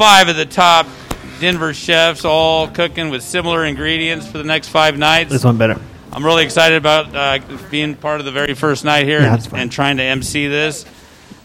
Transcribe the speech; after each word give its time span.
five 0.00 0.28
of 0.30 0.36
the 0.36 0.46
top 0.46 0.86
Denver 1.40 1.74
chefs, 1.74 2.24
all 2.24 2.68
cooking 2.68 3.10
with 3.10 3.22
similar 3.22 3.66
ingredients 3.66 4.26
for 4.26 4.38
the 4.38 4.44
next 4.44 4.68
five 4.68 4.96
nights. 4.96 5.28
This 5.28 5.44
one 5.44 5.58
better. 5.58 5.78
I'm 6.10 6.24
really 6.24 6.42
excited 6.42 6.78
about 6.78 7.14
uh, 7.14 7.38
being 7.70 7.94
part 7.96 8.18
of 8.18 8.24
the 8.24 8.32
very 8.32 8.54
first 8.54 8.82
night 8.82 9.04
here 9.04 9.20
Yeah, 9.20 9.34
and, 9.34 9.52
and 9.52 9.70
trying 9.70 9.98
to 9.98 10.02
MC 10.02 10.48
this. 10.48 10.86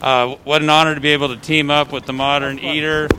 Uh, 0.02 0.36
what 0.46 0.62
an 0.62 0.70
honor 0.70 0.96
to 0.96 1.02
be 1.02 1.10
able 1.10 1.28
to 1.28 1.36
team 1.36 1.70
up 1.70 1.91
with 1.91 2.05
the 2.05 2.13
Modern 2.13 2.57
Eater. 2.60 3.10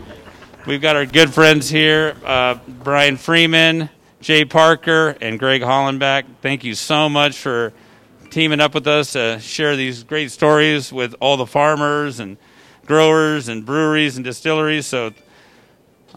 We've 0.67 0.81
got 0.81 0.97
our 0.97 1.05
good 1.05 1.35
friends 1.35 1.69
here, 1.69 2.17
uh, 2.25 2.55
Brian 2.67 3.19
Freeman, 3.19 3.91
Jay 4.23 4.47
Parker, 4.47 5.19
and 5.21 5.39
Greg 5.39 5.61
Hollenbach. 5.61 6.25
Thank 6.41 6.65
you 6.65 6.75
so 6.75 7.11
much 7.11 7.37
for 7.37 7.75
teaming 8.31 8.61
up 8.61 8.73
with 8.73 8.87
us 8.87 9.13
to 9.13 9.39
share 9.41 9.77
these 9.77 10.03
great 10.03 10.31
stories 10.31 10.91
with 10.91 11.15
all 11.21 11.37
the 11.37 11.45
farmers 11.45 12.21
and 12.21 12.39
growers 12.87 13.49
and 13.49 13.67
breweries 13.67 14.17
and 14.17 14.25
distilleries. 14.25 14.87
So 14.87 15.13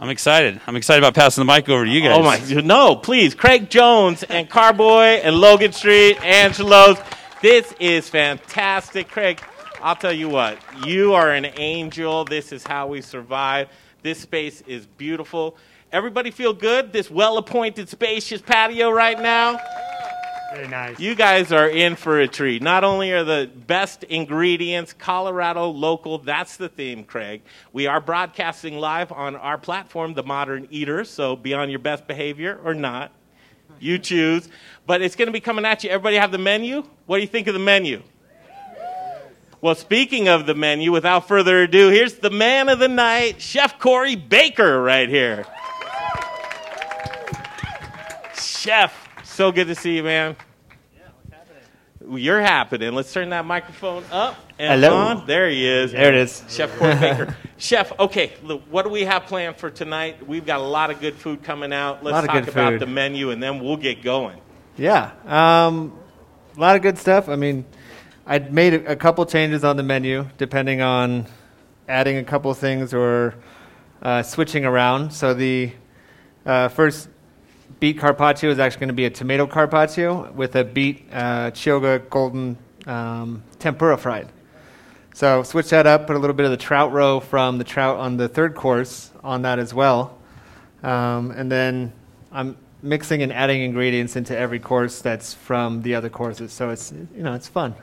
I'm 0.01 0.09
excited. 0.09 0.61
I'm 0.65 0.77
excited 0.77 1.03
about 1.03 1.13
passing 1.13 1.45
the 1.45 1.53
mic 1.53 1.67
over 1.67 1.83
to 1.83 1.91
you 1.91 2.01
guys. 2.01 2.17
Oh 2.17 2.23
my 2.23 2.61
no, 2.61 2.95
please. 2.95 3.35
Craig 3.35 3.69
Jones 3.69 4.23
and 4.23 4.49
Carboy 4.49 5.19
and 5.23 5.35
Logan 5.35 5.73
Street, 5.73 6.17
Angelo's. 6.23 6.97
This 7.41 7.73
is 7.81 8.07
fantastic. 8.07 9.09
Craig, 9.09 9.41
I'll 9.81 9.97
tell 9.97 10.13
you 10.13 10.29
what, 10.29 10.57
you 10.85 11.13
are 11.13 11.31
an 11.31 11.45
angel. 11.57 12.23
This 12.23 12.53
is 12.53 12.63
how 12.65 12.87
we 12.87 13.01
survive. 13.01 13.67
This 14.01 14.21
space 14.21 14.61
is 14.61 14.85
beautiful. 14.85 15.57
Everybody 15.91 16.31
feel 16.31 16.53
good? 16.53 16.93
This 16.93 17.11
well 17.11 17.37
appointed, 17.37 17.89
spacious 17.89 18.41
patio 18.41 18.91
right 18.91 19.19
now? 19.19 19.59
Very 20.53 20.67
nice. 20.67 20.99
You 20.99 21.13
guys 21.13 21.51
are 21.51 21.69
in 21.69 21.95
for 21.95 22.19
a 22.19 22.27
treat. 22.27 22.61
Not 22.61 22.83
only 22.83 23.11
are 23.11 23.23
the 23.23 23.49
best 23.67 24.03
ingredients 24.03 24.93
Colorado 24.93 25.69
local, 25.69 26.17
that's 26.17 26.57
the 26.57 26.69
theme, 26.69 27.03
Craig. 27.03 27.41
We 27.71 27.85
are 27.87 28.01
broadcasting 28.01 28.77
live 28.77 29.11
on 29.11 29.35
our 29.35 29.57
platform, 29.57 30.15
The 30.15 30.23
Modern 30.23 30.67
Eater, 30.71 31.03
so 31.03 31.35
be 31.35 31.53
on 31.53 31.69
your 31.69 31.79
best 31.79 32.07
behavior 32.07 32.59
or 32.63 32.73
not. 32.73 33.11
You 33.79 33.99
choose. 33.99 34.49
But 34.87 35.01
it's 35.01 35.15
going 35.15 35.27
to 35.27 35.31
be 35.31 35.39
coming 35.39 35.65
at 35.65 35.83
you. 35.83 35.91
Everybody 35.91 36.15
have 36.17 36.31
the 36.31 36.39
menu? 36.39 36.83
What 37.05 37.17
do 37.17 37.21
you 37.21 37.27
think 37.27 37.47
of 37.47 37.53
the 37.53 37.59
menu? 37.59 38.01
Well, 39.61 39.75
speaking 39.75 40.29
of 40.29 40.45
the 40.45 40.55
menu, 40.55 40.91
without 40.91 41.27
further 41.27 41.63
ado, 41.63 41.89
here's 41.89 42.15
the 42.15 42.29
man 42.29 42.69
of 42.69 42.79
the 42.79 42.87
night, 42.87 43.41
Chef 43.41 43.77
Corey 43.77 44.15
Baker, 44.15 44.81
right 44.81 45.09
here. 45.09 45.45
Chef, 48.35 49.08
so 49.39 49.53
good 49.53 49.67
to 49.67 49.75
see 49.75 49.95
you, 49.95 50.03
man. 50.03 50.35
Yeah, 50.93 51.03
what's 51.15 51.33
happening? 51.33 52.17
You're 52.17 52.41
happening. 52.41 52.93
Let's 52.93 53.13
turn 53.13 53.29
that 53.29 53.45
microphone 53.45 54.03
up 54.11 54.35
and 54.59 54.81
Hello. 54.83 54.97
on. 54.97 55.27
There 55.27 55.49
he 55.49 55.65
is. 55.65 55.93
There 55.93 56.09
it 56.09 56.15
is. 56.15 56.43
Chef 56.49 56.77
Corey 56.77 56.95
Baker. 56.95 57.37
Chef, 57.57 57.97
okay, 57.97 58.33
look, 58.43 58.63
what 58.69 58.83
do 58.83 58.89
we 58.89 59.05
have 59.05 59.27
planned 59.27 59.55
for 59.55 59.69
tonight? 59.69 60.27
We've 60.27 60.45
got 60.45 60.59
a 60.59 60.63
lot 60.63 60.91
of 60.91 60.99
good 60.99 61.15
food 61.15 61.41
coming 61.41 61.71
out. 61.71 62.03
Let's 62.03 62.15
Lot 62.15 62.23
of 62.25 62.29
talk 62.31 62.39
good 62.43 62.53
about 62.53 62.71
food. 62.73 62.81
the 62.81 62.87
menu 62.87 63.31
and 63.31 63.41
then 63.41 63.61
we'll 63.63 63.77
get 63.77 64.03
going. 64.03 64.41
Yeah, 64.75 65.11
um, 65.25 65.97
a 66.57 66.59
lot 66.59 66.75
of 66.75 66.81
good 66.81 66.97
stuff. 66.97 67.29
I 67.29 67.37
mean, 67.37 67.63
I 68.27 68.39
made 68.39 68.73
a, 68.73 68.91
a 68.91 68.95
couple 68.97 69.25
changes 69.25 69.63
on 69.63 69.77
the 69.77 69.83
menu 69.83 70.27
depending 70.37 70.81
on 70.81 71.27
adding 71.87 72.17
a 72.17 72.25
couple 72.25 72.53
things 72.55 72.93
or 72.93 73.35
uh, 74.01 74.21
switching 74.21 74.65
around. 74.65 75.11
So 75.13 75.33
the 75.33 75.71
uh, 76.45 76.67
first 76.67 77.08
beet 77.79 77.97
carpaccio 77.97 78.49
is 78.49 78.59
actually 78.59 78.79
going 78.79 78.89
to 78.89 78.93
be 78.93 79.05
a 79.05 79.09
tomato 79.09 79.47
carpaccio 79.47 80.31
with 80.33 80.55
a 80.55 80.63
beet 80.63 81.05
uh, 81.11 81.51
Chioggia 81.51 82.09
golden 82.09 82.57
um, 82.85 83.43
tempura 83.59 83.97
fried. 83.97 84.29
So 85.13 85.43
switch 85.43 85.69
that 85.69 85.87
up. 85.87 86.07
Put 86.07 86.15
a 86.15 86.19
little 86.19 86.35
bit 86.35 86.45
of 86.45 86.51
the 86.51 86.57
trout 86.57 86.91
roe 86.91 87.19
from 87.19 87.57
the 87.57 87.63
trout 87.63 87.97
on 87.97 88.17
the 88.17 88.27
third 88.27 88.55
course 88.55 89.11
on 89.23 89.41
that 89.41 89.59
as 89.59 89.73
well. 89.73 90.17
Um, 90.83 91.31
and 91.31 91.51
then 91.51 91.91
I'm 92.31 92.57
mixing 92.81 93.21
and 93.21 93.33
adding 93.33 93.61
ingredients 93.61 94.15
into 94.15 94.37
every 94.37 94.59
course 94.59 95.01
that's 95.01 95.33
from 95.33 95.81
the 95.81 95.95
other 95.95 96.09
courses. 96.09 96.53
So 96.53 96.69
it's 96.69 96.91
you 96.91 97.23
know 97.23 97.33
it's 97.33 97.47
fun. 97.47 97.75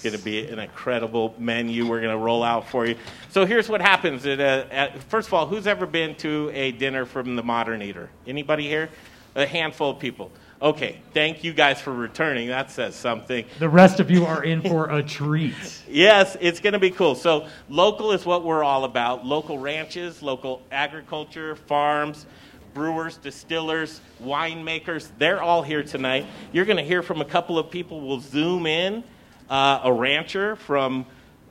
It's 0.00 0.04
going 0.08 0.18
to 0.18 0.24
be 0.24 0.50
an 0.50 0.58
incredible 0.58 1.34
menu 1.36 1.86
we're 1.86 2.00
going 2.00 2.16
to 2.16 2.24
roll 2.24 2.42
out 2.42 2.70
for 2.70 2.86
you. 2.86 2.96
So 3.28 3.44
here's 3.44 3.68
what 3.68 3.82
happens. 3.82 4.24
At, 4.24 4.40
uh, 4.40 4.64
at, 4.70 5.02
first 5.02 5.28
of 5.28 5.34
all, 5.34 5.46
who's 5.46 5.66
ever 5.66 5.84
been 5.84 6.14
to 6.16 6.50
a 6.54 6.72
dinner 6.72 7.04
from 7.04 7.36
the 7.36 7.42
Modern 7.42 7.82
Eater? 7.82 8.08
Anybody 8.26 8.66
here? 8.66 8.88
A 9.34 9.44
handful 9.44 9.90
of 9.90 9.98
people. 9.98 10.32
Okay, 10.62 11.02
thank 11.12 11.44
you 11.44 11.52
guys 11.52 11.82
for 11.82 11.92
returning. 11.92 12.48
That 12.48 12.70
says 12.70 12.96
something. 12.96 13.44
The 13.58 13.68
rest 13.68 14.00
of 14.00 14.10
you 14.10 14.24
are 14.24 14.42
in 14.42 14.62
for 14.62 14.88
a 14.88 15.02
treat. 15.02 15.54
Yes, 15.86 16.34
it's 16.40 16.60
going 16.60 16.72
to 16.72 16.78
be 16.78 16.90
cool. 16.90 17.14
So, 17.14 17.48
local 17.68 18.12
is 18.12 18.24
what 18.24 18.42
we're 18.42 18.64
all 18.64 18.84
about 18.84 19.26
local 19.26 19.58
ranches, 19.58 20.22
local 20.22 20.62
agriculture, 20.72 21.56
farms, 21.56 22.24
brewers, 22.72 23.18
distillers, 23.18 24.00
winemakers. 24.22 25.10
They're 25.18 25.42
all 25.42 25.62
here 25.62 25.82
tonight. 25.82 26.24
You're 26.52 26.64
going 26.64 26.78
to 26.78 26.84
hear 26.84 27.02
from 27.02 27.20
a 27.20 27.24
couple 27.26 27.58
of 27.58 27.70
people. 27.70 28.00
We'll 28.00 28.20
zoom 28.20 28.66
in 28.66 29.04
uh, 29.50 29.80
a 29.84 29.92
rancher 29.92 30.56
from 30.56 31.04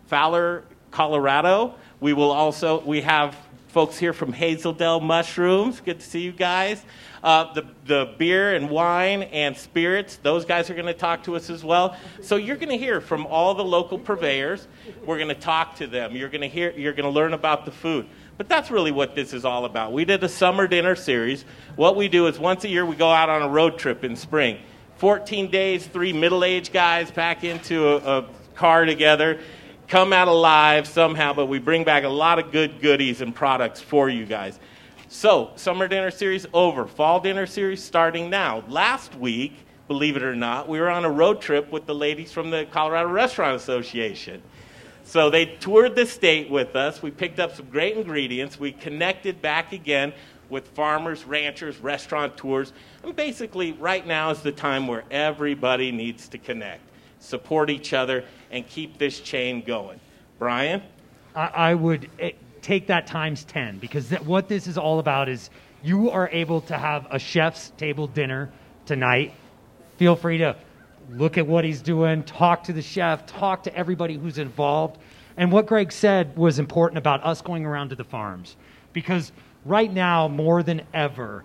Fowler, 0.08 0.64
Colorado. 0.90 1.76
We 2.00 2.14
will 2.14 2.32
also, 2.32 2.82
we 2.82 3.02
have 3.02 3.36
folks 3.68 3.98
here 3.98 4.14
from 4.14 4.34
Hazel 4.34 4.74
Dell 4.74 5.00
Mushrooms. 5.00 5.82
Good 5.82 6.00
to 6.00 6.06
see 6.06 6.22
you 6.22 6.32
guys. 6.32 6.84
Uh, 7.22 7.54
the, 7.54 7.68
the 7.86 8.16
beer 8.18 8.56
and 8.56 8.70
wine 8.70 9.24
and 9.24 9.56
spirits, 9.56 10.16
those 10.24 10.46
guys 10.46 10.70
are 10.70 10.74
going 10.74 10.86
to 10.86 10.94
talk 10.94 11.24
to 11.26 11.36
us 11.36 11.50
as 11.50 11.64
well. 11.64 11.98
So 12.22 12.38
you're 12.38 12.56
going 12.56 12.70
to 12.70 12.78
hear 12.78 13.02
from 13.02 13.28
all 13.28 13.54
the 13.54 13.64
local 13.64 14.00
purveyors. 14.00 14.68
We're 15.06 15.18
going 15.18 15.28
to 15.28 15.36
talk 15.36 15.76
to 15.76 15.88
them. 15.88 16.16
You're 16.16 16.30
going 16.30 16.42
to 16.42 16.48
hear, 16.48 16.72
you're 16.72 16.94
going 16.94 17.04
to 17.04 17.12
learn 17.12 17.34
about 17.34 17.66
the 17.66 17.72
food. 17.72 18.08
But 18.38 18.48
that's 18.48 18.72
really 18.72 18.92
what 18.92 19.16
this 19.16 19.34
is 19.34 19.44
all 19.44 19.66
about. 19.66 19.92
We 19.92 20.06
did 20.06 20.24
a 20.24 20.30
summer 20.30 20.66
dinner 20.66 20.96
series. 20.96 21.44
What 21.76 21.98
we 21.98 22.08
do 22.08 22.28
is 22.28 22.40
once 22.40 22.64
a 22.64 22.70
year 22.70 22.86
we 22.86 22.96
go 22.96 23.12
out 23.12 23.28
on 23.28 23.42
a 23.42 23.50
road 23.50 23.78
trip 23.78 24.06
in 24.06 24.16
spring. 24.16 24.60
14 25.00 25.50
days, 25.50 25.88
three 25.88 26.12
middle 26.12 26.44
aged 26.44 26.74
guys 26.74 27.10
pack 27.10 27.46
into 27.46 27.88
a, 27.88 28.20
a 28.20 28.26
car 28.54 28.84
together, 28.84 29.40
come 29.88 30.12
out 30.12 30.28
alive 30.28 30.86
somehow, 30.86 31.34
but 31.34 31.46
we 31.46 31.58
bring 31.58 31.86
back 31.86 32.04
a 32.04 32.10
lot 32.10 32.38
of 32.38 32.52
good 32.52 32.82
goodies 32.82 33.22
and 33.22 33.34
products 33.34 33.80
for 33.80 34.10
you 34.10 34.26
guys. 34.26 34.60
So, 35.08 35.52
summer 35.56 35.88
dinner 35.88 36.12
series 36.12 36.46
over, 36.54 36.86
fall 36.86 37.22
dinner 37.22 37.46
series 37.46 37.82
starting 37.82 38.30
now. 38.30 38.62
Last 38.68 39.16
week, 39.16 39.54
believe 39.88 40.18
it 40.18 40.22
or 40.22 40.36
not, 40.36 40.68
we 40.68 40.82
were 40.82 40.90
on 40.90 41.06
a 41.06 41.10
road 41.10 41.40
trip 41.40 41.72
with 41.72 41.86
the 41.86 41.96
ladies 41.96 42.34
from 42.34 42.50
the 42.50 42.68
Colorado 42.70 43.10
Restaurant 43.10 43.56
Association. 43.56 44.42
So 45.06 45.30
they 45.30 45.46
toured 45.46 45.96
the 45.96 46.06
state 46.06 46.50
with 46.52 46.76
us. 46.76 47.02
We 47.02 47.10
picked 47.10 47.40
up 47.40 47.56
some 47.56 47.68
great 47.68 47.96
ingredients. 47.96 48.60
We 48.60 48.74
connected 48.74 49.42
back 49.42 49.72
again 49.72 50.12
with 50.50 50.68
farmers, 50.70 51.26
ranchers, 51.26 51.78
restaurateurs. 51.78 52.74
And 53.04 53.16
basically, 53.16 53.74
right 53.74 54.06
now 54.06 54.32
is 54.32 54.42
the 54.42 54.52
time 54.52 54.88
where 54.88 55.04
everybody 55.12 55.92
needs 55.92 56.28
to 56.30 56.38
connect, 56.38 56.82
support 57.20 57.70
each 57.70 57.94
other, 57.94 58.24
and 58.52 58.68
keep 58.68 58.98
this 58.98 59.20
chain 59.20 59.62
going. 59.62 60.00
Brian? 60.38 60.82
I, 61.36 61.48
I 61.48 61.74
would 61.74 62.10
eh, 62.20 62.32
take 62.62 62.88
that 62.88 63.08
times 63.08 63.44
10 63.46 63.80
because 63.80 64.10
that, 64.10 64.26
what 64.26 64.48
this 64.48 64.68
is 64.68 64.78
all 64.78 65.00
about 65.00 65.30
is 65.30 65.50
you 65.84 66.10
are 66.10 66.30
able 66.32 66.62
to 66.62 66.78
have 66.78 67.08
a 67.12 67.20
chef's 67.20 67.72
table 67.78 68.08
dinner 68.08 68.50
tonight. 68.86 69.34
Feel 69.98 70.16
free 70.16 70.40
to 70.40 70.56
look 71.12 71.38
at 71.38 71.48
what 71.48 71.64
he's 71.64 71.82
doing, 71.82 72.24
talk 72.24 72.64
to 72.66 72.74
the 72.74 72.82
chef, 72.82 73.26
talk 73.26 73.64
to 73.64 73.76
everybody 73.76 74.16
who's 74.16 74.38
involved. 74.38 74.98
And 75.38 75.52
what 75.52 75.66
Greg 75.68 75.92
said 75.92 76.36
was 76.38 76.60
important 76.60 76.98
about 76.98 77.24
us 77.24 77.42
going 77.42 77.66
around 77.66 77.90
to 77.90 77.96
the 77.96 78.04
farms 78.04 78.56
because 78.94 79.32
right 79.70 79.92
now, 79.92 80.28
more 80.28 80.64
than 80.64 80.82
ever, 80.94 81.44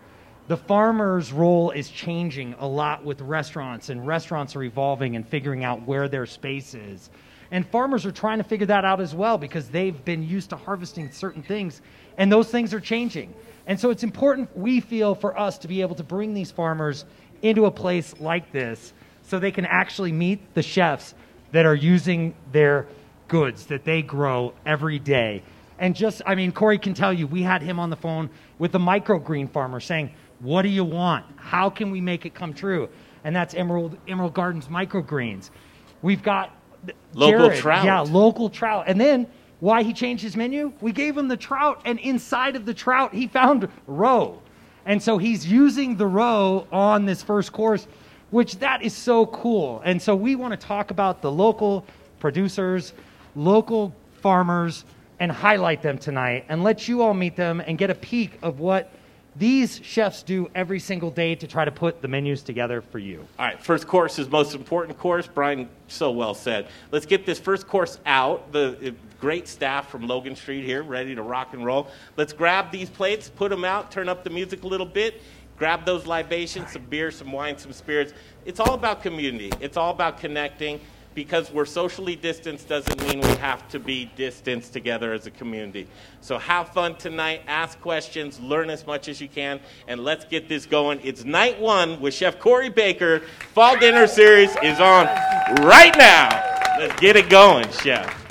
the 0.48 0.56
farmer's 0.56 1.32
role 1.32 1.70
is 1.70 1.88
changing 1.88 2.54
a 2.58 2.66
lot 2.66 3.04
with 3.04 3.20
restaurants, 3.20 3.90
and 3.90 4.06
restaurants 4.06 4.56
are 4.56 4.62
evolving 4.62 5.16
and 5.16 5.26
figuring 5.26 5.62
out 5.62 5.86
where 5.86 6.08
their 6.08 6.26
space 6.26 6.74
is. 6.74 7.10
And 7.50 7.66
farmers 7.66 8.04
are 8.04 8.12
trying 8.12 8.38
to 8.38 8.44
figure 8.44 8.66
that 8.66 8.84
out 8.84 9.00
as 9.00 9.14
well 9.14 9.38
because 9.38 9.68
they've 9.68 10.04
been 10.04 10.22
used 10.22 10.50
to 10.50 10.56
harvesting 10.56 11.12
certain 11.12 11.42
things, 11.42 11.82
and 12.18 12.32
those 12.32 12.50
things 12.50 12.74
are 12.74 12.80
changing. 12.80 13.32
And 13.66 13.78
so 13.78 13.90
it's 13.90 14.02
important, 14.02 14.54
we 14.56 14.80
feel, 14.80 15.14
for 15.14 15.38
us 15.38 15.58
to 15.58 15.68
be 15.68 15.80
able 15.82 15.94
to 15.96 16.02
bring 16.02 16.34
these 16.34 16.50
farmers 16.50 17.04
into 17.42 17.66
a 17.66 17.70
place 17.70 18.14
like 18.20 18.52
this 18.52 18.92
so 19.22 19.38
they 19.38 19.52
can 19.52 19.66
actually 19.66 20.12
meet 20.12 20.54
the 20.54 20.62
chefs 20.62 21.14
that 21.52 21.64
are 21.64 21.74
using 21.74 22.34
their 22.52 22.86
goods 23.28 23.66
that 23.66 23.84
they 23.84 24.02
grow 24.02 24.52
every 24.66 24.98
day. 24.98 25.42
And 25.78 25.94
just, 25.94 26.22
I 26.26 26.34
mean, 26.34 26.52
Corey 26.52 26.78
can 26.78 26.94
tell 26.94 27.12
you, 27.12 27.26
we 27.26 27.42
had 27.42 27.62
him 27.62 27.78
on 27.78 27.90
the 27.90 27.96
phone 27.96 28.30
with 28.58 28.72
the 28.72 28.78
microgreen 28.78 29.50
farmer 29.50 29.80
saying, 29.80 30.12
What 30.40 30.62
do 30.62 30.68
you 30.68 30.84
want? 30.84 31.24
How 31.36 31.68
can 31.70 31.90
we 31.90 32.00
make 32.00 32.26
it 32.26 32.34
come 32.34 32.54
true? 32.54 32.88
And 33.24 33.34
that's 33.34 33.54
Emerald, 33.54 33.96
Emerald 34.06 34.34
Gardens 34.34 34.68
microgreens. 34.68 35.50
We've 36.02 36.22
got 36.22 36.56
Local 37.14 37.46
Jared, 37.46 37.58
trout. 37.60 37.84
Yeah, 37.84 38.00
local 38.00 38.50
trout. 38.50 38.84
And 38.86 39.00
then 39.00 39.26
why 39.60 39.82
he 39.82 39.92
changed 39.92 40.22
his 40.22 40.36
menu? 40.36 40.72
We 40.80 40.92
gave 40.92 41.16
him 41.16 41.28
the 41.28 41.36
trout, 41.36 41.80
and 41.84 41.98
inside 42.00 42.56
of 42.56 42.66
the 42.66 42.74
trout, 42.74 43.14
he 43.14 43.26
found 43.26 43.68
roe. 43.86 44.40
And 44.86 45.02
so 45.02 45.16
he's 45.16 45.46
using 45.46 45.96
the 45.96 46.06
roe 46.06 46.66
on 46.70 47.06
this 47.06 47.22
first 47.22 47.52
course, 47.52 47.86
which 48.30 48.58
that 48.58 48.82
is 48.82 48.92
so 48.92 49.26
cool. 49.26 49.80
And 49.84 50.00
so 50.00 50.14
we 50.14 50.34
want 50.34 50.58
to 50.58 50.66
talk 50.66 50.90
about 50.90 51.22
the 51.22 51.32
local 51.32 51.86
producers, 52.18 52.92
local 53.34 53.94
farmers, 54.20 54.84
and 55.24 55.32
highlight 55.32 55.80
them 55.80 55.96
tonight 55.96 56.44
and 56.50 56.62
let 56.62 56.86
you 56.86 57.00
all 57.00 57.14
meet 57.14 57.34
them 57.34 57.62
and 57.66 57.78
get 57.78 57.88
a 57.88 57.94
peek 57.94 58.38
of 58.42 58.60
what 58.60 58.92
these 59.36 59.80
chefs 59.82 60.22
do 60.22 60.50
every 60.54 60.78
single 60.78 61.10
day 61.10 61.34
to 61.34 61.46
try 61.46 61.64
to 61.64 61.72
put 61.72 62.02
the 62.02 62.06
menus 62.06 62.42
together 62.42 62.82
for 62.82 62.98
you. 62.98 63.26
All 63.38 63.46
right, 63.46 63.60
first 63.60 63.86
course 63.86 64.18
is 64.18 64.28
most 64.28 64.54
important 64.54 64.98
course. 64.98 65.26
Brian 65.26 65.70
so 65.88 66.10
well 66.10 66.34
said. 66.34 66.68
Let's 66.92 67.06
get 67.06 67.24
this 67.24 67.40
first 67.40 67.66
course 67.66 67.98
out. 68.04 68.52
The 68.52 68.90
uh, 68.90 68.90
great 69.18 69.48
staff 69.48 69.88
from 69.88 70.06
Logan 70.06 70.36
Street 70.36 70.62
here, 70.62 70.82
ready 70.82 71.14
to 71.14 71.22
rock 71.22 71.54
and 71.54 71.64
roll. 71.64 71.88
Let's 72.18 72.34
grab 72.34 72.70
these 72.70 72.90
plates, 72.90 73.30
put 73.30 73.48
them 73.48 73.64
out, 73.64 73.90
turn 73.90 74.10
up 74.10 74.24
the 74.24 74.30
music 74.30 74.62
a 74.62 74.66
little 74.66 74.86
bit, 74.86 75.22
grab 75.56 75.86
those 75.86 76.06
libations, 76.06 76.72
some 76.72 76.82
beer, 76.82 77.10
some 77.10 77.32
wine, 77.32 77.56
some 77.56 77.72
spirits. 77.72 78.12
It's 78.44 78.60
all 78.60 78.74
about 78.74 79.02
community. 79.02 79.50
It's 79.58 79.78
all 79.78 79.90
about 79.90 80.18
connecting 80.18 80.80
because 81.14 81.50
we're 81.52 81.64
socially 81.64 82.16
distanced 82.16 82.68
doesn't 82.68 83.00
mean 83.06 83.20
we 83.20 83.36
have 83.36 83.68
to 83.68 83.78
be 83.78 84.10
distanced 84.16 84.72
together 84.72 85.12
as 85.12 85.26
a 85.26 85.30
community. 85.30 85.86
So 86.20 86.38
have 86.38 86.70
fun 86.70 86.96
tonight, 86.96 87.42
ask 87.46 87.80
questions, 87.80 88.40
learn 88.40 88.70
as 88.70 88.86
much 88.86 89.08
as 89.08 89.20
you 89.20 89.28
can, 89.28 89.60
and 89.88 90.02
let's 90.02 90.24
get 90.24 90.48
this 90.48 90.66
going. 90.66 91.00
It's 91.02 91.24
night 91.24 91.60
one 91.60 92.00
with 92.00 92.14
Chef 92.14 92.38
Corey 92.38 92.68
Baker. 92.68 93.20
Fall 93.52 93.78
Dinner 93.78 94.06
Series 94.06 94.56
is 94.62 94.80
on 94.80 95.06
right 95.64 95.96
now. 95.96 96.28
Let's 96.78 96.98
get 97.00 97.16
it 97.16 97.28
going, 97.28 97.70
Chef. 97.70 98.23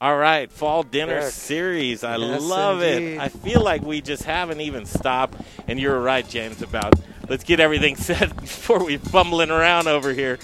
All 0.00 0.16
right, 0.16 0.50
fall 0.50 0.84
dinner 0.84 1.18
Derek. 1.18 1.32
series. 1.32 2.04
I 2.04 2.16
Yes, 2.18 2.40
love 2.42 2.82
indeed. 2.82 3.14
it. 3.14 3.20
I 3.20 3.28
feel 3.28 3.60
like 3.62 3.82
we 3.82 4.00
just 4.00 4.22
haven't 4.22 4.60
even 4.60 4.86
stopped. 4.86 5.40
And 5.66 5.80
you're 5.80 6.00
right, 6.00 6.26
James, 6.28 6.62
about 6.62 6.94
let's 7.28 7.42
get 7.42 7.58
everything 7.58 7.96
set 8.08 8.34
before 8.36 8.84
we 8.84 8.96
fumbling 8.96 9.50
around 9.50 9.88
over 9.88 10.12
here. 10.12 10.38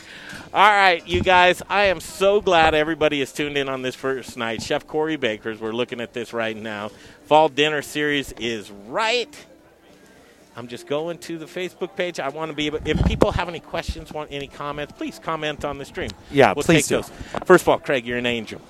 All 0.52 0.60
right, 0.68 1.06
you 1.06 1.20
guys, 1.20 1.62
I 1.68 1.84
am 1.84 2.00
so 2.00 2.40
glad 2.40 2.74
everybody 2.74 3.20
is 3.20 3.32
tuned 3.32 3.56
in 3.56 3.68
on 3.68 3.82
this 3.82 3.94
first 3.94 4.36
night. 4.36 4.60
Chef 4.62 4.86
Corey 4.88 5.16
Bakers, 5.16 5.60
we're 5.60 5.72
looking 5.72 6.00
at 6.00 6.12
this 6.12 6.32
right 6.32 6.56
now. 6.56 6.90
Fall 7.26 7.48
dinner 7.48 7.82
series 7.82 8.32
is 8.32 8.70
right. 8.88 9.46
I'm 10.56 10.68
just 10.68 10.86
going 10.86 11.18
to 11.18 11.38
the 11.38 11.46
Facebook 11.46 11.96
page. 11.96 12.18
I 12.20 12.28
want 12.28 12.50
to 12.50 12.56
be 12.56 12.66
able, 12.66 12.78
if 12.84 13.04
people 13.04 13.32
have 13.32 13.48
any 13.48 13.58
questions, 13.60 14.12
want 14.12 14.30
any 14.32 14.46
comments, 14.46 14.92
please 14.96 15.18
comment 15.20 15.64
on 15.64 15.78
the 15.78 15.84
stream. 15.84 16.10
Yeah, 16.30 16.52
we'll 16.54 16.62
please 16.64 16.86
take 16.86 16.88
do. 16.88 16.96
those. 16.96 17.10
First 17.44 17.62
of 17.64 17.68
all, 17.68 17.78
Craig, 17.78 18.04
you're 18.06 18.18
an 18.18 18.26
angel. 18.26 18.60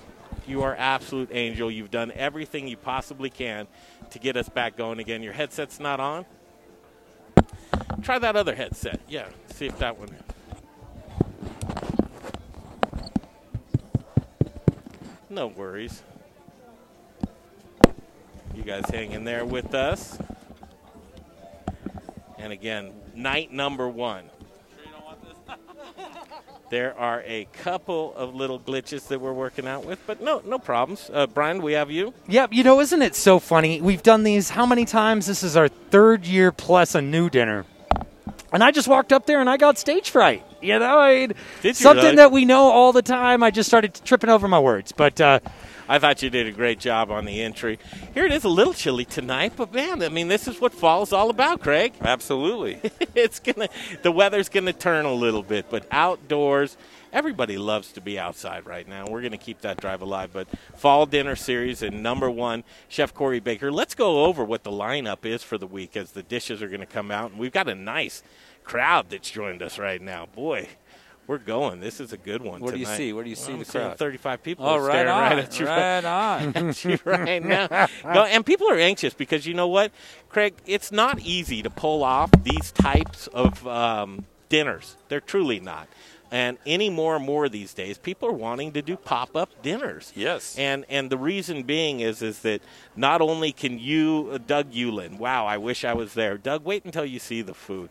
You 0.47 0.61
are 0.61 0.75
absolute 0.75 1.29
angel. 1.31 1.71
You've 1.71 1.91
done 1.91 2.11
everything 2.15 2.67
you 2.67 2.77
possibly 2.77 3.29
can 3.29 3.67
to 4.11 4.19
get 4.19 4.37
us 4.37 4.47
back 4.47 4.77
going 4.77 4.99
again. 4.99 5.23
Your 5.23 5.33
headset's 5.33 5.79
not 5.79 5.99
on. 5.99 6.25
Try 8.01 8.19
that 8.19 8.35
other 8.35 8.53
headset. 8.53 8.99
Yeah, 9.07 9.27
see 9.53 9.65
if 9.65 9.79
that 9.79 9.97
one. 9.97 10.09
No 15.29 15.47
worries. 15.47 16.03
You 18.53 18.63
guys 18.63 18.85
hang 18.89 19.11
in 19.11 19.23
there 19.23 19.43
with 19.43 19.73
us. 19.73 20.17
And 22.37 22.53
again, 22.53 22.93
night 23.15 23.51
number 23.51 23.89
one. 23.89 24.29
There 26.71 26.97
are 26.97 27.21
a 27.25 27.47
couple 27.53 28.13
of 28.15 28.33
little 28.33 28.59
glitches 28.59 29.07
that 29.09 29.21
we're 29.21 29.33
working 29.33 29.67
out 29.67 29.85
with, 29.85 29.99
but 30.07 30.19
no, 30.21 30.41
no 30.43 30.57
problems. 30.57 31.11
Uh, 31.13 31.27
Brian, 31.27 31.61
we 31.61 31.73
have 31.73 31.91
you. 31.91 32.13
Yep, 32.27 32.53
you 32.53 32.63
know, 32.63 32.79
isn't 32.79 33.01
it 33.03 33.15
so 33.15 33.37
funny? 33.37 33.81
We've 33.81 34.01
done 34.01 34.23
these 34.23 34.49
how 34.49 34.65
many 34.65 34.83
times? 34.83 35.27
This 35.27 35.43
is 35.43 35.55
our 35.55 35.67
third 35.67 36.25
year 36.25 36.51
plus 36.51 36.95
a 36.95 37.01
new 37.01 37.29
dinner. 37.29 37.65
And 38.51 38.63
I 38.63 38.71
just 38.71 38.87
walked 38.87 39.13
up 39.13 39.25
there 39.25 39.41
and 39.41 39.49
I 39.49 39.57
got 39.57 39.77
stage 39.77 40.09
fright. 40.09 40.43
You 40.61 40.79
know, 40.79 40.97
I 40.97 41.29
something 41.73 42.03
really? 42.03 42.15
that 42.15 42.31
we 42.31 42.45
know 42.45 42.71
all 42.71 42.93
the 42.93 43.01
time. 43.01 43.43
I 43.43 43.51
just 43.51 43.67
started 43.67 43.93
tripping 44.03 44.29
over 44.29 44.47
my 44.47 44.59
words. 44.59 44.91
But 44.91 45.21
uh, 45.21 45.39
I 45.87 45.99
thought 45.99 46.23
you 46.23 46.29
did 46.29 46.47
a 46.47 46.51
great 46.51 46.79
job 46.79 47.11
on 47.11 47.25
the 47.25 47.41
entry. 47.41 47.77
Here 48.13 48.25
it 48.25 48.31
is, 48.31 48.43
a 48.43 48.49
little 48.49 48.73
chilly 48.73 49.05
tonight, 49.05 49.53
but 49.55 49.73
man, 49.73 50.01
I 50.01 50.09
mean, 50.09 50.27
this 50.27 50.47
is 50.47 50.59
what 50.59 50.73
fall 50.73 51.03
is 51.03 51.13
all 51.13 51.29
about, 51.29 51.61
Craig. 51.61 51.93
Absolutely. 52.01 52.79
it's 53.13 53.39
gonna, 53.39 53.69
the 54.01 54.11
weather's 54.11 54.49
gonna 54.49 54.73
turn 54.73 55.05
a 55.05 55.13
little 55.13 55.43
bit, 55.43 55.67
but 55.69 55.85
outdoors, 55.91 56.75
everybody 57.13 57.57
loves 57.57 57.91
to 57.93 58.01
be 58.01 58.17
outside 58.17 58.65
right 58.65 58.87
now. 58.87 59.05
We're 59.07 59.21
gonna 59.21 59.37
keep 59.37 59.61
that 59.61 59.79
drive 59.79 60.01
alive. 60.01 60.31
But 60.33 60.47
fall 60.75 61.05
dinner 61.05 61.35
series 61.35 61.83
and 61.83 62.01
number 62.01 62.31
one, 62.31 62.63
Chef 62.87 63.13
Corey 63.13 63.39
Baker. 63.39 63.71
Let's 63.71 63.93
go 63.93 64.25
over 64.25 64.43
what 64.43 64.63
the 64.63 64.71
lineup 64.71 65.23
is 65.23 65.43
for 65.43 65.57
the 65.57 65.67
week 65.67 65.95
as 65.95 66.11
the 66.11 66.23
dishes 66.23 66.63
are 66.63 66.69
gonna 66.69 66.85
come 66.87 67.11
out, 67.11 67.31
and 67.31 67.39
we've 67.39 67.53
got 67.53 67.69
a 67.69 67.75
nice 67.75 68.23
crowd 68.63 69.09
that's 69.09 69.29
joined 69.29 69.61
us 69.61 69.77
right 69.77 70.01
now. 70.01 70.25
Boy. 70.25 70.67
We're 71.27 71.39
going. 71.39 71.79
This 71.79 71.99
is 71.99 72.13
a 72.13 72.17
good 72.17 72.41
one. 72.41 72.61
Where 72.61 72.71
do 72.71 72.77
you 72.77 72.85
see? 72.85 73.11
What 73.11 73.23
do 73.23 73.29
you 73.29 73.35
see 73.35 73.53
I'm 73.53 73.59
the 73.59 73.65
crowd? 73.65 73.97
Thirty-five 73.97 74.43
people. 74.43 74.65
Oh, 74.65 74.77
right 74.77 74.91
staring 74.91 75.09
on. 75.09 75.21
right 75.21 75.39
at 75.39 75.59
you. 75.59 75.65
Right 75.65 76.05
on. 76.05 76.55
at 76.55 76.85
you 76.85 76.99
right 77.05 77.43
now. 77.43 77.87
Go- 78.03 78.25
and 78.25 78.45
people 78.45 78.69
are 78.69 78.77
anxious 78.77 79.13
because 79.13 79.45
you 79.45 79.53
know 79.53 79.67
what, 79.67 79.91
Craig? 80.29 80.53
It's 80.65 80.91
not 80.91 81.19
easy 81.19 81.63
to 81.63 81.69
pull 81.69 82.03
off 82.03 82.31
these 82.43 82.71
types 82.71 83.27
of 83.27 83.65
um, 83.67 84.25
dinners. 84.49 84.97
They're 85.09 85.19
truly 85.19 85.59
not. 85.59 85.87
And 86.31 86.57
any 86.65 86.89
more 86.89 87.15
and 87.15 87.25
more 87.25 87.47
these 87.49 87.73
days, 87.73 87.97
people 87.97 88.27
are 88.27 88.33
wanting 88.33 88.73
to 88.73 88.81
do 88.81 88.97
pop-up 88.97 89.61
dinners. 89.61 90.11
Yes. 90.15 90.57
And 90.57 90.85
and 90.89 91.09
the 91.09 91.17
reason 91.17 91.63
being 91.63 92.01
is 92.01 92.21
is 92.21 92.39
that 92.39 92.61
not 92.95 93.21
only 93.21 93.51
can 93.51 93.79
you, 93.79 94.29
uh, 94.33 94.39
Doug 94.45 94.71
Euland, 94.71 95.17
wow, 95.17 95.45
I 95.45 95.57
wish 95.57 95.85
I 95.85 95.93
was 95.93 96.13
there. 96.13 96.37
Doug, 96.37 96.65
wait 96.65 96.83
until 96.83 97.05
you 97.05 97.19
see 97.19 97.41
the 97.41 97.53
food. 97.53 97.89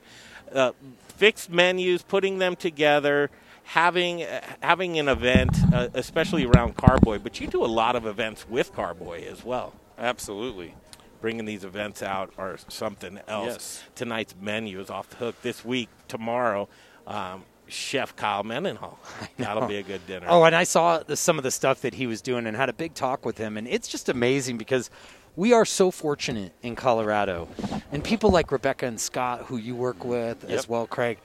Uh, 0.53 0.73
fixed 1.16 1.50
menus, 1.50 2.02
putting 2.02 2.38
them 2.38 2.56
together, 2.56 3.31
having 3.64 4.22
uh, 4.22 4.40
having 4.61 4.99
an 4.99 5.08
event, 5.08 5.56
uh, 5.72 5.88
especially 5.94 6.44
around 6.44 6.76
Carboy. 6.76 7.19
But 7.22 7.40
you 7.40 7.46
do 7.46 7.64
a 7.64 7.66
lot 7.66 7.96
of 7.96 8.06
events 8.06 8.49
with 8.49 8.75
Carboy 8.75 9.25
as 9.31 9.44
well. 9.44 9.75
Absolutely. 9.99 10.75
Bringing 11.20 11.46
these 11.46 11.64
events 11.64 12.02
out 12.02 12.32
or 12.37 12.58
something 12.69 13.19
else. 13.26 13.46
Yes. 13.46 13.82
Tonight's 13.94 14.34
menu 14.40 14.81
is 14.81 14.90
off 14.90 15.08
the 15.11 15.16
hook. 15.16 15.40
This 15.43 15.64
week, 15.64 15.88
tomorrow, 16.06 16.69
um, 17.06 17.44
Chef 17.66 18.14
Kyle 18.14 18.43
Mendenhall. 18.43 18.99
That'll 19.38 19.66
be 19.66 19.76
a 19.76 19.82
good 19.82 20.06
dinner. 20.06 20.26
Oh, 20.28 20.44
and 20.44 20.55
I 20.55 20.64
saw 20.64 20.99
the, 20.99 21.16
some 21.16 21.38
of 21.38 21.44
the 21.44 21.50
stuff 21.50 21.81
that 21.81 21.94
he 21.94 22.06
was 22.06 22.20
doing 22.20 22.46
and 22.46 22.56
had 22.56 22.69
a 22.69 22.75
big 22.75 22.94
talk 22.94 23.25
with 23.25 23.38
him. 23.38 23.56
And 23.56 23.66
it's 23.66 23.88
just 23.88 24.08
amazing 24.08 24.58
because 24.58 24.90
we 25.37 25.53
are 25.53 25.65
so 25.65 25.91
fortunate 25.91 26.53
in 26.63 26.77
Colorado. 26.77 27.49
And 27.93 28.03
people 28.03 28.31
like 28.31 28.53
Rebecca 28.53 28.87
and 28.87 29.01
Scott, 29.01 29.43
who 29.47 29.57
you 29.57 29.75
work 29.75 30.05
with 30.05 30.45
as 30.51 30.69
well, 30.69 30.87
Craig, 30.87 31.19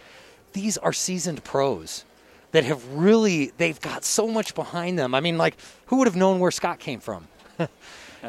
these 0.54 0.78
are 0.78 0.94
seasoned 0.94 1.44
pros 1.44 2.06
that 2.52 2.64
have 2.64 2.84
really, 2.94 3.52
they've 3.58 3.80
got 3.80 4.04
so 4.04 4.28
much 4.28 4.56
behind 4.56 4.98
them. 4.98 5.14
I 5.14 5.20
mean, 5.20 5.38
like, 5.38 5.56
who 5.88 5.98
would 5.98 6.08
have 6.08 6.16
known 6.16 6.40
where 6.40 6.52
Scott 6.52 6.80
came 6.80 7.00
from? 7.00 7.28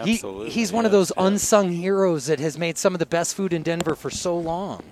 He- 0.05 0.13
Absolutely. 0.13 0.51
he's 0.51 0.73
one 0.73 0.87
of 0.87 0.93
those 0.93 1.11
unsung 1.17 1.73
heroes 1.73 2.27
that 2.27 2.39
has 2.39 2.57
made 2.57 2.79
some 2.79 2.95
of 2.95 3.01
the 3.01 3.07
best 3.07 3.35
food 3.35 3.53
in 3.53 3.65
Denver 3.65 3.97
for 3.97 4.09
so 4.09 4.37
long. 4.39 4.85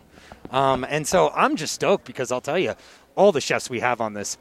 Um, 0.51 0.85
and 0.89 1.07
so 1.07 1.31
I'm 1.37 1.55
just 1.55 1.73
stoked 1.73 2.05
because 2.05 2.33
I'll 2.33 2.41
tell 2.41 2.59
you, 2.59 2.75
all 3.15 3.31
the 3.31 3.41
chefs 3.41 3.71
we 3.71 3.79
have 3.79 4.01
on 4.01 4.15
this 4.15 4.37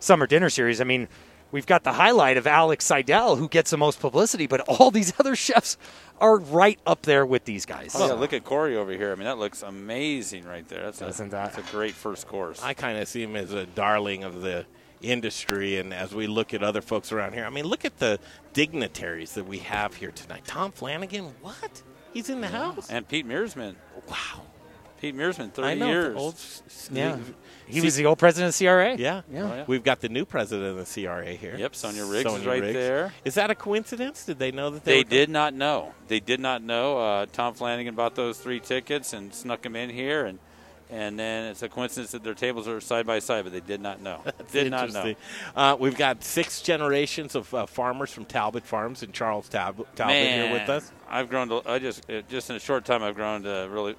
summer 0.00 0.26
dinner 0.26 0.50
series, 0.50 0.80
I 0.80 0.84
mean, 0.84 1.06
we've 1.52 1.66
got 1.66 1.84
the 1.84 1.92
highlight 1.92 2.36
of 2.36 2.46
Alex 2.46 2.84
Seidel, 2.84 3.36
who 3.36 3.48
gets 3.48 3.70
the 3.70 3.76
most 3.76 4.00
publicity, 4.00 4.46
but 4.46 4.60
all 4.62 4.90
these 4.92 5.12
other 5.18 5.36
chefs 5.36 5.76
are 6.20 6.38
right 6.38 6.78
up 6.86 7.02
there 7.02 7.24
with 7.24 7.44
these 7.44 7.64
guys. 7.66 7.94
Oh, 7.96 8.06
yeah, 8.06 8.12
look 8.12 8.32
at 8.32 8.44
Corey 8.44 8.76
over 8.76 8.92
here. 8.92 9.12
I 9.12 9.14
mean, 9.14 9.24
that 9.24 9.38
looks 9.38 9.62
amazing 9.62 10.44
right 10.44 10.66
there. 10.68 10.84
That's 10.84 10.98
Doesn't 10.98 11.28
a, 11.28 11.30
that? 11.30 11.52
That's 11.54 11.68
a 11.68 11.72
great 11.72 11.94
first 11.94 12.26
course. 12.26 12.62
I 12.62 12.74
kind 12.74 12.98
of 12.98 13.08
see 13.08 13.22
him 13.22 13.36
as 13.36 13.52
a 13.52 13.66
darling 13.66 14.24
of 14.24 14.42
the 14.42 14.66
industry. 15.02 15.78
And 15.78 15.94
as 15.94 16.14
we 16.14 16.26
look 16.26 16.52
at 16.52 16.62
other 16.62 16.82
folks 16.82 17.10
around 17.12 17.32
here, 17.32 17.44
I 17.44 17.50
mean, 17.50 17.64
look 17.64 17.84
at 17.84 17.98
the 17.98 18.18
dignitaries 18.52 19.32
that 19.34 19.44
we 19.46 19.58
have 19.58 19.94
here 19.94 20.10
tonight. 20.10 20.42
Tom 20.46 20.72
Flanagan, 20.72 21.34
what? 21.40 21.82
He's 22.12 22.28
in 22.28 22.40
the 22.40 22.48
house. 22.48 22.90
and 22.90 23.06
Pete 23.08 23.26
Meersman. 23.26 23.76
wow. 24.08 24.39
Pete 25.00 25.16
Meersman, 25.16 25.50
30 25.52 25.68
I 25.68 25.74
know. 25.74 25.86
years. 25.88 26.16
Old, 26.16 26.34
s- 26.34 26.62
s- 26.66 26.90
Yeah. 26.92 27.14
Steve- 27.14 27.34
He 27.66 27.80
was 27.80 27.94
the 27.96 28.04
old 28.06 28.18
president 28.18 28.48
of 28.52 28.58
CRA. 28.58 28.96
Yeah. 28.96 29.22
Yeah. 29.32 29.42
Oh, 29.42 29.54
yeah. 29.56 29.64
We've 29.66 29.84
got 29.84 30.00
the 30.00 30.08
new 30.08 30.24
president 30.24 30.70
of 30.70 30.76
the 30.76 30.84
CRA 30.84 31.32
here. 31.32 31.56
Yep, 31.56 31.74
Sonia 31.76 32.04
Riggs 32.04 32.32
is 32.32 32.44
right 32.44 32.60
Riggs. 32.62 32.74
there. 32.74 33.12
Is 33.24 33.34
that 33.34 33.48
a 33.50 33.54
coincidence? 33.54 34.24
Did 34.24 34.38
they 34.38 34.50
know 34.50 34.70
that 34.70 34.84
they, 34.84 34.92
They 34.94 34.98
were 35.04 35.10
did 35.10 35.30
not 35.30 35.54
know. 35.54 35.94
They 36.08 36.18
did 36.20 36.40
not 36.40 36.62
know. 36.62 36.98
Uh, 36.98 37.26
Tom 37.32 37.54
Flanagan 37.54 37.94
bought 37.94 38.14
those 38.16 38.38
three 38.38 38.58
tickets 38.60 39.12
and 39.12 39.32
snuck 39.32 39.62
them 39.62 39.76
in 39.76 39.88
here, 39.90 40.26
and 40.26 40.38
and 40.92 41.16
then 41.16 41.44
it's 41.52 41.62
a 41.62 41.68
coincidence 41.68 42.10
that 42.10 42.24
their 42.24 42.34
tables 42.34 42.66
are 42.66 42.80
side 42.80 43.06
by 43.06 43.20
side, 43.20 43.44
but 43.44 43.52
they 43.52 43.60
did 43.60 43.80
not 43.80 44.02
know. 44.02 44.24
did 44.50 44.68
not 44.72 44.92
know. 44.92 45.14
Uh, 45.54 45.76
we've 45.78 45.96
got 45.96 46.24
six 46.24 46.60
generations 46.62 47.36
of 47.36 47.54
uh, 47.54 47.64
farmers 47.66 48.10
from 48.10 48.24
Talbott 48.24 48.64
Farms 48.66 49.04
and 49.04 49.12
Charles 49.14 49.48
Talbott, 49.48 49.86
Talbott 49.94 50.14
Man, 50.16 50.48
here 50.50 50.52
with 50.58 50.68
us. 50.68 50.90
I've 51.08 51.30
grown 51.30 51.48
to. 51.50 51.62
I 51.64 51.78
just 51.78 52.10
uh, 52.10 52.22
just 52.28 52.50
in 52.50 52.56
a 52.56 52.58
short 52.58 52.84
time, 52.84 53.04
I've 53.04 53.14
grown 53.14 53.44
to 53.44 53.68
really. 53.70 53.94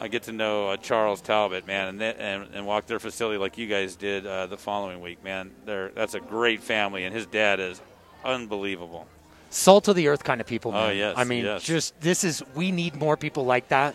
I 0.00 0.08
get 0.08 0.22
to 0.24 0.32
know 0.32 0.70
uh, 0.70 0.76
Charles 0.78 1.20
Talbott, 1.20 1.66
man, 1.66 1.88
and, 1.88 2.00
they, 2.00 2.14
and 2.14 2.48
and 2.54 2.66
walk 2.66 2.86
their 2.86 2.98
facility 2.98 3.38
like 3.38 3.58
you 3.58 3.66
guys 3.66 3.96
did 3.96 4.26
uh, 4.26 4.46
the 4.46 4.56
following 4.56 5.02
week, 5.02 5.22
man. 5.22 5.50
They're 5.66 5.90
that's 5.90 6.14
a 6.14 6.20
great 6.20 6.62
family, 6.62 7.04
and 7.04 7.14
his 7.14 7.26
dad 7.26 7.60
is 7.60 7.80
unbelievable. 8.24 9.06
Salt 9.50 9.88
of 9.88 9.96
the 9.96 10.08
earth 10.08 10.24
kind 10.24 10.40
of 10.40 10.46
people. 10.46 10.72
man. 10.72 10.82
Oh, 10.82 10.86
man. 10.88 10.96
yes, 10.96 11.14
I 11.18 11.24
mean, 11.24 11.44
yes. 11.44 11.62
just 11.62 12.00
this 12.00 12.24
is 12.24 12.42
we 12.54 12.72
need 12.72 12.96
more 12.96 13.16
people 13.16 13.44
like 13.44 13.68
that 13.68 13.94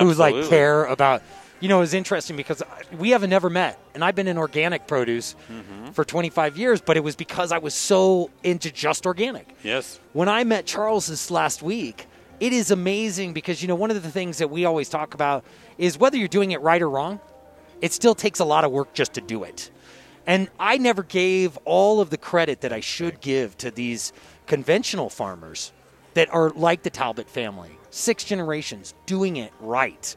who 0.00 0.12
like 0.14 0.48
care 0.48 0.84
about 0.84 1.22
you 1.60 1.68
know, 1.68 1.78
it 1.78 1.80
was 1.80 1.94
interesting 1.94 2.36
because 2.36 2.62
we 2.98 3.10
haven't 3.10 3.30
never 3.30 3.48
met, 3.48 3.78
and 3.94 4.04
I've 4.04 4.14
been 4.14 4.28
in 4.28 4.36
organic 4.38 4.86
produce 4.86 5.34
Mm-hmm. 5.50 5.92
for 5.92 6.04
25 6.04 6.58
years, 6.58 6.80
but 6.80 6.96
it 6.96 7.00
was 7.04 7.16
because 7.16 7.50
I 7.52 7.58
was 7.58 7.72
so 7.72 8.30
into 8.42 8.70
just 8.70 9.06
organic. 9.06 9.48
Yes. 9.62 9.98
When 10.12 10.28
I 10.28 10.44
met 10.44 10.66
Charles 10.66 11.06
this 11.06 11.30
last 11.30 11.62
week, 11.62 12.06
it 12.40 12.52
is 12.52 12.70
amazing 12.70 13.32
because, 13.32 13.62
you 13.62 13.68
know, 13.68 13.74
one 13.74 13.90
of 13.90 14.02
the 14.02 14.10
things 14.10 14.38
that 14.38 14.50
we 14.50 14.64
always 14.64 14.88
talk 14.88 15.14
about 15.14 15.44
is 15.78 15.98
whether 15.98 16.16
you're 16.16 16.28
doing 16.28 16.52
it 16.52 16.60
right 16.60 16.80
or 16.82 16.90
wrong, 16.90 17.20
it 17.80 17.92
still 17.92 18.14
takes 18.14 18.40
a 18.40 18.44
lot 18.44 18.64
of 18.64 18.72
work 18.72 18.92
just 18.94 19.14
to 19.14 19.20
do 19.20 19.44
it. 19.44 19.70
And 20.26 20.48
I 20.58 20.78
never 20.78 21.02
gave 21.02 21.56
all 21.64 22.00
of 22.00 22.10
the 22.10 22.16
credit 22.16 22.62
that 22.62 22.72
I 22.72 22.80
should 22.80 23.20
give 23.20 23.56
to 23.58 23.70
these 23.70 24.12
conventional 24.46 25.08
farmers 25.08 25.72
that 26.14 26.32
are 26.32 26.50
like 26.50 26.82
the 26.82 26.90
Talbott 26.90 27.28
family, 27.28 27.78
six 27.90 28.24
generations 28.24 28.94
doing 29.06 29.36
it 29.36 29.52
right. 29.60 30.16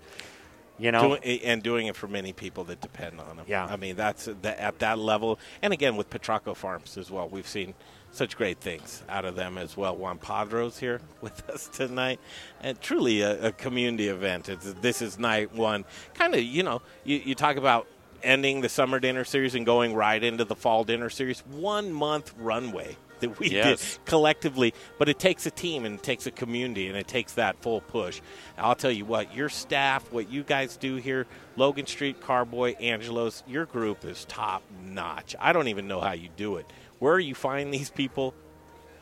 You 0.80 0.94
know, 0.94 1.18
Doing, 1.18 1.42
and 1.42 1.62
doing 1.62 1.88
it 1.88 1.96
for 1.98 2.08
many 2.08 2.32
people 2.32 2.64
that 2.66 2.80
depend 2.80 3.20
on 3.20 3.36
them. 3.36 3.46
Yeah. 3.50 3.66
I 3.66 3.76
mean 3.76 3.98
that's 3.98 4.26
the, 4.42 4.60
at 4.60 4.80
that 4.80 4.98
level, 4.98 5.38
and 5.62 5.74
again 5.74 5.98
with 5.98 6.10
Petrocco 6.10 6.54
Farms 6.54 6.98
as 6.98 7.12
well. 7.12 7.28
We've 7.28 7.48
seen 7.48 7.74
such 8.12 8.36
great 8.38 8.60
things 8.60 9.04
out 9.08 9.26
of 9.26 9.36
them 9.36 9.58
as 9.58 9.78
well. 9.78 9.96
Juan 9.96 10.18
Padros 10.20 10.80
here 10.80 11.02
with 11.22 11.48
us 11.50 11.68
tonight, 11.68 12.20
and 12.62 12.80
truly 12.82 13.22
a, 13.22 13.48
a 13.48 13.52
community 13.52 14.08
event. 14.08 14.50
It's, 14.50 14.74
this 14.82 15.02
is 15.02 15.20
night 15.20 15.54
one. 15.54 15.86
Kind 16.16 16.36
of, 16.36 16.42
you 16.42 16.64
know, 16.64 16.82
you, 17.04 17.18
you 17.24 17.36
talk 17.36 17.56
about 17.58 17.88
ending 18.24 18.62
the 18.62 18.70
summer 18.70 19.00
dinner 19.00 19.24
series 19.24 19.56
and 19.56 19.66
going 19.66 19.94
right 19.94 20.22
into 20.24 20.44
the 20.46 20.56
fall 20.56 20.84
dinner 20.84 21.10
series. 21.10 21.40
One 21.52 21.92
month 21.94 22.34
runway 22.38 22.98
that 23.22 23.38
we 23.40 23.50
Yes. 23.50 23.96
did 23.96 24.06
collectively, 24.06 24.74
but 24.98 25.08
it 25.10 25.20
takes 25.20 25.46
a 25.46 25.52
team 25.52 25.86
and 25.86 25.96
it 25.96 26.04
takes 26.04 26.26
a 26.26 26.32
community 26.32 26.88
and 26.88 26.98
it 26.98 27.08
takes 27.08 27.34
that 27.34 27.62
full 27.62 27.82
push. 27.82 28.22
I'll 28.58 28.76
tell 28.76 28.92
you 28.92 29.06
what, 29.06 29.36
your 29.36 29.50
staff, 29.50 30.12
what 30.12 30.30
you 30.32 30.44
guys 30.44 30.78
do 30.78 30.96
here, 30.96 31.28
Logan 31.58 31.86
Street, 31.86 32.22
Carboy, 32.22 32.76
Angelos, 32.80 33.44
your 33.48 33.66
group 33.66 34.04
is 34.06 34.24
top 34.26 34.64
notch. 34.86 35.36
I 35.40 35.52
don't 35.54 35.68
even 35.68 35.88
know 35.88 36.00
how 36.02 36.14
you 36.14 36.30
do 36.38 36.58
it. 36.58 36.66
Where 37.00 37.20
you 37.20 37.36
find 37.36 37.74
these 37.74 37.90
people 37.90 38.34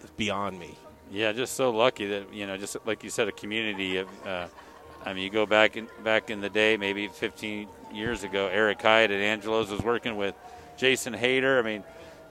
is 0.04 0.10
beyond 0.12 0.60
me. 0.60 0.76
Yeah, 1.12 1.32
just 1.32 1.54
so 1.54 1.72
lucky 1.72 2.06
that 2.08 2.34
you 2.34 2.48
know, 2.48 2.58
just 2.58 2.78
like 2.86 3.04
you 3.04 3.10
said, 3.10 3.28
a 3.28 3.32
community 3.32 3.98
of. 3.98 4.08
Uh, 4.26 4.48
I 5.06 5.14
mean, 5.14 5.24
you 5.24 5.30
go 5.30 5.46
back 5.46 5.78
in 5.78 5.88
back 6.04 6.30
in 6.30 6.42
the 6.42 6.50
day, 6.50 6.76
maybe 6.76 7.08
15 7.08 7.68
years 7.94 8.24
ago. 8.24 8.48
Eric 8.52 8.82
Hyatt 8.82 9.12
at 9.12 9.22
Angelo's 9.22 9.70
was 9.70 9.82
working 9.82 10.18
with 10.18 10.36
Jason 10.76 11.14
Hayter. 11.14 11.60
I 11.60 11.62
mean, 11.62 11.84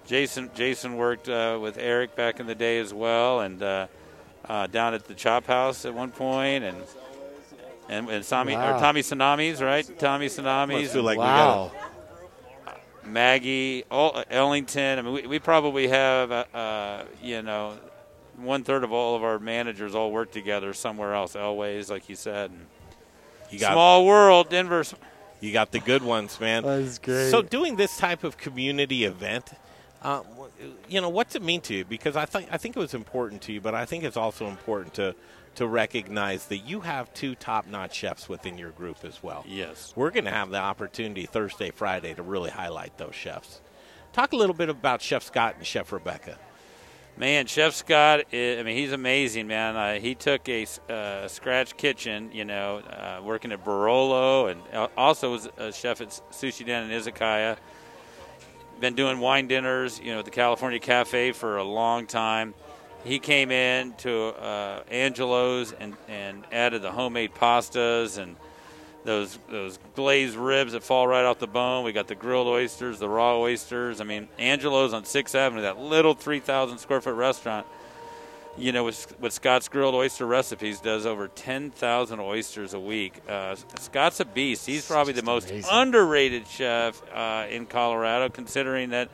Jason 0.06 0.50
Jason 0.54 0.96
worked 0.96 1.26
uh, 1.28 1.58
with 1.61 1.78
Eric 1.78 2.14
back 2.16 2.38
in 2.38 2.46
the 2.46 2.54
day 2.54 2.78
as 2.78 2.92
well, 2.92 3.40
and 3.40 3.62
uh, 3.62 3.87
uh, 4.46 4.66
down 4.66 4.92
at 4.92 5.06
the 5.06 5.14
Chop 5.14 5.46
House 5.46 5.87
at 5.87 5.94
one 5.94 6.11
point, 6.11 6.64
and 6.64 6.76
and, 7.88 8.11
and 8.11 8.25
Sami, 8.25 8.52
Wow. 8.54 8.76
or 8.76 8.80
Tommy 8.80 9.00
Tsunamis, 9.00 9.64
right? 9.64 9.99
Tommy 9.99 10.26
Tsunamis, 10.26 10.80
Must 10.82 10.92
feel 10.92 11.02
like 11.02 11.18
wow. 11.18 11.70
Maggie, 13.06 13.84
all, 13.90 14.22
Ellington. 14.30 14.98
I 14.98 15.02
mean, 15.02 15.12
we, 15.12 15.26
we 15.26 15.38
probably 15.38 15.88
have, 15.88 16.30
uh, 16.30 16.44
uh, 16.54 17.04
you 17.22 17.42
know, 17.42 17.78
one 18.36 18.64
third 18.64 18.84
of 18.84 18.92
all 18.92 19.16
of 19.16 19.25
our 19.25 19.38
managers 19.38 19.94
all 19.94 20.10
work 20.12 20.30
together 20.30 20.72
somewhere 20.75 21.14
else. 21.14 21.34
Elways, 21.34 21.90
like 21.90 22.08
you 22.08 22.16
said. 22.16 22.50
And 22.50 22.66
You 23.50 23.58
got 23.58 23.72
Small 23.72 24.06
world, 24.06 24.50
Denver. 24.50 24.84
You 25.40 25.52
got 25.52 25.72
the 25.72 25.80
good 25.80 26.02
ones, 26.02 26.40
man. 26.40 26.62
That's 26.62 26.98
great. 26.98 27.30
So, 27.30 27.42
doing 27.42 27.76
this 27.76 27.96
type 27.96 28.25
of 28.25 28.36
community 28.36 29.04
event, 29.04 29.50
uh, 30.02 30.22
you 30.88 31.00
know, 31.00 31.08
what's 31.08 31.34
it 31.34 31.42
mean 31.42 31.60
to 31.62 31.75
you? 31.75 31.84
Because 31.84 32.16
I 32.16 32.25
think 32.25 32.48
I 32.50 32.56
think 32.56 32.76
it 32.76 32.80
was 32.80 32.94
important 32.94 33.42
to 33.42 33.52
you, 33.52 33.60
but 33.60 33.75
I 33.75 33.84
think 33.84 34.04
it's 34.04 34.16
also 34.16 34.46
important 34.46 34.94
to 34.94 35.14
to 35.56 35.66
recognize 35.66 36.46
that 36.46 36.58
you 36.58 36.80
have 36.80 37.12
two 37.12 37.34
top-notch 37.34 37.94
chefs 37.94 38.28
within 38.28 38.56
your 38.56 38.70
group 38.70 39.04
as 39.04 39.22
well. 39.22 39.44
Yes. 39.46 39.92
We're 39.96 40.10
going 40.10 40.25
to 40.25 40.30
have 40.30 40.50
the 40.50 40.58
opportunity 40.58 41.26
Thursday, 41.26 41.70
Friday 41.70 42.14
to 42.14 42.22
really 42.22 42.50
highlight 42.50 42.96
those 42.98 43.14
chefs. 43.14 43.60
Talk 44.12 44.32
a 44.32 44.36
little 44.36 44.54
bit 44.54 44.68
about 44.68 45.02
Chef 45.02 45.22
Scott 45.22 45.56
and 45.58 45.66
Chef 45.66 45.92
Rebecca. 45.92 46.38
Man, 47.18 47.46
Chef 47.46 47.75
Scott, 47.75 48.25
i 48.30 48.58
I 48.58 48.62
mean, 48.62 48.76
he's 48.76 48.92
amazing, 48.92 49.46
man. 49.46 49.75
Uh, 49.75 49.98
he 49.98 50.14
took 50.14 50.46
a 50.50 50.66
uh, 50.90 51.26
scratch 51.28 51.75
kitchen, 51.78 52.30
you 52.32 52.44
know, 52.44 52.78
uh, 52.78 53.22
working 53.25 53.52
at 53.52 53.64
Barolo, 53.64 54.50
and 54.50 54.90
also 54.98 55.32
was 55.32 55.48
a 55.56 55.72
chef 55.72 56.02
at 56.02 56.08
Sushi 56.30 56.66
Den 56.66 56.90
in 56.90 57.00
Izakaya. 57.00 57.56
Been 58.80 58.94
doing 58.94 59.18
wine 59.18 59.48
dinners, 59.48 59.98
you 59.98 60.12
know, 60.12 60.18
at 60.18 60.26
the 60.26 60.30
California 60.30 60.78
Cafe 60.78 61.32
for 61.32 61.56
a 61.56 61.64
long 61.64 62.06
time. 62.06 62.52
He 63.06 63.20
came 63.20 63.52
in 63.52 63.92
to 63.98 64.34
uh, 64.34 64.82
Angelo's 64.90 65.72
and, 65.72 65.94
and 66.08 66.44
added 66.50 66.82
the 66.82 66.90
homemade 66.90 67.34
pastas 67.34 68.18
and 68.18 68.36
those 69.04 69.38
those 69.48 69.78
glazed 69.94 70.34
ribs 70.34 70.72
that 70.72 70.82
fall 70.82 71.06
right 71.06 71.25
off 71.25 71.38
the 71.38 71.46
bone. 71.46 71.84
We 71.84 71.92
got 71.92 72.08
the 72.08 72.16
grilled 72.16 72.48
oysters, 72.48 72.98
the 72.98 73.08
raw 73.08 73.38
oysters. 73.38 74.00
I 74.00 74.04
mean, 74.04 74.26
Angelo's 74.38 74.92
on 74.92 75.04
Sixth 75.04 75.36
Avenue, 75.36 75.62
that 75.62 75.78
little 75.78 76.14
three 76.14 76.40
thousand 76.40 76.78
square 76.78 77.00
foot 77.00 77.14
restaurant. 77.14 77.66
You 78.58 78.72
know, 78.72 78.84
with, 78.84 79.14
with 79.20 79.34
Scott's 79.34 79.68
grilled 79.68 79.94
oyster 79.94 80.26
recipes, 80.26 80.80
does 80.80 81.04
over 81.04 81.28
ten 81.28 81.70
thousand 81.70 82.20
oysters 82.20 82.75
a 82.75 82.80
week. 82.80 83.20
Uh, 83.28 83.54
Scott's 83.78 84.18
a 84.18 84.25
beast. 84.25 84.66
He's 84.66 84.86
probably 84.86 85.12
the 85.12 85.22
most 85.22 85.52
underrated 85.70 86.48
chef 86.48 87.00
uh, 87.14 87.46
in 87.50 87.66
Colorado, 87.66 88.30
considering 88.30 88.90
that 88.90 89.10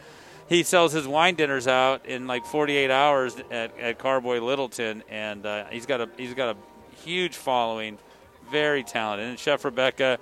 he 0.52 0.62
sells 0.62 0.92
his 0.92 1.08
wine 1.08 1.34
dinners 1.34 1.66
out 1.66 2.04
in 2.04 2.26
like 2.26 2.44
48 2.44 2.90
hours 2.90 3.36
at, 3.50 3.78
at 3.78 3.98
Carboy 3.98 4.38
Littleton, 4.40 5.02
and 5.08 5.46
uh, 5.46 5.64
he's 5.70 5.86
got 5.86 6.02
a 6.02 6.08
he's 6.18 6.34
got 6.34 6.56
a 6.56 6.96
huge 7.02 7.36
following. 7.36 7.98
Very 8.50 8.82
talented. 8.82 9.28
And 9.28 9.38
Chef 9.38 9.64
Rebecca, 9.64 10.18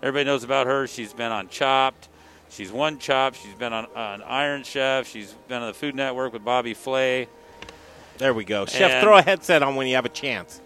everybody 0.00 0.24
knows 0.24 0.44
about 0.44 0.68
her. 0.68 0.86
She's 0.86 1.12
been 1.12 1.32
on 1.32 1.48
Chopped. 1.48 2.08
She's 2.48 2.70
won 2.70 2.98
Chopped. 2.98 3.38
She's 3.42 3.54
been 3.54 3.72
on, 3.72 3.86
on 3.96 4.22
Iron 4.22 4.62
Chef. 4.62 5.08
She's 5.08 5.32
been 5.48 5.62
on 5.62 5.68
the 5.68 5.74
Food 5.74 5.96
Network 5.96 6.32
with 6.32 6.44
Bobby 6.44 6.74
Flay. 6.74 7.26
There 8.18 8.32
we 8.34 8.44
go. 8.44 8.66
Chef, 8.66 8.88
And- 8.88 9.02
throw 9.02 9.16
a 9.16 9.22
headset 9.22 9.64
on 9.64 9.74
when 9.74 9.88
you 9.88 9.96
have 9.96 10.04
a 10.04 10.10
chance. 10.10 10.60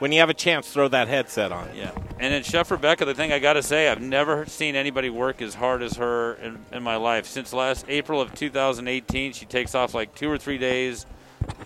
When 0.00 0.10
you 0.12 0.20
have 0.20 0.30
a 0.30 0.34
chance, 0.34 0.68
throw 0.70 0.88
that 0.88 1.08
headset 1.08 1.52
on. 1.52 1.68
Yeah. 1.74 1.92
And 2.18 2.32
then 2.32 2.42
Chef 2.42 2.70
Rebecca, 2.70 3.04
the 3.04 3.14
thing 3.14 3.32
I 3.32 3.38
got 3.38 3.54
to 3.54 3.62
say, 3.62 3.88
I've 3.88 4.00
never 4.00 4.44
seen 4.46 4.76
anybody 4.76 5.08
work 5.08 5.40
as 5.40 5.54
hard 5.54 5.82
as 5.82 5.94
her 5.96 6.34
in, 6.34 6.58
in 6.72 6.82
my 6.82 6.96
life. 6.96 7.26
Since 7.26 7.52
last 7.52 7.86
April 7.88 8.20
of 8.20 8.34
2018, 8.34 9.32
she 9.32 9.46
takes 9.46 9.74
off 9.74 9.94
like 9.94 10.14
two 10.14 10.30
or 10.30 10.36
three 10.38 10.58
days 10.58 11.06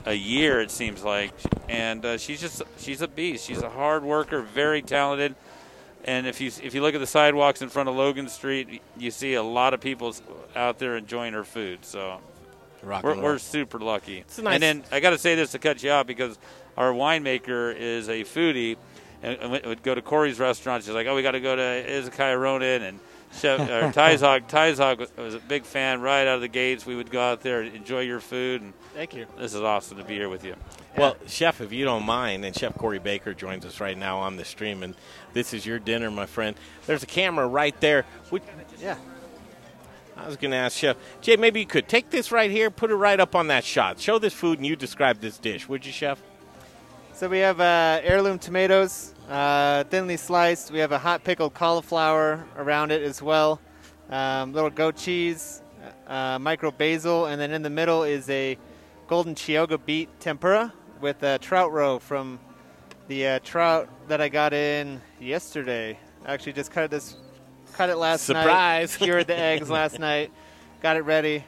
a 0.05 0.13
year, 0.15 0.61
it 0.61 0.71
seems 0.71 1.03
like. 1.03 1.33
And 1.69 2.05
uh, 2.05 2.19
she's 2.19 2.41
just, 2.41 2.63
she's 2.79 3.03
a 3.03 3.09
beast. 3.09 3.47
She's 3.47 3.63
a 3.63 3.71
hard 3.71 4.05
worker, 4.05 4.43
very 4.43 4.83
talented. 4.83 5.35
And 6.05 6.27
if 6.27 6.41
you 6.41 6.51
if 6.63 6.75
you 6.75 6.81
look 6.81 6.95
at 6.95 7.01
the 7.01 7.07
sidewalks 7.07 7.61
in 7.61 7.69
front 7.69 7.89
of 7.89 7.95
Logan 7.97 8.29
Street, 8.29 8.81
you 8.97 9.11
see 9.11 9.35
a 9.35 9.43
lot 9.43 9.75
of 9.75 9.81
people 9.81 10.15
out 10.57 10.79
there 10.79 10.97
enjoying 10.97 11.35
her 11.35 11.45
food. 11.45 11.85
So 11.85 12.21
Rock 12.83 13.05
we're, 13.05 13.21
we're 13.21 13.39
super 13.39 13.79
lucky. 13.79 14.25
a 14.39 14.43
nice- 14.43 14.55
And 14.55 14.63
then 14.63 14.85
I 14.91 15.01
got 15.01 15.11
to 15.11 15.19
say 15.19 15.35
this 15.35 15.53
to 15.53 15.59
cut 15.59 15.83
you 15.83 15.91
out 15.91 16.07
because 16.07 16.39
our 16.79 16.93
winemaker 16.93 17.75
is 17.77 18.09
a 18.09 18.23
foodie, 18.25 18.77
and, 19.23 19.37
and 19.41 19.51
would- 19.51 19.67
would 19.67 19.83
go 19.83 19.95
to 19.95 20.01
Corey's 20.01 20.39
restaurant. 20.39 20.85
She's 20.85 20.95
like, 20.95 21.07
"Oh, 21.07 21.15
we 21.15 21.23
got 21.23 21.33
to 21.33 21.41
go 21.41 21.55
to 21.57 21.63
Izakaya 21.63 22.41
Ronin 22.41 22.83
and 22.83 23.01
Chef 23.39 23.61
or 23.69 23.93
Ty's 23.93 24.21
Hog." 24.21 24.45
Was, 25.01 25.11
was 25.17 25.35
a 25.35 25.41
big 25.41 25.65
fan 25.65 26.01
right 26.01 26.23
out 26.27 26.37
of 26.37 26.41
the 26.41 26.49
gates. 26.49 26.87
We 26.87 26.95
would 26.97 27.11
go 27.11 27.21
out 27.21 27.43
there 27.43 27.61
and 27.63 27.75
enjoy 27.75 28.01
your 28.01 28.21
food, 28.21 28.63
and 28.63 28.73
Thank 28.95 29.15
you. 29.15 29.27
this 29.37 29.53
is 29.55 29.61
awesome 29.61 29.99
to 29.99 30.05
be 30.05 30.15
here 30.15 30.29
with 30.29 30.45
you. 30.45 30.55
Well, 30.97 31.17
Chef, 31.27 31.61
if 31.61 31.73
you 31.73 31.85
don't 31.85 32.05
mind, 32.07 32.45
and 32.45 32.57
Chef 32.57 32.75
Corey 32.75 32.99
Baker 32.99 33.35
joins 33.35 33.65
us 33.65 33.81
right 33.81 33.97
now 33.99 34.19
on 34.19 34.37
the 34.37 34.45
stream, 34.45 34.83
and 34.83 34.95
this 35.33 35.53
is 35.53 35.67
your 35.67 35.79
dinner, 35.79 36.11
my 36.11 36.27
friend. 36.27 36.57
There's 36.87 37.03
a 37.03 37.07
camera 37.07 37.47
right 37.47 37.79
there. 37.81 38.05
Would, 38.31 38.43
Yeah. 38.81 38.97
I 40.17 40.27
was 40.27 40.37
going 40.37 40.51
to 40.51 40.57
ask 40.57 40.77
Chef 40.77 40.97
Jay, 41.21 41.37
maybe 41.37 41.61
you 41.61 41.67
could 41.67 41.87
take 41.89 42.11
this 42.11 42.33
right 42.33 42.51
here, 42.51 42.71
put 42.71 42.91
it 42.91 42.97
right 42.97 43.21
up 43.21 43.37
on 43.37 43.47
that 43.49 43.63
shot. 43.63 44.01
Show 44.01 44.19
this 44.19 44.33
food, 44.35 44.59
and 44.59 44.67
you 44.67 44.75
describe 44.75 45.21
this 45.21 45.39
dish, 45.39 45.69
would 45.69 45.87
you, 45.87 45.93
Chef? 45.93 46.21
So 47.19 47.29
we 47.29 47.39
have 47.39 47.61
uh, 47.61 48.01
heirloom 48.05 48.39
tomatoes, 48.39 49.13
uh, 49.29 49.83
thinly 49.91 50.17
sliced. 50.17 50.71
We 50.71 50.79
have 50.79 50.93
a 50.93 50.99
hot 51.01 51.25
pickled 51.25 51.53
cauliflower 51.53 52.47
around 52.57 52.93
it 52.93 53.03
as 53.03 53.21
well. 53.21 53.61
Um, 54.09 54.53
little 54.53 54.71
goat 54.71 54.95
cheese, 54.95 55.61
uh, 56.07 56.39
micro 56.39 56.71
basil, 56.71 57.27
and 57.27 57.41
then 57.41 57.51
in 57.51 57.63
the 57.63 57.71
middle 57.71 58.05
is 58.05 58.31
a 58.31 58.57
golden 59.09 59.35
Chioggia 59.35 59.85
beet 59.85 60.09
tempura 60.21 60.73
with 61.01 61.21
a 61.25 61.41
trout 61.41 61.73
roe 61.73 61.99
from 61.99 62.39
the 63.09 63.27
uh, 63.27 63.39
trout 63.41 63.89
that 64.07 64.21
I 64.21 64.29
got 64.29 64.53
in 64.53 65.01
yesterday. 65.19 65.99
Actually 66.25 66.53
just 66.53 66.71
cut 66.71 66.89
this, 66.89 67.17
cut 67.73 67.91
it 67.91 67.97
last 67.97 68.27
Surprise. 68.27 68.93
night. 68.93 69.05
Cured 69.05 69.27
the 69.27 69.37
eggs 69.37 69.69
last 69.69 69.99
night. 69.99 70.31
Got 70.83 70.97
it 70.97 71.03
ready. 71.03 71.43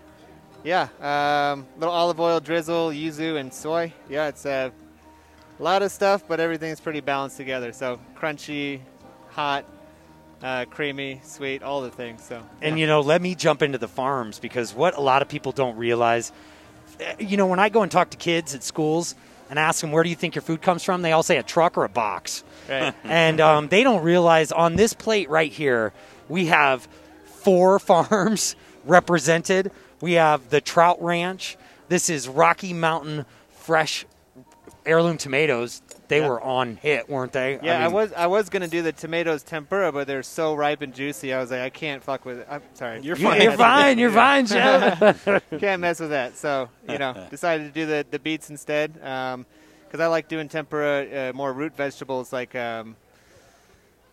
Yeah, 0.64 0.88
um, 1.00 1.64
little 1.78 1.94
olive 1.94 2.18
oil 2.18 2.40
drizzle, 2.40 2.88
yuzu, 2.88 3.38
and 3.38 3.54
soy. 3.54 3.92
Yeah, 4.08 4.26
it's 4.26 4.44
uh, 4.44 4.70
a 5.60 5.62
lot 5.62 5.82
of 5.82 5.92
stuff, 5.92 6.24
but 6.26 6.40
everything's 6.40 6.80
pretty 6.80 7.00
balanced 7.00 7.36
together. 7.36 7.72
So 7.72 8.00
crunchy, 8.16 8.80
hot, 9.28 9.66
uh, 10.42 10.64
creamy, 10.70 11.20
sweet, 11.22 11.62
all 11.62 11.82
the 11.82 11.90
things. 11.90 12.24
So 12.24 12.42
And 12.62 12.78
you 12.78 12.86
know, 12.86 13.00
let 13.00 13.20
me 13.20 13.34
jump 13.34 13.60
into 13.62 13.78
the 13.78 13.88
farms 13.88 14.38
because 14.38 14.74
what 14.74 14.96
a 14.96 15.00
lot 15.00 15.20
of 15.20 15.28
people 15.28 15.52
don't 15.52 15.76
realize, 15.76 16.32
eh, 16.98 17.16
you 17.18 17.36
know, 17.36 17.46
when 17.46 17.58
I 17.58 17.68
go 17.68 17.82
and 17.82 17.92
talk 17.92 18.10
to 18.10 18.16
kids 18.16 18.54
at 18.54 18.62
schools, 18.62 19.14
and 19.50 19.58
ask 19.58 19.80
them 19.80 19.90
where 19.90 20.04
do 20.04 20.08
you 20.08 20.14
think 20.14 20.36
your 20.36 20.42
food 20.42 20.62
comes 20.62 20.84
from, 20.84 21.02
they 21.02 21.10
all 21.10 21.24
say 21.24 21.36
a 21.36 21.42
truck 21.42 21.76
or 21.76 21.84
a 21.84 21.88
box. 21.88 22.44
Right. 22.68 22.94
and 23.04 23.40
um, 23.40 23.68
they 23.68 23.82
don't 23.82 24.04
realize 24.04 24.52
on 24.52 24.76
this 24.76 24.94
plate 24.94 25.28
right 25.28 25.52
here, 25.52 25.92
we 26.28 26.46
have 26.46 26.88
four 27.24 27.78
farms 27.80 28.54
represented. 28.84 29.72
We 30.00 30.12
have 30.12 30.48
the 30.50 30.60
Trout 30.60 31.02
Ranch. 31.02 31.58
This 31.88 32.08
is 32.08 32.28
Rocky 32.28 32.72
Mountain 32.72 33.26
Fresh 33.50 34.06
Heirloom 34.90 35.18
Tomatoes. 35.18 35.82
They 36.08 36.18
Yeah. 36.18 36.28
were 36.28 36.40
on 36.40 36.74
hit, 36.76 37.08
weren't 37.08 37.32
they? 37.32 37.60
Yeah, 37.62 37.78
I, 37.78 37.84
mean, 37.84 37.92
was 37.92 38.12
I 38.12 38.26
was 38.26 38.48
gonna 38.48 38.66
do 38.66 38.82
the 38.82 38.90
tomatoes 38.90 39.44
tempura, 39.44 39.92
but 39.92 40.08
they're 40.08 40.24
so 40.24 40.54
ripe 40.54 40.82
and 40.82 40.92
juicy. 40.92 41.32
I 41.32 41.38
was 41.38 41.52
like, 41.52 41.60
I 41.60 41.70
can't 41.70 42.02
fuck 42.02 42.24
with 42.24 42.40
it. 42.40 42.48
I'm 42.50 42.62
sorry. 42.74 43.00
You're 43.00 43.14
fine. 43.14 43.40
You're 43.40 43.52
fine. 43.52 43.98
You're 43.98 44.10
fine, 44.10 44.46
Jeff. 44.46 45.24
can't 45.60 45.80
mess 45.80 46.00
with 46.00 46.10
that. 46.10 46.36
So 46.36 46.68
you 46.88 46.98
know, 46.98 47.26
decided 47.30 47.72
to 47.72 47.72
do 47.72 47.86
the 47.86 48.04
the 48.10 48.18
beets 48.18 48.50
instead 48.50 48.94
because 48.94 50.00
I 50.00 50.08
like 50.08 50.26
doing 50.26 50.48
tempura 50.48 51.30
uh, 51.30 51.32
more 51.32 51.52
root 51.52 51.76
vegetables 51.76 52.32
like 52.32 52.56
um, 52.56 52.96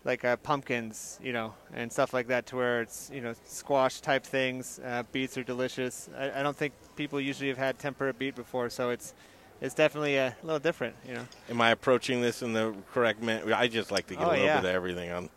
like 0.06 0.24
uh, 0.24 0.38
pumpkins, 0.38 1.20
you 1.22 1.34
know, 1.34 1.56
and 1.74 1.92
stuff 1.92 2.14
like 2.14 2.28
that, 2.28 2.46
to 2.48 2.56
where 2.56 2.82
it's 2.82 3.10
you 3.12 3.22
know 3.22 3.34
squash 3.46 4.02
type 4.02 4.24
things. 4.24 4.80
Uh, 4.86 5.02
beets 5.12 5.36
are 5.38 5.44
delicious. 5.44 6.10
I, 6.16 6.40
I 6.40 6.44
don't 6.44 6.56
think 6.56 6.74
people 6.96 7.20
usually 7.20 7.50
have 7.50 7.58
had 7.58 7.80
tempura 7.80 8.14
beet 8.14 8.36
before, 8.36 8.70
so 8.70 8.92
it's 8.92 9.16
it's 9.62 9.74
definitely 9.74 10.18
a 10.18 10.36
little 10.44 10.60
different, 10.60 10.96
you 11.08 11.14
know. 11.16 11.26
Am 11.50 11.60
I 11.62 11.72
approaching 11.72 12.22
this 12.22 12.42
in 12.42 12.54
the 12.54 12.74
correct 12.94 13.22
manner? 13.22 13.54
I 13.54 13.68
just 13.68 13.92
like 13.92 14.08
to 14.08 14.16
get 14.16 14.24
Oh, 14.24 14.30
a 14.30 14.32
little 14.32 14.46
yeah. 14.46 14.62
bit 14.62 14.70
of 14.70 14.76
everything 14.76 15.12
on. 15.12 15.30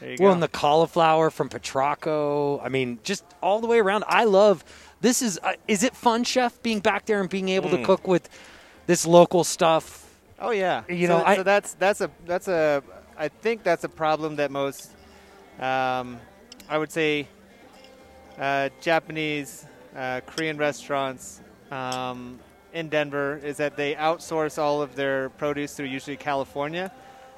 There 0.00 0.10
you 0.12 0.16
well, 0.18 0.30
go. 0.30 0.34
and 0.34 0.42
the 0.42 0.48
cauliflower 0.48 1.30
from 1.30 1.48
Petrocco. 1.48 2.58
I 2.60 2.68
mean, 2.70 2.98
just 3.04 3.24
all 3.42 3.60
the 3.60 3.66
way 3.66 3.78
around. 3.80 4.04
I 4.08 4.24
love. 4.24 4.64
This 5.02 5.20
is. 5.22 5.38
Uh, 5.42 5.52
is 5.68 5.82
it 5.82 5.94
fun, 5.94 6.24
chef, 6.24 6.62
being 6.62 6.80
back 6.80 7.04
there 7.06 7.20
and 7.20 7.28
being 7.28 7.48
able 7.50 7.68
Mm. 7.68 7.78
to 7.78 7.84
cook 7.84 8.06
with 8.08 8.28
this 8.86 9.06
local 9.06 9.44
stuff? 9.44 10.06
Oh 10.38 10.52
yeah. 10.52 10.84
You 10.88 11.06
so, 11.06 11.18
know, 11.18 11.24
I- 11.24 11.36
so 11.36 11.42
that's 11.42 11.74
that's 11.74 12.00
a 12.00 12.10
that's 12.24 12.48
a 12.48 12.82
I 13.18 13.28
think 13.28 13.62
that's 13.62 13.84
a 13.84 13.88
problem 13.90 14.36
that 14.36 14.50
most 14.50 14.90
um, 15.60 16.18
I 16.68 16.78
would 16.78 16.90
say 16.90 17.28
uh, 18.38 18.70
Japanese, 18.80 19.66
uh, 19.94 20.20
Korean 20.26 20.56
restaurants 20.56 21.42
um, 21.70 22.38
in 22.72 22.88
Denver 22.88 23.40
is 23.42 23.56
that 23.58 23.76
they 23.76 23.94
outsource 23.94 24.58
all 24.58 24.82
of 24.82 24.94
their 24.96 25.30
produce 25.30 25.74
through 25.74 25.86
usually 25.86 26.16
California 26.16 26.90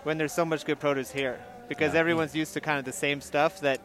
when 0.05 0.19
there's 0.19 0.33
so 0.33 0.45
much 0.45 0.65
good 0.65 0.81
produce 0.81 1.11
here 1.11 1.39
because 1.69 1.95
everyone's 1.95 2.35
used 2.35 2.55
to 2.55 2.61
kind 2.61 2.79
of 2.79 2.85
the 2.85 2.93
same 2.93 3.21
stuff 3.21 3.61
that 3.61 3.81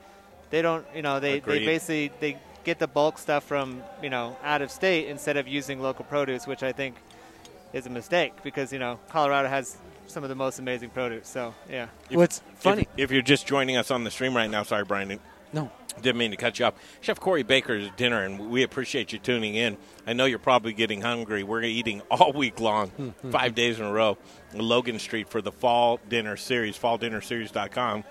they 0.50 0.62
don't 0.62 0.86
you 0.96 1.02
know 1.02 1.20
they, 1.20 1.40
they 1.40 1.60
basically 1.60 2.12
they 2.20 2.38
get 2.64 2.80
the 2.80 2.88
bulk 2.88 3.18
stuff 3.18 3.44
from 3.44 3.82
you 4.02 4.10
know 4.10 4.36
out 4.44 4.62
of 4.62 4.72
state 4.72 5.08
instead 5.08 5.38
of 5.38 5.48
using 5.48 5.82
local 5.82 6.04
produce 6.06 6.48
which 6.48 6.64
I 6.64 6.72
think 6.72 6.96
is 7.74 7.86
a 7.86 7.90
mistake 7.90 8.34
because 8.44 8.74
you 8.74 8.80
know 8.80 9.00
Colorado 9.10 9.48
has 9.48 9.78
some 10.08 10.24
of 10.24 10.30
the 10.30 10.36
most 10.36 10.60
amazing 10.60 10.90
produce. 10.90 11.28
So 11.28 11.54
yeah, 11.70 11.88
What's 12.10 12.42
funny? 12.56 12.88
If, 12.96 13.06
if 13.06 13.12
you're 13.12 13.22
just 13.22 13.46
joining 13.46 13.78
us 13.78 13.92
on 13.92 14.04
the 14.04 14.12
stream 14.12 14.36
right 14.36 14.50
now, 14.50 14.64
sorry, 14.64 14.86
Brian. 14.86 15.20
No. 15.54 15.72
Didn't 16.02 16.18
mean 16.18 16.32
to 16.32 16.38
cut 16.38 16.60
you 16.60 16.66
off. 16.66 16.76
Chef 17.02 17.20
Corey 17.20 17.44
Baker's 17.44 17.90
dinner, 17.98 18.24
and 18.24 18.50
we 18.50 18.64
appreciate 18.64 19.14
you 19.14 19.20
tuning 19.20 19.56
in. 19.56 19.78
I 20.06 20.14
know 20.14 20.26
you're 20.26 20.40
probably 20.40 20.74
getting 20.74 21.02
hungry. 21.02 21.44
We're 21.44 21.64
eating 21.64 22.02
all 22.12 22.34
week 22.34 22.60
long, 22.60 23.14
five 23.32 23.56
days 23.56 23.80
in 23.80 23.86
a 23.86 23.92
row, 23.92 24.18
Logan 24.54 25.00
Street 25.00 25.30
for 25.30 25.42
the 25.42 25.52
fall 25.52 26.00
dinner 26.10 26.38
series, 26.38 26.78
falldinnerseries.com. 26.78 28.04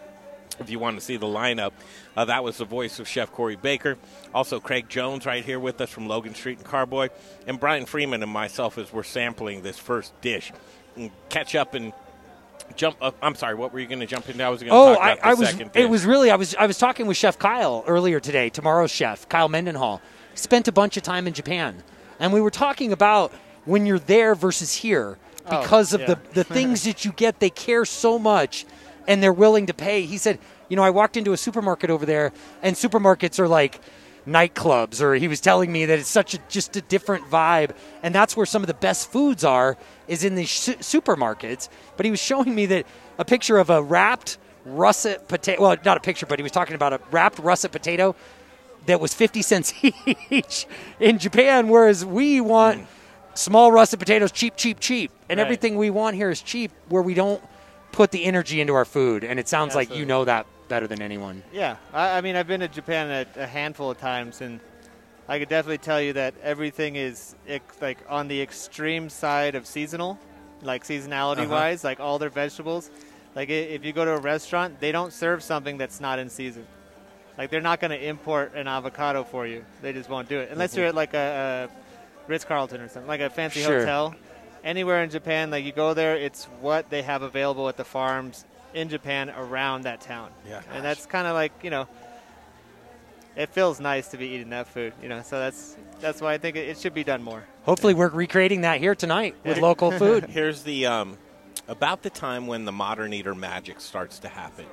If 0.59 0.71
you 0.71 0.79
want 0.79 0.99
to 0.99 1.05
see 1.05 1.17
the 1.19 1.27
lineup, 1.27 1.73
uh, 2.17 2.25
that 2.25 2.43
was 2.43 2.57
the 2.57 2.65
voice 2.65 2.99
of 2.99 3.07
Chef 3.07 3.31
Corey 3.31 3.57
Baker. 3.57 3.99
Also, 4.35 4.59
Craig 4.59 4.89
Jones 4.89 5.27
right 5.27 5.45
here 5.45 5.61
with 5.61 5.81
us 5.81 5.91
from 5.91 6.09
Logan 6.09 6.35
Street 6.35 6.59
and 6.59 6.67
Carboy. 6.67 7.11
And 7.47 7.61
Brian 7.61 7.85
Freeman 7.85 8.23
and 8.23 8.33
myself 8.33 8.79
as 8.79 8.91
we're 8.93 9.03
sampling 9.03 9.63
this 9.63 9.79
first 9.79 10.19
dish. 10.23 10.53
And 10.97 11.11
catch 11.29 11.55
up 11.55 11.75
and 11.75 11.93
jump 12.75 12.97
up. 13.01 13.17
I'm 13.23 13.35
sorry, 13.35 13.55
what 13.55 13.73
were 13.73 13.79
you 13.81 13.87
going 13.87 14.01
to 14.01 14.07
jump 14.07 14.29
into? 14.29 14.43
I 14.43 14.49
was 14.49 14.61
going 14.63 14.71
to 14.71 14.77
Oh, 14.77 14.95
talk 14.95 15.03
I, 15.05 15.11
about 15.13 15.23
the 15.23 15.29
I 15.29 15.35
was. 15.35 15.49
second 15.51 15.71
It 15.75 15.89
was 15.89 16.05
really. 16.05 16.31
I 16.31 16.37
was. 16.37 16.55
I 16.57 16.67
was 16.67 16.79
talking 16.79 17.07
with 17.07 17.17
Chef 17.17 17.39
Kyle 17.39 17.85
earlier 17.87 18.21
today. 18.21 18.49
Tomorrow's 18.51 18.91
chef, 18.91 19.29
Kyle 19.29 19.49
Mendenhall, 19.49 20.01
spent 20.35 20.67
a 20.69 20.73
bunch 20.73 20.97
of 20.97 21.03
time 21.03 21.27
in 21.27 21.33
Japan, 21.33 21.83
and 22.19 22.33
we 22.33 22.41
were 22.41 22.51
talking 22.51 22.93
about 22.93 23.33
when 23.65 23.87
you're 23.87 23.99
there 23.99 24.35
versus 24.35 24.75
here 24.77 25.19
Oh, 25.49 25.63
because 25.63 25.93
of 25.93 26.01
yeah. 26.01 26.07
the 26.07 26.19
the 26.35 26.45
things 26.45 26.83
that 26.85 27.05
you 27.05 27.13
get. 27.13 27.39
They 27.41 27.51
care 27.51 27.85
so 27.85 28.19
much, 28.19 28.67
and 29.07 29.23
they're 29.23 29.33
willing 29.33 29.67
to 29.67 29.75
pay. 29.75 30.03
He 30.03 30.19
said, 30.19 30.39
you 30.69 30.77
know, 30.77 30.83
I 30.83 30.91
walked 30.91 31.17
into 31.17 31.33
a 31.33 31.37
supermarket 31.37 31.89
over 31.89 32.05
there, 32.05 32.33
and 32.63 32.75
supermarkets 32.75 33.39
are 33.39 33.47
like 33.47 33.81
nightclubs 34.27 35.01
or 35.01 35.15
he 35.15 35.29
was 35.29 35.41
telling 35.41 35.71
me 35.71 35.87
that 35.87 35.99
it's 35.99 36.09
such 36.09 36.35
a 36.35 36.39
just 36.49 36.77
a 36.77 36.81
different 36.81 37.25
vibe. 37.31 37.71
And 38.03 38.15
that's 38.15 38.37
where 38.37 38.47
some 38.47 38.63
of 38.63 38.67
the 38.67 38.75
best 38.75 39.11
foods 39.11 39.45
are 39.45 39.77
is 40.09 40.25
in 40.25 40.35
the 40.35 40.47
su- 40.47 40.75
supermarkets. 40.77 41.69
But 41.97 42.05
he 42.07 42.11
was 42.11 42.21
showing 42.21 42.55
me 42.55 42.67
that 42.67 42.87
a 43.19 43.25
picture 43.25 43.59
of 43.59 43.71
a 43.71 43.83
wrapped 43.83 44.39
russet 44.65 45.29
potato 45.29 45.63
well 45.63 45.77
not 45.85 45.97
a 45.97 46.01
picture 46.01 46.27
but 46.27 46.41
he 46.41 46.43
was 46.43 46.51
talking 46.51 46.75
about 46.75 46.93
a 46.93 47.01
wrapped 47.13 47.39
russet 47.39 47.71
potato 47.71 48.17
that 48.87 49.01
was 49.01 49.15
50 49.15 49.41
cents 49.43 49.73
each 50.31 50.67
in 50.99 51.19
Japan 51.21 51.69
whereas 51.69 52.05
we 52.05 52.41
want 52.41 52.85
small 53.35 53.71
russet 53.71 54.01
potatoes 54.01 54.33
cheap 54.33 54.57
cheap 54.57 54.81
cheap. 54.81 55.13
And 55.29 55.39
Right. 55.39 55.45
everything 55.45 55.77
we 55.77 55.91
want 55.91 56.17
here 56.17 56.31
is 56.31 56.43
cheap 56.43 56.73
where 56.89 57.03
we 57.03 57.15
don't 57.15 57.41
put 57.93 58.11
the 58.11 58.25
energy 58.25 58.61
into 58.61 58.75
our 58.75 58.85
food. 58.85 59.23
And 59.25 59.39
it 59.39 59.47
sounds 59.49 59.75
like 59.77 59.95
you 59.95 60.05
know 60.05 60.25
that 60.25 60.47
better 60.69 60.87
than 60.87 61.01
anyone 61.01 61.43
yeah. 61.53 61.77
I, 61.93 62.19
I 62.19 62.21
mean, 62.21 62.37
I've 62.37 62.47
been 62.47 62.61
to 62.61 62.69
Japan 62.69 63.27
a, 63.37 63.41
a 63.43 63.47
handful 63.47 63.91
of 63.91 63.99
times, 63.99 64.41
and 64.41 64.61
I 65.29 65.39
could 65.39 65.49
definitely 65.49 65.79
tell 65.79 66.01
you 66.01 66.13
that 66.15 66.35
everything 66.43 66.97
is 66.97 67.35
like 67.81 67.99
on 68.09 68.29
the 68.29 68.41
extreme 68.41 69.09
side 69.09 69.55
of 69.55 69.67
seasonal, 69.67 70.19
like 70.63 70.85
seasonality 70.85 71.49
wise. 71.49 71.85
Uh-huh. 71.85 71.91
Like 71.91 72.01
all 72.01 72.19
their 72.19 72.31
vegetables, 72.31 72.91
like 73.35 73.49
if 73.49 73.85
you 73.85 73.93
go 73.93 74.05
to 74.05 74.13
a 74.13 74.21
restaurant, 74.21 74.81
they 74.81 74.93
don't 74.93 75.13
serve 75.13 75.43
something 75.43 75.79
that's 75.79 76.01
not 76.01 76.19
in 76.19 76.29
season. 76.29 76.67
Like 77.39 77.51
they're 77.51 77.61
not 77.61 77.81
going 77.81 77.91
to 77.91 78.03
import 78.03 78.55
an 78.55 78.67
avocado 78.67 79.25
for 79.25 79.47
you. 79.47 79.65
They 79.83 79.93
just 79.93 80.09
won't 80.09 80.29
do 80.29 80.39
it 80.39 80.51
unless 80.51 80.71
mm-hmm. 80.71 80.81
you're 80.81 80.89
at 80.89 80.95
like 80.95 81.15
a, 81.15 81.69
a 81.71 82.31
Ritz 82.31 82.45
Carlton 82.45 82.81
or 82.81 82.89
something, 82.89 83.09
like 83.09 83.21
a 83.21 83.31
fancy 83.31 83.61
Sure. 83.61 83.81
hotel. 83.81 84.15
Anywhere 84.65 85.03
in 85.03 85.11
Japan, 85.11 85.51
like 85.51 85.65
you 85.65 85.71
go 85.71 85.95
there, 85.95 86.17
it's 86.17 86.47
what 86.61 86.91
they 86.91 87.03
have 87.03 87.23
available 87.23 87.69
at 87.69 87.77
the 87.77 87.85
farms 87.85 88.45
in 88.77 88.89
Japan 88.91 89.31
around 89.31 89.83
that 89.83 90.01
town. 90.03 90.31
Yeah. 90.47 90.61
and 90.71 90.85
that's 90.85 91.07
kind 91.07 91.27
of 91.27 91.35
like 91.35 91.53
you 91.63 91.71
know, 91.71 91.89
it 93.35 93.49
feels 93.49 93.81
nice 93.81 94.09
to 94.09 94.17
be 94.19 94.29
eating 94.29 94.51
that 94.51 94.69
food. 94.69 94.93
You 95.03 95.09
know, 95.09 95.23
so 95.23 95.39
that's 95.41 95.77
that's 95.99 96.21
why 96.21 96.35
I 96.35 96.39
think 96.39 96.57
it, 96.57 96.69
it 96.69 96.79
should 96.79 96.95
be 96.95 97.03
done 97.03 97.23
more. 97.23 97.45
hopefully 97.63 97.95
we're 97.95 98.09
recreating 98.09 98.61
that 98.61 98.79
here 98.79 98.95
tonight 98.95 99.35
with 99.45 99.59
local 99.59 99.91
food 100.03 100.25
Here's 100.25 100.63
the 100.63 100.87
um, 100.87 101.19
about 101.67 102.03
the 102.03 102.11
time 102.11 102.47
when 102.47 102.65
the 102.67 102.73
modern 102.73 103.13
eater 103.13 103.35
magic 103.35 103.81
starts 103.81 104.19
to 104.21 104.29
happen, 104.29 104.67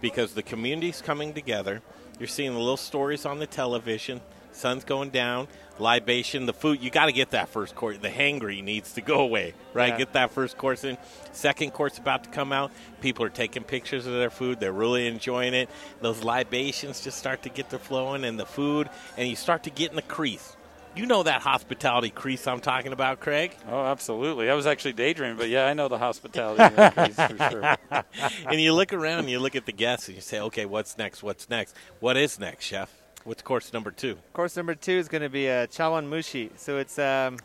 because 0.00 0.34
the 0.34 0.42
community's 0.42 1.00
coming 1.00 1.32
together. 1.32 1.82
You're 2.18 2.28
seeing 2.28 2.52
the 2.52 2.58
little 2.58 2.76
stories 2.78 3.26
on 3.26 3.38
the 3.40 3.46
television. 3.46 4.20
Sun's 4.56 4.84
going 4.84 5.10
down, 5.10 5.48
libation, 5.78 6.46
the 6.46 6.52
food. 6.52 6.82
You 6.82 6.90
got 6.90 7.06
to 7.06 7.12
get 7.12 7.30
that 7.30 7.48
first 7.48 7.74
course. 7.74 7.98
The 7.98 8.08
hangry 8.08 8.62
needs 8.62 8.92
to 8.94 9.00
go 9.00 9.20
away, 9.20 9.54
right? 9.74 9.88
Yeah. 9.88 9.98
Get 9.98 10.12
that 10.14 10.30
first 10.30 10.56
course 10.56 10.84
in. 10.84 10.96
Second 11.32 11.72
course 11.72 11.98
about 11.98 12.24
to 12.24 12.30
come 12.30 12.52
out. 12.52 12.72
People 13.00 13.24
are 13.24 13.30
taking 13.30 13.62
pictures 13.62 14.06
of 14.06 14.14
their 14.14 14.30
food. 14.30 14.58
They're 14.58 14.72
really 14.72 15.06
enjoying 15.06 15.54
it. 15.54 15.68
Those 16.00 16.22
libations 16.22 17.00
just 17.00 17.18
start 17.18 17.42
to 17.42 17.48
get 17.48 17.70
to 17.70 17.78
flowing, 17.78 18.24
and 18.24 18.40
the 18.40 18.46
food, 18.46 18.88
and 19.16 19.28
you 19.28 19.36
start 19.36 19.64
to 19.64 19.70
get 19.70 19.90
in 19.90 19.96
the 19.96 20.02
crease. 20.02 20.56
You 20.96 21.04
know 21.04 21.24
that 21.24 21.42
hospitality 21.42 22.08
crease 22.08 22.46
I'm 22.46 22.60
talking 22.60 22.94
about, 22.94 23.20
Craig. 23.20 23.54
Oh, 23.68 23.84
absolutely. 23.84 24.48
I 24.48 24.54
was 24.54 24.66
actually 24.66 24.94
daydreaming, 24.94 25.36
but 25.36 25.50
yeah, 25.50 25.66
I 25.66 25.74
know 25.74 25.88
the 25.88 25.98
hospitality 25.98 26.74
industry 26.74 27.36
for 27.36 27.50
sure. 27.50 27.76
and 28.50 28.58
you 28.58 28.72
look 28.72 28.94
around 28.94 29.20
and 29.20 29.30
you 29.30 29.38
look 29.38 29.56
at 29.56 29.66
the 29.66 29.72
guests 29.72 30.08
and 30.08 30.14
you 30.14 30.22
say, 30.22 30.40
okay, 30.40 30.64
what's 30.64 30.96
next? 30.96 31.22
What's 31.22 31.50
next? 31.50 31.76
What 32.00 32.16
is 32.16 32.40
next, 32.40 32.64
chef? 32.64 33.05
What's 33.26 33.42
course 33.42 33.72
number 33.72 33.90
two? 33.90 34.18
Course 34.34 34.56
number 34.56 34.76
two 34.76 34.92
is 34.92 35.08
going 35.08 35.22
to 35.22 35.28
be 35.28 35.48
a 35.48 35.66
chawan 35.66 36.08
mushi. 36.08 36.50
So 36.56 36.78
it's 36.78 36.96
um, 36.96 37.38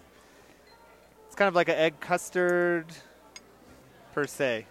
it's 1.26 1.36
kind 1.36 1.48
of 1.48 1.56
like 1.56 1.70
an 1.70 1.76
egg 1.76 2.00
custard 2.00 2.86
per 4.13 4.28
se. 4.28 4.67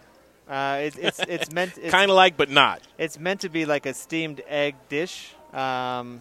Uh, 0.49 0.79
it's 0.83 0.96
it's 0.96 1.18
it's 1.29 1.53
meant 1.53 1.77
it's, 1.79 1.90
Kind 1.90 2.12
of 2.12 2.16
like, 2.16 2.37
but 2.37 2.49
not. 2.49 2.81
it's 2.96 3.18
meant 3.18 3.40
to 3.40 3.49
be 3.49 3.64
like 3.64 3.87
a 3.87 3.92
steamed 3.92 4.40
egg 4.46 4.77
dish, 4.88 5.35
um, 5.53 6.20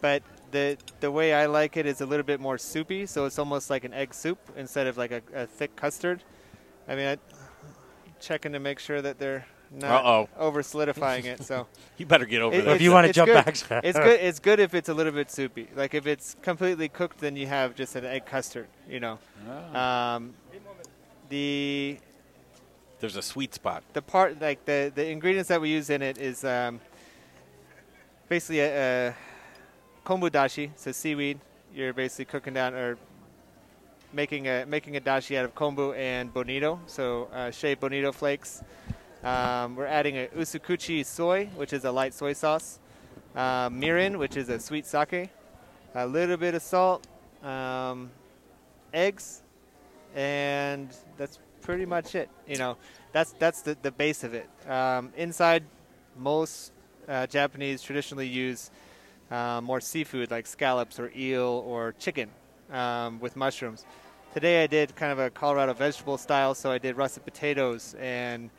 but 0.00 0.24
the 0.50 0.76
the 0.98 1.12
way 1.12 1.32
I 1.32 1.46
like 1.46 1.76
it 1.76 1.86
is 1.86 2.00
a 2.00 2.06
little 2.06 2.26
bit 2.26 2.40
more 2.40 2.58
soupy. 2.58 3.06
So 3.06 3.26
it's 3.26 3.38
almost 3.38 3.70
like 3.70 3.84
an 3.84 3.94
egg 3.94 4.12
soup 4.12 4.40
instead 4.56 4.88
of 4.88 4.96
like 4.96 5.12
a, 5.12 5.22
a 5.32 5.46
thick 5.46 5.76
custard. 5.76 6.24
I 6.88 6.96
mean, 6.96 7.06
I, 7.06 7.18
checking 8.18 8.54
to 8.54 8.58
make 8.58 8.80
sure 8.80 9.00
that 9.00 9.20
they're 9.20 9.46
not 9.72 10.04
Uh-oh. 10.04 10.28
over 10.38 10.62
solidifying 10.62 11.24
it. 11.26 11.42
So. 11.44 11.66
You 11.96 12.06
better 12.06 12.26
get 12.26 12.42
over 12.42 12.56
It- 12.56 12.64
that. 12.64 12.74
If 12.76 12.82
you 12.82 12.90
wanna 12.90 13.12
jump 13.12 13.28
good. 13.28 13.44
back. 13.44 13.48
it's 13.84 13.98
good. 13.98 14.20
It's 14.20 14.40
good 14.40 14.58
if 14.58 14.74
it's 14.74 14.88
a 14.88 14.94
little 14.94 15.12
bit 15.12 15.30
soupy. 15.30 15.68
Like 15.76 15.94
if 15.94 16.06
it's 16.08 16.34
completely 16.42 16.88
cooked, 16.88 17.18
then 17.18 17.36
you 17.36 17.46
have 17.46 17.74
just 17.76 17.94
an 17.94 18.04
egg 18.04 18.26
custard. 18.26 18.66
You 18.88 18.98
know, 19.00 19.18
um, 19.74 20.34
the 21.28 21.98
There's 22.98 23.14
a 23.16 23.22
sweet 23.22 23.54
spot. 23.54 23.84
the 23.92 24.02
part 24.02 24.40
like 24.40 24.64
the 24.64 24.90
the 24.94 25.06
ingredients 25.08 25.48
that 25.50 25.60
we 25.60 25.68
use 25.70 25.88
in 25.88 26.02
it 26.02 26.18
is 26.18 26.44
um, 26.44 26.80
basically 28.28 28.60
a, 28.60 29.08
a 29.10 29.14
kombu 30.04 30.30
dashi, 30.30 30.70
so 30.76 30.90
seaweed. 30.92 31.38
You're 31.74 31.92
basically 31.92 32.24
cooking 32.26 32.54
down 32.54 32.74
or 32.74 32.98
making 34.12 34.48
a 34.48 34.64
making 34.66 34.96
a 34.96 35.00
dashi 35.00 35.36
out 35.38 35.44
of 35.44 35.54
kombu 35.54 35.96
and 35.96 36.32
bonito, 36.34 36.80
so 36.86 37.28
uh, 37.32 37.50
shea 37.52 37.74
bonito 37.74 38.10
flakes. 38.12 38.62
Um, 39.24 39.74
we're 39.74 39.86
adding 39.86 40.18
a 40.18 40.26
usukuchi 40.36 41.02
soy, 41.02 41.46
which 41.56 41.72
is 41.72 41.86
a 41.86 41.90
light 41.90 42.12
soy 42.12 42.34
sauce, 42.34 42.78
uh, 43.34 43.70
mirin, 43.70 44.18
which 44.18 44.36
is 44.36 44.50
a 44.50 44.60
sweet 44.60 44.84
sake, 44.84 45.30
a 45.94 46.06
little 46.06 46.36
bit 46.36 46.54
of 46.54 46.60
salt, 46.60 47.06
um, 47.42 48.10
eggs, 48.92 49.42
and 50.14 50.90
that's 51.16 51.38
pretty 51.62 51.86
much 51.86 52.14
it. 52.14 52.28
You 52.46 52.58
know, 52.58 52.76
that's 53.12 53.32
that's 53.38 53.62
the, 53.62 53.78
the 53.80 53.90
base 53.90 54.24
of 54.24 54.34
it. 54.34 54.46
Um, 54.68 55.10
inside, 55.16 55.64
most 56.18 56.72
uh, 57.08 57.26
Japanese 57.26 57.80
traditionally 57.80 58.28
use 58.28 58.70
uh, 59.30 59.58
more 59.62 59.80
seafood 59.80 60.30
like 60.30 60.46
scallops 60.46 61.00
or 61.00 61.10
eel 61.16 61.64
or 61.66 61.94
chicken 61.98 62.28
um, 62.70 63.20
with 63.20 63.36
mushrooms. 63.36 63.86
Today 64.34 64.64
I 64.64 64.66
did 64.66 64.94
kind 64.96 65.12
of 65.12 65.18
a 65.18 65.30
Colorado 65.30 65.72
vegetable 65.72 66.18
style, 66.18 66.54
so 66.54 66.70
I 66.70 66.76
did 66.76 66.98
russet 66.98 67.24
potatoes 67.24 67.96
and 67.98 68.50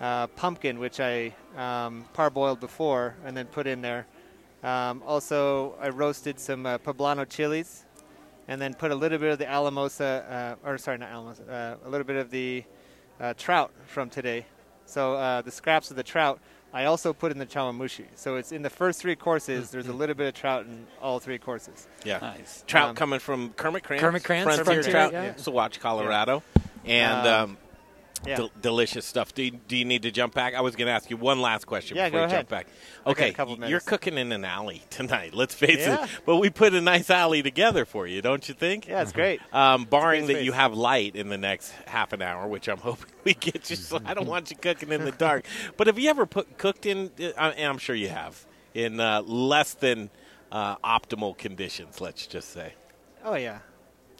uh, 0.00 0.26
pumpkin, 0.28 0.78
which 0.78 1.00
I 1.00 1.34
um, 1.56 2.04
parboiled 2.14 2.60
before 2.60 3.14
and 3.24 3.36
then 3.36 3.46
put 3.46 3.66
in 3.66 3.80
there. 3.82 4.06
Um, 4.62 5.02
also, 5.06 5.74
I 5.80 5.90
roasted 5.90 6.40
some 6.40 6.64
uh, 6.66 6.78
poblano 6.78 7.28
chilies 7.28 7.84
and 8.48 8.60
then 8.60 8.74
put 8.74 8.90
a 8.90 8.94
little 8.94 9.18
bit 9.18 9.32
of 9.32 9.38
the 9.38 9.46
alamosa, 9.48 10.56
uh, 10.64 10.68
or 10.68 10.78
sorry, 10.78 10.98
not 10.98 11.10
alamosa, 11.10 11.78
uh, 11.84 11.86
a 11.86 11.90
little 11.90 12.06
bit 12.06 12.16
of 12.16 12.30
the 12.30 12.64
uh, 13.20 13.34
trout 13.36 13.72
from 13.86 14.10
today. 14.10 14.46
So 14.86 15.14
uh, 15.14 15.42
the 15.42 15.50
scraps 15.50 15.90
of 15.90 15.96
the 15.96 16.02
trout, 16.02 16.40
I 16.72 16.86
also 16.86 17.12
put 17.12 17.30
in 17.30 17.38
the 17.38 17.46
chawanmushi. 17.46 18.04
So 18.16 18.36
it's 18.36 18.52
in 18.52 18.62
the 18.62 18.70
first 18.70 19.00
three 19.00 19.16
courses. 19.16 19.70
There's 19.70 19.86
a 19.88 19.92
little 19.92 20.14
bit 20.14 20.26
of 20.28 20.34
trout 20.34 20.66
in 20.66 20.86
all 21.00 21.20
three 21.20 21.38
courses. 21.38 21.86
Yeah. 22.04 22.18
Nice. 22.18 22.64
Trout 22.66 22.90
Um, 22.90 22.96
coming 22.96 23.20
from 23.20 23.50
Kermit 23.52 23.84
Krantz. 23.84 24.02
Kermit 24.02 24.24
Krantz, 24.24 24.44
Frontier, 24.44 24.64
Frontier, 24.64 24.92
Trout, 24.92 25.12
yeah. 25.12 25.34
Saguache, 25.34 25.78
Colorado. 25.78 26.42
And 26.84 27.26
Um, 27.26 27.50
um, 27.50 27.58
Yeah. 28.26 28.36
del- 28.36 28.50
delicious 28.60 29.04
stuff. 29.04 29.34
Do 29.34 29.42
you, 29.42 29.50
do 29.52 29.76
you 29.76 29.84
need 29.84 30.02
to 30.02 30.10
jump 30.10 30.34
back? 30.34 30.54
I 30.54 30.60
was 30.60 30.76
going 30.76 30.86
to 30.86 30.92
ask 30.92 31.10
you 31.10 31.16
one 31.16 31.40
last 31.40 31.66
question 31.66 31.96
Yeah, 31.96 32.06
before 32.08 32.18
go 32.20 32.22
you 32.22 32.26
ahead. 32.26 32.38
jump 32.40 32.48
back. 32.48 32.66
Okay, 33.06 33.34
you're 33.68 33.80
cooking 33.80 34.16
in 34.18 34.32
an 34.32 34.44
alley 34.44 34.82
tonight. 34.90 35.34
Let's 35.34 35.54
face 35.54 35.80
Yeah. 35.86 36.04
it. 36.04 36.10
But 36.24 36.36
we 36.36 36.50
put 36.50 36.74
a 36.74 36.80
nice 36.80 37.10
alley 37.10 37.42
together 37.42 37.84
for 37.84 38.06
you, 38.06 38.22
don't 38.22 38.48
you 38.48 38.54
think? 38.54 38.88
Yeah, 38.88 39.02
it's 39.02 39.12
great. 39.12 39.40
Um, 39.52 39.84
barring 39.84 40.24
It's 40.24 40.32
that 40.34 40.44
you 40.44 40.52
have 40.52 40.74
light 40.74 41.16
in 41.16 41.28
the 41.28 41.38
next 41.38 41.72
half 41.86 42.12
an 42.12 42.22
hour, 42.22 42.46
which 42.48 42.68
I'm 42.68 42.78
hoping 42.88 43.10
we 43.24 43.34
get 43.34 43.68
you. 43.70 43.76
So 43.76 44.00
I 44.04 44.14
don't 44.14 44.26
want 44.28 44.50
you 44.50 44.56
cooking 44.56 44.90
in 44.92 45.04
the 45.04 45.12
dark. 45.12 45.44
But 45.76 45.86
have 45.88 45.98
you 45.98 46.08
ever 46.10 46.26
put 46.26 46.58
cooked 46.58 46.86
in? 46.86 47.10
Uh, 47.20 47.52
and 47.56 47.68
I'm 47.68 47.78
sure 47.78 47.94
you 47.96 48.08
have 48.08 48.46
in 48.74 49.00
uh, 49.00 49.22
less 49.22 49.74
than 49.74 50.10
uh, 50.52 50.76
optimal 50.78 51.36
conditions. 51.36 52.00
Let's 52.00 52.26
just 52.26 52.50
say. 52.52 52.74
Oh 53.24 53.34
yeah, 53.34 53.58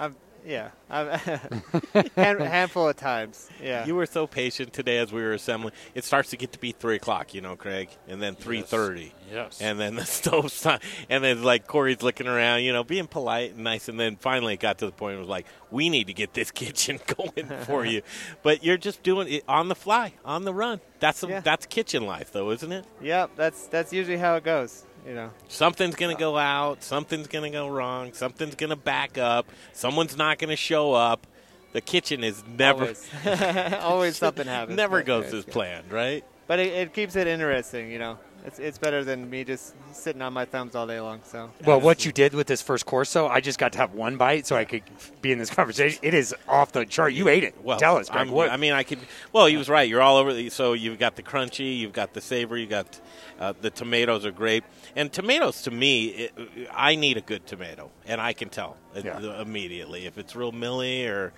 I've, 0.00 0.14
yeah, 0.46 0.70
I've 0.90 1.08
hand, 2.16 2.40
handful 2.40 2.88
of 2.88 2.96
times. 2.96 3.48
Yeah, 3.62 3.86
You 3.86 3.94
were 3.94 4.06
so 4.06 4.26
patient 4.26 4.72
today 4.72 4.98
as 4.98 5.12
we 5.12 5.22
were 5.22 5.32
assembling. 5.32 5.72
It 5.94 6.04
starts 6.04 6.30
to 6.30 6.36
get 6.36 6.52
to 6.52 6.58
be 6.58 6.72
three 6.72 6.96
o'clock, 6.96 7.34
you 7.34 7.40
know, 7.40 7.56
Craig, 7.56 7.88
and 8.08 8.20
then 8.22 8.34
three 8.34 8.62
thirty. 8.62 9.12
Yes. 9.32 9.60
And 9.60 9.80
then 9.80 9.94
the 9.96 10.04
stove's 10.06 10.60
time, 10.60 10.80
and 11.08 11.24
then 11.24 11.42
like 11.42 11.66
Corey's 11.66 12.02
looking 12.02 12.26
around, 12.26 12.62
you 12.62 12.72
know, 12.72 12.84
being 12.84 13.06
polite 13.06 13.54
and 13.54 13.64
nice, 13.64 13.88
and 13.88 13.98
then 13.98 14.16
finally 14.16 14.54
it 14.54 14.60
got 14.60 14.78
to 14.78 14.86
the 14.86 14.92
point 14.92 15.12
where 15.12 15.16
it 15.16 15.20
was 15.20 15.28
like, 15.28 15.46
we 15.70 15.88
need 15.88 16.06
to 16.08 16.12
get 16.14 16.34
this 16.34 16.50
kitchen 16.50 17.00
going 17.16 17.46
for 17.64 17.84
you, 17.84 18.02
but 18.42 18.62
you're 18.62 18.76
just 18.76 19.02
doing 19.02 19.28
it 19.32 19.44
on 19.48 19.68
the 19.68 19.74
fly, 19.74 20.12
on 20.24 20.44
the 20.44 20.54
run. 20.54 20.80
That's 21.00 21.20
the 21.20 21.28
Yeah. 21.28 21.40
that's 21.40 21.66
kitchen 21.66 22.06
life, 22.06 22.32
though, 22.32 22.50
isn't 22.50 22.70
it? 22.72 22.84
Yep, 23.00 23.30
that's 23.36 23.66
that's 23.66 23.92
usually 23.92 24.18
how 24.18 24.36
it 24.36 24.44
goes. 24.44 24.84
You 25.06 25.14
know. 25.14 25.30
Something's 25.48 25.96
gonna 25.96 26.14
go 26.14 26.38
out, 26.38 26.82
something's 26.82 27.26
gonna 27.26 27.50
go 27.50 27.68
wrong, 27.68 28.12
something's 28.12 28.54
gonna 28.54 28.76
back 28.76 29.18
up, 29.18 29.46
someone's 29.72 30.16
not 30.16 30.38
gonna 30.38 30.56
show 30.56 30.92
up. 30.94 31.26
The 31.72 31.80
kitchen 31.80 32.22
is 32.22 32.42
never 32.46 32.82
Always, 32.82 33.10
always 33.82 34.16
something 34.16 34.46
happens. 34.46 34.76
never 34.78 35.02
goes 35.02 35.34
as 35.34 35.44
planned, 35.44 35.90
right? 35.92 36.24
But 36.46 36.60
it, 36.60 36.72
it 36.72 36.94
keeps 36.94 37.16
it 37.16 37.26
interesting. 37.26 37.90
You 37.90 37.98
know, 37.98 38.18
it's 38.44 38.58
it's 38.58 38.78
better 38.78 39.02
than 39.04 39.28
me 39.30 39.44
just 39.44 39.74
sitting 39.92 40.20
on 40.22 40.32
my 40.32 40.44
thumbs 40.44 40.74
all 40.74 40.86
day 40.86 41.00
long. 41.00 41.20
So. 41.24 41.50
Well, 41.64 41.80
what 41.80 42.04
you 42.04 42.12
did 42.12 42.34
with 42.34 42.46
this 42.46 42.60
first 42.62 42.84
course, 42.86 43.12
though, 43.12 43.26
I 43.28 43.40
just 43.40 43.58
got 43.58 43.72
to 43.72 43.78
have 43.78 43.94
one 43.94 44.16
bite 44.16 44.46
so 44.46 44.56
I 44.56 44.64
could 44.64 44.82
be 45.22 45.32
in 45.32 45.38
this 45.38 45.50
conversation. 45.50 45.98
It 46.02 46.14
is 46.14 46.34
off 46.48 46.72
the 46.72 46.84
chart. 46.84 47.12
You 47.14 47.28
ate 47.28 47.44
it. 47.44 47.54
Well, 47.64 47.78
Tell 47.78 47.96
us, 47.96 48.08
Greg. 48.08 48.26
I'm- 48.26 48.30
what? 48.30 48.50
I 48.50 48.56
mean, 48.56 48.72
I 48.72 48.82
could. 48.82 48.98
Well, 49.32 49.46
he 49.46 49.56
was 49.56 49.68
right. 49.68 49.88
You're 49.88 50.02
all 50.02 50.16
over. 50.18 50.32
The, 50.34 50.50
so 50.50 50.72
you've 50.74 50.98
got 50.98 51.16
the 51.16 51.22
crunchy, 51.22 51.78
you've 51.78 51.92
got 51.92 52.12
the 52.14 52.20
savory, 52.20 52.60
you 52.62 52.66
got 52.66 53.00
uh, 53.40 53.54
the 53.60 53.70
tomatoes 53.70 54.24
are 54.26 54.32
great. 54.32 54.64
And 54.96 55.12
tomatoes, 55.12 55.62
to 55.62 55.70
me, 55.70 56.06
it, 56.06 56.32
I 56.72 56.94
need 56.96 57.16
a 57.16 57.22
good 57.22 57.46
tomato, 57.46 57.90
and 58.06 58.20
I 58.20 58.32
can 58.32 58.48
tell 58.48 58.76
Yeah. 58.94 59.40
immediately 59.40 60.06
if 60.06 60.18
it's 60.18 60.36
real 60.36 60.52
milly 60.52 61.06
or. 61.06 61.32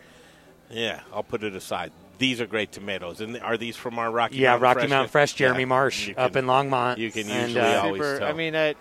Yeah, 0.69 1.03
I'll 1.15 1.23
put 1.23 1.45
it 1.45 1.55
aside. 1.55 1.93
These 2.19 2.41
are 2.41 2.47
great 2.47 2.73
tomatoes, 2.73 3.21
and 3.21 3.39
are 3.41 3.57
these 3.57 3.77
from 3.77 3.99
our 3.99 4.11
Rocky? 4.11 4.37
yeah, 4.37 4.51
Mountain 4.51 4.63
Rocky 4.63 4.79
Fresh? 4.81 4.91
Mountain 4.91 5.11
Fresh, 5.11 5.35
Jeremy 5.35 5.61
Yeah, 5.61 5.67
Marsh 5.67 6.09
you 6.09 6.15
up 6.17 6.37
in 6.37 6.47
Longmont. 6.47 6.99
you 6.99 7.11
can 7.11 7.29
And, 7.29 7.49
usually 7.49 7.65
uh, 7.75 7.83
always 7.83 8.03
Super. 8.03 8.19
tell. 8.19 8.29
I 8.29 8.33
mean, 8.33 8.57
I, 8.57 8.75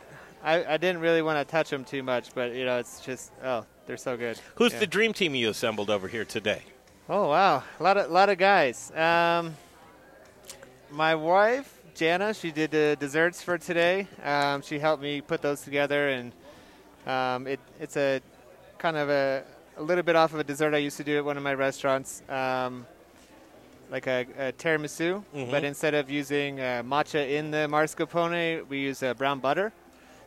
I 0.44 0.74
I 0.74 0.78
didn't 0.78 1.00
really 1.00 1.22
want 1.22 1.46
to 1.46 1.52
touch 1.52 1.70
them 1.70 1.84
too 1.84 2.04
much, 2.04 2.34
but 2.34 2.54
you 2.54 2.66
know, 2.66 2.78
it's 2.80 3.02
just 3.02 3.32
oh, 3.44 3.66
they're 3.88 3.98
so 3.98 4.16
good. 4.18 4.40
Who's 4.56 4.74
Yeah. 4.74 4.80
the 4.80 4.88
dream 4.88 5.14
team 5.14 5.36
you 5.36 5.50
assembled 5.50 5.90
over 5.90 6.08
here 6.08 6.26
today? 6.26 6.62
Oh 7.10 7.30
wow, 7.30 7.64
a 7.80 7.84
lot 7.84 7.98
of 7.98 8.10
lot 8.12 8.30
of 8.30 8.38
guys. 8.38 8.92
Um, 8.96 9.56
my 10.92 11.16
wife 11.16 11.72
Jana, 11.96 12.34
she 12.34 12.52
did 12.52 12.72
the 12.72 12.98
desserts 13.00 13.42
for 13.42 13.58
today. 13.58 14.08
Um, 14.24 14.62
she 14.62 14.80
helped 14.80 15.02
me 15.02 15.22
put 15.22 15.42
those 15.42 15.62
together, 15.62 16.10
and 16.10 16.32
um, 17.08 17.48
it 17.48 17.60
it's 17.80 17.96
a 17.96 18.22
kind 18.78 18.98
of 18.98 19.10
a, 19.10 19.44
a 19.78 19.82
little 19.82 20.04
bit 20.04 20.16
off 20.18 20.34
of 20.34 20.40
a 20.40 20.44
dessert 20.44 20.74
I 20.74 20.78
used 20.80 20.98
to 20.98 21.04
do 21.06 21.18
at 21.18 21.24
one 21.26 21.38
of 21.38 21.44
my 21.44 21.54
restaurants, 21.54 22.22
um, 22.28 22.86
like 23.90 24.08
a, 24.08 24.26
a 24.38 24.52
tiramisu. 24.54 25.24
Mhm. 25.34 25.52
But 25.52 25.64
instead 25.64 25.94
of 25.94 26.10
using 26.10 26.60
uh, 26.60 26.84
matcha 26.84 27.30
in 27.30 27.52
the 27.52 27.68
mascarpone, 27.70 28.68
we 28.68 28.80
use 28.80 29.04
uh, 29.04 29.14
brown 29.14 29.40
butter. 29.40 29.72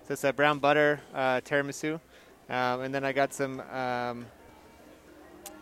So 0.07 0.13
it's 0.15 0.25
a 0.25 0.33
brown 0.33 0.59
butter 0.59 1.01
uh, 1.15 1.41
tiramisu, 1.41 2.01
um, 2.49 2.81
and 2.81 2.95
then 2.95 3.05
I 3.05 3.13
got 3.13 3.35
some. 3.35 3.61
Um, 3.61 4.27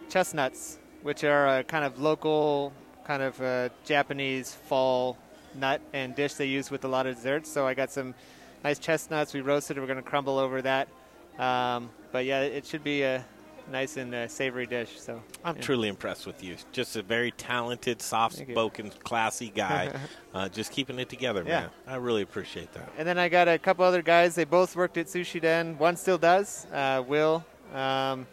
chestnuts, 0.09 0.79
which 1.03 1.25
are 1.25 1.59
a 1.59 1.65
kind 1.65 1.85
of 1.85 1.99
local, 1.99 2.73
kind 3.05 3.23
of 3.23 3.73
Japanese 3.85 4.55
fall 4.55 5.19
nut 5.55 5.81
and 5.93 6.15
dish 6.15 6.35
they 6.35 6.47
use 6.47 6.71
with 6.71 6.85
a 6.85 6.89
lot 6.89 7.07
of 7.07 7.17
desserts. 7.17 7.51
So 7.51 7.67
I 7.67 7.75
got 7.75 7.91
some 7.91 8.15
nice 8.63 8.79
chestnuts. 8.79 9.35
We 9.35 9.41
roasted. 9.41 9.79
We're 9.79 9.87
going 9.87 9.97
to 10.03 10.09
crumble 10.09 10.39
over 10.39 10.63
that. 10.63 10.89
Um, 11.39 11.91
but 12.13 12.25
yeah, 12.25 12.43
it 12.43 12.67
should 12.67 12.85
be 12.85 13.03
a 13.03 13.25
nice 13.71 13.97
and 13.97 14.15
uh, 14.15 14.29
savory 14.29 14.67
dish. 14.67 15.01
So 15.01 15.23
I'm 15.45 15.57
yeah. 15.57 15.63
truly 15.63 15.89
impressed 15.89 16.27
with 16.27 16.43
you. 16.43 16.57
Just 16.73 16.97
a 16.97 17.03
very 17.03 17.31
talented, 17.33 18.01
soft-spoken, 18.01 18.91
classy 19.03 19.51
guy. 19.55 19.93
uh, 20.35 20.49
just 20.49 20.73
keeping 20.73 20.99
it 20.99 21.09
together, 21.09 21.45
Yeah. 21.47 21.61
man. 21.61 21.71
I 21.87 21.97
really 21.97 22.23
appreciate 22.23 22.73
that. 22.73 22.91
And 22.99 23.07
then 23.07 23.19
I 23.19 23.29
got 23.29 23.49
a 23.49 23.59
couple 23.59 23.85
other 23.85 24.03
guys. 24.03 24.35
They 24.35 24.45
both 24.45 24.77
worked 24.77 24.97
at 24.97 25.07
Sushi 25.07 25.41
Den. 25.41 25.79
One 25.79 25.97
still 25.97 26.19
does. 26.19 26.67
Uh, 26.73 27.03
Will. 27.07 27.45
Um, 27.75 28.27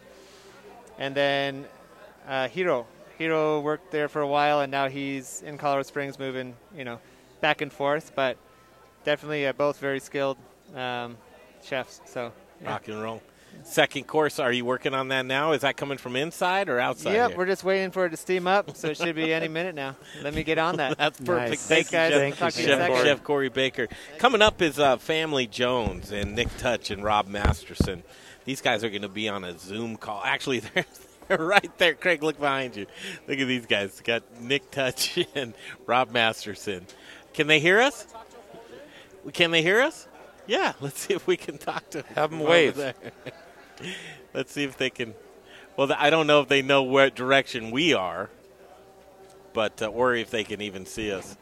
and 0.98 1.14
then 1.14 1.66
uh, 2.28 2.48
Hiro. 2.48 2.86
Hiro 3.18 3.60
worked 3.60 3.92
there 3.92 4.08
for 4.08 4.22
a 4.22 4.28
while, 4.28 4.60
and 4.60 4.70
now 4.70 4.88
he's 4.88 5.42
in 5.42 5.56
Colorado 5.56 5.84
Springs, 5.84 6.18
moving, 6.18 6.56
you 6.76 6.84
know, 6.84 6.98
back 7.40 7.60
and 7.60 7.72
forth. 7.72 8.12
But 8.14 8.36
definitely 9.04 9.46
uh, 9.46 9.52
both 9.52 9.78
very 9.78 10.00
skilled 10.00 10.38
um, 10.74 11.16
chefs. 11.62 12.00
So 12.06 12.32
yeah. 12.60 12.70
Rock 12.70 12.88
and 12.88 13.02
roll. 13.02 13.22
Second 13.62 14.06
course, 14.06 14.38
are 14.38 14.52
you 14.52 14.64
working 14.64 14.94
on 14.94 15.08
that 15.08 15.24
now? 15.24 15.52
Is 15.52 15.62
that 15.62 15.76
coming 15.76 15.96
from 15.96 16.16
inside 16.16 16.68
or 16.68 16.78
outside? 16.78 17.12
Yep, 17.12 17.30
here? 17.30 17.38
we're 17.38 17.46
just 17.46 17.64
waiting 17.64 17.90
for 17.90 18.06
it 18.06 18.10
to 18.10 18.16
steam 18.16 18.46
up, 18.46 18.76
so 18.76 18.88
it 18.88 18.96
should 18.96 19.16
be 19.16 19.32
any 19.32 19.48
minute 19.48 19.74
now. 19.74 19.96
Let 20.22 20.34
me 20.34 20.42
get 20.42 20.58
on 20.58 20.76
that. 20.76 20.98
That's 20.98 21.18
perfect. 21.18 21.50
Nice. 21.50 21.66
Thank 21.66 21.86
Thanks, 21.86 21.92
you, 21.92 21.96
guys. 21.98 22.10
Chef, 22.10 22.20
Thank 22.20 22.56
you, 22.56 22.62
you 22.62 22.68
Chef, 22.68 22.78
second. 22.78 23.04
Chef 23.04 23.24
Corey 23.24 23.48
Baker. 23.48 23.88
Coming 24.18 24.42
up 24.42 24.60
is 24.60 24.78
uh, 24.78 24.96
Family 24.98 25.46
Jones 25.46 26.12
and 26.12 26.34
Nick 26.34 26.54
Touch 26.58 26.90
and 26.90 27.02
Rob 27.02 27.26
Masterson. 27.26 28.02
These 28.44 28.60
guys 28.60 28.84
are 28.84 28.90
going 28.90 29.02
to 29.02 29.08
be 29.08 29.28
on 29.28 29.44
a 29.44 29.58
Zoom 29.58 29.96
call. 29.96 30.22
Actually, 30.24 30.58
they're, 30.74 30.84
they're 31.28 31.38
right 31.38 31.78
there. 31.78 31.94
Craig, 31.94 32.22
look 32.22 32.38
behind 32.38 32.76
you. 32.76 32.86
Look 33.26 33.38
at 33.38 33.48
these 33.48 33.66
guys. 33.66 34.00
Got 34.02 34.40
Nick 34.40 34.70
Touch 34.70 35.18
and 35.34 35.54
Rob 35.86 36.10
Masterson. 36.10 36.86
Can 37.32 37.46
they 37.46 37.60
hear 37.60 37.80
us? 37.80 38.06
Can 39.32 39.50
they 39.50 39.62
hear 39.62 39.80
us? 39.80 40.06
Yeah, 40.46 40.74
let's 40.80 41.00
see 41.00 41.14
if 41.14 41.26
we 41.26 41.38
can 41.38 41.56
talk 41.56 41.88
to 41.90 42.02
them. 42.02 42.12
Have 42.14 42.30
them 42.30 42.40
wave. 42.40 42.76
there. 42.76 42.94
let's 44.34 44.52
see 44.52 44.64
if 44.64 44.76
they 44.76 44.90
can. 44.90 45.14
Well, 45.76 45.92
I 45.96 46.10
don't 46.10 46.26
know 46.26 46.40
if 46.40 46.48
they 46.48 46.62
know 46.62 46.82
what 46.82 47.14
direction 47.14 47.70
we 47.70 47.94
are, 47.94 48.30
but 49.52 49.82
uh, 49.82 49.86
or 49.86 50.14
if 50.14 50.30
they 50.30 50.44
can 50.44 50.60
even 50.60 50.86
see 50.86 51.12
us. 51.12 51.36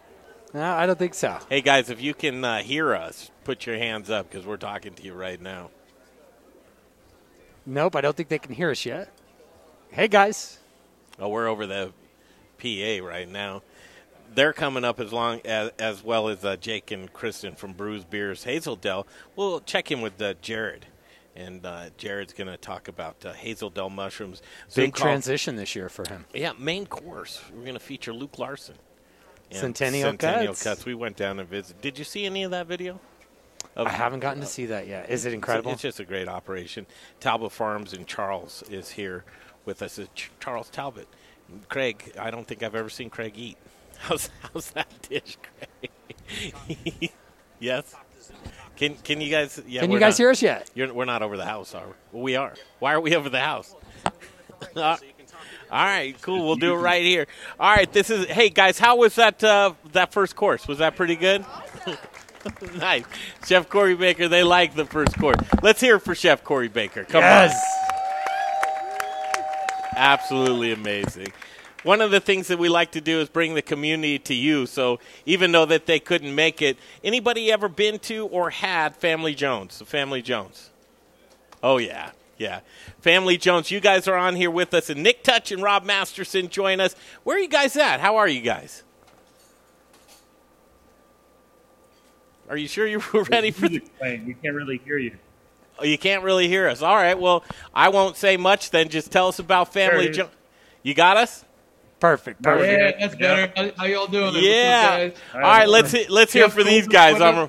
no, 0.55 0.63
I 0.63 0.87
don't 0.87 0.99
think 0.99 1.15
so. 1.15 1.39
Hey 1.49 1.61
guys, 1.61 1.91
if 1.91 2.01
you 2.01 2.15
can 2.15 2.45
uh, 2.45 2.59
hear 2.63 2.95
us, 2.95 3.31
put 3.45 3.67
your 3.67 3.77
hands 3.77 4.11
up 4.11 4.31
because 4.31 4.47
we're 4.47 4.57
talking 4.57 4.95
to 4.95 5.03
you 5.03 5.13
right 5.15 5.41
now. 5.41 5.71
Nope, 7.65 7.95
I 7.95 8.01
don't 8.01 8.17
think 8.17 8.29
they 8.29 8.39
can 8.39 8.55
hear 8.55 8.71
us 8.71 8.85
yet. 8.85 9.13
Hey, 9.91 10.09
guys. 10.09 10.59
Oh, 11.19 11.29
we're 11.29 11.47
over 11.47 11.67
the 11.67 11.93
PA 12.59 13.07
right 13.07 13.29
now. 13.29 13.63
They're 14.35 14.53
coming 14.53 14.85
up 14.85 14.99
as 14.99 15.13
long 15.13 15.41
as, 15.45 15.71
as 15.79 16.03
well 16.03 16.29
as 16.29 16.45
uh, 16.45 16.57
Jake 16.57 16.91
and 16.91 17.13
Kristen 17.13 17.55
from 17.55 17.75
Bruz 17.75 18.09
Beers 18.09 18.45
Hazel 18.45 18.75
Dell. 18.75 19.07
We'll 19.37 19.61
check 19.61 19.93
in 19.93 20.01
with 20.01 20.21
uh, 20.21 20.35
Jared 20.41 20.87
and 21.37 21.65
uh, 21.65 21.87
Jared's 21.97 22.33
going 22.33 22.49
to 22.49 22.57
talk 22.57 22.89
about 22.89 23.25
uh, 23.25 23.33
Hazel 23.33 23.71
Dell 23.71 23.91
mushrooms. 23.91 24.43
Big 24.75 24.95
call- 24.95 25.05
transition 25.07 25.57
this 25.57 25.75
year 25.75 25.89
for 25.89 26.05
him. 26.09 26.25
Yeah, 26.35 26.53
main 26.59 26.87
course. 26.87 27.43
We're 27.55 27.63
going 27.63 27.75
to 27.75 27.81
feature 27.81 28.13
Luke 28.13 28.39
Larson. 28.39 28.77
and 29.51 29.59
Centennial 29.59 30.11
Centennial 30.11 30.53
Cuts. 30.53 30.63
Cuts. 30.63 30.85
We 30.85 30.95
went 30.95 31.17
down 31.17 31.41
and 31.41 31.49
visited. 31.49 31.81
Did 31.81 31.99
you 31.99 32.05
see 32.05 32.27
any 32.27 32.43
of 32.43 32.51
that 32.51 32.67
video? 32.67 33.01
Of- 33.77 33.87
I 33.87 33.91
haven't 33.91 34.21
gotten 34.21 34.41
to 34.41 34.47
see 34.47 34.67
that 34.67 34.87
yet. 34.87 35.09
Is 35.09 35.25
it 35.25 35.33
incredible? 35.33 35.73
It's 35.73 35.83
just 35.83 36.01
a 36.01 36.05
great 36.05 36.29
operation. 36.29 36.85
Talbott 37.21 37.53
Farms 37.53 37.95
in 37.95 38.05
Charles 38.05 38.63
is 38.71 38.91
here 38.91 39.25
with 39.65 39.81
us. 39.83 39.99
Ch- 40.15 40.31
Charles 40.41 40.69
Talbott. 40.69 41.09
Craig, 41.69 42.13
I 42.19 42.31
don't 42.31 42.47
think 42.47 42.63
I've 42.63 42.75
ever 42.75 42.89
seen 42.91 43.09
Craig 43.11 43.35
eat. 43.37 43.57
How's, 43.99 44.31
how's 44.53 44.71
that 44.73 44.89
dish, 45.09 45.37
Craig? 45.43 47.13
yes? 47.61 47.95
Can, 48.77 48.97
can 48.97 49.21
you 49.21 49.31
guys? 49.31 49.61
Yeah, 49.67 49.83
Can 49.83 49.91
you 49.91 49.99
guys 49.99 50.15
not- 50.15 50.19
hear 50.19 50.31
us 50.31 50.43
yet? 50.43 50.71
You're, 50.75 50.93
we're 50.93 51.05
not 51.05 51.23
over 51.23 51.37
the 51.37 51.45
house, 51.45 51.75
are 51.75 51.87
we? 51.87 51.93
Well, 52.13 52.23
we 52.23 52.37
are. 52.37 52.55
Why 52.79 52.95
are 52.95 53.01
we 53.01 53.15
over 53.15 53.29
the 53.29 53.41
house? 53.41 53.75
All 54.77 54.99
right, 55.71 56.21
cool. 56.21 56.45
We'll 56.47 56.57
do 56.57 56.75
it 56.75 56.79
right 56.79 57.03
here. 57.03 57.27
All 57.59 57.75
right, 57.75 57.91
this 57.93 58.11
is. 58.11 58.27
Hey 58.27 58.51
guys, 58.51 58.79
how 58.79 58.97
was 58.97 59.15
that? 59.17 59.43
Uh, 59.43 59.73
that 59.93 60.13
first 60.13 60.37
course 60.37 60.69
was 60.69 60.79
that 60.79 60.97
pretty 60.97 61.17
good? 61.17 61.45
nice, 62.77 63.05
Chef 63.47 63.69
Corey 63.69 63.95
Baker. 63.95 64.29
They 64.29 64.43
like 64.43 64.75
the 64.75 64.85
first 64.85 65.19
course. 65.19 65.39
Let's 65.63 65.81
hear 65.81 65.97
it 65.97 66.01
for 66.01 66.15
Chef 66.15 66.45
Corey 66.45 66.69
Baker. 66.69 67.05
Come 67.05 67.23
yes. 67.23 67.55
on, 69.37 69.43
absolutely 69.97 70.73
amazing. 70.73 71.33
One 71.83 72.01
of 72.01 72.11
the 72.11 72.21
things 72.21 72.49
that 72.49 72.59
we 72.59 72.69
like 72.69 72.93
to 72.93 73.01
do 73.01 73.21
is 73.21 73.29
bring 73.29 73.55
the 73.55 73.63
community 73.63 74.19
to 74.21 74.35
you. 74.35 74.67
So 74.67 75.01
even 75.27 75.51
though 75.53 75.65
that 75.67 75.87
they 75.87 75.99
couldn't 75.99 76.35
make 76.35 76.63
it, 76.63 76.77
anybody 77.03 77.51
ever 77.51 77.69
been 77.69 77.99
to 78.01 78.27
or 78.27 78.51
had 78.51 78.95
Family 78.97 79.35
Jones? 79.35 79.83
Family 79.85 80.23
Jones. 80.23 80.71
Oh 81.63 81.79
yeah, 81.79 82.11
yeah. 82.39 82.61
Family 83.01 83.37
Jones, 83.37 83.71
you 83.71 83.81
guys 83.81 84.07
are 84.07 84.17
on 84.17 84.37
here 84.37 84.51
with 84.51 84.75
us, 84.75 84.91
and 84.91 85.03
Nick 85.03 85.23
Touch 85.25 85.51
and 85.53 85.63
Rob 85.63 85.85
Masterson 85.85 86.49
join 86.49 86.81
us. 86.81 86.95
Where 87.25 87.37
are 87.37 87.41
you 87.41 87.49
guys 87.49 87.77
at? 87.77 88.01
How 88.01 88.17
are 88.17 88.29
you 88.29 88.43
guys? 88.43 88.83
Are 92.49 92.57
you 92.57 92.69
sure 92.69 92.87
you 92.87 93.01
were 93.13 93.25
ready 93.25 93.51
for? 93.51 93.69
The- 93.69 93.81
playing. 93.99 94.27
We 94.27 94.35
can't 94.35 94.55
really 94.55 94.79
hear 94.85 94.99
you. 94.99 95.17
oh, 95.79 95.85
you 95.85 95.99
can't 95.99 96.23
really 96.23 96.49
hear 96.49 96.69
us. 96.69 96.83
All 96.83 96.97
right. 96.97 97.19
Well, 97.19 97.45
I 97.75 97.89
won't 97.89 98.17
say 98.17 98.37
much 98.37 98.71
then. 98.71 98.89
Just 98.89 99.11
tell 99.11 99.29
us 99.29 99.39
about 99.39 99.73
Family 99.73 99.97
There 99.99 100.07
it 100.07 100.11
is. 100.11 100.17
Jones. 100.19 100.31
You 100.83 100.95
got 100.95 101.17
us? 101.17 101.45
Perfect. 102.03 102.43
Perfect. 102.43 102.99
Yeah, 102.99 103.07
that's 103.07 103.15
better. 103.15 103.53
How, 103.57 103.71
how 103.79 103.85
y'all 103.85 104.09
doing? 104.09 104.35
Yeah. 104.39 105.05
What's 105.05 105.21
up, 105.21 105.35
All 105.37 105.41
right. 105.41 105.69
Let's 105.69 106.09
let's 106.09 106.33
hear 106.33 106.47
guys? 106.47 106.55
for 106.55 106.65
these 106.65 106.89
guys. 106.89 107.21
I'm 107.21 107.49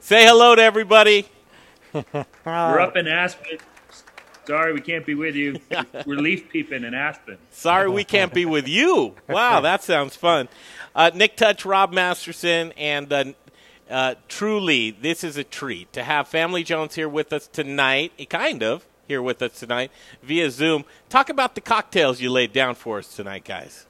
say 0.00 0.26
hello 0.26 0.56
to 0.56 0.60
everybody. 0.60 1.28
We're 1.92 2.80
up 2.80 2.96
in 2.96 3.06
Aspen. 3.06 3.58
Sorry, 4.48 4.72
we 4.72 4.80
can't 4.80 5.06
be 5.06 5.14
with 5.14 5.36
you. 5.36 5.60
We're 6.06 6.16
leaf 6.16 6.50
peeping 6.50 6.82
in 6.82 6.92
Aspen. 6.92 7.38
Sorry 7.52 7.88
we 7.88 8.02
can't 8.02 8.34
be 8.34 8.44
with 8.44 8.66
you. 8.66 9.14
Wow, 9.28 9.60
that 9.60 9.84
sounds 9.84 10.16
fun. 10.16 10.48
Uh, 10.92 11.12
Nick 11.14 11.36
Touch, 11.36 11.64
Rob 11.64 11.92
Masterson, 11.92 12.72
and 12.72 13.12
uh, 13.12 13.24
uh, 13.88 14.14
truly, 14.26 14.90
this 14.90 15.22
is 15.22 15.36
a 15.36 15.44
treat 15.44 15.92
to 15.92 16.02
have 16.02 16.26
Family 16.26 16.64
Jones 16.64 16.96
here 16.96 17.08
with 17.08 17.32
us 17.32 17.46
tonight. 17.46 18.10
Kind 18.28 18.64
of 18.64 18.84
here 19.06 19.22
with 19.22 19.42
us 19.42 19.58
tonight 19.58 19.90
via 20.22 20.50
Zoom. 20.50 20.84
Talk 21.08 21.28
about 21.28 21.54
the 21.54 21.60
cocktails 21.60 22.20
you 22.20 22.30
laid 22.30 22.52
down 22.52 22.74
for 22.74 22.98
us 22.98 23.14
tonight, 23.14 23.44
guys. 23.44 23.86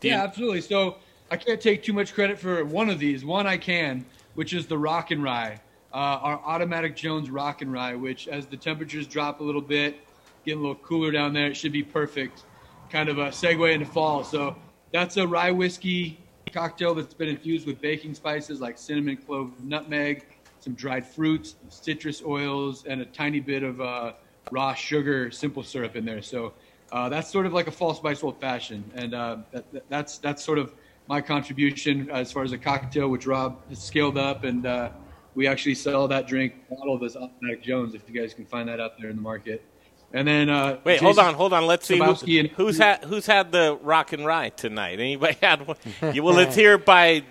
Do 0.00 0.08
you- 0.08 0.14
Yeah, 0.14 0.22
absolutely. 0.22 0.60
So 0.60 0.96
I 1.30 1.36
can't 1.36 1.60
take 1.60 1.82
too 1.82 1.92
much 1.92 2.14
credit 2.14 2.38
for 2.38 2.64
one 2.64 2.88
of 2.90 2.98
these. 2.98 3.24
One 3.24 3.46
I 3.46 3.56
can, 3.56 4.04
which 4.34 4.52
is 4.52 4.66
the 4.66 4.78
Rock 4.78 5.10
and 5.10 5.22
Rye, 5.22 5.60
uh, 5.92 5.96
our 5.96 6.40
automatic 6.44 6.96
Jones 6.96 7.30
Rock 7.30 7.62
and 7.62 7.72
Rye. 7.72 7.94
Which, 7.94 8.28
as 8.28 8.46
the 8.46 8.56
temperatures 8.56 9.06
drop 9.06 9.40
a 9.40 9.44
little 9.44 9.60
bit, 9.60 9.96
getting 10.44 10.58
a 10.58 10.62
little 10.62 10.76
cooler 10.76 11.10
down 11.10 11.32
there, 11.32 11.48
it 11.48 11.56
should 11.56 11.72
be 11.72 11.82
perfect. 11.82 12.44
Kind 12.90 13.08
of 13.08 13.18
a 13.18 13.26
segue 13.26 13.72
into 13.72 13.86
fall. 13.86 14.24
So 14.24 14.56
that's 14.92 15.16
a 15.16 15.26
rye 15.26 15.50
whiskey 15.52 16.18
cocktail 16.52 16.94
that's 16.94 17.14
been 17.14 17.28
infused 17.28 17.64
with 17.66 17.80
baking 17.80 18.14
spices 18.14 18.60
like 18.60 18.76
cinnamon, 18.76 19.16
clove, 19.16 19.52
nutmeg, 19.62 20.24
some 20.60 20.74
dried 20.74 21.06
fruits, 21.06 21.56
citrus 21.68 22.22
oils, 22.24 22.84
and 22.86 23.00
a 23.00 23.06
tiny 23.06 23.40
bit 23.40 23.62
of 23.62 23.80
uh, 23.80 24.12
raw 24.50 24.74
sugar 24.74 25.30
simple 25.30 25.62
syrup 25.62 25.96
in 25.96 26.04
there. 26.04 26.22
So 26.22 26.52
uh, 26.92 27.08
that's 27.08 27.30
sort 27.30 27.46
of 27.46 27.52
like 27.52 27.66
a 27.66 27.70
fall 27.70 27.94
spice 27.94 28.22
old 28.22 28.40
fashioned, 28.40 28.90
and 28.94 29.14
uh, 29.14 29.36
that, 29.52 29.72
that- 29.72 29.88
that's 29.88 30.18
that's 30.18 30.44
sort 30.44 30.58
of 30.58 30.72
my 31.08 31.20
contribution 31.20 32.08
as 32.10 32.30
far 32.30 32.44
as 32.44 32.52
a 32.52 32.58
cocktail, 32.58 33.08
which 33.08 33.26
Rob 33.26 33.58
has 33.68 33.82
scaled 33.82 34.16
up, 34.18 34.44
and 34.44 34.64
uh, 34.66 34.90
we 35.34 35.46
actually 35.46 35.74
sell 35.74 36.06
that 36.08 36.28
drink 36.28 36.54
bottle 36.68 36.94
of 36.94 37.00
this 37.00 37.16
automatic 37.16 37.62
Jones. 37.62 37.94
If 37.94 38.02
you 38.08 38.20
guys 38.20 38.32
can 38.34 38.44
find 38.44 38.68
that 38.68 38.78
out 38.80 38.92
there 39.00 39.08
in 39.10 39.16
the 39.16 39.22
market, 39.22 39.64
and 40.12 40.26
then 40.28 40.50
uh, 40.50 40.78
Wait, 40.84 41.00
hold 41.00 41.18
on, 41.18 41.34
hold 41.34 41.52
on. 41.52 41.66
Let's 41.66 41.86
see 41.86 41.98
who, 41.98 42.14
and- 42.38 42.48
who's 42.50 42.78
had 42.78 43.04
who's 43.04 43.26
had 43.26 43.50
the 43.52 43.78
rock 43.82 44.12
and 44.12 44.26
rye 44.26 44.50
tonight. 44.50 45.00
Anybody 45.00 45.36
had 45.40 45.66
one? 45.66 45.76
You- 46.14 46.22
well, 46.22 46.34
let's 46.34 46.54
hear 46.54 46.74
it 46.74 46.84
by. 46.84 47.22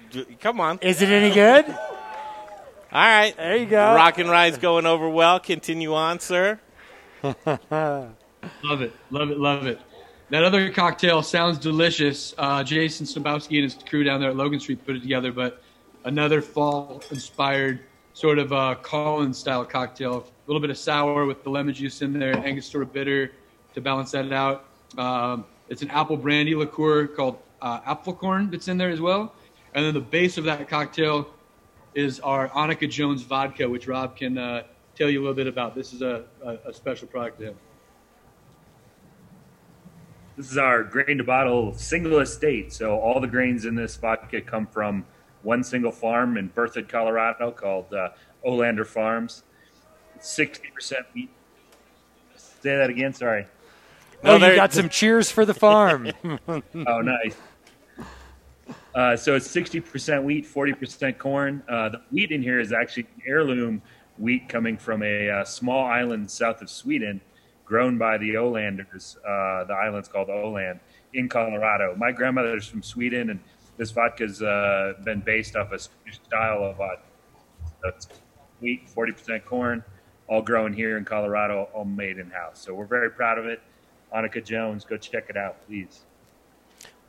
Come 0.42 0.60
on. 0.62 0.80
Is 0.82 1.02
it 1.02 1.10
any 1.10 1.34
good? 1.34 1.66
All 2.92 3.00
right. 3.00 3.36
There 3.38 3.58
you 3.58 3.68
go. 3.68 3.94
Rock 3.96 4.18
and 4.18 4.30
rye's 4.30 4.58
going 4.58 4.86
over 4.86 5.08
well. 5.08 5.40
Continue 5.40 5.94
on, 5.94 6.20
sir. 6.20 6.60
Love 8.64 8.82
it, 8.82 8.94
love 9.12 9.32
it, 9.32 9.38
love 9.38 9.68
it. 9.68 9.80
That 10.30 10.44
other 10.44 10.72
cocktail 10.72 11.22
sounds 11.22 11.58
delicious. 11.58 12.34
Uh, 12.38 12.64
Jason 12.64 13.06
Sabowski 13.06 13.56
and 13.56 13.64
his 13.64 13.76
crew 13.76 14.04
down 14.04 14.22
there 14.22 14.30
at 14.30 14.36
Logan 14.36 14.60
Street 14.60 14.86
put 14.86 14.96
it 14.96 15.02
together, 15.02 15.32
but 15.32 15.62
another 16.06 16.42
fall-inspired 16.42 17.82
sort 18.14 18.40
of 18.40 18.54
uh, 18.54 18.76
Collins-style 18.76 19.66
cocktail. 19.66 20.18
A 20.18 20.24
little 20.48 20.62
bit 20.62 20.70
of 20.70 20.78
sour 20.78 21.26
with 21.26 21.44
the 21.44 21.50
lemon 21.50 21.74
juice 21.74 22.02
in 22.02 22.14
there, 22.14 22.32
and 22.32 22.46
Angostura 22.46 22.86
bitter 22.86 23.32
to 23.74 23.82
balance 23.82 24.12
that 24.12 24.32
out. 24.32 24.66
Um, 24.98 25.46
it's 25.68 25.82
an 25.82 25.90
apple 25.90 26.18
brandy 26.18 26.56
liqueur 26.56 27.08
called 27.08 27.40
uh, 27.62 27.82
Apfelkorn 27.82 28.52
that's 28.52 28.68
in 28.68 28.78
there 28.78 28.90
as 28.90 29.02
well. 29.02 29.34
And 29.74 29.86
then 29.86 29.94
the 29.94 30.00
base 30.00 30.38
of 30.38 30.46
that 30.46 30.68
cocktail 30.68 31.30
is 32.00 32.20
our 32.22 32.50
Annika 32.50 32.90
Jones 32.90 33.22
vodka, 33.24 33.70
which 33.70 33.88
Rob 33.88 34.16
can 34.16 34.38
uh, 34.38 34.64
tell 34.96 35.10
you 35.10 35.20
a 35.20 35.22
little 35.22 35.36
bit 35.36 35.48
about. 35.48 35.76
This 35.76 35.94
is 35.94 36.02
a, 36.02 36.24
a, 36.44 36.70
a 36.70 36.74
special 36.74 37.08
product 37.08 37.40
to 37.40 37.48
him. 37.48 37.56
This 40.38 40.52
is 40.52 40.58
our 40.58 40.84
grain 40.84 41.18
to 41.18 41.24
bottle 41.24 41.74
single 41.74 42.20
estate. 42.20 42.72
So 42.72 42.98
all 42.98 43.20
the 43.20 43.28
grains 43.28 43.66
in 43.66 43.76
this 43.76 43.98
vodka 43.98 44.40
come 44.40 44.66
from 44.66 45.06
one 45.44 45.64
single 45.64 45.92
farm 45.92 46.38
in 46.38 46.50
Berthoud, 46.50 46.88
Colorado, 46.88 47.52
called 47.52 47.94
uh, 47.94 48.10
Olander 48.46 48.88
Farms. 48.88 49.44
Sixty 50.22 50.70
percent 50.74 51.06
wheat. 51.14 51.30
Say 52.36 52.76
that 52.76 52.90
again. 52.90 53.14
Sorry. 53.14 53.46
No, 54.24 54.32
oh, 54.32 54.36
you 54.36 54.56
got 54.56 54.74
some 54.74 54.90
cheers 54.90 55.32
for 55.32 55.46
the 55.46 55.54
farm. 55.54 56.12
Oh, 56.88 57.02
nice. 57.02 57.36
Uh, 58.94 59.16
so 59.16 59.36
it's 59.36 59.48
60% 59.48 60.24
wheat, 60.24 60.46
40% 60.46 61.18
corn. 61.18 61.64
Uh, 61.70 61.90
the 61.90 62.02
wheat 62.12 62.32
in 62.32 62.42
here 62.42 62.60
is 62.60 62.72
actually 62.72 63.08
heirloom 63.26 63.82
wheat 64.18 64.50
coming 64.50 64.78
from 64.78 65.04
a 65.04 65.30
uh, 65.30 65.46
small 65.46 65.86
island 65.86 66.30
south 66.30 66.62
of 66.62 66.70
Sweden, 66.70 67.22
grown 67.66 67.98
by 67.98 68.18
the 68.18 68.36
Olanders. 68.38 69.18
Uh, 69.26 69.64
the 69.64 69.74
island's 69.74 70.08
called 70.08 70.30
Oland 70.30 70.80
in 71.14 71.30
Colorado. 71.30 71.96
My 71.96 72.12
grandmother's 72.12 72.68
from 72.68 72.84
Sweden, 72.84 73.30
and 73.30 73.40
this 73.78 73.92
vodka's 73.92 74.42
uh, 74.42 74.94
been 75.04 75.22
based 75.22 75.56
off 75.56 75.72
a 75.72 75.80
Swedish 75.80 76.20
style 76.26 76.64
of 76.64 76.78
vodka. 76.78 77.04
Wheat, 78.60 78.90
40% 78.94 79.46
corn, 79.46 79.84
all 80.28 80.42
grown 80.42 80.74
here 80.74 80.98
in 80.98 81.06
Colorado, 81.06 81.70
all 81.74 81.86
made 81.86 82.18
in 82.18 82.30
house. 82.30 82.60
So 82.60 82.74
we're 82.74 82.86
very 82.86 83.10
proud 83.10 83.38
of 83.38 83.46
it. 83.46 83.62
Annika 84.14 84.44
Jones, 84.44 84.84
go 84.84 84.98
check 84.98 85.30
it 85.30 85.38
out, 85.38 85.66
please. 85.66 86.02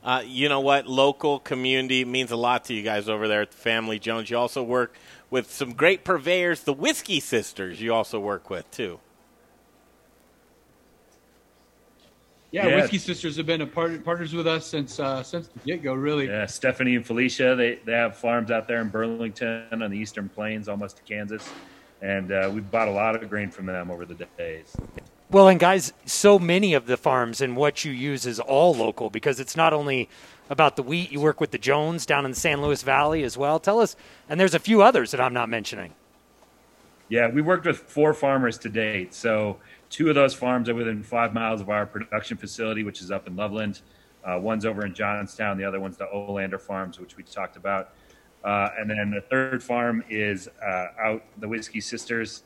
Uh, 0.03 0.23
you 0.25 0.49
know 0.49 0.59
what? 0.59 0.87
Local 0.87 1.39
community 1.39 2.05
means 2.05 2.31
a 2.31 2.35
lot 2.35 2.65
to 2.65 2.73
you 2.73 2.81
guys 2.81 3.07
over 3.07 3.27
there 3.27 3.41
at 3.41 3.51
the 3.51 3.57
Family 3.57 3.99
Jones. 3.99 4.29
You 4.29 4.37
also 4.37 4.63
work 4.63 4.95
with 5.29 5.51
some 5.51 5.73
great 5.73 6.03
purveyors, 6.03 6.63
the 6.63 6.73
Whiskey 6.73 7.19
Sisters. 7.19 7.79
You 7.79 7.93
also 7.93 8.19
work 8.19 8.49
with 8.49 8.69
too. 8.71 8.99
Yeah, 12.51 12.67
Yeah. 12.67 12.75
Whiskey 12.77 12.97
Sisters 12.97 13.37
have 13.37 13.45
been 13.45 13.61
a 13.61 13.67
part, 13.67 14.03
partners 14.03 14.33
with 14.33 14.47
us 14.47 14.65
since 14.65 14.99
uh, 14.99 15.23
since 15.23 15.47
the 15.47 15.59
get 15.59 15.83
go. 15.83 15.93
Really, 15.93 16.27
Yeah, 16.27 16.45
Stephanie 16.47 16.95
and 16.95 17.05
Felicia, 17.05 17.55
they, 17.55 17.75
they 17.85 17.93
have 17.93 18.17
farms 18.17 18.51
out 18.51 18.67
there 18.67 18.81
in 18.81 18.89
Burlington 18.89 19.67
on 19.71 19.89
the 19.89 19.97
Eastern 19.97 20.27
Plains, 20.27 20.67
almost 20.67 20.97
to 20.97 21.03
Kansas. 21.03 21.47
And 22.01 22.31
uh, 22.31 22.49
we've 22.53 22.69
bought 22.69 22.87
a 22.87 22.91
lot 22.91 23.15
of 23.15 23.29
grain 23.29 23.51
from 23.51 23.67
them 23.67 23.91
over 23.91 24.05
the 24.05 24.15
days. 24.37 24.75
Well, 25.31 25.47
and 25.47 25.61
guys, 25.61 25.93
so 26.05 26.37
many 26.37 26.73
of 26.73 26.87
the 26.87 26.97
farms 26.97 27.39
and 27.39 27.55
what 27.55 27.85
you 27.85 27.93
use 27.93 28.25
is 28.25 28.37
all 28.37 28.75
local 28.75 29.09
because 29.09 29.39
it's 29.39 29.55
not 29.55 29.71
only 29.71 30.09
about 30.49 30.75
the 30.75 30.83
wheat. 30.83 31.09
You 31.09 31.21
work 31.21 31.39
with 31.39 31.51
the 31.51 31.57
Jones 31.57 32.05
down 32.05 32.25
in 32.25 32.31
the 32.31 32.37
San 32.37 32.61
Luis 32.61 32.83
Valley 32.83 33.23
as 33.23 33.37
well. 33.37 33.57
Tell 33.57 33.79
us, 33.79 33.95
and 34.27 34.37
there's 34.37 34.53
a 34.53 34.59
few 34.59 34.81
others 34.81 35.11
that 35.11 35.21
I'm 35.21 35.33
not 35.33 35.47
mentioning. 35.47 35.93
Yeah, 37.07 37.29
we 37.29 37.41
worked 37.41 37.65
with 37.65 37.77
four 37.77 38.13
farmers 38.13 38.57
to 38.57 38.67
date. 38.67 39.13
So 39.13 39.55
two 39.89 40.09
of 40.09 40.15
those 40.15 40.33
farms 40.33 40.67
are 40.67 40.75
within 40.75 41.01
five 41.01 41.33
miles 41.33 41.61
of 41.61 41.69
our 41.69 41.85
production 41.85 42.35
facility, 42.35 42.83
which 42.83 42.99
is 42.99 43.09
up 43.09 43.25
in 43.25 43.37
Loveland. 43.37 43.79
Uh, 44.25 44.37
one's 44.37 44.65
over 44.65 44.85
in 44.85 44.93
Johnstown. 44.93 45.57
The 45.57 45.63
other 45.63 45.79
one's 45.79 45.95
the 45.95 46.09
Olander 46.13 46.59
Farms, 46.59 46.99
which 46.99 47.15
we 47.15 47.23
talked 47.23 47.55
about. 47.55 47.91
Uh, 48.43 48.67
and 48.77 48.89
then 48.89 49.11
the 49.11 49.21
third 49.21 49.63
farm 49.63 50.03
is 50.09 50.49
uh, 50.61 50.87
out 51.01 51.23
the 51.37 51.47
Whiskey 51.47 51.79
Sisters. 51.79 52.43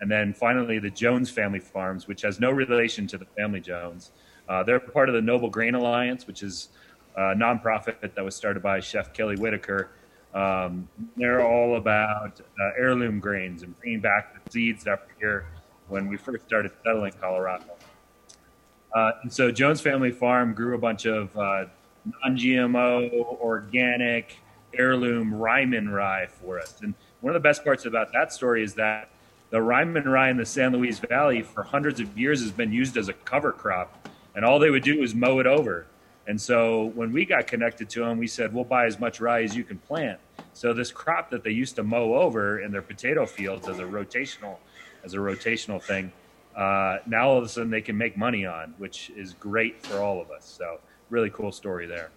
And 0.00 0.10
then 0.10 0.32
finally, 0.32 0.78
the 0.78 0.90
Jones 0.90 1.30
Family 1.30 1.60
Farms, 1.60 2.06
which 2.06 2.22
has 2.22 2.38
no 2.38 2.50
relation 2.50 3.06
to 3.08 3.18
the 3.18 3.24
Family 3.36 3.60
Jones. 3.60 4.12
Uh, 4.48 4.62
they're 4.62 4.80
part 4.80 5.08
of 5.08 5.14
the 5.14 5.20
Noble 5.20 5.50
Grain 5.50 5.74
Alliance, 5.74 6.26
which 6.26 6.42
is 6.42 6.68
a 7.16 7.34
nonprofit 7.34 8.00
that 8.00 8.24
was 8.24 8.34
started 8.36 8.62
by 8.62 8.80
Chef 8.80 9.12
Kelly 9.12 9.36
Whitaker. 9.36 9.90
Um, 10.34 10.88
they're 11.16 11.44
all 11.44 11.76
about 11.76 12.40
uh, 12.40 12.70
heirloom 12.78 13.18
grains 13.18 13.62
and 13.62 13.78
bringing 13.80 14.00
back 14.00 14.44
the 14.44 14.50
seeds 14.50 14.84
that 14.84 15.00
were 15.00 15.14
here 15.18 15.46
when 15.88 16.06
we 16.06 16.16
first 16.16 16.46
started 16.46 16.70
settling 16.84 17.12
Colorado. 17.20 17.64
Uh, 18.94 19.12
and 19.22 19.32
so 19.32 19.50
Jones 19.50 19.80
Family 19.80 20.12
Farm 20.12 20.54
grew 20.54 20.74
a 20.74 20.78
bunch 20.78 21.06
of 21.06 21.36
uh, 21.36 21.64
non-GMO, 22.24 23.40
organic, 23.40 24.36
heirloom 24.74 25.34
Ryman 25.34 25.88
rye 25.88 26.26
for 26.26 26.60
us. 26.60 26.76
And 26.82 26.94
one 27.20 27.34
of 27.34 27.42
the 27.42 27.46
best 27.46 27.64
parts 27.64 27.84
about 27.86 28.12
that 28.12 28.32
story 28.32 28.62
is 28.62 28.74
that 28.74 29.10
the 29.50 29.62
Ryman 29.62 30.08
rye 30.08 30.30
in 30.30 30.36
the 30.36 30.46
San 30.46 30.72
Luis 30.72 30.98
Valley 30.98 31.42
for 31.42 31.62
hundreds 31.62 32.00
of 32.00 32.18
years 32.18 32.42
has 32.42 32.52
been 32.52 32.72
used 32.72 32.96
as 32.96 33.08
a 33.08 33.12
cover 33.12 33.52
crop, 33.52 34.08
and 34.34 34.44
all 34.44 34.58
they 34.58 34.70
would 34.70 34.82
do 34.82 35.00
was 35.00 35.14
mow 35.14 35.38
it 35.38 35.46
over. 35.46 35.86
And 36.26 36.38
so 36.38 36.86
when 36.94 37.12
we 37.12 37.24
got 37.24 37.46
connected 37.46 37.88
to 37.90 38.00
them, 38.00 38.18
we 38.18 38.26
said, 38.26 38.52
we'll 38.52 38.64
buy 38.64 38.84
as 38.84 39.00
much 39.00 39.20
rye 39.20 39.42
as 39.42 39.56
you 39.56 39.64
can 39.64 39.78
plant. 39.78 40.20
So 40.52 40.74
this 40.74 40.92
crop 40.92 41.30
that 41.30 41.42
they 41.42 41.50
used 41.50 41.76
to 41.76 41.82
mow 41.82 42.14
over 42.14 42.60
in 42.60 42.70
their 42.70 42.82
potato 42.82 43.24
fields 43.24 43.66
as 43.66 43.78
a 43.78 43.84
rotational, 43.84 44.58
as 45.04 45.14
a 45.14 45.16
rotational 45.16 45.82
thing, 45.82 46.12
uh, 46.54 46.98
now 47.06 47.30
all 47.30 47.38
of 47.38 47.44
a 47.44 47.48
sudden 47.48 47.70
they 47.70 47.80
can 47.80 47.96
make 47.96 48.18
money 48.18 48.44
on, 48.44 48.74
which 48.76 49.10
is 49.16 49.32
great 49.34 49.80
for 49.86 50.00
all 50.00 50.20
of 50.20 50.30
us. 50.30 50.44
So 50.44 50.80
really 51.08 51.30
cool 51.30 51.52
story 51.52 51.86
there. 51.86 52.10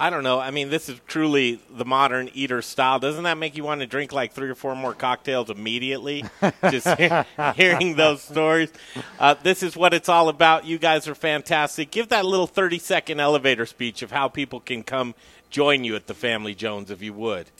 I 0.00 0.10
don't 0.10 0.22
know. 0.22 0.38
I 0.38 0.52
mean, 0.52 0.70
this 0.70 0.88
is 0.88 1.00
truly 1.08 1.60
the 1.68 1.84
modern 1.84 2.30
eater 2.32 2.62
style. 2.62 3.00
Doesn't 3.00 3.24
that 3.24 3.36
make 3.36 3.56
you 3.56 3.64
want 3.64 3.80
to 3.80 3.86
drink 3.86 4.12
like 4.12 4.32
three 4.32 4.48
or 4.48 4.54
four 4.54 4.76
more 4.76 4.94
cocktails 4.94 5.50
immediately? 5.50 6.24
Just 6.70 6.86
hear, 6.96 7.26
hearing 7.56 7.96
those 7.96 8.22
stories. 8.22 8.70
Uh, 9.18 9.34
this 9.42 9.60
is 9.64 9.76
what 9.76 9.92
it's 9.92 10.08
all 10.08 10.28
about. 10.28 10.64
You 10.64 10.78
guys 10.78 11.08
are 11.08 11.16
fantastic. 11.16 11.90
Give 11.90 12.08
that 12.10 12.24
little 12.24 12.46
30 12.46 12.78
second 12.78 13.18
elevator 13.18 13.66
speech 13.66 14.02
of 14.02 14.12
how 14.12 14.28
people 14.28 14.60
can 14.60 14.84
come 14.84 15.16
join 15.50 15.82
you 15.82 15.96
at 15.96 16.06
the 16.06 16.14
Family 16.14 16.54
Jones, 16.54 16.92
if 16.92 17.02
you 17.02 17.12
would. 17.14 17.50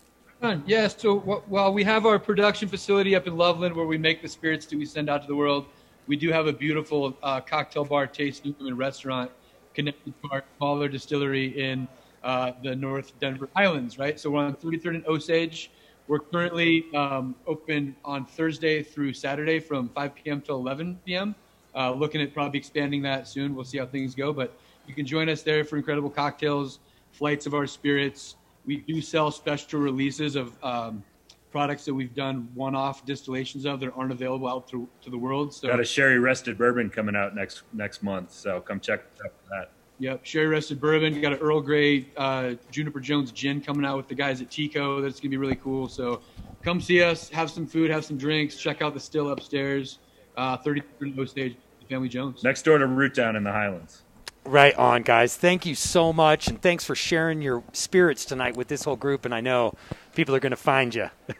Yes. 0.64 0.94
So 0.96 1.18
while 1.18 1.72
we 1.72 1.82
have 1.82 2.06
our 2.06 2.20
production 2.20 2.68
facility 2.68 3.16
up 3.16 3.26
in 3.26 3.36
Loveland 3.36 3.74
where 3.74 3.86
we 3.86 3.98
make 3.98 4.22
the 4.22 4.28
spirits 4.28 4.64
that 4.66 4.78
we 4.78 4.86
send 4.86 5.10
out 5.10 5.22
to 5.22 5.26
the 5.26 5.34
world, 5.34 5.66
we 6.06 6.14
do 6.14 6.30
have 6.30 6.46
a 6.46 6.52
beautiful 6.52 7.16
uh, 7.24 7.40
cocktail 7.40 7.84
bar, 7.84 8.06
tasting 8.06 8.54
room, 8.60 8.68
and 8.68 8.78
restaurant 8.78 9.32
connected 9.74 10.14
to 10.22 10.28
our 10.30 10.44
smaller 10.56 10.88
distillery 10.88 11.60
in 11.60 11.88
uh, 12.22 12.52
the 12.62 12.74
North 12.74 13.18
Denver 13.20 13.48
Highlands, 13.54 13.98
right? 13.98 14.18
So 14.18 14.30
we're 14.30 14.44
on 14.44 14.54
33rd 14.54 14.94
and 14.96 15.06
Osage. 15.06 15.70
We're 16.06 16.20
currently 16.20 16.86
um, 16.94 17.34
open 17.46 17.94
on 18.04 18.24
Thursday 18.24 18.82
through 18.82 19.12
Saturday 19.12 19.60
from 19.60 19.88
5 19.90 20.14
p.m. 20.14 20.40
to 20.42 20.52
11 20.52 21.00
p.m. 21.04 21.34
Uh, 21.74 21.92
looking 21.92 22.22
at 22.22 22.32
probably 22.32 22.58
expanding 22.58 23.02
that 23.02 23.28
soon. 23.28 23.54
We'll 23.54 23.64
see 23.64 23.78
how 23.78 23.86
things 23.86 24.14
go, 24.14 24.32
but 24.32 24.58
you 24.86 24.94
can 24.94 25.04
join 25.04 25.28
us 25.28 25.42
there 25.42 25.64
for 25.64 25.76
incredible 25.76 26.10
cocktails, 26.10 26.80
flights 27.12 27.46
of 27.46 27.54
our 27.54 27.66
spirits. 27.66 28.36
We 28.64 28.78
do 28.78 29.02
sell 29.02 29.30
special 29.30 29.80
releases 29.80 30.34
of 30.34 30.52
um, 30.64 31.04
products 31.50 31.84
that 31.84 31.94
we've 31.94 32.14
done 32.14 32.48
one-off 32.54 33.04
distillations 33.04 33.66
of 33.66 33.80
that 33.80 33.92
aren't 33.94 34.12
available 34.12 34.48
out 34.48 34.68
to, 34.68 34.88
to 35.02 35.10
the 35.10 35.18
world. 35.18 35.52
So 35.52 35.68
got 35.68 35.80
a 35.80 35.84
sherry 35.84 36.18
rested 36.18 36.58
bourbon 36.58 36.90
coming 36.90 37.16
out 37.16 37.34
next 37.34 37.62
next 37.72 38.02
month, 38.02 38.32
so 38.32 38.60
come 38.60 38.80
check 38.80 39.04
out 39.24 39.32
that. 39.50 39.70
Yep, 40.00 40.24
sherry 40.24 40.46
rested 40.46 40.80
bourbon. 40.80 41.20
Got 41.20 41.32
an 41.32 41.38
Earl 41.38 41.60
Grey 41.60 42.06
uh, 42.16 42.54
Juniper 42.70 43.00
Jones 43.00 43.32
gin 43.32 43.60
coming 43.60 43.84
out 43.84 43.96
with 43.96 44.08
the 44.08 44.14
guys 44.14 44.40
at 44.40 44.50
Tico. 44.50 45.00
That's 45.00 45.18
gonna 45.18 45.30
be 45.30 45.36
really 45.36 45.56
cool. 45.56 45.88
So 45.88 46.20
come 46.62 46.80
see 46.80 47.02
us, 47.02 47.28
have 47.30 47.50
some 47.50 47.66
food, 47.66 47.90
have 47.90 48.04
some 48.04 48.16
drinks, 48.16 48.56
check 48.56 48.80
out 48.80 48.94
the 48.94 49.00
still 49.00 49.30
upstairs, 49.30 49.98
uh, 50.36 50.56
33rd 50.58 51.18
Osage, 51.18 51.56
Family 51.88 52.08
Jones. 52.08 52.44
Next 52.44 52.62
door 52.62 52.78
to 52.78 52.86
Root 52.86 53.14
Down 53.14 53.34
in 53.34 53.42
the 53.42 53.52
Highlands. 53.52 54.02
Right 54.44 54.74
on, 54.76 55.02
guys. 55.02 55.36
Thank 55.36 55.66
you 55.66 55.74
so 55.74 56.12
much, 56.12 56.48
and 56.48 56.62
thanks 56.62 56.84
for 56.84 56.94
sharing 56.94 57.42
your 57.42 57.62
spirits 57.72 58.24
tonight 58.24 58.56
with 58.56 58.68
this 58.68 58.84
whole 58.84 58.96
group. 58.96 59.24
And 59.24 59.34
I 59.34 59.40
know 59.40 59.74
people 60.14 60.34
are 60.34 60.40
going 60.40 60.50
to 60.50 60.56
find 60.56 60.94
you. 60.94 61.10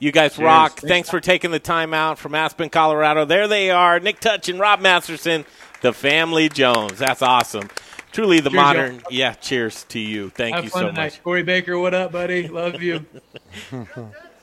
You 0.00 0.12
guys 0.12 0.36
Cheers. 0.36 0.44
rock. 0.44 0.78
Thanks 0.78 1.10
for 1.10 1.20
taking 1.20 1.50
the 1.50 1.58
time 1.58 1.92
out 1.92 2.18
from 2.18 2.32
Aspen, 2.34 2.70
Colorado. 2.70 3.24
There 3.24 3.48
they 3.48 3.70
are, 3.70 3.98
Nick 3.98 4.20
Touch 4.20 4.48
and 4.48 4.60
Rob 4.60 4.80
Masterson, 4.80 5.44
the 5.80 5.92
Family 5.92 6.48
Jones. 6.48 6.98
That's 6.98 7.22
awesome. 7.22 7.68
Truly 8.12 8.40
the 8.40 8.50
cheers, 8.50 8.60
modern. 8.60 8.94
Y'all. 8.94 9.02
Yeah, 9.10 9.32
cheers 9.34 9.84
to 9.84 9.98
you. 9.98 10.30
Thank 10.30 10.56
Have 10.56 10.64
you 10.64 10.70
so 10.70 10.86
tonight. 10.86 10.94
much. 10.94 11.22
Corey 11.22 11.42
Baker, 11.42 11.78
what 11.78 11.94
up, 11.94 12.12
buddy? 12.12 12.48
Love 12.48 12.82
you. 12.82 13.04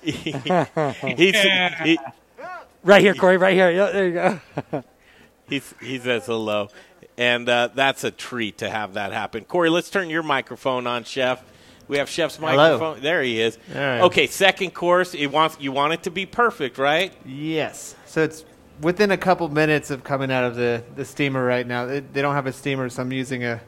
he, 0.02 0.14
he's, 0.22 1.36
he, 1.84 2.00
right 2.84 3.02
here, 3.02 3.16
Corey, 3.16 3.38
right 3.38 3.56
here. 3.56 3.72
Yeah, 3.72 3.92
there 3.92 4.08
you 4.08 4.14
go. 4.14 4.84
he's, 5.50 5.74
he 5.82 6.00
says 6.00 6.26
hello. 6.26 6.70
And 7.18 7.48
uh, 7.50 7.70
that's 7.74 8.04
a 8.04 8.12
treat 8.12 8.60
to 8.60 8.70
have 8.70 8.94
that 8.94 9.14
happen. 9.14 9.46
Corey, 9.46 9.70
let's 9.70 9.90
turn 9.90 10.10
your 10.10 10.24
microphone 10.24 10.86
on, 10.86 11.06
Chef. 11.06 11.44
We 11.88 11.98
have 11.98 12.10
Chef's 12.10 12.40
microphone. 12.40 12.80
Hello. 12.80 13.00
There 13.00 13.22
he 13.22 13.40
is. 13.40 13.58
Okay, 13.74 14.28
second 14.28 14.72
course. 14.74 15.14
It 15.14 15.28
wants 15.28 15.58
you 15.60 15.72
want 15.72 15.94
it 15.94 16.04
to 16.04 16.12
be 16.12 16.26
perfect, 16.26 16.78
right? 16.78 17.14
Yes. 17.26 17.96
So 18.06 18.24
it's 18.24 18.44
within 18.82 19.12
a 19.12 19.18
couple 19.18 19.48
minutes 19.50 19.92
of 19.92 20.04
coming 20.04 20.32
out 20.32 20.44
of 20.44 20.56
the, 20.56 20.84
the 20.96 21.06
steamer 21.06 21.44
right 21.44 21.66
now. 21.66 21.86
They, 21.86 22.00
they 22.02 22.22
don't 22.22 22.36
have 22.36 22.48
a 22.48 22.54
steamer, 22.54 22.90
so 22.90 23.02
I'm 23.02 23.12
using 23.12 23.44
a 23.44 23.62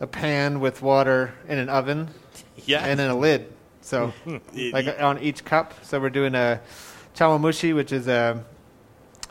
a 0.00 0.06
pan 0.06 0.60
with 0.60 0.82
water 0.82 1.34
in 1.48 1.58
an 1.58 1.68
oven. 1.68 2.08
Yeah. 2.66 2.84
And 2.84 2.98
then 2.98 3.10
a 3.10 3.16
lid. 3.16 3.52
So 3.80 4.12
like 4.72 5.00
on 5.00 5.18
each 5.20 5.44
cup. 5.44 5.74
So 5.82 6.00
we're 6.00 6.10
doing 6.10 6.34
a 6.34 6.60
chawanmushi, 7.14 7.74
which 7.74 7.92
is 7.92 8.08
a 8.08 8.44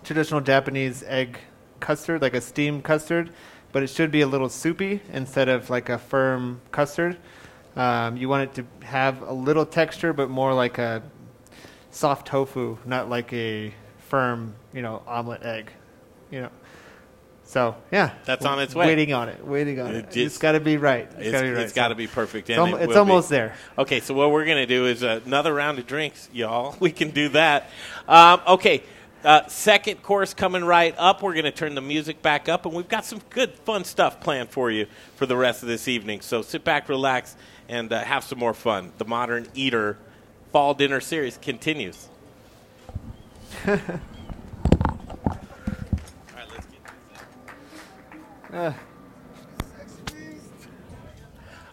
traditional 0.03 0.41
Japanese 0.41 1.03
egg 1.03 1.39
custard, 1.79 2.21
like 2.21 2.33
a 2.33 2.41
steamed 2.41 2.83
custard, 2.83 3.31
but 3.71 3.83
it 3.83 3.87
should 3.87 4.11
be 4.11 4.21
a 4.21 4.27
little 4.27 4.49
soupy 4.49 5.01
instead 5.13 5.47
of 5.47 5.69
like 5.69 5.89
a 5.89 5.97
firm 5.97 6.61
custard. 6.71 7.17
Um, 7.75 8.17
you 8.17 8.27
want 8.27 8.49
it 8.49 8.55
to 8.55 8.85
have 8.85 9.21
a 9.21 9.33
little 9.33 9.65
texture, 9.65 10.11
but 10.11 10.29
more 10.29 10.53
like 10.53 10.79
a 10.79 11.03
soft 11.91 12.27
tofu, 12.27 12.77
not 12.85 13.09
like 13.09 13.31
a 13.33 13.73
firm, 13.99 14.55
you 14.77 14.83
know, 14.83 15.01
omelet 15.07 15.41
egg. 15.41 15.71
You 16.29 16.41
know. 16.41 16.49
So 17.45 17.75
yeah, 17.91 18.13
that's 18.25 18.45
on 18.45 18.59
its 18.59 18.75
way. 18.75 18.85
Waiting 18.85 19.11
on 19.11 19.27
it, 19.27 19.43
waiting 19.43 19.79
on 19.79 19.95
it. 19.95 20.15
it. 20.15 20.17
it's 20.17 20.37
got 20.37 20.51
to 20.51 20.59
be 20.59 20.77
right. 20.77 21.09
It's, 21.17 21.31
got 21.31 21.41
to 21.41 21.47
be 21.47 21.51
right. 21.51 21.63
It's 21.63 21.73
got 21.73 21.87
to 21.87 21.95
be 21.95 22.05
perfect. 22.05 22.49
It's, 22.51 22.59
al- 22.59 22.75
it's 22.75 22.95
almost 22.95 23.29
be. 23.29 23.37
there. 23.37 23.55
Okay, 23.75 24.01
so 24.01 24.13
what 24.13 24.29
we're 24.31 24.45
gonna 24.45 24.67
do 24.67 24.85
is 24.85 25.01
another 25.01 25.51
round 25.51 25.79
of 25.79 25.87
drinks, 25.87 26.29
y'all. 26.31 26.75
We 26.87 26.91
can 26.91 27.09
do 27.09 27.29
that. 27.29 27.69
Um, 28.07 28.41
okay. 28.47 28.83
Uh, 29.23 29.45
second 29.47 30.03
course 30.03 30.35
coming 30.35 30.63
right 30.63 30.93
up. 30.97 31.23
We're 31.23 31.33
going 31.33 31.45
to 31.45 31.51
turn 31.51 31.73
the 31.73 31.81
music 31.81 32.21
back 32.21 32.47
up, 32.47 32.67
and 32.67 32.75
we've 32.75 32.87
got 32.87 33.03
some 33.03 33.19
good, 33.31 33.51
fun 33.65 33.83
stuff 33.83 34.21
planned 34.21 34.49
for 34.49 34.69
you 34.69 34.85
for 35.15 35.25
the 35.25 35.35
rest 35.35 35.63
of 35.63 35.69
this 35.69 35.87
evening. 35.87 36.21
So 36.21 36.43
sit 36.43 36.63
back, 36.63 36.87
relax, 36.87 37.35
and 37.67 37.91
uh, 37.91 38.03
have 38.03 38.23
some 38.23 38.37
more 38.37 38.53
fun. 38.53 38.93
The 38.99 39.05
Modern 39.05 39.47
Eater 39.55 39.97
Fall 40.51 40.75
Dinner 40.75 41.01
Series 41.01 41.37
continues. 41.37 42.07
All 48.57 48.73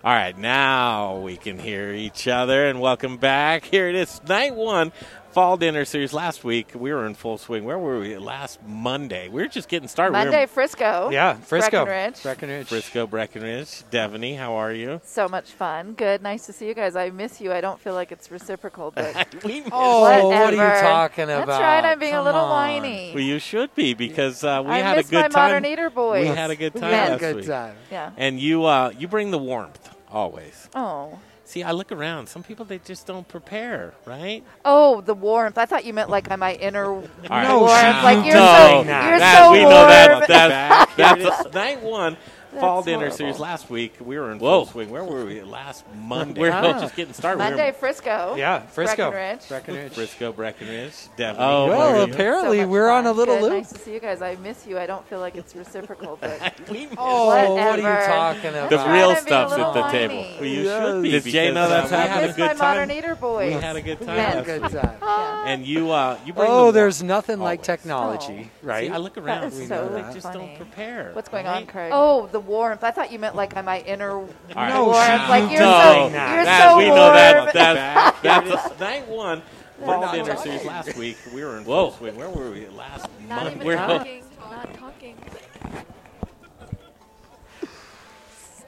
right, 0.04 0.36
now 0.36 1.16
we 1.16 1.38
can 1.38 1.58
hear 1.58 1.92
each 1.92 2.28
other 2.28 2.66
and 2.66 2.78
welcome 2.78 3.16
back. 3.16 3.64
Here 3.64 3.88
it 3.88 3.94
is, 3.94 4.20
night 4.28 4.54
one 4.54 4.92
fall 5.34 5.56
dinner 5.56 5.84
series 5.84 6.12
last 6.12 6.44
week. 6.44 6.70
We 6.76 6.92
were 6.92 7.04
in 7.06 7.14
full 7.14 7.38
swing. 7.38 7.64
Where 7.64 7.78
were 7.78 7.98
we 7.98 8.16
last 8.16 8.60
Monday? 8.64 9.28
We 9.28 9.42
were 9.42 9.48
just 9.48 9.68
getting 9.68 9.88
started. 9.88 10.12
Monday, 10.12 10.42
we 10.42 10.46
Frisco. 10.46 11.10
Yeah, 11.10 11.34
Frisco. 11.34 11.84
Breckenridge. 11.84 12.22
Breckenridge. 12.22 12.68
Frisco, 12.68 13.06
Breckenridge. 13.08 13.82
Devaney, 13.90 14.38
how 14.38 14.54
are 14.54 14.72
you? 14.72 15.00
So 15.04 15.28
much 15.28 15.50
fun. 15.50 15.94
Good. 15.94 16.22
Nice 16.22 16.46
to 16.46 16.52
see 16.52 16.68
you 16.68 16.74
guys. 16.74 16.94
I 16.94 17.10
miss 17.10 17.40
you. 17.40 17.52
I 17.52 17.60
don't 17.60 17.80
feel 17.80 17.94
like 17.94 18.12
it's 18.12 18.30
reciprocal, 18.30 18.92
but 18.92 19.12
we 19.44 19.60
miss 19.60 19.70
oh, 19.72 20.02
whatever. 20.02 20.28
what 20.28 20.54
are 20.54 20.76
you 20.76 20.82
talking 20.82 21.24
about? 21.24 21.46
That's 21.48 21.60
right. 21.60 21.84
I'm 21.84 21.98
being 21.98 22.12
Come 22.12 22.20
a 22.22 22.24
little 22.24 22.40
on. 22.42 22.50
whiny. 22.50 23.10
Well, 23.12 23.24
you 23.24 23.40
should 23.40 23.74
be 23.74 23.94
because 23.94 24.44
uh, 24.44 24.62
we 24.64 24.70
I 24.70 24.78
had 24.78 24.98
a 24.98 25.02
good 25.02 25.12
my 25.14 25.28
time. 25.28 25.32
modern 25.50 25.64
eater 25.64 25.90
boys. 25.90 26.28
We 26.28 26.34
had 26.34 26.50
a 26.50 26.56
good 26.56 26.74
time 26.74 26.92
Yeah. 26.92 27.08
last 27.08 27.20
Good 27.20 27.36
week. 27.36 27.46
time. 27.46 27.74
Yeah. 27.90 28.12
And 28.16 28.38
you, 28.38 28.64
uh, 28.66 28.92
you 28.96 29.08
bring 29.08 29.32
the 29.32 29.38
warmth 29.38 29.88
always. 30.08 30.68
Oh. 30.76 31.18
See, 31.46 31.62
I 31.62 31.72
look 31.72 31.92
around. 31.92 32.26
Some 32.28 32.42
people 32.42 32.64
they 32.64 32.78
just 32.78 33.06
don't 33.06 33.28
prepare, 33.28 33.92
right? 34.06 34.42
Oh, 34.64 35.02
the 35.02 35.12
warmth. 35.14 35.58
I 35.58 35.66
thought 35.66 35.84
you 35.84 35.92
meant 35.92 36.08
like 36.08 36.28
my 36.38 36.54
inner 36.54 36.86
All 36.86 37.02
right. 37.28 37.42
No, 37.46 37.58
warmth. 37.60 37.76
she- 37.80 38.02
Like 38.02 38.24
you're 38.26 38.34
no, 38.34 38.80
so 38.80 38.84
that. 38.84 39.08
you're 39.10 39.18
that, 39.18 39.38
so 39.44 39.52
we 39.52 39.58
warm. 39.60 39.70
know 39.70 39.86
that. 39.86 40.88
That's, 40.96 41.26
that's 41.26 41.54
night 41.54 41.82
one. 41.82 42.16
Fall 42.60 42.82
dinner 42.82 42.96
horrible. 42.98 43.16
series 43.16 43.38
last 43.38 43.70
week. 43.70 43.94
We 44.00 44.18
were 44.18 44.30
in 44.32 44.38
Whoa. 44.38 44.64
full 44.64 44.72
swing. 44.72 44.90
Where 44.90 45.04
were 45.04 45.24
we? 45.24 45.42
Last 45.42 45.84
Monday. 45.94 46.40
We're 46.40 46.50
Ah. 46.52 46.80
just 46.80 46.96
getting 46.96 47.14
started. 47.14 47.38
Monday, 47.38 47.72
Frisco. 47.78 48.34
Yeah, 48.36 48.60
Frisco. 48.60 49.10
Breckenridge. 49.10 49.48
Breckenridge. 49.48 49.92
Frisco, 49.92 50.32
Breckenridge, 50.32 50.94
Definitely. 51.16 51.46
Oh, 51.54 51.66
Well, 51.68 51.90
Mario. 51.92 52.12
apparently 52.12 52.60
So 52.60 52.68
we're 52.68 52.88
on 52.90 53.06
a 53.06 53.12
little 53.12 53.36
Good. 53.36 53.42
loop. 53.42 53.52
Nice 53.52 53.72
to 53.72 53.78
see 53.78 53.92
you 53.92 54.00
guys. 54.00 54.22
I 54.22 54.36
miss 54.36 54.66
you. 54.66 54.78
I 54.78 54.86
don't 54.86 55.06
feel 55.08 55.20
like 55.20 55.36
it's 55.36 55.54
reciprocal, 55.54 56.18
but 56.20 56.40
we 56.70 56.88
Oh, 56.96 57.26
what 57.54 57.60
are 57.60 57.76
you 57.76 57.82
talking 58.06 58.50
about? 58.50 58.70
The 58.70 58.76
real 58.78 58.84
right, 58.86 58.92
I'm 58.92 59.06
being 59.06 59.16
a 59.16 59.20
stuff's 59.20 59.52
at 59.52 59.72
the 59.74 59.80
whiny. 59.80 59.92
table. 60.08 60.14
Well, 60.40 60.44
you 60.48 60.62
Yes. 60.62 60.86
should 60.86 61.02
be. 61.02 61.10
Does 61.10 61.24
Jay 61.24 61.52
know 61.52 61.68
that's 61.68 61.90
happening? 61.90 62.16
we 62.16 62.18
I 62.18 62.20
had 62.20 62.30
a 62.30 62.32
good 62.34 62.40
my 62.42 62.48
time. 62.48 62.58
modern 62.58 62.90
eater 62.90 63.14
boys. 63.14 63.54
We 63.54 63.60
had 63.60 63.76
a 63.76 63.82
good 63.82 63.98
time. 64.00 64.16
Yeah, 64.16 64.34
last 64.34 64.44
good 64.46 64.62
time. 64.62 64.98
And 65.44 65.66
you, 65.66 65.90
uh, 65.90 66.18
you 66.24 66.32
bring 66.32 66.48
Oh, 66.50 66.70
there's 66.72 67.02
nothing 67.02 67.38
like 67.38 67.62
technology, 67.62 68.50
right? 68.62 68.90
I 68.90 68.96
look 68.96 69.18
around. 69.18 69.52
we 69.54 69.66
know 69.66 69.88
that. 69.90 70.14
just 70.14 70.32
don't 70.32 70.56
prepare. 70.56 71.10
What's 71.12 71.28
going 71.28 71.46
on, 71.46 71.66
Craig? 71.66 71.90
Oh, 71.94 72.28
the 72.32 72.40
warmth. 72.46 72.84
I 72.84 72.90
thought 72.90 73.10
you 73.12 73.18
meant 73.18 73.34
like 73.36 73.54
my 73.64 73.80
inner 73.80 74.18
right. 74.20 74.68
No, 74.68 74.84
warmth. 74.86 75.28
like 75.28 75.50
you're 75.50 75.60
no, 75.60 75.80
so 75.82 76.08
that. 76.10 76.34
you're 76.34 76.44
that, 76.44 76.70
so 76.70 76.78
we 76.78 76.84
warm. 76.86 76.96
know 76.96 77.12
that. 77.12 77.52
That's, 77.52 78.20
Back 78.22 78.44
that's 78.46 78.80
night 78.80 79.08
one. 79.08 79.42
Fall 79.84 80.00
not 80.00 80.12
dinner 80.14 80.34
talking. 80.34 80.52
series 80.52 80.64
last 80.64 80.96
week. 80.96 81.16
We 81.34 81.42
were 81.44 81.58
in 81.58 81.64
Whoa. 81.64 81.90
full 81.90 81.98
swing. 81.98 82.16
Where 82.16 82.30
were 82.30 82.50
we? 82.50 82.66
Last 82.68 83.06
Not 83.28 83.42
month. 83.44 83.54
even 83.56 83.66
We're- 83.66 83.78
talking. 83.78 84.24
Not 84.50 84.74
talking. 84.74 85.16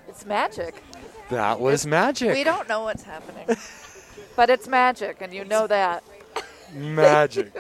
It's 0.09 0.25
magic. 0.25 0.83
That 1.29 1.61
was 1.61 1.87
magic. 1.87 2.33
We 2.33 2.45
don't 2.45 2.69
know 2.69 2.83
what's 2.85 3.03
happening, 3.03 3.55
but 4.35 4.49
it's 4.49 4.67
magic, 4.67 5.19
and 5.21 5.33
you 5.33 5.45
know 5.45 5.67
that. 5.67 6.03
Magic. 6.73 7.53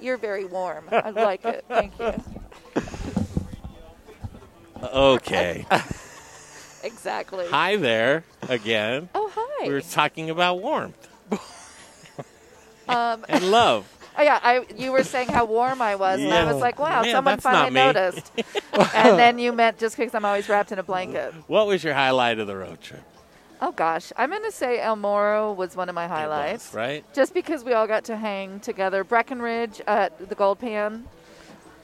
You're 0.00 0.16
very 0.16 0.44
warm. 0.46 0.86
I 0.90 1.10
like 1.10 1.44
it. 1.44 1.64
Thank 1.68 1.96
you. 2.00 2.12
Okay. 4.82 5.66
Exactly. 6.82 7.46
Hi 7.48 7.76
there 7.76 8.24
again. 8.48 9.10
Oh, 9.14 9.30
hi. 9.34 9.66
We 9.68 9.74
were 9.74 9.82
talking 9.82 10.30
about 10.30 10.62
warmth 10.62 11.08
um, 12.88 13.24
and 13.28 13.50
love. 13.50 13.86
oh, 14.18 14.22
yeah, 14.22 14.40
I, 14.42 14.64
you 14.78 14.90
were 14.90 15.04
saying 15.04 15.28
how 15.28 15.44
warm 15.44 15.82
I 15.82 15.96
was, 15.96 16.20
and 16.20 16.32
I 16.32 16.50
was 16.50 16.60
like, 16.62 16.78
wow, 16.78 17.02
Man, 17.02 17.12
someone 17.12 17.38
finally 17.38 17.70
noticed. 17.74 18.32
and 18.94 19.18
then 19.18 19.38
you 19.38 19.52
meant 19.52 19.78
just 19.78 19.98
because 19.98 20.14
I'm 20.14 20.24
always 20.24 20.48
wrapped 20.48 20.72
in 20.72 20.78
a 20.78 20.82
blanket. 20.82 21.34
What 21.48 21.66
was 21.66 21.84
your 21.84 21.92
highlight 21.92 22.38
of 22.38 22.46
the 22.46 22.56
road 22.56 22.80
trip? 22.80 23.02
Oh, 23.60 23.72
gosh. 23.72 24.10
I'm 24.16 24.30
going 24.30 24.44
to 24.44 24.50
say 24.50 24.80
El 24.80 24.96
Moro 24.96 25.52
was 25.52 25.76
one 25.76 25.90
of 25.90 25.94
my 25.94 26.04
It 26.06 26.08
was, 26.08 26.16
highlights. 26.16 26.72
right? 26.72 27.04
Just 27.12 27.34
because 27.34 27.62
we 27.62 27.74
all 27.74 27.86
got 27.86 28.04
to 28.04 28.16
hang 28.16 28.58
together. 28.60 29.04
Breckenridge 29.04 29.82
at 29.86 30.30
the 30.30 30.34
Gold 30.34 30.60
Pan, 30.60 31.04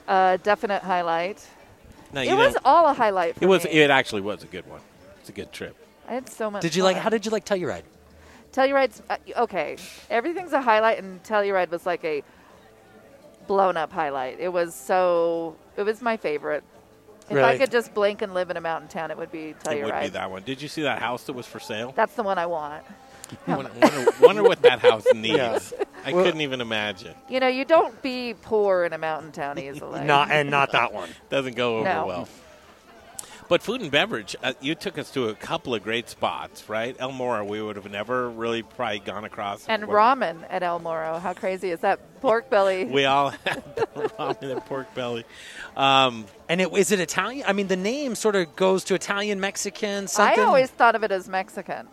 uh, 0.07 0.37
definite 0.37 0.81
highlight. 0.81 1.47
No, 2.13 2.21
It 2.21 2.33
was 2.35 2.55
all 2.63 2.87
a 2.87 2.93
highlight 2.93 3.35
for 3.35 3.43
It 3.43 3.47
was. 3.47 3.63
me. 3.65 3.71
It 3.71 3.89
actually 3.89 4.21
was 4.21 4.43
a 4.43 4.47
good 4.47 4.67
one. 4.67 4.81
It's 5.19 5.29
a 5.29 5.33
good 5.33 5.51
trip. 5.51 5.75
I 6.07 6.13
had 6.13 6.29
so 6.29 6.49
much 6.49 6.61
Did 6.61 6.75
you 6.75 6.83
like? 6.83 6.97
How 6.97 7.09
did 7.09 7.25
you 7.25 7.31
like 7.31 7.45
Telluride? 7.45 7.83
Telluride's 8.53 9.01
uh, 9.09 9.17
okay. 9.35 9.75
Everything's 10.09 10.53
a 10.53 10.61
highlight, 10.61 10.99
and 10.99 11.21
Telluride 11.23 11.69
was 11.69 11.85
like 11.85 12.03
a 12.05 12.23
blown 13.45 13.77
up 13.77 13.91
highlight. 13.91 14.39
It 14.39 14.51
was 14.51 14.73
so. 14.73 15.55
It 15.75 15.83
was 15.83 16.01
my 16.01 16.17
favorite. 16.17 16.63
If 17.29 17.37
I 17.37 17.57
could 17.57 17.71
just 17.71 17.93
blink 17.93 18.21
and 18.21 18.33
live 18.33 18.49
in 18.49 18.55
a 18.55 18.61
mountain 18.61 18.87
town, 18.87 19.11
it 19.11 19.17
would 19.17 19.31
be 19.33 19.49
It 19.49 19.59
Telluride. 19.59 19.83
would 19.83 20.01
be 20.03 20.07
that 20.09 20.31
one. 20.31 20.43
Did 20.43 20.61
you 20.61 20.69
see 20.69 20.83
that 20.83 20.99
house 20.99 21.23
that 21.23 21.33
was 21.33 21.45
for 21.45 21.59
sale? 21.59 21.91
That's 21.93 22.13
the 22.15 22.23
one 22.23 22.37
I 22.37 22.45
want. 22.45 22.85
Wonder, 23.47 23.71
wonder, 23.81 24.11
wonder 24.21 24.43
what 24.43 24.61
that 24.61 24.79
house 24.79 25.05
needs. 25.13 25.37
Yeah. 25.37 25.83
I 26.05 26.13
Well- 26.13 26.23
couldn't 26.23 26.41
even 26.41 26.61
imagine. 26.61 27.13
You 27.29 27.39
know, 27.39 27.47
you 27.47 27.65
don't 27.65 28.01
be 28.01 28.33
poor 28.41 28.85
in 28.85 28.93
a 28.93 28.97
mountain 28.97 29.31
town 29.31 29.59
easily. 29.59 30.03
Not 30.05 30.31
and 30.31 30.49
not 30.49 30.71
that 30.71 30.93
one. 30.93 31.09
Doesn't 31.29 31.55
go 31.55 31.77
over 31.79 31.89
No. 31.89 32.05
well. 32.05 32.29
But 33.49 33.63
food 33.63 33.79
and 33.79 33.89
beverage, 33.89 34.35
uh, 34.43 34.51
you 34.59 34.75
took 34.75 34.97
us 34.97 35.09
to 35.11 35.29
a 35.29 35.33
couple 35.33 35.73
of 35.73 35.81
great 35.81 36.09
spots, 36.09 36.67
right? 36.67 36.93
El 36.99 37.13
Moro, 37.13 37.45
we 37.45 37.61
would 37.61 37.77
have 37.77 37.89
never 37.89 38.29
really 38.29 38.61
probably 38.61 38.99
gone 38.99 39.23
across. 39.23 39.65
And 39.69 39.87
What- 39.87 39.95
ramen 39.95 40.43
at 40.49 40.63
El 40.63 40.79
Moro. 40.79 41.17
How 41.17 41.33
crazy 41.33 41.71
is 41.71 41.79
that? 41.79 41.99
Pork 42.19 42.49
belly. 42.49 42.83
We 42.83 43.05
all 43.05 43.29
had 43.45 43.63
ramen 43.95 44.51
and 44.51 44.65
pork 44.65 44.93
belly. 44.93 45.23
Um, 45.77 46.25
And 46.49 46.59
it 46.59 46.73
is 46.73 46.91
it 46.91 46.99
Italian? 46.99 47.45
I 47.47 47.53
mean, 47.53 47.67
the 47.67 47.77
name 47.77 48.15
sort 48.15 48.35
of 48.35 48.53
goes 48.57 48.83
to 48.85 48.95
Italian, 48.95 49.39
Mexican, 49.39 50.07
something. 50.09 50.39
I 50.39 50.43
always 50.43 50.69
thought 50.69 50.95
of 50.95 51.03
it 51.03 51.11
as 51.13 51.29
Mexican. 51.29 51.87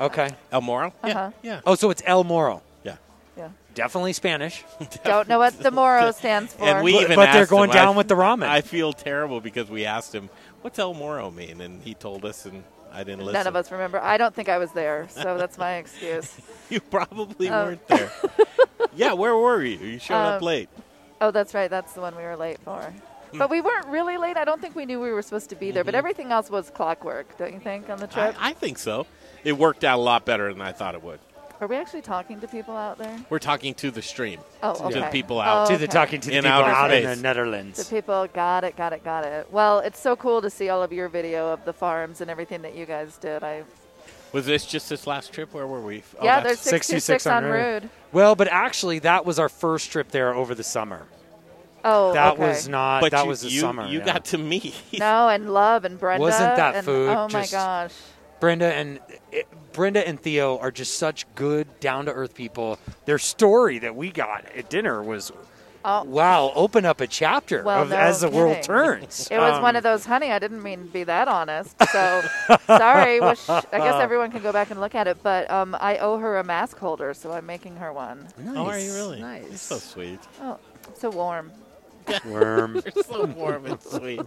Okay. 0.00 0.30
El 0.52 0.60
Moro? 0.60 0.88
Uh-huh. 1.02 1.08
Yeah, 1.08 1.30
yeah, 1.42 1.60
Oh, 1.66 1.74
so 1.74 1.90
it's 1.90 2.02
El 2.06 2.24
Moro. 2.24 2.62
yeah. 2.84 2.96
Yeah. 3.36 3.48
Definitely 3.74 4.12
Spanish. 4.14 4.64
Don't 5.04 5.28
know 5.28 5.38
what 5.38 5.58
the 5.58 5.70
Moro 5.70 6.10
stands 6.12 6.54
for. 6.54 6.64
And 6.64 6.82
we 6.84 6.92
But- 6.94 7.02
even 7.02 7.16
but 7.16 7.32
they're 7.32 7.46
going 7.46 7.70
him, 7.70 7.74
down 7.76 7.94
I- 7.94 7.96
with 7.98 8.08
the 8.08 8.14
ramen. 8.14 8.46
I 8.48 8.60
feel 8.62 8.92
terrible 8.92 9.40
because 9.40 9.68
we 9.68 9.84
asked 9.84 10.14
him, 10.14 10.30
"What's 10.62 10.78
El 10.78 10.94
Moro 10.94 11.30
mean?" 11.30 11.60
And 11.60 11.82
he 11.82 11.92
told 11.94 12.24
us, 12.24 12.46
and 12.46 12.64
I 12.92 13.04
didn't 13.04 13.20
listen. 13.20 13.34
None 13.34 13.46
of 13.46 13.56
us 13.56 13.70
remember. 13.70 14.00
I 14.00 14.16
don't 14.16 14.34
think 14.34 14.48
I 14.48 14.56
was 14.58 14.72
there, 14.72 15.06
so 15.10 15.36
that's 15.36 15.58
my 15.58 15.74
excuse. 15.76 16.32
You 16.70 16.80
probably 16.80 17.48
Oh. 17.50 17.64
weren't 17.64 17.86
there. 17.88 18.10
yeah, 18.96 19.12
where 19.12 19.36
were 19.36 19.62
you? 19.62 19.76
You 19.78 19.98
showed 20.00 20.14
up 20.16 20.40
Um, 20.42 20.46
late. 20.46 20.68
Oh, 21.20 21.30
that's 21.30 21.54
right. 21.54 21.70
That's 21.70 21.92
the 21.92 22.00
one 22.00 22.16
we 22.16 22.22
were 22.24 22.36
late 22.36 22.58
for. 22.64 22.92
Hmm. 23.32 23.38
But 23.38 23.50
we 23.50 23.60
weren't 23.60 23.86
really 23.86 24.16
late. 24.16 24.36
I 24.36 24.44
don't 24.44 24.60
think 24.60 24.74
we 24.74 24.84
knew 24.86 25.00
we 25.00 25.12
were 25.12 25.22
supposed 25.22 25.48
to 25.50 25.54
be 25.56 25.70
there. 25.70 25.84
But 25.84 25.94
everything 25.94 26.32
else 26.32 26.50
was 26.50 26.70
clockwork, 26.70 27.36
don't 27.38 27.52
you 27.52 27.60
think, 27.60 27.88
on 27.90 27.98
the 27.98 28.08
Mm-hmm. 28.08 28.18
I, 28.20 28.24
trip? 28.24 28.36
I 28.40 28.52
think 28.54 28.78
so. 28.78 29.06
It 29.46 29.56
worked 29.56 29.84
out 29.84 30.00
a 30.00 30.02
lot 30.02 30.24
better 30.24 30.52
than 30.52 30.60
I 30.60 30.72
thought 30.72 30.96
it 30.96 31.04
would. 31.04 31.20
Are 31.60 31.68
we 31.68 31.76
actually 31.76 32.02
talking 32.02 32.40
to 32.40 32.48
people 32.48 32.76
out 32.76 32.98
there? 32.98 33.16
We're 33.30 33.38
talking 33.38 33.74
to 33.74 33.92
the 33.92 34.02
stream, 34.02 34.40
Oh, 34.60 34.72
okay. 34.72 34.94
to 34.94 35.00
the 35.02 35.06
people 35.06 35.40
out. 35.40 35.68
Oh, 35.68 35.72
To 35.72 35.78
the 35.78 35.86
talking 35.86 36.20
to 36.20 36.28
the 36.30 36.34
In 36.36 36.42
people 36.42 36.52
outer 36.58 36.68
out 36.68 36.90
in 36.92 37.04
the 37.04 37.14
Netherlands. 37.14 37.78
The 37.88 37.94
people 37.96 38.26
got 38.34 38.64
it, 38.64 38.76
got 38.76 38.92
it, 38.92 39.04
got 39.04 39.24
it. 39.24 39.46
Well, 39.52 39.78
it's 39.78 40.00
so 40.00 40.16
cool 40.16 40.42
to 40.42 40.50
see 40.50 40.68
all 40.68 40.82
of 40.82 40.92
your 40.92 41.08
video 41.08 41.52
of 41.52 41.64
the 41.64 41.72
farms 41.72 42.20
and 42.20 42.28
everything 42.28 42.62
that 42.62 42.74
you 42.74 42.86
guys 42.86 43.18
did. 43.18 43.44
I 43.44 43.62
Was 44.32 44.46
this 44.46 44.66
just 44.66 44.88
this 44.88 45.06
last 45.06 45.32
trip? 45.32 45.54
Where 45.54 45.68
were 45.68 45.80
we? 45.80 46.02
Oh, 46.18 46.24
yeah, 46.24 46.40
that's- 46.40 46.64
there's 46.64 46.84
66 46.84 47.24
on 47.28 47.44
Rude. 47.44 47.88
Well, 48.12 48.34
but 48.34 48.48
actually, 48.48 48.98
that 48.98 49.24
was 49.24 49.38
our 49.38 49.48
first 49.48 49.92
trip 49.92 50.10
there 50.10 50.34
over 50.34 50.56
the 50.56 50.64
summer. 50.64 51.06
Oh, 51.84 52.12
That 52.14 52.32
okay. 52.32 52.48
was 52.48 52.66
not. 52.66 53.00
But 53.00 53.12
that 53.12 53.22
you, 53.22 53.28
was 53.28 53.42
the 53.42 53.50
you, 53.50 53.60
summer. 53.60 53.86
You 53.86 54.00
yeah. 54.00 54.04
got 54.06 54.24
to 54.26 54.38
meet. 54.38 54.74
no, 54.98 55.28
and 55.28 55.54
Love 55.54 55.84
and 55.84 56.00
Brenda. 56.00 56.20
Wasn't 56.20 56.56
that 56.56 56.74
and, 56.74 56.84
food 56.84 57.10
Oh 57.10 57.28
my 57.32 57.46
gosh. 57.46 57.92
Brenda 58.40 58.72
and 58.74 59.00
it, 59.32 59.46
Brenda 59.72 60.06
and 60.06 60.18
Theo 60.20 60.58
are 60.58 60.70
just 60.70 60.98
such 60.98 61.26
good, 61.34 61.80
down 61.80 62.06
to 62.06 62.12
earth 62.12 62.34
people. 62.34 62.78
Their 63.04 63.18
story 63.18 63.78
that 63.80 63.94
we 63.96 64.10
got 64.10 64.44
at 64.56 64.68
dinner 64.70 65.02
was, 65.02 65.32
Oh. 65.88 66.02
wow, 66.02 66.50
open 66.56 66.84
up 66.84 67.00
a 67.00 67.06
chapter 67.06 67.62
Well, 67.62 67.82
of, 67.82 67.90
no 67.90 67.96
as 67.96 68.20
the 68.20 68.28
world 68.28 68.60
turns. 68.64 69.28
It 69.30 69.38
was 69.38 69.54
Um, 69.54 69.62
one 69.62 69.76
of 69.76 69.84
those, 69.84 70.04
honey. 70.04 70.32
I 70.32 70.40
didn't 70.40 70.62
mean 70.62 70.86
to 70.86 70.92
be 70.92 71.04
that 71.04 71.28
honest. 71.28 71.76
So 71.92 72.22
sorry. 72.66 73.20
Wish, 73.20 73.48
I 73.48 73.60
guess 73.70 73.94
everyone 74.00 74.32
can 74.32 74.42
go 74.42 74.50
back 74.52 74.72
and 74.72 74.80
look 74.80 74.96
at 74.96 75.06
it. 75.06 75.18
But 75.22 75.48
um, 75.48 75.76
I 75.78 75.98
owe 75.98 76.18
her 76.18 76.38
a 76.38 76.44
mask 76.44 76.76
holder, 76.78 77.14
so 77.14 77.30
I'm 77.30 77.46
making 77.46 77.76
her 77.76 77.92
one. 77.92 78.26
Nice. 78.36 78.56
Oh, 78.56 78.66
are 78.66 78.78
you 78.80 78.92
really? 78.94 79.20
Nice. 79.20 79.44
You're 79.48 79.56
so 79.58 79.78
sweet. 79.78 80.18
Oh, 80.42 80.58
so 80.94 81.08
warm. 81.10 81.52
Worm. 82.24 82.74
You're 82.94 83.04
so 83.04 83.24
warm 83.26 83.66
and 83.66 83.80
sweet. 83.80 84.20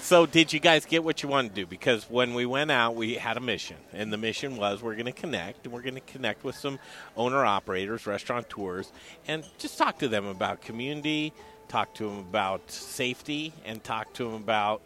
So, 0.00 0.26
did 0.26 0.52
you 0.52 0.60
guys 0.60 0.84
get 0.86 1.04
what 1.04 1.22
you 1.22 1.28
wanted 1.28 1.54
to 1.54 1.62
do? 1.62 1.66
Because 1.66 2.04
when 2.08 2.34
we 2.34 2.46
went 2.46 2.70
out, 2.70 2.94
we 2.94 3.14
had 3.14 3.36
a 3.36 3.40
mission, 3.40 3.76
and 3.92 4.12
the 4.12 4.16
mission 4.16 4.56
was 4.56 4.82
we're 4.82 4.94
going 4.94 5.06
to 5.06 5.12
connect, 5.12 5.64
and 5.64 5.72
we're 5.72 5.82
going 5.82 5.94
to 5.94 6.00
connect 6.00 6.44
with 6.44 6.56
some 6.56 6.78
owner 7.16 7.44
operators, 7.44 8.06
restaurateurs, 8.06 8.92
and 9.26 9.44
just 9.58 9.78
talk 9.78 9.98
to 9.98 10.08
them 10.08 10.26
about 10.26 10.60
community, 10.60 11.32
talk 11.68 11.94
to 11.94 12.08
them 12.08 12.18
about 12.18 12.70
safety, 12.70 13.52
and 13.64 13.82
talk 13.84 14.12
to 14.14 14.24
them 14.24 14.34
about 14.34 14.80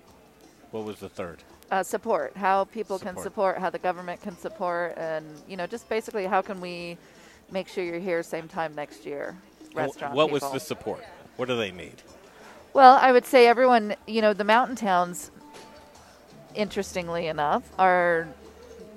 what 0.71 0.85
was 0.85 0.99
the 0.99 1.09
third? 1.09 1.43
Uh, 1.71 1.83
support, 1.83 2.37
how 2.37 2.65
people 2.65 2.99
can 2.99 3.09
Support. 3.09 3.25
support, 3.25 3.59
how 3.59 3.71
the 3.71 3.79
government 3.79 4.21
can 4.23 4.37
support, 4.39 4.95
and 4.97 5.27
you 5.49 5.57
know, 5.57 5.67
just 5.67 5.89
basically 5.89 6.27
how 6.27 6.41
can 6.41 6.61
we 6.61 6.97
make 7.51 7.69
sure 7.69 7.83
you're 7.83 7.99
here 7.99 8.23
same 8.23 8.49
time 8.49 8.75
next 8.75 9.05
year. 9.05 9.37
Restaurant. 9.75 10.15
What 10.15 10.31
was 10.31 10.43
the 10.43 10.59
support? 10.59 11.05
What 11.37 11.49
do 11.49 11.57
they 11.57 11.71
need? 11.71 12.03
Well, 12.77 12.99
I 13.01 13.11
would 13.11 13.25
say 13.25 13.47
everyone, 13.47 13.97
you 14.07 14.21
know, 14.21 14.35
the 14.35 14.45
mountain 14.45 14.77
towns, 14.77 15.31
interestingly 16.55 17.27
enough, 17.27 17.63
are 17.79 18.29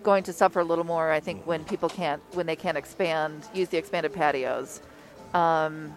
going 0.04 0.26
to 0.26 0.34
suffer 0.34 0.60
a 0.60 0.66
little 0.66 0.84
more. 0.84 1.12
I 1.12 1.22
think 1.22 1.48
when 1.48 1.64
people 1.64 1.88
can't, 1.88 2.22
when 2.34 2.46
they 2.46 2.58
can't 2.58 2.78
expand, 2.78 3.48
use 3.54 3.70
the 3.70 3.78
expanded 3.78 4.12
patios. 4.12 4.82
Um, 5.34 5.96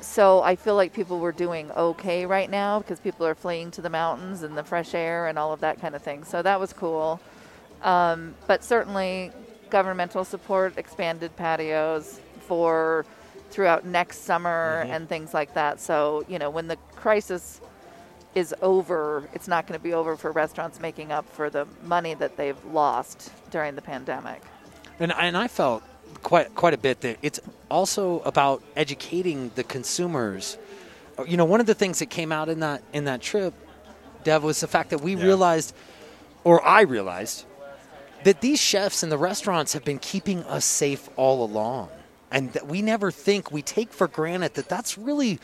so 0.00 0.40
I 0.40 0.54
feel 0.54 0.76
like 0.76 0.92
people 0.92 1.18
were 1.18 1.32
doing 1.32 1.72
okay 1.72 2.26
right 2.26 2.48
now 2.48 2.78
because 2.78 3.00
people 3.00 3.26
are 3.26 3.34
fleeing 3.34 3.72
to 3.72 3.82
the 3.82 3.90
mountains 3.90 4.44
and 4.44 4.56
the 4.56 4.62
fresh 4.62 4.94
air 4.94 5.26
and 5.26 5.40
all 5.40 5.52
of 5.52 5.58
that 5.62 5.80
kind 5.80 5.96
of 5.96 6.02
thing. 6.02 6.22
So 6.22 6.42
that 6.42 6.60
was 6.60 6.72
cool. 6.72 7.20
Um, 7.82 8.36
but 8.46 8.62
certainly, 8.62 9.32
governmental 9.68 10.24
support, 10.24 10.78
expanded 10.78 11.34
patios 11.36 12.20
for 12.38 13.04
throughout 13.50 13.84
next 13.84 14.24
summer 14.24 14.82
mm-hmm. 14.82 14.92
and 14.92 15.08
things 15.08 15.32
like 15.34 15.54
that. 15.54 15.80
So, 15.80 16.24
you 16.28 16.38
know, 16.38 16.50
when 16.50 16.68
the 16.68 16.76
crisis 16.94 17.60
is 18.34 18.54
over, 18.60 19.28
it's 19.32 19.48
not 19.48 19.66
going 19.66 19.78
to 19.78 19.82
be 19.82 19.94
over 19.94 20.16
for 20.16 20.30
restaurants 20.30 20.78
making 20.78 21.10
up 21.10 21.28
for 21.30 21.48
the 21.48 21.66
money 21.84 22.14
that 22.14 22.36
they've 22.36 22.62
lost 22.66 23.32
during 23.50 23.74
the 23.74 23.82
pandemic. 23.82 24.42
And 25.00 25.12
and 25.12 25.36
I 25.36 25.48
felt 25.48 25.82
quite 26.22 26.54
quite 26.54 26.74
a 26.74 26.78
bit 26.78 27.00
that 27.00 27.18
it's 27.22 27.40
also 27.70 28.20
about 28.20 28.62
educating 28.76 29.50
the 29.54 29.64
consumers. 29.64 30.58
You 31.26 31.36
know, 31.38 31.46
one 31.46 31.60
of 31.60 31.66
the 31.66 31.74
things 31.74 31.98
that 32.00 32.10
came 32.10 32.30
out 32.30 32.48
in 32.48 32.60
that 32.60 32.82
in 32.92 33.04
that 33.06 33.22
trip, 33.22 33.54
Dev, 34.22 34.42
was 34.42 34.60
the 34.60 34.66
fact 34.66 34.90
that 34.90 35.00
we 35.00 35.14
realized, 35.14 35.74
or 36.44 36.62
I 36.62 36.82
realized, 36.82 37.46
that 38.24 38.40
these 38.42 38.60
chefs 38.60 39.02
in 39.02 39.08
the 39.08 39.18
restaurants 39.18 39.72
have 39.72 39.84
been 39.84 39.98
keeping 39.98 40.42
us 40.44 40.64
safe 40.64 41.08
all 41.16 41.44
along. 41.44 41.88
And 42.30 42.52
that 42.52 42.66
we 42.66 42.82
never 42.82 43.10
think, 43.10 43.52
we 43.52 43.62
take 43.62 43.92
for 43.92 44.08
granted 44.08 44.54
that 44.54 44.68
that's 44.68 44.98
really, 44.98 45.38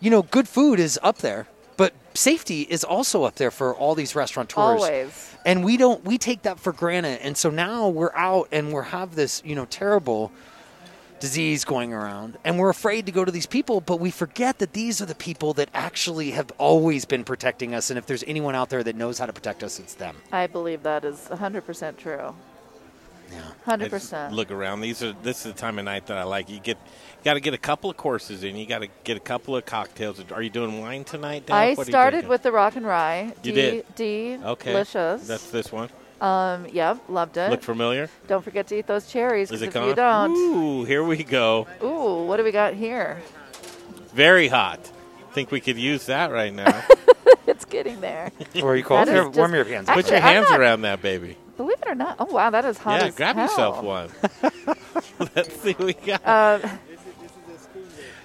you 0.00 0.10
know, 0.10 0.22
good 0.22 0.48
food 0.48 0.78
is 0.78 0.98
up 1.02 1.18
there, 1.18 1.46
but 1.76 1.94
safety 2.14 2.62
is 2.62 2.84
also 2.84 3.24
up 3.24 3.36
there 3.36 3.50
for 3.50 3.74
all 3.74 3.94
these 3.94 4.14
restaurateurs. 4.14 4.82
Always. 4.82 5.36
And 5.46 5.64
we 5.64 5.76
don't, 5.76 6.04
we 6.04 6.18
take 6.18 6.42
that 6.42 6.60
for 6.60 6.72
granted. 6.72 7.20
And 7.22 7.36
so 7.36 7.50
now 7.50 7.88
we're 7.88 8.14
out 8.14 8.48
and 8.52 8.72
we're 8.72 8.82
have 8.82 9.14
this, 9.14 9.42
you 9.44 9.54
know, 9.54 9.64
terrible 9.64 10.32
disease 11.20 11.64
going 11.64 11.92
around 11.92 12.38
and 12.44 12.58
we're 12.58 12.68
afraid 12.68 13.06
to 13.06 13.12
go 13.12 13.24
to 13.24 13.32
these 13.32 13.46
people 13.46 13.80
but 13.80 13.98
we 13.98 14.10
forget 14.10 14.58
that 14.58 14.72
these 14.72 15.02
are 15.02 15.06
the 15.06 15.14
people 15.14 15.52
that 15.52 15.68
actually 15.74 16.30
have 16.30 16.50
always 16.58 17.04
been 17.04 17.24
protecting 17.24 17.74
us 17.74 17.90
and 17.90 17.98
if 17.98 18.06
there's 18.06 18.24
anyone 18.26 18.54
out 18.54 18.70
there 18.70 18.82
that 18.84 18.94
knows 18.94 19.18
how 19.18 19.26
to 19.26 19.32
protect 19.32 19.62
us 19.62 19.78
it's 19.80 19.94
them 19.94 20.14
I 20.30 20.46
believe 20.46 20.82
that 20.84 21.04
is 21.04 21.28
100% 21.30 21.96
true. 21.96 22.34
Yeah. 23.30 23.76
100%. 23.76 24.32
Look 24.32 24.50
around. 24.50 24.80
These 24.80 25.02
are 25.02 25.12
this 25.22 25.44
is 25.44 25.52
the 25.52 25.58
time 25.58 25.78
of 25.78 25.84
night 25.84 26.06
that 26.06 26.16
I 26.16 26.22
like. 26.24 26.48
You 26.48 26.58
get 26.60 26.78
got 27.24 27.34
to 27.34 27.40
get 27.40 27.52
a 27.54 27.58
couple 27.58 27.90
of 27.90 27.96
courses 27.96 28.42
in. 28.44 28.56
You 28.56 28.64
got 28.66 28.78
to 28.80 28.88
get 29.04 29.16
a 29.16 29.20
couple 29.20 29.56
of 29.56 29.64
cocktails. 29.66 30.22
Are 30.32 30.40
you 30.42 30.50
doing 30.50 30.80
wine 30.80 31.04
tonight? 31.04 31.50
I 31.50 31.74
What 31.74 31.86
started 31.86 32.26
with 32.26 32.42
the 32.42 32.52
rock 32.52 32.76
and 32.76 32.86
rye. 32.86 33.32
You 33.42 33.52
D, 33.52 33.52
did? 33.52 33.94
D, 33.94 34.38
Okay. 34.42 34.72
delicious. 34.72 35.26
That's 35.26 35.50
this 35.50 35.70
one. 35.70 35.90
um, 36.20 36.66
yep, 36.72 36.98
loved 37.08 37.36
it. 37.36 37.50
Look 37.50 37.62
familiar. 37.62 38.08
Don't 38.26 38.42
forget 38.42 38.66
to 38.68 38.78
eat 38.78 38.86
those 38.86 39.06
cherries. 39.06 39.50
Is 39.50 39.62
it 39.62 39.68
if 39.68 39.74
gone? 39.74 39.88
you 39.88 39.94
don't, 39.94 40.30
Ooh, 40.36 40.84
here 40.84 41.04
we 41.04 41.22
go. 41.22 41.66
ooh, 41.82 42.24
what 42.24 42.38
do 42.38 42.44
we 42.44 42.50
got 42.52 42.74
here? 42.74 43.20
Very 44.14 44.48
hot. 44.48 44.80
Think 45.32 45.50
we 45.50 45.60
could 45.60 45.76
use 45.76 46.06
that 46.06 46.32
right 46.32 46.52
now. 46.54 46.82
it's 47.46 47.64
getting 47.64 48.00
there. 48.00 48.30
or 48.62 48.76
you 48.76 48.84
call 48.84 49.04
That 49.04 49.34
warm 49.36 49.54
your 49.54 49.64
hands 49.64 49.88
Actually, 49.88 50.02
Put 50.04 50.10
your 50.12 50.20
hands 50.20 50.50
not- 50.50 50.60
around 50.60 50.82
that 50.82 51.02
baby. 51.02 51.36
Believe 51.56 51.80
it 51.82 51.88
or 51.88 51.94
not, 51.96 52.16
oh 52.20 52.26
wow, 52.26 52.50
that 52.50 52.64
is 52.64 52.78
hot 52.78 53.00
yeah, 53.00 53.06
as 53.08 53.14
grab 53.16 53.34
hell. 53.34 53.46
yourself 53.46 53.82
one. 53.82 54.08
Let's 55.34 55.52
see 55.60 55.72
what 55.72 55.86
we 55.86 55.92
got. 55.94 56.24
Uh, 56.24 56.68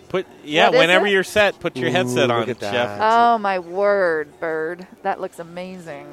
put 0.09 0.27
yeah, 0.43 0.67
what 0.67 0.75
is 0.75 0.79
whenever 0.81 1.07
you're 1.07 1.23
set, 1.23 1.59
put 1.59 1.75
your 1.75 1.89
headset 1.89 2.29
on, 2.29 2.41
look 2.41 2.49
at 2.49 2.59
that. 2.59 2.71
Chef. 2.71 2.99
oh 3.01 3.37
my 3.39 3.57
word, 3.59 4.39
bird, 4.39 4.85
that 5.01 5.19
looks 5.19 5.39
amazing. 5.39 6.05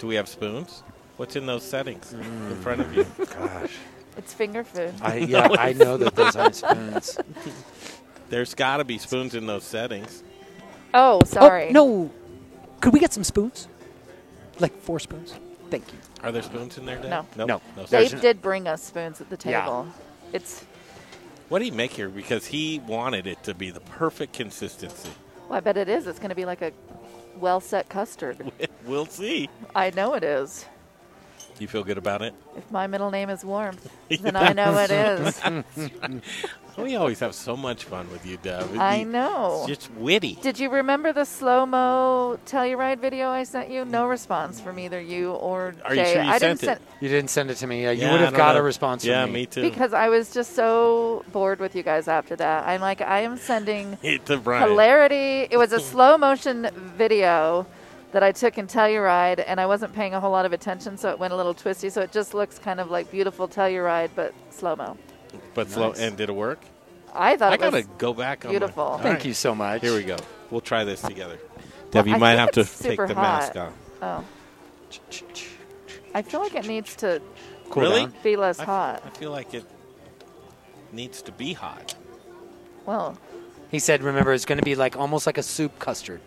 Do 0.00 0.08
we 0.08 0.16
have 0.16 0.28
spoons? 0.28 0.82
What's 1.16 1.36
in 1.36 1.46
those 1.46 1.62
settings 1.62 2.12
Mm. 2.12 2.50
in 2.50 2.56
front 2.56 2.80
of 2.80 2.94
you? 2.96 3.06
gosh 3.26 3.72
It's 4.16 4.34
finger 4.34 4.64
food. 4.64 4.92
I, 5.00 5.16
yeah 5.18 5.48
i 5.58 5.72
know 5.72 5.96
that 5.96 6.14
those 6.16 6.34
aren't 6.36 6.54
spoons 6.56 7.18
There's 8.28 8.54
got 8.54 8.78
to 8.78 8.84
be 8.84 8.98
spoons 8.98 9.34
in 9.36 9.46
those 9.46 9.62
settings. 9.64 10.22
Oh, 10.92 11.20
sorry. 11.24 11.68
oh, 11.68 11.72
no 11.72 12.10
could 12.86 12.92
we 12.92 13.00
get 13.00 13.12
some 13.12 13.24
spoons 13.24 13.66
like 14.60 14.72
four 14.80 15.00
spoons 15.00 15.34
thank 15.70 15.82
you 15.92 15.98
Are 16.22 16.30
there 16.30 16.40
spoons 16.42 16.78
in 16.78 16.86
there? 16.86 16.98
Dave? 17.00 17.10
No. 17.10 17.26
Nope. 17.36 17.48
No. 17.48 17.60
no 17.76 17.86
Dave 17.88 18.08
spoons. 18.10 18.22
did 18.22 18.40
bring 18.40 18.68
us 18.68 18.80
spoons 18.84 19.20
at 19.20 19.28
the 19.28 19.36
Yeah. 19.50 19.62
table. 19.62 19.88
It's 20.32 20.64
What 21.48 21.58
do 21.58 21.64
you 21.64 21.72
make 21.72 21.90
here? 21.94 22.08
Because 22.08 22.46
he 22.46 22.78
wanted 22.86 23.26
it 23.26 23.42
to 23.42 23.54
be 23.54 23.72
the 23.72 23.80
perfect 23.80 24.34
consistency. 24.34 25.10
well, 25.48 25.56
I 25.56 25.60
bet 25.60 25.76
it 25.76 25.88
is. 25.88 26.06
It's 26.06 26.20
going 26.20 26.28
to 26.28 26.36
be 26.36 26.44
like 26.44 26.62
a 26.62 26.70
well 27.40 27.58
set 27.60 27.88
custard. 27.88 28.52
we'll 28.86 29.06
see. 29.06 29.48
I 29.74 29.90
know 29.90 30.14
it 30.14 30.22
is. 30.22 30.64
You 31.58 31.68
feel 31.68 31.84
good 31.84 31.98
about 31.98 32.22
it? 32.22 32.34
If 32.56 32.70
my 32.70 32.86
middle 32.86 33.10
name 33.10 33.30
is 33.30 33.44
Warmth, 33.44 33.88
then 34.20 34.36
I 34.36 34.52
know 34.52 34.76
it 34.78 34.90
is. 34.90 35.40
We 36.76 36.94
always 36.96 37.20
have 37.20 37.34
so 37.34 37.56
much 37.56 37.84
fun 37.84 38.10
with 38.10 38.26
you, 38.26 38.36
Deb. 38.36 38.68
I 38.78 39.02
know. 39.02 39.64
It's 39.66 39.66
just 39.80 39.94
witty. 39.94 40.34
Did 40.42 40.58
you 40.58 40.68
remember 40.68 41.10
the 41.10 41.24
slow 41.24 41.64
mo 41.64 42.38
Telluride 42.44 42.98
video 42.98 43.30
I 43.30 43.44
sent 43.44 43.70
you? 43.70 43.86
No 43.86 44.06
response 44.06 44.60
from 44.60 44.78
either 44.78 45.00
you 45.00 45.32
or 45.32 45.74
Are 45.86 45.94
you 45.94 46.02
Jay. 46.02 46.12
sure 46.12 46.22
you 46.22 46.28
I 46.28 46.36
sent 46.38 46.60
didn't 46.60 46.62
it? 46.62 46.66
send 46.66 46.80
you 47.00 47.08
didn't 47.08 47.30
send 47.30 47.50
it 47.50 47.54
to 47.56 47.66
me 47.66 47.86
uh, 47.86 47.92
you 47.92 48.02
Yeah, 48.02 48.12
would 48.12 48.20
have 48.20 48.34
got 48.34 48.56
know. 48.56 48.60
a 48.60 48.62
response 48.62 49.06
Yeah, 49.06 49.22
from 49.24 49.32
me, 49.32 49.40
me 49.40 49.46
too. 49.46 49.62
because 49.62 49.94
I 49.94 50.10
was 50.10 50.34
just 50.34 50.54
so 50.54 51.24
bored 51.32 51.60
with 51.60 51.74
you 51.74 51.82
guys 51.82 52.08
after 52.08 52.36
that. 52.36 52.68
I'm 52.68 52.82
like, 52.82 53.00
I 53.00 53.20
am 53.20 53.38
sending 53.38 53.96
Hate 54.02 54.26
to 54.26 54.36
Brian. 54.36 54.68
hilarity. 54.68 55.48
It 55.50 55.56
was 55.56 55.72
a 55.72 55.80
slow 55.80 56.18
motion 56.18 56.68
video 56.98 57.66
that 58.16 58.22
I 58.22 58.32
took 58.32 58.56
in 58.56 58.66
Telluride, 58.66 59.44
and 59.46 59.60
I 59.60 59.66
wasn't 59.66 59.92
paying 59.92 60.14
a 60.14 60.20
whole 60.20 60.30
lot 60.30 60.46
of 60.46 60.54
attention, 60.54 60.96
so 60.96 61.10
it 61.10 61.18
went 61.18 61.34
a 61.34 61.36
little 61.36 61.52
twisty. 61.52 61.90
So 61.90 62.00
it 62.00 62.12
just 62.12 62.32
looks 62.32 62.58
kind 62.58 62.80
of 62.80 62.90
like 62.90 63.10
beautiful 63.10 63.46
Telluride, 63.46 64.08
but 64.14 64.32
slow 64.48 64.74
mo. 64.74 64.96
But 65.52 65.68
slow. 65.68 65.92
And 65.92 66.16
did 66.16 66.30
it 66.30 66.32
work? 66.34 66.60
I 67.12 67.36
thought 67.36 67.52
I 67.52 67.56
it 67.56 67.60
was 67.60 67.84
gotta 67.84 67.98
go 67.98 68.14
back. 68.14 68.46
on 68.46 68.48
my- 68.48 68.52
beautiful. 68.58 68.84
All 68.84 68.96
thank 68.96 69.16
right. 69.16 69.24
you 69.26 69.34
so 69.34 69.54
much 69.54 69.82
Here 69.82 69.94
we 69.94 70.02
go. 70.02 70.16
We'll 70.50 70.62
try 70.62 70.82
this 70.84 71.02
together. 71.02 71.38
Deb, 71.90 72.06
you 72.06 72.14
I 72.14 72.18
might 72.18 72.38
have 72.38 72.52
to 72.52 72.64
take 72.64 72.96
the 72.96 73.08
hot. 73.08 73.54
mask 73.54 73.56
off. 73.56 73.72
Oh, 74.00 74.24
I 76.14 76.22
feel 76.22 76.40
like 76.40 76.54
it 76.54 76.66
needs 76.66 76.96
to 76.96 77.20
Cool 77.68 77.82
really? 77.82 78.00
down. 78.06 78.14
be 78.22 78.36
less 78.36 78.58
I, 78.60 78.64
hot. 78.64 79.02
I 79.04 79.10
feel 79.10 79.30
like 79.30 79.52
it 79.52 79.64
needs 80.90 81.20
to 81.20 81.32
be 81.32 81.52
hot. 81.52 81.94
Well, 82.86 83.18
he 83.70 83.78
said 83.78 84.02
remember 84.02 84.32
it's 84.32 84.46
going 84.46 84.58
to 84.58 84.64
be 84.64 84.74
like 84.74 84.96
almost 84.96 85.26
like 85.26 85.36
a 85.36 85.42
soup 85.42 85.78
custard 85.78 86.22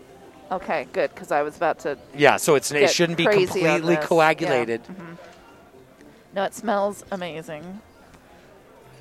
okay, 0.52 0.88
good, 0.94 1.14
because 1.14 1.32
I 1.32 1.42
was 1.44 1.58
about 1.58 1.80
to. 1.80 1.98
yeah 2.16 2.38
so 2.38 2.56
it's 2.56 2.72
it 2.72 2.90
shouldn't 2.90 3.18
be 3.18 3.26
crazy 3.26 3.66
on 3.66 3.76
completely 3.76 3.96
this. 3.96 4.06
coagulated 4.06 4.84
mm-hmm. 4.84 5.16
No, 6.34 6.44
it 6.44 6.54
smells 6.54 7.04
amazing. 7.12 7.82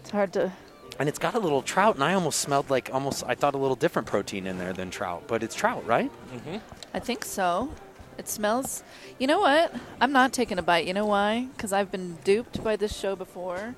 It's 0.01 0.11
hard 0.11 0.33
to. 0.33 0.53
And 0.99 1.09
it's 1.09 1.19
got 1.19 1.35
a 1.35 1.39
little 1.39 1.63
trout, 1.63 1.95
and 1.95 2.03
I 2.03 2.15
almost 2.15 2.41
smelled 2.41 2.71
like 2.71 2.91
almost 2.93 3.23
I 3.27 3.35
thought 3.35 3.55
a 3.55 3.59
little 3.59 3.77
different 3.77 4.09
protein 4.09 4.47
in 4.47 4.59
there 4.59 4.73
than 4.73 4.91
trout, 4.91 5.25
but 5.27 5.43
it's 5.43 5.55
trout, 5.55 5.87
right? 5.87 6.11
Mm-hmm. 6.33 6.57
I 6.95 6.99
think 6.99 7.25
so. 7.25 7.71
It 8.17 8.29
smells. 8.29 8.83
You 9.19 9.27
know 9.29 9.39
what? 9.39 9.73
I'm 10.01 10.11
not 10.11 10.33
taking 10.33 10.59
a 10.59 10.63
bite. 10.63 10.87
You 10.87 10.95
know 10.95 11.07
why? 11.07 11.49
Because 11.57 11.73
I've 11.73 11.93
been 11.93 12.17
duped 12.25 12.65
by 12.65 12.75
this 12.75 12.97
show 12.97 13.15
before 13.15 13.77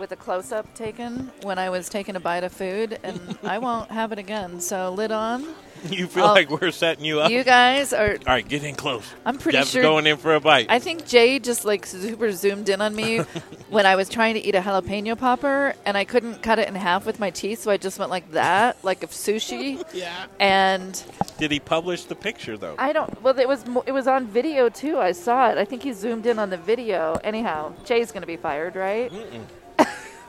with 0.00 0.12
a 0.12 0.16
close 0.16 0.50
up 0.50 0.72
taken 0.74 1.30
when 1.42 1.58
I 1.58 1.70
was 1.70 1.88
taking 1.88 2.16
a 2.16 2.20
bite 2.20 2.42
of 2.42 2.52
food, 2.52 2.98
and 3.02 3.38
I 3.44 3.58
won't 3.58 3.90
have 3.90 4.10
it 4.12 4.18
again. 4.18 4.60
So, 4.60 4.92
lid 4.92 5.12
on. 5.12 5.46
You 5.88 6.08
feel 6.08 6.24
Oh, 6.24 6.34
like 6.34 6.50
we're 6.50 6.72
setting 6.72 7.06
you 7.06 7.20
up. 7.20 7.30
You 7.30 7.42
guys 7.42 7.94
are. 7.94 8.10
All 8.10 8.34
right, 8.34 8.46
get 8.46 8.64
in 8.64 8.74
close. 8.74 9.02
I'm 9.24 9.38
pretty 9.38 9.56
Deb's 9.56 9.70
sure. 9.70 9.80
going 9.80 10.06
in 10.06 10.18
for 10.18 10.34
a 10.34 10.40
bite. 10.40 10.66
I 10.68 10.78
think 10.78 11.06
Jay 11.06 11.38
just 11.38 11.64
like 11.64 11.86
super 11.86 12.32
zoomed 12.32 12.68
in 12.68 12.82
on 12.82 12.94
me 12.94 13.20
when 13.70 13.86
I 13.86 13.96
was 13.96 14.10
trying 14.10 14.34
to 14.34 14.40
eat 14.40 14.54
a 14.54 14.60
jalapeno 14.60 15.16
popper 15.16 15.72
and 15.86 15.96
I 15.96 16.04
couldn't 16.04 16.42
cut 16.42 16.58
it 16.58 16.68
in 16.68 16.74
half 16.74 17.06
with 17.06 17.18
my 17.18 17.30
teeth, 17.30 17.60
so 17.60 17.70
I 17.70 17.78
just 17.78 17.98
went 17.98 18.10
like 18.10 18.30
that, 18.32 18.76
like 18.84 19.02
of 19.02 19.10
sushi. 19.10 19.82
yeah. 19.94 20.26
And 20.38 21.02
Did 21.38 21.50
he 21.50 21.60
publish 21.60 22.04
the 22.04 22.14
picture 22.14 22.58
though? 22.58 22.74
I 22.78 22.92
don't. 22.92 23.22
Well, 23.22 23.38
it 23.38 23.48
was 23.48 23.64
it 23.86 23.92
was 23.92 24.06
on 24.06 24.26
video 24.26 24.68
too. 24.68 24.98
I 24.98 25.12
saw 25.12 25.48
it. 25.48 25.56
I 25.56 25.64
think 25.64 25.82
he 25.82 25.92
zoomed 25.94 26.26
in 26.26 26.38
on 26.38 26.50
the 26.50 26.58
video. 26.58 27.18
Anyhow, 27.24 27.72
Jay's 27.86 28.12
gonna 28.12 28.26
be 28.26 28.36
fired, 28.36 28.76
right? 28.76 29.10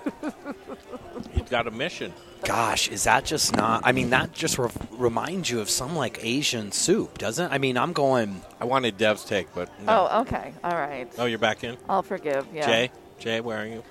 He's 1.32 1.50
got 1.50 1.68
a 1.68 1.72
mission. 1.72 2.14
Gosh, 2.44 2.90
is 2.90 3.04
that 3.04 3.24
just 3.24 3.56
not? 3.56 3.82
I 3.86 3.92
mean, 3.92 4.10
that 4.10 4.34
just 4.34 4.58
re- 4.58 4.70
reminds 4.92 5.50
you 5.50 5.60
of 5.60 5.70
some 5.70 5.96
like 5.96 6.24
Asian 6.24 6.72
soup, 6.72 7.18
doesn't? 7.18 7.52
it? 7.52 7.54
I 7.54 7.58
mean, 7.60 7.78
I'm 7.78 7.94
going. 7.94 8.42
I 8.60 8.66
wanted 8.66 8.98
Dev's 8.98 9.24
take, 9.24 9.54
but 9.54 9.70
no. 9.82 10.08
Oh, 10.12 10.22
okay, 10.22 10.54
all 10.64 10.72
right. 10.72 11.08
Oh, 11.18 11.26
you're 11.26 11.40
back 11.40 11.64
in. 11.64 11.78
I'll 11.88 12.02
forgive. 12.02 12.48
Yeah. 12.54 12.66
Jay, 12.66 12.92
Jay, 13.20 13.42
where 13.42 13.62
are 13.62 13.68
you? 13.68 13.84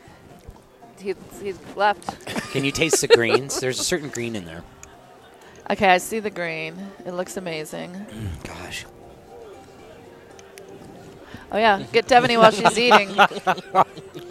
He, 0.99 1.15
he's 1.41 1.59
left. 1.77 2.27
Can 2.51 2.65
you 2.65 2.73
taste 2.73 3.01
the 3.01 3.09
greens? 3.09 3.61
There's 3.61 3.79
a 3.81 3.85
certain 3.85 4.09
green 4.09 4.37
in 4.37 4.45
there. 4.45 4.65
Okay, 5.71 5.89
I 5.89 5.99
see 5.99 6.19
the 6.19 6.31
green. 6.31 6.75
It 7.07 7.13
looks 7.13 7.37
amazing. 7.37 7.93
Mm, 7.93 8.45
gosh, 8.45 8.85
Oh 11.53 11.59
yeah, 11.59 11.83
get 11.93 12.07
Devaney 12.07 12.39
while 12.39 12.53
she's 12.53 12.79
eating. 12.79 13.09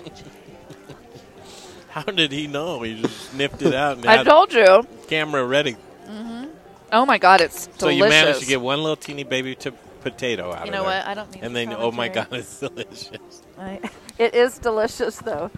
How 1.89 2.03
did 2.03 2.31
he 2.31 2.47
know? 2.47 2.81
He 2.81 3.01
just 3.01 3.31
sniffed 3.31 3.61
it 3.61 3.73
out 3.73 3.97
and 3.97 4.05
I 4.05 4.23
told 4.23 4.53
you. 4.53 4.87
camera 5.07 5.43
ready. 5.45 5.75
Mm-hmm. 6.07 6.45
Oh 6.91 7.05
my 7.05 7.17
God, 7.17 7.41
it's 7.41 7.65
delicious. 7.65 7.79
So 7.79 7.89
you 7.89 8.03
managed 8.07 8.39
to 8.41 8.45
get 8.45 8.61
one 8.61 8.79
little 8.79 8.95
teeny 8.95 9.23
baby 9.23 9.55
t- 9.55 9.71
potato 10.01 10.51
out 10.51 10.57
of 10.57 10.63
it. 10.63 10.65
You 10.67 10.69
of 10.69 10.73
know 10.73 10.89
there. 10.89 10.99
what? 10.99 11.07
I 11.07 11.13
don't 11.13 11.31
need 11.33 11.43
And 11.43 11.55
the 11.55 11.65
then, 11.65 11.73
oh 11.77 11.91
my 11.91 12.07
God, 12.07 12.27
it's 12.31 12.59
delicious. 12.59 13.41
I, 13.57 13.79
it 14.17 14.33
is 14.33 14.57
delicious, 14.59 15.17
though. 15.17 15.51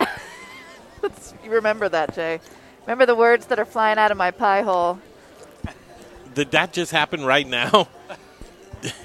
Let's- 1.02 1.34
you 1.44 1.50
remember 1.50 1.88
that, 1.88 2.14
Jay. 2.14 2.40
Remember 2.86 3.06
the 3.06 3.14
words 3.14 3.46
that 3.46 3.58
are 3.58 3.64
flying 3.64 3.98
out 3.98 4.10
of 4.10 4.16
my 4.16 4.30
pie 4.30 4.62
hole. 4.62 4.98
Did 6.34 6.50
that 6.52 6.72
just 6.72 6.92
happen 6.92 7.24
right 7.24 7.46
now? 7.46 7.88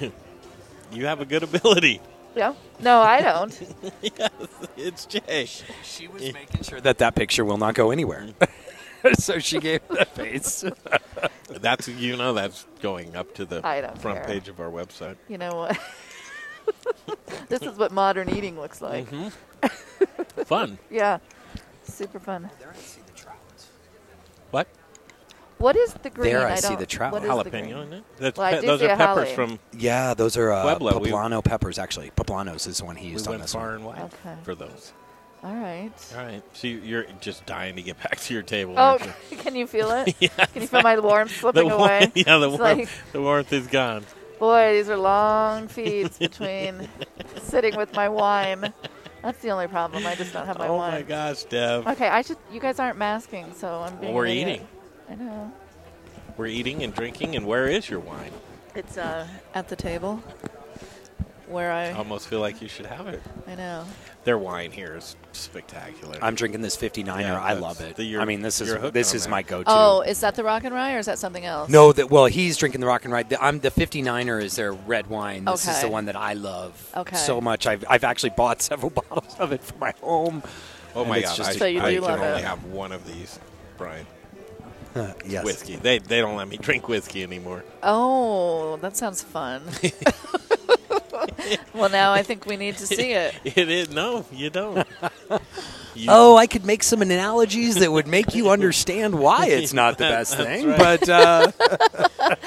you 0.92 1.06
have 1.06 1.20
a 1.20 1.24
good 1.24 1.42
ability. 1.42 2.00
Yeah. 2.34 2.54
No, 2.80 3.00
I 3.00 3.20
don't. 3.20 3.74
yes, 4.02 4.30
it's 4.76 5.06
Jay. 5.06 5.46
she 5.82 6.08
was 6.08 6.22
making 6.32 6.62
sure 6.62 6.80
that 6.80 6.98
that 6.98 7.14
picture 7.14 7.44
will 7.44 7.58
not 7.58 7.74
go 7.74 7.90
anywhere. 7.90 8.26
Mm. 8.40 9.16
so 9.18 9.38
she 9.38 9.60
gave 9.60 9.86
the 9.88 10.04
face. 10.04 10.64
That's 11.48 11.88
you 11.88 12.16
know 12.16 12.32
that's 12.32 12.66
going 12.80 13.14
up 13.14 13.34
to 13.34 13.44
the 13.44 13.64
I 13.64 13.80
don't 13.82 14.00
front 14.00 14.18
care. 14.18 14.26
page 14.26 14.48
of 14.48 14.58
our 14.60 14.70
website. 14.70 15.16
You 15.28 15.38
know 15.38 15.54
what? 15.54 15.78
this 17.48 17.62
is 17.62 17.76
what 17.76 17.92
modern 17.92 18.30
eating 18.30 18.58
looks 18.58 18.80
like. 18.80 19.08
Mm-hmm. 19.10 20.42
Fun. 20.44 20.78
Yeah. 20.90 21.18
Super 21.84 22.18
fun. 22.18 22.50
What? 24.50 24.66
What 25.64 25.76
is 25.76 25.94
the 25.94 26.10
green? 26.10 26.32
There 26.34 26.46
I 26.46 26.56
see 26.56 26.76
the 26.76 26.84
trout. 26.86 27.12
what 27.12 27.22
is 27.22 27.28
the 27.28 27.34
Jalapeno, 27.34 27.50
green? 27.50 27.64
isn't 27.78 27.92
it? 27.94 28.04
That's 28.18 28.38
Well, 28.38 28.46
I 28.46 28.52
pe- 28.54 28.60
do 28.60 28.66
those 28.66 28.80
see 28.80 28.86
are 28.86 28.90
a 28.92 28.96
peppers 28.96 29.28
jalape. 29.30 29.34
from 29.34 29.58
Yeah, 29.76 30.12
those 30.14 30.36
are 30.36 30.52
uh, 30.52 30.62
Pueblo. 30.62 30.98
We- 30.98 31.10
poblano 31.10 31.42
peppers. 31.42 31.78
Actually, 31.78 32.10
poblanos 32.10 32.66
is 32.68 32.78
the 32.78 32.84
one 32.84 32.96
he 32.96 33.06
we 33.06 33.12
used 33.12 33.26
on 33.26 33.32
went 33.32 33.42
this 33.42 33.52
far 33.54 33.66
one. 33.68 33.74
and 33.76 33.84
wide 33.86 34.00
Okay. 34.02 34.34
for 34.42 34.54
those. 34.54 34.92
All 35.42 35.54
right. 35.54 35.90
All 36.16 36.22
right. 36.24 36.42
So 36.54 36.66
you're 36.66 37.06
just 37.20 37.44
dying 37.46 37.76
to 37.76 37.82
get 37.82 37.96
back 38.02 38.18
to 38.20 38.34
your 38.34 38.42
table. 38.42 38.74
Oh, 38.76 38.82
aren't 38.98 39.04
you? 39.30 39.36
can 39.38 39.56
you 39.56 39.66
feel 39.66 39.90
it? 39.90 40.14
Yeah, 40.20 40.28
Can 40.52 40.62
you 40.62 40.68
feel 40.68 40.82
my 40.82 40.98
warmth 40.98 41.32
slipping 41.36 41.64
warmth, 41.64 41.80
away? 41.80 42.12
yeah, 42.14 42.36
the 42.38 42.48
warmth, 42.48 42.60
like- 42.60 42.88
the 43.12 43.20
warmth 43.22 43.52
is 43.52 43.66
gone. 43.66 44.04
Boy, 44.38 44.74
these 44.74 44.90
are 44.90 44.96
long 44.98 45.68
feeds 45.68 46.18
between 46.18 46.88
sitting 47.42 47.76
with 47.76 47.94
my 47.94 48.08
wine. 48.10 48.72
That's 49.22 49.40
the 49.40 49.48
only 49.50 49.68
problem. 49.68 50.06
I 50.06 50.14
just 50.16 50.34
don't 50.34 50.44
have 50.44 50.58
my 50.58 50.68
oh 50.68 50.76
wine. 50.76 50.92
Oh 50.92 50.96
my 50.96 51.02
gosh, 51.02 51.44
Dev. 51.44 51.86
Okay, 51.88 52.08
I 52.08 52.20
should. 52.20 52.36
You 52.52 52.60
guys 52.60 52.78
aren't 52.78 52.98
masking, 52.98 53.54
so 53.54 53.68
I'm 53.68 53.92
Well, 53.92 54.00
being. 54.02 54.14
we're 54.14 54.24
an 54.26 54.30
idiot. 54.32 54.48
eating. 54.48 54.68
I 55.14 55.22
know. 55.22 55.52
We're 56.36 56.46
eating 56.46 56.82
and 56.82 56.92
drinking, 56.92 57.36
and 57.36 57.46
where 57.46 57.68
is 57.68 57.88
your 57.88 58.00
wine? 58.00 58.32
It's 58.74 58.96
uh 58.98 59.28
at 59.54 59.68
the 59.68 59.76
table 59.76 60.20
where 61.46 61.70
I. 61.70 61.90
I 61.90 61.92
almost 61.92 62.26
feel 62.26 62.40
like 62.40 62.60
you 62.60 62.66
should 62.68 62.86
have 62.86 63.06
it. 63.06 63.22
I 63.46 63.54
know. 63.54 63.84
Their 64.24 64.38
wine 64.38 64.72
here 64.72 64.96
is 64.96 65.14
spectacular. 65.32 66.18
I'm 66.22 66.34
drinking 66.34 66.62
this 66.62 66.76
59er. 66.76 67.20
Yeah, 67.20 67.40
I 67.40 67.52
love 67.52 67.80
it. 67.82 67.94
the- 67.96 68.02
you're- 68.04 68.20
I 68.22 68.24
mean, 68.24 68.40
this 68.42 68.60
is 68.60 68.74
this 68.92 69.14
is 69.14 69.24
that. 69.24 69.30
my 69.30 69.42
go-to. 69.42 69.64
Oh, 69.68 70.00
is 70.00 70.18
that 70.20 70.34
the 70.34 70.42
rock 70.42 70.64
and 70.64 70.74
rye, 70.74 70.94
or 70.94 70.98
is 70.98 71.06
that 71.06 71.18
something 71.20 71.44
else? 71.44 71.68
No, 71.68 71.92
that 71.92 72.10
well, 72.10 72.26
he's 72.26 72.56
drinking 72.56 72.80
the 72.80 72.86
rock 72.88 73.04
and 73.04 73.12
Rye. 73.12 73.22
The, 73.24 73.40
I'm 73.40 73.60
the 73.60 73.70
59er 73.70 74.42
is 74.42 74.56
their 74.56 74.72
red 74.72 75.06
wine. 75.06 75.44
This 75.44 75.68
is 75.68 75.80
the 75.82 75.88
one 75.88 76.06
that 76.06 76.16
I 76.16 76.32
love 76.32 76.90
Okay. 76.96 77.14
so 77.16 77.40
much. 77.40 77.66
I've 77.68 77.84
I've 77.88 78.02
actually 78.04 78.30
bought 78.30 78.60
several 78.70 78.90
bottles 78.90 79.36
of 79.38 79.52
it 79.52 79.62
for 79.62 79.76
my 79.78 79.92
home. 80.00 80.42
oh 80.96 81.04
my 81.04 81.18
it's 81.18 81.28
god! 81.28 81.36
just 81.36 81.50
I, 81.50 81.52
a- 81.52 81.58
So 81.58 81.66
you 81.66 81.80
I 81.80 81.90
do 81.90 82.00
can 82.00 82.10
love 82.10 82.20
only 82.20 82.40
it. 82.40 82.44
have 82.44 82.64
one 82.64 82.90
of 82.90 83.06
these, 83.06 83.38
Brian. 83.76 84.06
yes. 85.26 85.44
Whiskey. 85.44 85.76
They 85.76 85.98
they 85.98 86.20
don't 86.20 86.36
let 86.36 86.48
me 86.48 86.56
drink 86.56 86.88
whiskey 86.88 87.22
anymore. 87.22 87.64
Oh, 87.82 88.76
that 88.82 88.96
sounds 88.96 89.22
fun. 89.22 89.62
well, 91.74 91.88
now 91.90 92.12
I 92.12 92.22
think 92.22 92.46
we 92.46 92.56
need 92.56 92.76
to 92.78 92.86
see 92.86 93.12
it. 93.12 93.34
It 93.44 93.68
is 93.68 93.90
no, 93.90 94.24
you 94.32 94.50
don't. 94.50 94.86
You- 95.94 96.08
Oh, 96.08 96.36
I 96.36 96.48
could 96.48 96.64
make 96.64 96.82
some 96.82 97.02
analogies 97.02 97.76
that 97.76 97.90
would 97.92 98.08
make 98.08 98.34
you 98.34 98.50
understand 98.50 99.16
why 99.16 99.46
it's 99.46 99.72
not 99.72 99.96
the 99.96 100.04
best 100.04 100.36
thing. 100.36 100.66
right. 100.68 100.76
But 100.78 101.08
uh, 101.08 101.52
I 101.60 102.28
might 102.28 102.38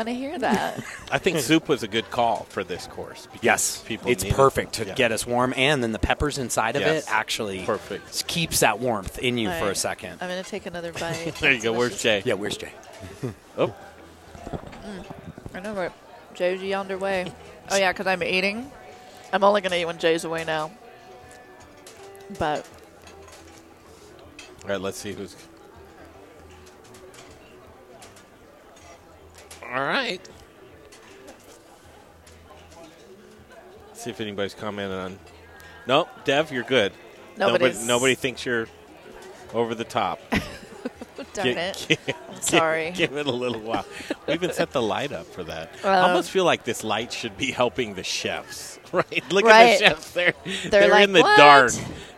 want 0.00 0.08
to 0.08 0.14
hear 0.14 0.38
that. 0.38 0.82
I 1.12 1.18
think 1.18 1.38
soup 1.38 1.68
was 1.68 1.82
a 1.82 1.88
good 1.88 2.10
call 2.10 2.46
for 2.48 2.64
this 2.64 2.86
course. 2.86 3.28
yes, 3.42 3.82
people 3.86 4.10
it's 4.10 4.24
need 4.24 4.30
it. 4.30 4.36
perfect 4.36 4.72
to 4.74 4.86
Yeah. 4.86 4.94
get 4.94 5.12
us 5.12 5.26
warm, 5.26 5.52
and 5.56 5.82
then 5.82 5.92
the 5.92 5.98
peppers 5.98 6.38
inside 6.38 6.76
of 6.76 6.82
Yes. 6.82 7.04
it 7.04 7.12
actually 7.12 7.64
Perfect. 7.64 8.26
keeps 8.26 8.60
that 8.60 8.78
warmth 8.78 9.18
in 9.18 9.36
you 9.38 9.50
All 9.50 9.60
for 9.60 9.70
a 9.70 9.74
second. 9.74 10.18
I'm 10.20 10.28
going 10.28 10.42
to 10.42 10.48
take 10.50 10.66
another 10.66 10.92
bite. 10.92 11.34
There 11.40 11.52
you 11.52 11.60
go. 11.60 11.72
Where's 11.72 12.00
Jay? 12.02 12.22
Yeah, 12.24 12.34
where's 12.34 12.56
Jay? 12.56 12.72
Oh, 13.58 13.74
mm. 14.48 15.04
I 15.54 15.60
know 15.60 15.74
where 15.74 15.92
Jay's 16.34 16.62
yonder 16.62 16.96
way. 16.96 17.30
Oh 17.70 17.76
yeah, 17.76 17.92
because 17.92 18.06
I'm 18.06 18.22
eating. 18.22 18.70
I'm 19.32 19.44
only 19.44 19.60
going 19.60 19.72
to 19.72 19.78
eat 19.78 19.84
when 19.84 19.98
Jay's 19.98 20.24
away 20.24 20.44
now. 20.44 20.70
But 22.38 22.66
all 24.62 24.68
right. 24.70 24.80
Let's 24.80 24.96
see 24.98 25.12
who's. 25.12 25.36
All 29.70 29.80
right. 29.80 30.20
See 33.94 34.10
if 34.10 34.20
anybody's 34.20 34.54
commenting 34.54 34.96
on. 34.98 35.18
Nope, 35.86 36.08
Dev, 36.24 36.50
you're 36.50 36.62
good. 36.64 36.92
Nobody, 37.36 37.64
Nobody's- 37.64 37.86
nobody 37.86 38.14
thinks 38.14 38.44
you're 38.44 38.66
over 39.54 39.74
the 39.74 39.84
top. 39.84 40.20
darn 41.34 41.46
Gi- 41.46 41.50
it, 41.52 41.86
gi- 41.88 42.14
I'm 42.30 42.40
sorry. 42.40 42.90
Give 42.94 43.14
it 43.16 43.26
a 43.26 43.30
little 43.30 43.60
while. 43.60 43.84
We 44.26 44.34
even 44.34 44.52
set 44.52 44.72
the 44.72 44.80
light 44.82 45.12
up 45.12 45.26
for 45.26 45.44
that. 45.44 45.70
I 45.84 45.98
Uh, 45.98 46.06
almost 46.08 46.30
feel 46.30 46.44
like 46.44 46.64
this 46.64 46.82
light 46.82 47.12
should 47.12 47.36
be 47.36 47.50
helping 47.52 47.94
the 47.94 48.02
chefs, 48.02 48.78
right? 48.92 49.22
Look 49.30 49.44
Right. 49.44 49.72
at 49.72 49.78
the 49.78 49.84
chefs. 49.84 50.10
They're, 50.12 50.34
They're 50.70 50.88
like, 50.88 51.04
in 51.04 51.12
the 51.12 51.20
"What?" 51.20 51.36
dark, 51.36 51.72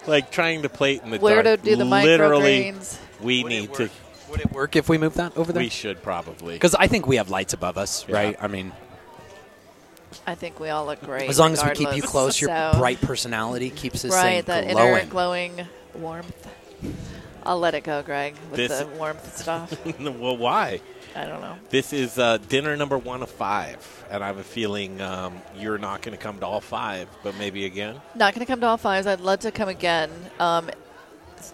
like 0.06 0.30
trying 0.30 0.62
to 0.62 0.68
plate 0.68 1.02
in 1.02 1.10
the 1.10 1.18
Where 1.18 1.42
dark. 1.42 1.46
Where 1.46 1.56
to 1.56 1.62
do 1.62 1.76
the 1.76 1.84
Literally, 1.84 2.72
microgreens. 2.72 2.98
we 3.20 3.42
Would 3.42 3.52
it 3.52 3.60
need 3.60 3.74
to. 3.74 3.90
Work? 4.32 4.38
Would 4.44 4.50
it 4.50 4.54
work 4.54 4.76
if 4.76 4.88
we 4.88 4.98
move 4.98 5.14
that 5.14 5.36
over 5.36 5.52
there? 5.52 5.62
We 5.62 5.68
should 5.68 6.02
probably. 6.02 6.54
Because 6.54 6.74
I 6.74 6.86
think 6.86 7.06
we 7.06 7.16
have 7.16 7.30
lights 7.30 7.52
above 7.52 7.78
us, 7.78 8.04
Yeah. 8.08 8.14
right? 8.16 8.36
I 8.40 8.48
mean, 8.48 8.72
I 10.26 10.34
think 10.34 10.60
we 10.60 10.68
all 10.68 10.86
look 10.86 11.00
great. 11.02 11.28
as 11.28 11.38
long 11.38 11.52
as 11.52 11.64
we 11.64 11.70
keep 11.74 11.94
you 11.96 12.02
close, 12.02 12.40
your 12.40 12.50
So- 12.50 12.78
bright 12.78 13.00
personality 13.00 13.70
keeps 13.70 14.02
this 14.02 14.12
right, 14.12 14.44
thing 14.44 14.64
that 14.66 14.72
glowing. 14.72 14.92
inner 14.98 15.06
glowing 15.06 15.66
warmth. 15.94 16.48
I'll 17.44 17.58
let 17.58 17.74
it 17.74 17.82
go, 17.82 18.02
Greg, 18.02 18.34
with 18.50 18.56
This- 18.58 18.78
the 18.78 18.86
warmth 18.86 19.36
stuff. 19.38 19.74
well, 20.00 20.36
why? 20.36 20.80
I 21.14 21.26
don't 21.26 21.40
know. 21.42 21.56
This 21.68 21.92
is 21.92 22.18
uh, 22.18 22.38
dinner 22.48 22.74
number 22.76 22.96
one 22.96 23.22
of 23.22 23.28
five, 23.30 24.04
and 24.10 24.24
I 24.24 24.28
have 24.28 24.38
a 24.38 24.44
feeling 24.44 24.98
um, 25.02 25.42
you're 25.58 25.76
not 25.76 26.00
going 26.00 26.16
to 26.16 26.22
come 26.22 26.38
to 26.40 26.46
all 26.46 26.60
five, 26.62 27.06
but 27.22 27.36
maybe 27.36 27.66
again. 27.66 28.00
Not 28.14 28.34
going 28.34 28.46
to 28.46 28.50
come 28.50 28.60
to 28.62 28.66
all 28.66 28.78
fives. 28.78 29.06
I'd 29.06 29.20
love 29.20 29.40
to 29.40 29.50
come 29.50 29.68
again. 29.68 30.10
Um, 30.40 30.70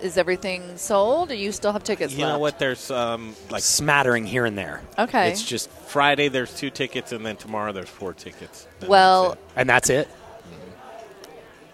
is 0.01 0.17
everything 0.17 0.77
sold? 0.77 1.31
Or 1.31 1.35
you 1.35 1.53
still 1.53 1.73
have 1.73 1.83
tickets 1.85 2.13
You 2.13 2.25
left? 2.25 2.33
know 2.35 2.39
what? 2.39 2.59
There's 2.59 2.91
um, 2.91 3.35
like 3.51 3.63
Smattering 3.63 4.25
here 4.27 4.45
and 4.47 4.57
there. 4.57 4.83
Okay. 4.99 5.31
It's 5.31 5.43
just, 5.45 5.71
Friday. 5.71 6.29
There's 6.29 6.55
two 6.55 6.71
tickets, 6.71 7.13
and 7.13 7.25
then 7.25 7.37
tomorrow 7.37 7.73
there's 7.73 7.89
four 7.89 8.13
tickets. 8.15 8.67
Then 8.81 8.91
well, 8.91 9.31
that's 9.31 9.41
and 9.57 9.69
that's 9.69 9.91
it. 9.91 10.09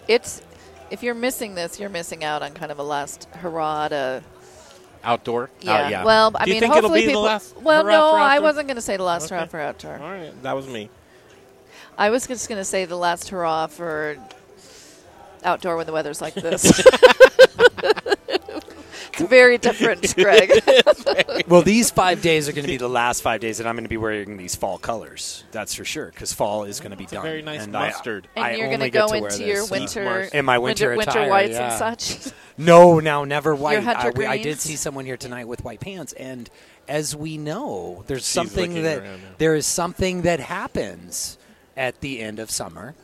it's 0.09 0.43
if 0.91 1.03
you're 1.03 1.15
missing 1.15 1.55
this, 1.55 1.81
you're 1.81 1.89
missing 1.89 2.25
out 2.25 2.43
on 2.43 2.53
kind 2.53 2.71
of 2.71 2.79
a 2.79 2.83
last 2.83 3.25
hurrah 3.35 3.89
to 3.89 4.23
outdoor. 5.03 5.51
yeah. 5.61 5.89
yeah. 5.89 6.05
Well, 6.05 6.33
I 6.35 6.45
Do 6.45 6.51
you 6.51 6.55
mean, 6.55 6.61
think 6.61 6.77
it'll 6.77 6.89
hopefully 6.89 7.01
be 7.01 7.07
the 7.07 7.11
people. 7.13 7.23
last 7.23 7.57
well, 7.59 7.85
no, 7.85 8.15
I 8.15 8.39
wasn't 8.39 8.69
going 8.69 8.77
to 8.77 8.83
say 8.83 8.97
the 8.97 9.03
last 9.03 9.31
hurrah 9.31 9.47
for 9.47 9.61
outdoor. 9.61 9.99
All 9.99 10.11
right, 10.11 10.43
that 10.43 10.55
was 10.55 10.67
me. 10.67 10.91
I 11.97 12.11
was 12.11 12.27
just 12.27 12.49
going 12.49 12.61
to 12.61 12.65
say 12.65 12.85
the 12.87 12.97
last 12.97 13.29
hurrah 13.29 13.67
for 13.69 14.17
outdoor 15.45 15.77
when 15.77 15.87
the 15.87 15.93
weather's 15.93 16.21
like 16.21 16.35
this. 16.35 16.65
it's 19.21 19.29
very 19.31 19.59
different, 19.59 20.15
Greg. 20.17 20.51
Well, 21.49 21.63
these 21.63 21.91
five 21.91 22.23
days 22.23 22.49
are 22.49 22.53
going 22.53 22.65
to 22.65 22.71
be 22.71 22.77
the 22.77 22.89
last 23.03 23.23
five 23.23 23.41
days 23.41 23.59
that 23.59 23.67
I'm 23.67 23.75
going 23.75 23.85
to 23.85 23.89
be 23.89 23.97
wearing 23.97 24.37
these 24.37 24.55
fall 24.55 24.79
colors. 24.79 25.45
That's 25.53 25.75
for 25.75 25.85
sure, 25.85 26.07
because 26.07 26.33
fall 26.33 26.65
is 26.65 26.81
going 26.81 26.91
to 26.93 26.97
be 26.97 27.07
done. 27.07 27.23
very 27.23 27.43
nice 27.43 27.65
and 27.65 27.77
I- 27.77 27.89
mustard. 27.89 28.29
and 28.37 28.45
I 28.45 28.53
you're 28.55 28.67
only 28.67 28.91
going 28.91 28.91
to 28.91 28.99
go 29.19 29.27
into 29.27 29.45
your 29.47 29.67
winter, 29.67 30.05
mars- 30.05 30.31
In 30.31 30.45
my 30.45 30.59
winter 30.59 30.97
winter, 30.97 31.11
attire, 31.11 31.31
whites 31.31 31.53
yeah. 31.53 31.71
and 31.71 32.01
such. 32.01 32.33
No, 32.57 33.01
now 33.01 33.25
never 33.25 33.53
white. 33.53 33.83
hunter 33.83 34.09
I, 34.09 34.11
we- 34.17 34.27
I 34.27 34.41
did 34.41 34.61
see 34.61 34.77
someone 34.77 35.05
here 35.05 35.17
tonight 35.17 35.49
with 35.49 35.65
white 35.65 35.81
pants, 35.81 36.13
and 36.13 36.49
as 36.87 37.17
we 37.17 37.37
know, 37.37 38.05
there's 38.07 38.21
She's 38.25 38.29
something 38.33 38.83
that 38.85 39.03
there 39.39 39.57
is 39.57 39.67
something 39.67 40.23
that 40.23 40.39
happens 40.39 41.37
at 41.77 42.01
the 42.01 42.21
end 42.21 42.39
of 42.39 42.53
summer, 42.53 42.95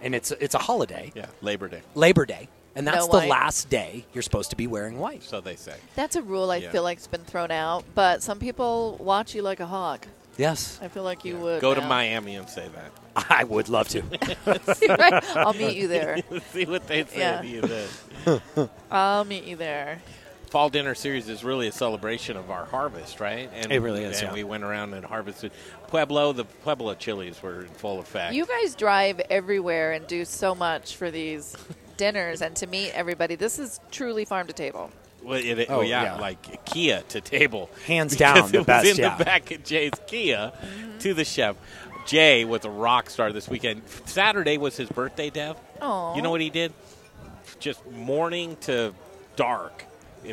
and 0.00 0.14
it's 0.14 0.30
it's 0.30 0.54
a 0.54 0.58
holiday, 0.58 1.12
Yeah, 1.14 1.26
Labor 1.42 1.68
Day. 1.68 1.82
Labor 1.94 2.24
Day, 2.24 2.48
and 2.76 2.86
that's 2.86 3.06
No 3.06 3.12
the 3.12 3.18
white. 3.18 3.28
last 3.28 3.68
day 3.70 4.04
you're 4.12 4.22
supposed 4.22 4.50
to 4.50 4.56
be 4.56 4.66
wearing 4.66 4.98
white. 4.98 5.22
So 5.22 5.40
they 5.40 5.56
say. 5.56 5.74
That's 5.94 6.16
a 6.16 6.22
rule 6.22 6.50
I 6.50 6.56
Yeah. 6.56 6.70
feel 6.70 6.82
like 6.82 6.98
has 6.98 7.06
been 7.06 7.24
thrown 7.24 7.50
out, 7.50 7.84
but 7.94 8.22
some 8.22 8.38
people 8.38 8.96
watch 9.00 9.34
you 9.34 9.42
like 9.42 9.60
a 9.60 9.66
hawk. 9.66 10.06
Yes, 10.36 10.80
I 10.82 10.88
feel 10.88 11.04
like 11.04 11.24
you 11.24 11.36
would. 11.36 11.60
Go 11.60 11.74
to. 11.74 11.80
Miami 11.80 12.34
and 12.34 12.48
say 12.48 12.66
that. 12.74 13.26
I 13.30 13.44
would 13.44 13.68
love 13.68 13.88
to. 13.90 14.02
Right? 14.88 15.24
I'll 15.36 15.52
meet 15.54 15.76
you 15.76 15.86
there. 15.86 16.18
See 16.52 16.64
what 16.64 16.88
they 16.88 17.04
say 17.04 17.18
Yeah. 17.20 17.40
to 17.42 17.46
you 17.46 17.60
then. 17.60 18.70
I'll 18.90 19.24
meet 19.24 19.44
you 19.44 19.54
there. 19.56 20.00
Fall 20.50 20.70
Dinner 20.70 20.94
Series 20.94 21.28
is 21.28 21.42
really 21.44 21.66
a 21.68 21.72
celebration 21.72 22.36
of 22.36 22.50
our 22.50 22.64
harvest, 22.64 23.18
right? 23.20 23.50
And, 23.54 23.72
It 23.72 23.80
really 23.80 24.04
is, 24.04 24.18
And 24.20 24.28
yeah. 24.28 24.34
we 24.34 24.44
went 24.44 24.62
around 24.64 24.94
and 24.94 25.04
harvested 25.04 25.50
Pueblo. 25.88 26.32
The 26.32 26.44
Pueblo 26.44 26.94
chilies 26.94 27.42
were 27.42 27.62
in 27.62 27.68
full 27.68 27.98
effect. 28.00 28.34
You 28.34 28.46
guys 28.46 28.74
drive 28.76 29.20
everywhere 29.30 29.92
and 29.92 30.06
do 30.06 30.24
so 30.24 30.54
much 30.54 30.94
for 30.96 31.10
these 31.10 31.56
dinners 31.96 32.42
and 32.42 32.54
to 32.56 32.66
meet 32.66 32.90
everybody. 32.92 33.34
This 33.34 33.58
is 33.58 33.80
truly 33.90 34.24
farm 34.24 34.46
to 34.46 34.52
table. 34.52 34.90
Well, 35.22 35.38
it, 35.38 35.58
it- 35.58 35.70
Oh, 35.70 35.80
yeah, 35.80 36.02
yeah. 36.02 36.16
like 36.16 36.64
Kia 36.66 37.02
to 37.08 37.20
table. 37.20 37.70
Hands 37.86 38.12
Because 38.16 38.34
down, 38.42 38.50
the 38.52 38.56
it 38.56 38.60
was 38.60 38.66
best, 38.66 38.86
in 38.86 38.96
yeah. 38.96 39.16
the 39.16 39.24
back 39.24 39.50
of 39.50 39.64
Jay's 39.64 39.92
Kia 40.06 40.52
to 41.00 41.14
the 41.14 41.24
chef. 41.24 41.56
Jay 42.06 42.44
was 42.44 42.64
a 42.66 42.70
rock 42.70 43.08
star 43.08 43.32
this 43.32 43.48
weekend. 43.48 43.82
Saturday 44.04 44.58
was 44.58 44.76
his 44.76 44.88
birthday, 44.90 45.30
Dev. 45.30 45.56
Oh, 45.80 46.14
You 46.14 46.20
know 46.22 46.30
what 46.30 46.42
he 46.42 46.50
did? 46.50 46.72
Just 47.60 47.88
morning 47.90 48.56
to 48.62 48.92
dark, 49.36 49.84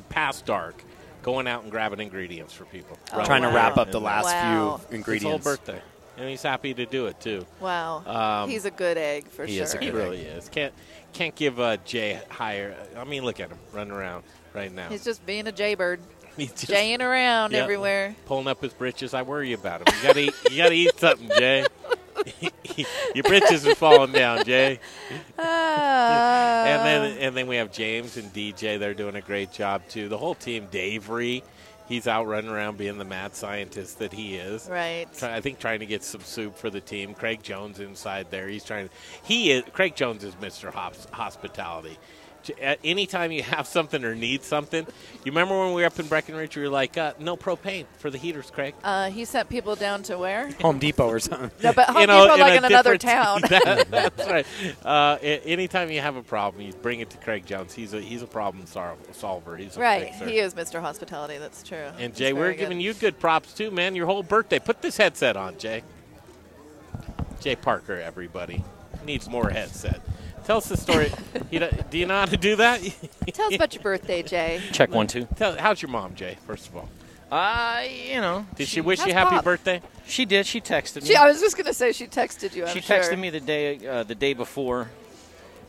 past 0.09 0.45
dark, 0.45 0.83
going 1.23 1.47
out 1.47 1.63
and 1.63 1.71
grabbing 1.71 1.99
ingredients 2.01 2.53
for 2.53 2.65
people. 2.65 2.97
Oh, 3.13 3.17
Running 3.17 3.25
Trying 3.27 3.41
to 3.43 3.49
wrap 3.49 3.77
up 3.77 3.91
the 3.91 4.01
last 4.01 4.25
Wow. 4.25 4.31
few 4.31 4.57
His 4.77 4.85
whole 4.87 4.95
ingredients. 4.97 5.43
birthday. 5.45 5.81
And 6.17 6.29
he's 6.29 6.43
happy 6.43 6.73
to 6.73 6.85
do 6.85 7.05
it, 7.07 7.19
too. 7.19 7.45
Wow. 7.59 8.03
Um, 8.43 8.49
He's 8.49 8.65
a 8.65 8.71
good 8.71 8.97
egg 8.97 9.27
for 9.27 9.45
he 9.45 9.55
sure. 9.55 9.63
is 9.63 9.73
a 9.73 9.79
He 9.79 9.85
good 9.87 9.95
really 9.95 10.21
is. 10.21 10.49
Can't 10.49 10.73
can't 11.13 11.33
give 11.35 11.59
uh, 11.59 11.77
Jay 11.85 12.19
higher. 12.29 12.75
I 12.97 13.03
mean, 13.05 13.23
look 13.23 13.39
at 13.39 13.49
him 13.49 13.57
running 13.73 13.91
around 13.93 14.23
right 14.53 14.71
now. 14.71 14.89
He's 14.89 15.03
just 15.03 15.25
being 15.25 15.47
a 15.47 15.51
jaybird, 15.51 15.99
He's 16.37 16.51
just 16.51 16.67
jaying 16.67 17.01
around 17.01 17.51
Yeah. 17.53 17.59
everywhere. 17.63 18.15
pulling 18.25 18.47
up 18.47 18.61
his 18.61 18.73
britches. 18.73 19.13
I 19.13 19.21
worry 19.23 19.53
about 19.53 19.81
him. 19.87 19.95
You 19.97 20.03
gotta 20.07 20.19
eat, 20.19 20.33
you 20.51 20.57
gotta 20.57 20.73
eat 20.75 20.97
something, 20.99 21.29
Jay. 21.37 21.65
Your 23.15 23.23
britches 23.23 23.65
are 23.65 23.73
falling 23.75 24.11
down, 24.11 24.45
Jay. 24.45 24.79
Ah. 25.39 26.63
and 26.65 26.85
then 26.85 27.17
and 27.19 27.37
then 27.37 27.47
we 27.47 27.55
have 27.57 27.71
James 27.71 28.17
and 28.17 28.31
DJ. 28.33 28.77
They're 28.79 28.93
doing 28.93 29.15
a 29.15 29.21
great 29.21 29.51
job 29.51 29.81
too. 29.89 30.07
The 30.07 30.17
whole 30.17 30.35
team, 30.35 30.67
Davery, 30.71 31.41
He's 31.91 32.07
out 32.07 32.25
running 32.25 32.49
around 32.49 32.77
being 32.77 32.97
the 32.97 33.03
mad 33.03 33.35
scientist 33.35 33.99
that 33.99 34.13
he 34.13 34.37
is. 34.37 34.69
Right. 34.71 35.07
Try, 35.13 35.35
I 35.35 35.41
think 35.41 35.59
trying 35.59 35.81
to 35.81 35.85
get 35.85 36.03
some 36.05 36.21
soup 36.21 36.55
for 36.55 36.69
the 36.69 36.79
team. 36.79 37.13
Craig 37.13 37.43
Jones 37.43 37.81
inside 37.81 38.31
there. 38.31 38.47
He's 38.47 38.63
trying. 38.63 38.89
He 39.23 39.51
is. 39.51 39.65
Craig 39.73 39.93
Jones 39.97 40.23
is 40.23 40.33
Mr. 40.35 40.71
Hos- 40.71 41.05
Hospitality. 41.11 41.97
J- 42.43 42.53
At 42.61 42.79
any 42.83 43.05
time 43.05 43.31
you 43.31 43.43
have 43.55 43.67
something 43.67 44.03
or 44.03 44.15
need 44.15 44.43
something, 44.43 44.85
you 45.23 45.31
remember 45.31 45.57
when 45.59 45.73
we 45.73 45.81
were 45.81 45.87
up 45.87 45.99
in 45.99 46.07
Breckenridge, 46.07 46.55
you 46.55 46.63
were 46.63 46.69
like, 46.69 46.97
uh, 46.97 47.13
"No 47.19 47.37
propane 47.37 47.85
for 47.99 48.09
the 48.09 48.17
heaters, 48.17 48.49
Craig." 48.51 48.73
Uh, 48.83 49.09
he 49.09 49.25
sent 49.25 49.49
people 49.49 49.75
down 49.75 50.03
to 50.03 50.17
where? 50.17 50.51
Home 50.61 50.79
Depot 50.79 51.07
or 51.07 51.19
something. 51.19 51.51
No, 51.63 51.73
but 51.73 51.87
Home 51.87 52.01
You 52.01 52.07
know, 52.07 52.23
Depot, 52.25 52.37
like 52.39 52.53
a 52.53 52.57
in 52.57 52.65
another 52.65 52.97
town. 52.97 53.41
That- 53.49 53.91
that's 53.91 54.27
right. 54.29 54.45
Uh, 54.83 55.17
a- 55.21 55.41
anytime 55.41 55.91
you 55.91 56.01
have 56.01 56.15
a 56.15 56.23
problem, 56.23 56.63
you 56.63 56.73
bring 56.73 56.99
it 56.99 57.09
to 57.11 57.17
Craig 57.17 57.45
Jones. 57.45 57.73
He's 57.73 57.93
a 57.93 58.01
he's 58.01 58.21
a 58.21 58.27
problem 58.27 58.65
solver. 58.65 59.57
He's 59.57 59.77
a 59.77 59.79
right. 59.79 60.09
fixer. 60.09 60.25
He 60.25 60.39
is 60.39 60.53
Mr. 60.53 60.81
Hospitality. 60.81 61.37
That's 61.37 61.63
true. 61.63 61.87
And 61.99 62.15
Jay, 62.15 62.33
we're 62.33 62.51
good. 62.51 62.59
giving 62.59 62.79
you 62.79 62.93
good 62.93 63.19
props 63.19 63.53
too, 63.53 63.71
man. 63.71 63.95
Your 63.95 64.05
whole 64.05 64.23
birthday. 64.23 64.59
Put 64.59 64.81
this 64.81 64.97
headset 64.97 65.37
on, 65.37 65.57
Jay. 65.57 65.83
Jay 67.41 67.55
Parker, 67.55 67.95
everybody 67.99 68.63
needs 69.05 69.27
more 69.29 69.49
headset. 69.49 69.99
Tell 70.51 70.57
us 70.57 70.67
the 70.67 70.75
story. 70.75 71.09
you 71.49 71.61
know, 71.61 71.69
do 71.89 71.97
you 71.97 72.05
know 72.05 72.19
how 72.19 72.25
to 72.25 72.35
do 72.35 72.57
that? 72.57 72.81
Tell 73.33 73.47
us 73.47 73.55
about 73.55 73.73
your 73.73 73.81
birthday, 73.83 74.21
Jay. 74.21 74.59
Check 74.73 74.93
one, 74.93 75.07
two. 75.07 75.25
Tell, 75.37 75.55
how's 75.55 75.81
your 75.81 75.87
mom, 75.87 76.13
Jay? 76.13 76.35
First 76.45 76.67
of 76.67 76.75
all, 76.75 76.89
Uh, 77.31 77.83
you 78.09 78.19
know. 78.19 78.45
did 78.57 78.67
she, 78.67 78.81
wish 78.81 78.99
How's 78.99 79.07
you 79.07 79.13
happy 79.13 79.35
Pop? 79.35 79.45
birthday? 79.45 79.81
She 80.07 80.25
did. 80.25 80.45
She 80.45 80.59
texted 80.59 81.03
me. 81.03 81.07
She, 81.07 81.15
I 81.15 81.25
was 81.25 81.39
just 81.39 81.55
gonna 81.55 81.73
say 81.73 81.93
she 81.93 82.05
texted 82.05 82.53
you. 82.53 82.65
I'm 82.65 82.73
she 82.73 82.81
sure. 82.81 82.97
texted 82.97 83.17
me 83.17 83.29
the 83.29 83.39
day 83.39 83.87
uh, 83.87 84.03
the 84.03 84.13
day 84.13 84.33
before, 84.33 84.89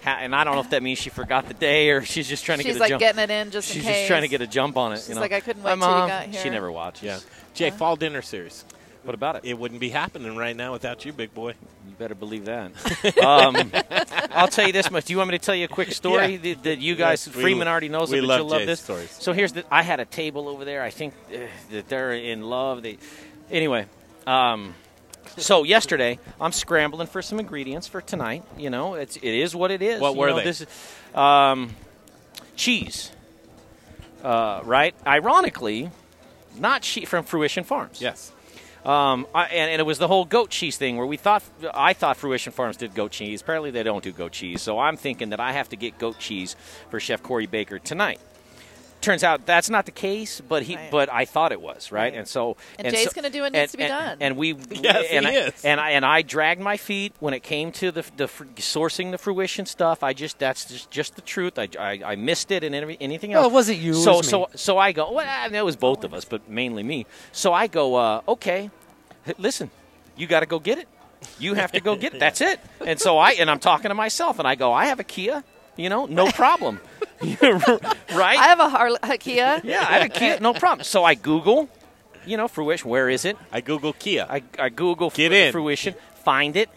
ha- 0.03 0.19
and 0.21 0.35
I 0.35 0.43
don't 0.43 0.57
know 0.57 0.63
if 0.63 0.71
that 0.71 0.83
means 0.83 0.99
she 0.99 1.11
forgot 1.11 1.47
the 1.47 1.55
day 1.55 1.91
or 1.91 2.03
she's 2.03 2.27
just 2.29 2.45
trying 2.45 2.59
to 2.59 2.65
She's 2.65 2.73
get 2.75 2.79
a 2.79 2.81
like 2.81 2.89
jump. 2.91 3.01
getting 3.03 3.23
it 3.23 3.31
in 3.31 3.53
just 3.53 3.71
in 3.71 3.75
she's 3.77 3.85
case. 3.85 3.95
just 3.99 4.09
trying 4.09 4.23
to 4.23 4.29
get 4.29 4.41
a 4.41 4.49
jump 4.49 4.77
on 4.77 4.95
it. 4.95 4.97
She's 4.97 5.11
you 5.11 5.15
know? 5.15 5.21
like, 5.21 5.33
I 5.33 5.39
couldn't 5.39 5.63
My 5.63 5.75
wait 5.75 5.81
till 5.81 5.89
you 5.91 5.95
mom, 5.97 6.09
got 6.09 6.27
here. 6.27 6.43
She 6.43 6.51
never 6.51 6.73
watches. 6.73 7.05
Yeah. 7.05 7.19
Jay, 7.55 7.71
fall 7.71 7.95
dinner 7.95 8.21
series. 8.21 8.65
What 9.05 9.15
about 9.15 9.37
it? 9.37 9.45
It 9.45 9.55
wouldn't 9.57 9.79
be 9.81 9.91
happening 9.91 10.37
right 10.37 10.57
now 10.57 10.73
without 10.73 11.05
you, 11.05 11.13
big 11.13 11.33
boy. 11.33 11.55
Better 12.03 12.17
believe 12.17 12.47
that. 12.47 12.73
um, 13.25 13.71
I'll 14.33 14.49
tell 14.49 14.67
you 14.67 14.73
this 14.73 14.91
much. 14.91 15.05
Do 15.05 15.13
you 15.13 15.19
want 15.19 15.31
me 15.31 15.39
to 15.39 15.45
tell 15.45 15.55
you 15.55 15.67
a 15.67 15.69
quick 15.69 15.93
story 15.93 16.33
Yeah. 16.35 16.55
that, 16.55 16.63
that 16.65 16.79
you 16.81 16.97
guys, 16.97 17.29
Yes, 17.29 17.37
we- 17.37 17.43
Freeman 17.43 17.69
already 17.69 17.89
knows 17.89 18.11
we 18.11 18.19
it, 18.19 18.23
but 18.23 18.27
love 18.27 18.39
you'll 18.41 18.49
love 18.49 18.67
this. 18.67 18.81
stories. 18.81 19.11
So 19.21 19.33
here's 19.33 19.53
the. 19.53 19.65
I 19.73 19.83
had 19.83 20.01
a 20.01 20.05
table 20.05 20.49
over 20.49 20.65
there. 20.65 20.83
I 20.83 20.91
think 20.91 21.15
uh, 21.33 21.39
that 21.71 21.89
they're 21.89 22.13
in 22.13 22.43
love. 22.43 22.83
They, 22.83 22.99
anyway. 23.53 23.87
Um, 24.27 24.75
so 25.37 25.63
yesterday, 25.63 26.19
I'm 26.41 26.51
scrambling 26.51 27.07
for 27.07 27.23
some 27.23 27.39
ingredients 27.39 27.87
for 27.87 28.01
tonight. 28.01 28.43
You 28.59 28.71
know, 28.71 28.95
it's 28.95 29.15
it 29.15 29.23
is 29.23 29.55
what 29.55 29.71
it 29.71 29.81
is. 29.81 30.01
What 30.01 30.15
You 30.15 30.19
were 30.19 30.31
know, 30.31 30.37
they? 30.39 30.43
This 30.45 30.63
is, 30.63 30.67
um, 31.15 31.71
cheese. 32.57 33.13
Uh, 34.25 34.61
right. 34.65 34.93
Ironically, 35.07 35.93
not 36.59 36.83
she 36.85 37.05
from 37.05 37.25
Fruition 37.25 37.63
Farms. 37.63 38.01
Yes. 38.03 38.33
Um, 38.85 39.27
I, 39.33 39.45
and, 39.45 39.71
and 39.71 39.81
it 39.81 39.85
was 39.85 39.99
the 39.99 40.09
whole 40.09 40.25
goat 40.25 40.51
cheese 40.51 40.77
thing 40.77 40.97
where 40.97 41.07
we 41.07 41.17
thought 41.17 41.45
I 41.73 41.93
thought 41.93 42.17
Fruition 42.17 42.53
Farms 42.53 42.77
did 42.77 42.95
goat 42.95 43.13
cheese. 43.13 43.41
Apparently, 43.41 43.71
they 43.71 43.83
don't 43.85 44.03
do 44.03 44.13
goat 44.13 44.33
cheese. 44.33 44.61
So 44.61 44.79
I'm 44.79 44.97
thinking 44.97 45.31
that 45.31 45.41
I 45.41 45.53
have 45.53 45.69
to 45.69 45.77
get 45.77 45.99
goat 45.99 46.19
cheese 46.19 46.57
for 46.91 46.99
Chef 46.99 47.23
Corey 47.23 47.47
Baker 47.47 47.79
tonight. 47.79 48.21
Turns 49.03 49.23
out 49.25 49.45
that's 49.47 49.69
not 49.69 49.85
the 49.85 49.91
case, 49.91 50.41
but 50.41 50.63
he 50.63 50.77
Right. 50.77 50.91
but 50.91 51.13
I 51.13 51.25
thought 51.25 51.51
it 51.53 51.61
was 51.61 51.91
right, 51.93 52.15
and 52.15 52.27
so 52.27 52.57
And 52.79 52.89
Jay's 52.89 53.07
so- 53.07 53.11
gonna 53.15 53.31
do 53.31 53.43
what 53.43 53.53
needs 53.53 53.63
and- 53.63 53.71
to 53.73 53.77
be 53.77 53.83
and- 53.85 53.91
done. 53.91 54.17
And 54.21 54.37
we 54.37 54.55
Yes, 54.71 55.07
and 55.11 55.27
he 55.27 55.37
I, 55.37 55.41
is. 55.49 55.65
and 55.65 55.81
I 55.81 55.91
and 55.91 56.07
I 56.07 56.23
dragged 56.23 56.61
my 56.61 56.77
feet 56.77 57.13
when 57.21 57.35
it 57.35 57.41
came 57.43 57.73
to 57.73 57.91
the, 57.91 58.05
the 58.17 58.29
fr- 58.29 58.45
sourcing 58.57 59.11
the 59.11 59.19
fruition 59.19 59.67
stuff. 59.67 60.03
I 60.05 60.13
just 60.13 60.39
that's 60.39 60.65
just, 60.67 60.91
just 60.91 61.17
the 61.17 61.21
truth. 61.23 61.59
I, 61.59 61.69
I, 61.79 62.01
I 62.13 62.17
missed 62.17 62.51
it 62.53 62.63
and 62.65 62.75
anything 63.01 63.33
else. 63.33 63.43
Well, 63.43 63.51
it 63.51 63.55
wasn't 63.55 63.79
you, 63.81 63.91
it 63.93 63.95
So 64.05 64.19
was 64.19 64.27
me. 64.27 64.31
so 64.31 64.49
so 64.55 64.79
I 64.79 64.93
go. 64.93 65.11
Well, 65.13 65.27
I 65.29 65.49
mean, 65.49 65.57
it 65.57 65.65
was 65.65 65.77
both 65.77 66.05
of 66.05 66.15
us, 66.15 66.25
but 66.25 66.49
mainly 66.49 66.83
me. 66.85 67.05
So 67.33 67.53
I 67.53 67.67
go. 67.67 67.97
Uh, 67.97 68.21
okay, 68.29 68.71
listen, 69.37 69.71
you 70.17 70.27
got 70.29 70.41
to 70.41 70.47
go 70.47 70.59
get 70.61 70.79
it. 70.79 70.87
You 71.39 71.55
have 71.55 71.73
to 71.73 71.81
go 71.81 71.97
get 71.97 72.15
it. 72.15 72.21
That's 72.21 72.41
it. 72.41 72.61
And 72.87 73.01
so 73.01 73.19
I 73.19 73.33
and 73.33 73.51
I'm 73.51 73.59
talking 73.61 73.89
to 73.91 73.95
myself, 73.95 74.39
and 74.39 74.47
I 74.47 74.55
go. 74.55 74.73
I 74.73 74.87
have 74.87 75.01
a 75.01 75.05
Kia. 75.05 75.43
You 75.77 75.89
know, 75.89 76.07
no 76.07 76.27
problem. 76.31 76.81
right? 77.23 77.89
I 78.11 78.35
have 78.49 78.61
a, 78.61 78.69
Har- 78.69 78.99
a 79.03 79.17
Kia. 79.19 79.61
yeah, 79.65 79.81
I 79.89 79.99
have 79.99 80.03
a 80.07 80.09
Kia. 80.09 80.41
No 80.41 80.53
problem. 80.53 80.85
So 80.85 81.05
I 81.05 81.15
Google. 81.15 81.69
You 82.25 82.37
know, 82.37 82.47
fruition. 82.47 82.89
Where 82.91 83.09
is 83.09 83.25
it? 83.25 83.37
I 83.51 83.61
Google 83.61 83.93
Kia. 83.95 84.27
I, 84.29 84.43
I 84.59 84.69
Google 84.69 85.11
Get 85.11 85.31
fr- 85.31 85.35
in. 85.37 85.53
fruition, 85.53 85.95
find 86.25 86.57
it. 86.57 86.69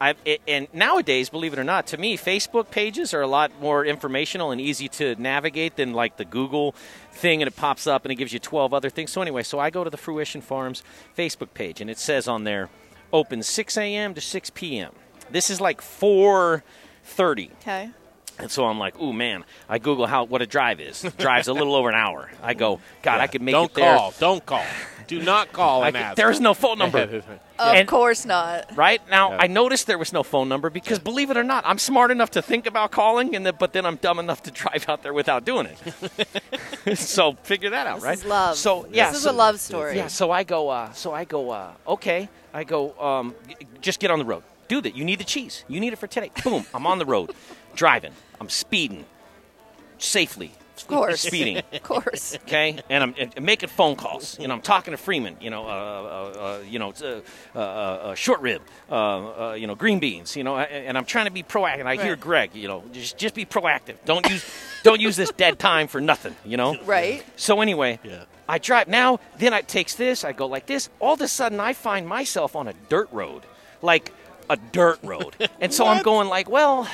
I 0.00 0.14
it, 0.24 0.40
and 0.46 0.68
nowadays, 0.72 1.28
believe 1.30 1.52
it 1.52 1.58
or 1.58 1.64
not, 1.64 1.88
to 1.88 1.98
me, 1.98 2.16
Facebook 2.16 2.70
pages 2.70 3.12
are 3.12 3.20
a 3.22 3.26
lot 3.26 3.50
more 3.60 3.84
informational 3.84 4.52
and 4.52 4.60
easy 4.60 4.86
to 4.90 5.16
navigate 5.16 5.74
than 5.74 5.92
like 5.94 6.16
the 6.16 6.24
Google 6.24 6.76
thing, 7.10 7.42
and 7.42 7.48
it 7.48 7.56
pops 7.56 7.88
up 7.88 8.04
and 8.04 8.12
it 8.12 8.14
gives 8.14 8.32
you 8.32 8.38
twelve 8.38 8.72
other 8.72 8.90
things. 8.90 9.10
So 9.10 9.20
anyway, 9.22 9.42
so 9.42 9.58
I 9.58 9.70
go 9.70 9.82
to 9.82 9.90
the 9.90 9.96
Fruition 9.96 10.40
Farms 10.40 10.84
Facebook 11.16 11.52
page, 11.54 11.80
and 11.80 11.90
it 11.90 11.98
says 11.98 12.28
on 12.28 12.44
there, 12.44 12.68
open 13.12 13.42
six 13.42 13.76
a.m. 13.76 14.14
to 14.14 14.20
six 14.20 14.50
p.m. 14.50 14.92
This 15.30 15.50
is 15.50 15.60
like 15.60 15.80
four 15.82 16.62
thirty. 17.02 17.50
Okay. 17.62 17.90
And 18.38 18.50
so 18.50 18.66
I'm 18.66 18.78
like, 18.78 18.98
ooh 19.00 19.12
man, 19.12 19.44
I 19.68 19.78
Google 19.78 20.06
how 20.06 20.24
what 20.24 20.42
a 20.42 20.46
drive 20.46 20.80
is. 20.80 21.02
Drive's 21.18 21.48
a 21.48 21.52
little 21.52 21.74
over 21.74 21.88
an 21.88 21.94
hour. 21.96 22.30
I 22.42 22.54
go, 22.54 22.80
God, 23.02 23.20
I 23.20 23.26
could 23.26 23.42
make 23.42 23.52
Don't 23.52 23.70
it 23.70 23.74
there. 23.74 23.84
Don't 23.94 23.98
call. 23.98 24.12
Don't 24.18 24.46
call. 24.46 24.64
Do 25.08 25.22
not 25.22 25.52
call 25.52 25.82
I 25.82 25.86
and 25.88 25.96
could- 25.96 26.02
ask. 26.02 26.16
there's 26.16 26.38
no 26.40 26.54
phone 26.54 26.78
number. 26.78 27.22
Of 27.58 27.74
And- 27.74 27.88
course 27.88 28.24
not. 28.24 28.76
Right 28.76 29.00
now, 29.10 29.30
Yeah. 29.32 29.38
I 29.40 29.46
noticed 29.48 29.88
there 29.88 29.98
was 29.98 30.12
no 30.12 30.22
phone 30.22 30.48
number 30.48 30.70
because, 30.70 31.00
believe 31.00 31.28
it 31.30 31.36
or 31.36 31.42
not, 31.42 31.64
I'm 31.66 31.78
smart 31.78 32.12
enough 32.12 32.30
to 32.32 32.40
think 32.42 32.66
about 32.66 32.92
calling, 32.92 33.34
and 33.34 33.44
the, 33.44 33.52
but 33.52 33.72
then 33.72 33.84
I'm 33.84 33.96
dumb 33.96 34.20
enough 34.20 34.44
to 34.44 34.52
drive 34.52 34.88
out 34.88 35.02
there 35.02 35.12
without 35.12 35.44
doing 35.44 35.66
it. 35.66 36.96
so 36.96 37.32
figure 37.42 37.70
that 37.70 37.88
out, 37.88 37.96
This 37.96 38.04
right? 38.04 38.18
is 38.18 38.24
love. 38.24 38.56
So 38.56 38.86
yeah, 38.92 39.08
This 39.08 39.16
is 39.18 39.22
so- 39.24 39.32
a 39.32 39.32
love 39.32 39.58
story. 39.58 39.96
Yeah. 39.96 40.06
So 40.06 40.30
I 40.30 40.44
go. 40.44 40.68
Uh, 40.68 40.92
so 40.92 41.12
I 41.12 41.24
go. 41.24 41.50
Uh, 41.50 41.72
okay. 41.88 42.28
I 42.54 42.62
go. 42.62 42.96
Um, 43.00 43.34
g- 43.48 43.56
just 43.80 43.98
get 43.98 44.12
on 44.12 44.20
the 44.20 44.24
road. 44.24 44.44
Do 44.68 44.80
that. 44.82 44.94
You 44.94 45.04
need 45.04 45.18
the 45.18 45.24
cheese. 45.24 45.64
You 45.68 45.80
need 45.80 45.92
it 45.92 45.96
for 45.98 46.06
today. 46.06 46.30
Boom. 46.44 46.64
I'm 46.74 46.86
on 46.86 46.98
the 46.98 47.06
road, 47.06 47.32
driving. 47.74 48.12
I'm 48.40 48.48
speeding 48.48 49.04
safely. 49.98 50.52
Of 50.76 50.86
course. 50.86 51.20
Speeding 51.22 51.56
Of 51.72 51.82
course. 51.82 52.36
okay? 52.44 52.78
And 52.88 53.02
I'm, 53.02 53.14
and 53.18 53.42
making 53.44 53.68
phone 53.68 53.96
calls. 53.96 54.38
You 54.38 54.46
know, 54.46 54.54
I'm 54.54 54.60
talking 54.60 54.92
to 54.92 54.96
Freeman. 54.96 55.36
You 55.40 55.50
know, 55.50 55.64
uh, 55.66 55.68
uh, 55.68 56.38
uh, 56.40 56.58
you 56.68 56.78
know, 56.78 56.92
uh, 57.02 57.20
uh, 57.56 57.58
uh, 57.58 58.14
short 58.14 58.40
rib. 58.42 58.62
Uh, 58.88 58.94
uh, 59.50 59.54
you 59.54 59.66
know, 59.66 59.74
green 59.74 59.98
beans. 59.98 60.36
You 60.36 60.44
know, 60.44 60.56
and, 60.56 60.86
and 60.86 60.96
I'm 60.98 61.04
trying 61.04 61.24
to 61.24 61.32
be 61.32 61.42
proactive. 61.42 61.84
I 61.84 61.96
hear 61.96 62.14
Greg. 62.14 62.54
You 62.54 62.68
know, 62.68 62.84
just 62.92 63.18
just 63.18 63.34
be 63.34 63.44
proactive. 63.44 63.96
Don't 64.04 64.28
use 64.30 64.44
don't 64.84 65.00
use 65.00 65.16
this 65.16 65.32
dead 65.32 65.58
time 65.58 65.88
for 65.88 66.00
nothing. 66.00 66.36
You 66.44 66.56
know. 66.56 66.76
Right. 66.84 67.24
So 67.36 67.60
anyway, 67.60 67.98
Yeah. 68.04 68.24
I 68.48 68.58
drive 68.58 68.86
now. 68.86 69.18
Then 69.38 69.52
it 69.54 69.66
takes 69.66 69.96
this. 69.96 70.22
I 70.24 70.32
go 70.32 70.46
like 70.46 70.66
this. 70.66 70.88
All 71.00 71.14
of 71.14 71.20
a 71.20 71.28
sudden, 71.28 71.58
I 71.58 71.72
find 71.72 72.06
myself 72.06 72.54
on 72.54 72.68
a 72.68 72.72
dirt 72.88 73.08
road, 73.10 73.42
like 73.82 74.12
a 74.50 74.56
dirt 74.56 74.98
road. 75.02 75.36
and 75.60 75.72
so 75.72 75.86
I'm 75.86 76.02
going 76.02 76.28
like, 76.28 76.48
well, 76.48 76.88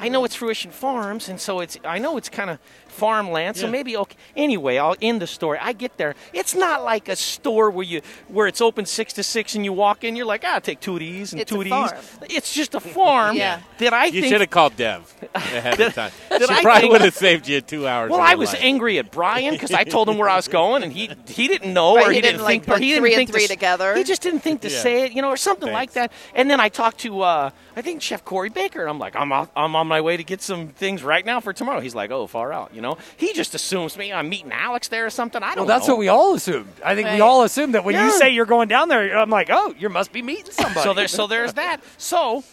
I 0.00 0.08
know 0.08 0.24
it's 0.24 0.34
Fruition 0.34 0.70
Farms, 0.70 1.28
and 1.28 1.40
so 1.40 1.60
it's 1.60 1.76
I 1.84 1.98
know 1.98 2.16
it's 2.16 2.28
kind 2.28 2.50
of 2.50 2.58
farmland. 2.98 3.56
So 3.56 3.66
Yeah. 3.66 3.72
maybe 3.72 3.96
okay. 3.96 4.16
Anyway, 4.36 4.76
I'll 4.78 4.96
end 5.00 5.22
the 5.22 5.26
story. 5.26 5.58
I 5.60 5.72
get 5.72 5.96
there. 5.96 6.14
It's 6.32 6.54
not 6.54 6.82
like 6.84 7.08
a 7.08 7.16
store 7.16 7.70
where 7.70 7.84
you 7.92 8.00
where 8.28 8.46
it's 8.46 8.60
open 8.60 8.84
six 8.86 9.12
to 9.14 9.22
six, 9.22 9.54
and 9.54 9.64
you 9.64 9.72
walk 9.72 10.04
in. 10.04 10.16
You're 10.16 10.26
like, 10.26 10.42
ah, 10.44 10.54
I'll 10.54 10.60
take 10.60 10.80
two 10.80 10.94
of 10.94 11.00
these 11.00 11.32
and 11.32 11.40
It's 11.42 11.50
two 11.50 11.60
of 11.62 11.64
these. 11.64 11.90
It's 12.36 12.52
just 12.52 12.74
a 12.74 12.80
farm 12.80 13.36
Yeah. 13.36 13.60
that 13.78 13.92
I 13.92 14.06
You 14.06 14.20
think 14.22 14.32
should 14.32 14.40
have 14.40 14.50
called 14.50 14.76
Dev 14.76 15.00
ahead 15.34 15.80
of 15.80 15.94
time. 16.00 16.12
Did 16.30 16.48
She 16.48 16.54
I 16.54 16.62
probably 16.62 16.80
think- 16.82 16.92
would 16.92 17.00
have 17.02 17.14
saved 17.16 17.48
you 17.48 17.60
two 17.60 17.86
hours. 17.86 18.10
Well, 18.10 18.20
I 18.20 18.34
was 18.34 18.52
life. 18.52 18.62
angry 18.62 18.98
at 18.98 19.10
Brian 19.10 19.52
because 19.54 19.72
I 19.72 19.84
told 19.84 20.08
him 20.08 20.18
where 20.18 20.28
I 20.28 20.36
was 20.36 20.48
going, 20.60 20.82
and 20.82 20.92
he 20.92 21.10
he 21.28 21.48
didn't 21.48 21.72
know, 21.72 21.96
Right, 21.96 22.06
or 22.06 22.10
he 22.10 22.16
he, 22.16 22.22
didn't, 22.22 22.42
like, 22.42 22.62
think, 22.64 22.68
or 22.68 22.72
put 22.74 22.82
he 22.82 22.88
didn't 22.90 23.02
three 23.02 23.14
think 23.14 23.28
to 23.28 23.32
three 23.32 23.44
s- 23.44 23.48
together. 23.50 23.94
He 23.96 24.04
just 24.04 24.22
didn't 24.22 24.40
think 24.40 24.60
to 24.62 24.70
Yeah. 24.70 24.78
say 24.80 24.94
it, 25.04 25.12
you 25.12 25.22
know, 25.22 25.28
or 25.28 25.36
something 25.36 25.72
like 25.72 25.92
that. 25.92 26.12
And 26.34 26.50
then 26.50 26.60
I 26.60 26.68
talked 26.68 26.98
to 27.00 27.22
uh, 27.22 27.50
I 27.76 27.82
think 27.82 28.02
Chef 28.02 28.24
Corey 28.24 28.48
Baker, 28.48 28.80
and 28.80 28.90
I'm 28.90 28.98
like, 28.98 29.14
I'm 29.16 29.30
off, 29.32 29.48
I'm 29.56 29.76
on 29.76 29.86
my 29.86 30.00
way 30.00 30.16
to 30.16 30.24
get 30.24 30.42
some 30.42 30.68
things 30.68 31.02
right 31.02 31.24
now 31.24 31.40
for 31.40 31.52
tomorrow. 31.52 31.80
He's 31.80 31.94
like, 31.94 32.10
oh, 32.10 32.26
far 32.26 32.52
out, 32.52 32.70
you 32.74 32.80
know. 32.80 32.87
He 33.16 33.32
just 33.34 33.54
assumes 33.54 33.96
me 33.98 34.12
I'm 34.12 34.28
meeting 34.28 34.52
Alex 34.52 34.88
there 34.88 35.04
or 35.06 35.10
something. 35.10 35.42
I 35.42 35.48
don't. 35.54 35.56
Know. 35.56 35.62
Well, 35.64 35.78
that's 35.78 35.88
know. 35.88 35.94
what 35.94 36.00
we 36.00 36.08
all 36.08 36.34
assumed. 36.34 36.72
I 36.84 36.94
think 36.94 37.08
we 37.10 37.20
all 37.20 37.42
assumed 37.42 37.74
that 37.74 37.84
when 37.84 37.94
Yeah. 37.94 38.06
you 38.06 38.12
say 38.12 38.30
you're 38.30 38.46
going 38.46 38.68
down 38.68 38.88
there, 38.88 39.16
I'm 39.18 39.30
like, 39.30 39.48
oh, 39.50 39.74
you 39.78 39.88
must 39.88 40.12
be 40.12 40.22
meeting 40.22 40.52
somebody. 40.52 40.80
So 40.80 40.94
there's 40.94 41.10
so 41.12 41.26
there's 41.26 41.52
that. 41.54 41.80
So 41.98 42.44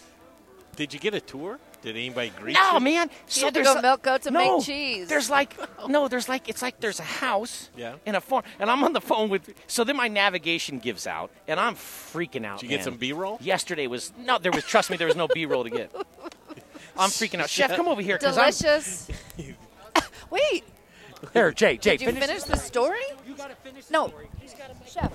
Did 0.76 0.92
you 0.92 1.00
get 1.00 1.14
a 1.14 1.20
tour? 1.20 1.58
Did 1.82 1.94
anybody 1.96 2.30
greet 2.30 2.54
no, 2.54 2.74
you? 2.74 2.80
man. 2.80 3.08
You 3.08 3.14
So 3.28 3.44
had 3.46 3.54
to 3.54 3.60
there's 3.62 3.72
go 3.72 3.78
a- 3.78 3.82
milk 3.82 4.02
goats 4.02 4.26
and 4.26 4.34
no, 4.34 4.56
make 4.56 4.66
cheese. 4.66 5.08
There's 5.08 5.30
like 5.30 5.54
oh. 5.78 5.86
no, 5.86 6.08
there's 6.08 6.28
like 6.28 6.48
it's 6.48 6.60
like 6.60 6.80
there's 6.80 6.98
a 6.98 7.04
house 7.04 7.70
Yeah. 7.76 7.94
and 8.04 8.16
a 8.16 8.20
farm, 8.20 8.42
and 8.58 8.68
I'm 8.70 8.82
on 8.82 8.92
the 8.92 9.00
phone 9.00 9.28
with. 9.28 9.54
So 9.68 9.84
then 9.84 9.94
my 9.96 10.08
navigation 10.08 10.78
gives 10.80 11.06
out, 11.06 11.30
and 11.46 11.60
I'm 11.60 11.76
freaking 11.76 12.44
out. 12.44 12.58
Did 12.60 12.70
you 12.70 12.76
get 12.76 12.84
some 12.84 12.96
B-roll? 12.96 13.38
Yesterday 13.40 13.86
was 13.86 14.12
no, 14.18 14.38
there 14.38 14.50
was. 14.50 14.64
Trust 14.64 14.90
me, 14.90 14.96
there 14.96 15.06
was 15.06 15.16
no 15.16 15.28
B-roll 15.28 15.62
to 15.64 15.70
get. 15.70 15.94
I'm 16.98 17.10
freaking 17.10 17.40
out. 17.40 17.50
Chef, 17.50 17.76
come 17.76 17.86
over 17.88 18.00
here. 18.02 18.18
'cause 18.18 18.36
I'm- 18.36 18.50
Delicious. 18.50 19.08
Wait, 20.30 20.64
Here, 21.32 21.52
Jay, 21.52 21.76
Jay, 21.76 21.96
did 21.96 22.02
you 22.02 22.12
finish. 22.12 22.26
finish 22.28 22.42
the 22.44 22.56
story? 22.56 23.00
No, 23.90 24.12
chef. 24.86 25.12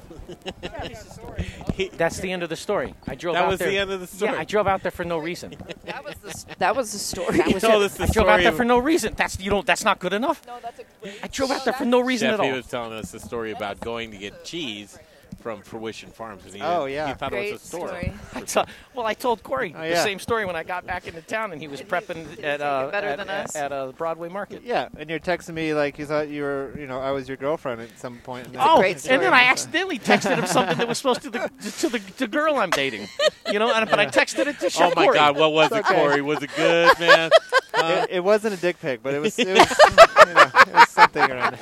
That's 1.98 2.20
the 2.20 2.32
end 2.32 2.44
of 2.44 2.50
the 2.50 2.56
story. 2.56 2.94
I 3.08 3.16
drove 3.16 3.36
That 3.36 3.44
out 3.46 3.50
was 3.50 3.60
there. 3.60 3.70
the 3.70 3.78
end 3.78 3.92
of 3.92 4.00
the 4.00 4.08
story. 4.08 4.34
Yeah, 4.34 4.40
I 4.40 4.44
drove 4.46 4.68
out 4.68 4.82
there 4.84 4.92
for 4.92 5.04
no 5.04 5.18
reason. 5.18 5.56
That 5.86 6.04
was 6.04 6.16
the 6.16 6.56
that 6.60 6.76
was 6.76 6.92
the 6.94 7.00
story. 7.00 7.38
That 7.38 7.54
was 7.54 7.62
told 7.72 7.82
it. 7.84 7.86
us 7.86 7.98
the 7.98 8.04
I 8.04 8.08
drove 8.08 8.28
out 8.28 8.42
there 8.42 8.52
for 8.52 8.66
no 8.66 8.78
reason. 8.78 9.14
That's 9.16 9.40
you 9.40 9.50
don't. 9.50 9.66
That's 9.66 9.84
not 9.84 10.00
good 10.00 10.14
enough. 10.14 10.42
No, 10.48 10.58
that's 10.62 10.80
a 10.80 10.84
great. 11.02 11.20
I 11.24 11.28
drove 11.28 11.52
out 11.52 11.66
there 11.66 11.74
for 11.74 11.86
no 11.86 12.00
reason 12.00 12.30
Chef, 12.30 12.40
at 12.40 12.46
he 12.46 12.52
was 12.52 12.68
telling 12.68 12.94
us 12.94 13.12
the 13.12 13.20
story 13.20 13.52
about 13.52 13.80
going 13.80 14.12
to 14.12 14.18
get 14.18 14.44
cheese 14.46 14.98
from 15.42 15.62
Fruition 15.62 16.10
Farms, 16.12 16.46
and 16.46 16.54
he, 16.56 16.62
Oh, 16.62 16.86
yeah. 16.86 17.06
he 17.06 17.10
yeah. 17.12 17.14
thought 17.16 17.34
it 17.34 17.36
Great 17.36 17.54
was 17.54 17.64
a 17.64 17.68
store. 17.68 17.88
story. 17.88 18.14
I 18.36 18.42
t- 18.42 18.62
well, 18.94 19.06
I 19.06 19.14
told 19.14 19.44
Corey 19.44 19.74
Oh, 19.78 19.82
the 19.90 19.96
same 19.98 20.20
story 20.20 20.46
when 20.46 20.56
I 20.56 20.64
got 20.64 20.86
back 20.86 21.08
into 21.08 21.22
town, 21.22 21.52
and 21.52 21.62
he 21.62 21.68
was 21.68 21.82
prepping 21.82 22.44
at 22.44 22.62
uh, 22.62 22.90
better 22.92 23.08
at, 23.08 23.18
than 23.18 23.30
at, 23.30 23.46
us. 23.46 23.56
at 23.56 23.72
a 23.72 23.94
Broadway 23.98 24.30
market. 24.30 24.62
Yeah, 24.64 24.88
and 24.98 25.10
you're 25.10 25.20
texting 25.20 25.54
me 25.56 25.74
like 25.74 25.98
you 26.00 26.06
thought 26.06 26.30
you 26.30 26.44
were, 26.44 26.72
you 26.78 26.88
know, 26.88 27.00
I 27.00 27.12
was 27.12 27.28
your 27.28 27.38
girlfriend 27.38 27.82
at 27.82 27.98
some 28.00 28.18
point. 28.20 28.48
in 28.48 28.54
the- 28.54 28.60
Oh, 28.64 28.78
great 28.80 29.06
and 29.10 29.22
then 29.22 29.34
I 29.34 29.44
accidentally 29.44 30.00
texted 30.00 30.38
him 30.38 30.46
something 30.46 30.78
that 30.78 30.88
was 30.88 30.98
supposed 30.98 31.22
to 31.24 31.30
the 31.30 31.50
to 31.80 31.90
the, 31.90 32.00
the 32.18 32.28
girl 32.28 32.56
I'm 32.58 32.70
dating, 32.70 33.08
you 33.52 33.60
know. 33.60 33.74
And, 33.74 33.90
but 33.90 34.00
I 34.00 34.06
texted 34.06 34.48
it 34.48 34.60
to 34.60 34.70
Chef 34.70 34.92
Oh 34.92 34.94
my 34.96 35.06
Corey. 35.06 35.18
God, 35.18 35.38
what 35.38 35.54
was 35.54 35.72
it, 35.72 35.80
okay. 35.86 35.96
Corey? 35.96 36.22
Was 36.22 36.44
it 36.44 36.50
good, 36.56 37.00
man? 37.00 37.32
it, 37.74 38.10
it 38.12 38.24
wasn't 38.24 38.54
a 38.54 38.58
dick 38.58 38.80
pic, 38.80 39.02
but 39.02 39.14
it 39.14 39.20
was, 39.20 39.38
it 39.40 39.48
was, 39.58 39.80
you 40.28 40.34
know, 40.34 40.52
it 40.68 40.74
was 40.74 40.90
something 40.90 41.24
around 41.32 41.54
it. 41.56 41.60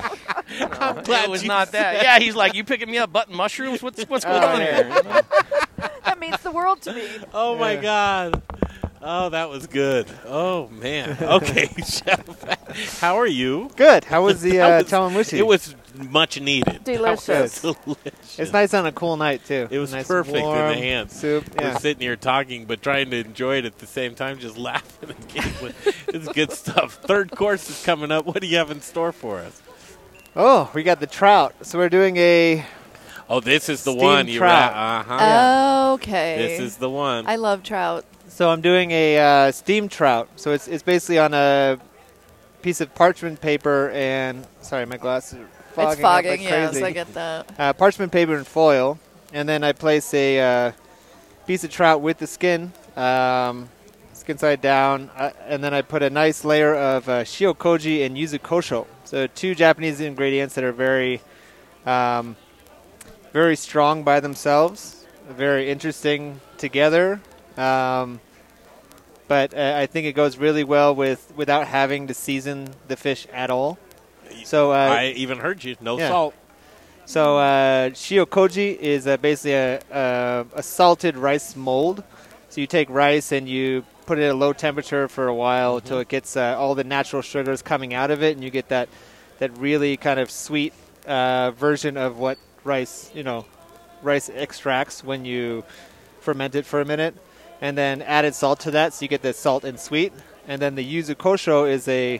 No, 0.59 1.01
glad 1.03 1.25
it 1.25 1.29
was 1.29 1.43
not 1.43 1.71
that. 1.73 2.01
Yeah, 2.03 2.19
he's 2.19 2.35
like, 2.35 2.53
"You 2.55 2.63
picking 2.63 2.89
me 2.89 2.97
up 2.97 3.11
button 3.11 3.35
mushrooms? 3.35 3.81
What's 3.83 4.03
what's 4.05 4.25
going 4.25 4.43
Oh, 4.43 4.47
on 4.47 4.59
yeah. 4.61 4.75
here?" 4.83 4.87
You 4.97 5.03
know? 5.03 5.21
That 6.05 6.19
means 6.19 6.39
the 6.41 6.51
world 6.51 6.81
to 6.83 6.93
me. 6.93 7.07
Oh 7.33 7.57
my 7.57 7.75
God. 7.75 8.41
Oh, 9.01 9.29
that 9.29 9.49
was 9.49 9.65
good. 9.67 10.07
Oh 10.25 10.67
man. 10.69 11.17
Okay, 11.21 11.67
Chef. 11.87 12.99
How 12.99 13.17
are 13.17 13.27
you? 13.27 13.69
Good. 13.77 14.03
How 14.03 14.23
was 14.25 14.41
the 14.41 14.57
That 14.57 14.91
uh, 14.93 15.09
was- 15.09 15.31
It 15.33 15.47
was 15.47 15.73
much 15.95 16.39
needed. 16.41 16.83
Delicious. 16.83 17.61
Delicious. 17.61 18.37
It's 18.39 18.51
nice 18.51 18.73
on 18.73 18.85
a 18.85 18.91
cool 18.91 19.15
night 19.15 19.45
too. 19.45 19.67
It 19.71 19.79
was 19.79 19.93
nice 19.93 20.05
perfect 20.07 20.37
warm 20.37 20.71
in 20.71 20.79
the 20.79 20.83
hands. 20.85 21.13
Soup. 21.13 21.45
Yeah. 21.55 21.73
We're 21.73 21.79
sitting 21.79 22.01
here 22.01 22.15
talking, 22.17 22.65
but 22.65 22.81
trying 22.81 23.09
to 23.11 23.17
enjoy 23.17 23.57
it 23.59 23.65
at 23.65 23.77
the 23.79 23.87
same 23.87 24.15
time, 24.15 24.37
just 24.39 24.57
laughing 24.57 25.09
and 25.11 25.27
giggling. 25.29 25.73
it's 26.09 26.27
good 26.33 26.51
stuff. 26.51 26.95
Third 27.03 27.31
course 27.31 27.69
is 27.69 27.81
coming 27.85 28.11
up. 28.11 28.25
What 28.25 28.41
do 28.41 28.47
you 28.47 28.57
have 28.57 28.69
in 28.71 28.81
store 28.81 29.11
for 29.13 29.39
us? 29.39 29.61
Oh, 30.35 30.69
we 30.73 30.83
got 30.83 30.99
the 30.99 31.07
trout. 31.07 31.55
So 31.61 31.77
we're 31.77 31.89
doing 31.89 32.17
a 32.17 32.65
Oh, 33.29 33.39
this 33.39 33.69
is 33.69 33.83
the 33.83 33.91
Steamed 33.91 34.03
one. 34.03 34.27
You 34.27 34.39
trout. 34.39 34.73
Uh 34.73 35.03
huh. 35.03 35.91
Okay. 35.93 36.37
This 36.37 36.59
is 36.59 36.77
the 36.77 36.89
one. 36.89 37.27
I 37.27 37.35
love 37.35 37.63
trout. 37.63 38.05
So 38.27 38.49
I'm 38.49 38.61
doing 38.61 38.91
a 38.91 39.17
uh, 39.17 39.51
steamed 39.51 39.91
trout. 39.91 40.29
So 40.35 40.51
it's 40.51 40.67
it's 40.67 40.83
basically 40.83 41.19
on 41.19 41.33
a 41.33 41.77
piece 42.61 42.81
of 42.81 42.93
parchment 42.95 43.39
paper 43.41 43.89
and 43.91 44.45
sorry, 44.61 44.85
my 44.85 44.97
glasses 44.97 45.39
are 45.39 45.47
fogging. 45.73 45.91
it's 45.91 46.01
fogging. 46.01 46.31
Up 46.31 46.37
like 46.37 46.41
yes, 46.41 46.71
crazy. 46.71 46.85
I 46.85 46.91
get 46.91 47.13
that. 47.13 47.59
uh, 47.59 47.73
parchment 47.73 48.11
paper 48.11 48.35
and 48.35 48.45
foil, 48.47 48.99
and 49.33 49.47
then 49.47 49.63
I 49.63 49.71
place 49.71 50.13
a 50.13 50.39
uh, 50.67 50.71
piece 51.47 51.63
of 51.63 51.71
trout 51.71 52.01
with 52.01 52.17
the 52.19 52.27
skin, 52.27 52.71
um, 52.95 53.69
skin 54.13 54.37
side 54.37 54.61
down, 54.61 55.09
uh, 55.15 55.31
and 55.47 55.63
then 55.63 55.73
I 55.73 55.81
put 55.81 56.03
a 56.03 56.09
nice 56.09 56.43
layer 56.45 56.75
of 56.75 57.07
uh, 57.09 57.23
shiokoji 57.23 58.05
and 58.05 58.15
yuzu 58.17 58.39
kosho. 58.39 58.85
So 59.09 59.25
two 59.25 59.55
Japanese 59.55 60.01
ingredients 60.01 60.53
that 60.53 60.63
are 60.63 60.71
very, 60.71 61.19
um, 61.83 62.35
very 63.33 63.55
strong 63.55 64.03
by 64.03 64.19
themselves, 64.19 65.03
very 65.27 65.71
interesting 65.71 66.39
together. 66.59 67.19
Um, 67.57 68.21
but 69.27 69.55
uh, 69.55 69.73
I 69.77 69.87
think 69.87 70.05
it 70.05 70.13
goes 70.13 70.37
really 70.37 70.63
well 70.63 70.93
with 70.93 71.33
without 71.35 71.65
having 71.65 72.05
to 72.05 72.13
season 72.13 72.69
the 72.87 72.95
fish 72.95 73.25
at 73.33 73.49
all. 73.49 73.79
So 74.43 74.73
uh, 74.73 74.75
I 74.75 75.05
even 75.17 75.39
heard 75.39 75.63
you. 75.63 75.75
No 75.81 75.97
yeah. 75.97 76.09
salt. 76.09 76.35
so 77.05 77.39
uh, 77.39 77.89
shiokoji 77.89 78.77
is 78.77 79.07
uh, 79.07 79.17
basically 79.17 79.55
a, 79.55 79.79
a, 79.91 80.45
a 80.53 80.61
salted 80.61 81.17
rice 81.17 81.55
mold. 81.55 82.03
So 82.49 82.61
you 82.61 82.67
take 82.67 82.91
rice 82.91 83.31
and 83.31 83.49
you 83.49 83.85
put 84.09 84.17
it 84.17 84.23
at 84.23 84.31
a 84.31 84.33
low 84.33 84.53
temperature 84.53 85.07
for 85.07 85.27
a 85.27 85.35
while 85.35 85.77
until 85.77 85.99
it 85.99 86.07
gets 86.07 86.35
uh, 86.35 86.55
all 86.57 86.73
the 86.73 86.83
natural 86.83 87.21
sugars 87.21 87.61
coming 87.61 87.93
out 87.93 88.09
of 88.09 88.23
it, 88.23 88.35
and 88.35 88.43
you 88.43 88.49
get 88.49 88.69
that 88.69 88.89
that 89.37 89.55
really 89.59 89.97
kind 89.97 90.19
of 90.19 90.31
sweet 90.31 90.73
uh, 91.05 91.51
version 91.51 91.95
of 91.95 92.17
what 92.17 92.39
rice 92.63 93.11
you 93.13 93.21
know 93.21 93.45
rice 94.01 94.27
extracts 94.27 95.03
when 95.03 95.25
you 95.25 95.63
ferment 96.21 96.55
it 96.55 96.65
for 96.65 96.81
a 96.81 96.85
minute, 96.85 97.13
and 97.61 97.77
then 97.77 98.01
added 98.01 98.33
salt 98.33 98.59
to 98.61 98.71
that, 98.71 98.95
so 98.95 99.03
you 99.03 99.07
get 99.07 99.21
the 99.21 99.31
salt 99.31 99.63
and 99.63 99.79
sweet. 99.79 100.11
And 100.47 100.59
then 100.59 100.73
the 100.73 100.83
yuzu 100.83 101.13
kosho 101.13 101.69
is 101.69 101.87
a 101.87 102.19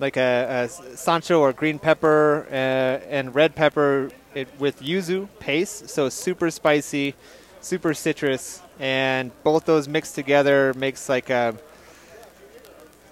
like 0.00 0.16
a, 0.16 0.64
a 0.64 0.96
sancho 0.96 1.38
or 1.38 1.52
green 1.52 1.78
pepper 1.78 2.48
uh, 2.50 3.14
and 3.16 3.32
red 3.32 3.54
pepper 3.54 4.10
it, 4.34 4.48
with 4.58 4.82
yuzu 4.82 5.28
paste, 5.38 5.88
so 5.88 6.08
super 6.08 6.50
spicy, 6.50 7.14
super 7.60 7.94
citrus, 7.94 8.61
and 8.78 9.30
both 9.42 9.64
those 9.64 9.88
mixed 9.88 10.14
together 10.14 10.72
makes 10.74 11.08
like 11.08 11.30
a 11.30 11.54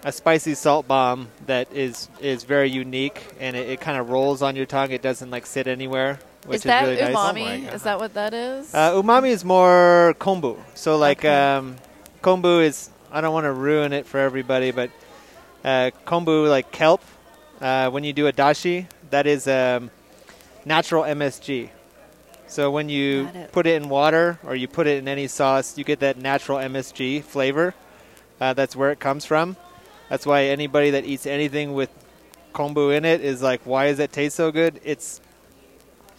a 0.03 0.13
spicy 0.13 0.55
salt 0.55 0.89
bomb 0.89 1.29
that 1.47 1.71
is 1.73 2.09
is 2.21 2.45
very 2.45 2.71
unique, 2.71 3.23
and 3.39 3.57
it, 3.57 3.69
it 3.69 3.81
kind 3.81 3.99
of 3.99 4.09
rolls 4.11 4.43
on 4.43 4.57
your 4.57 4.67
tongue. 4.67 4.91
It 4.93 5.03
doesn't 5.03 5.31
like 5.31 5.47
sit 5.47 5.67
anywhere, 5.67 6.19
which 6.47 6.57
is 6.57 6.63
that 6.65 6.83
really 6.83 6.97
nice. 7.01 7.15
umami? 7.15 7.75
is 7.75 7.83
that 7.83 7.99
what 7.99 8.15
that 8.15 8.33
is? 8.33 8.75
Uh, 8.75 8.93
umami 8.93 9.29
is 9.29 9.45
more 9.45 10.15
kombu. 10.19 10.57
So 10.75 10.97
like 10.97 11.19
Okay. 11.19 11.29
um, 11.57 11.77
kombu 12.23 12.65
is 12.65 12.91
I 13.13 13.21
don't 13.21 13.33
want 13.35 13.45
to 13.45 13.53
ruin 13.53 13.93
it 13.93 14.07
for 14.07 14.19
everybody, 14.19 14.71
but 14.71 14.91
uh, 15.65 15.91
kombu 16.07 16.49
like 16.49 16.71
kelp. 16.73 17.03
Uh, 17.61 17.91
when 17.91 18.05
you 18.05 18.15
do 18.15 18.27
a 18.27 18.33
dashi, 18.33 18.87
that 19.11 19.27
is 19.27 19.47
um, 19.47 19.91
natural 20.65 21.03
MSG. 21.03 21.69
So 22.51 22.71
when 22.71 22.89
you 22.89 23.29
it. 23.35 23.53
put 23.53 23.67
it 23.67 23.81
in 23.81 23.89
water 23.89 24.39
or 24.45 24.55
you 24.55 24.69
put 24.69 24.87
it 24.87 24.99
in 24.99 25.09
any 25.09 25.27
sauce, 25.29 25.79
you 25.79 25.85
get 25.85 26.01
that 26.01 26.17
natural 26.19 26.59
MSG 26.59 27.23
flavor. 27.25 27.75
Uh, 28.41 28.53
that's 28.55 28.75
where 28.75 28.91
it 28.91 28.99
comes 29.01 29.25
from. 29.25 29.57
That's 30.09 30.27
why 30.27 30.45
anybody 30.47 30.91
that 30.91 31.05
eats 31.05 31.27
anything 31.27 31.75
with 31.75 31.91
kombu 32.53 32.95
in 32.97 33.05
it 33.05 33.21
is 33.21 33.41
like, 33.43 33.61
why 33.65 33.87
does 33.89 33.99
it 34.01 34.13
taste 34.13 34.35
so 34.37 34.51
good? 34.51 34.81
It's 34.85 35.21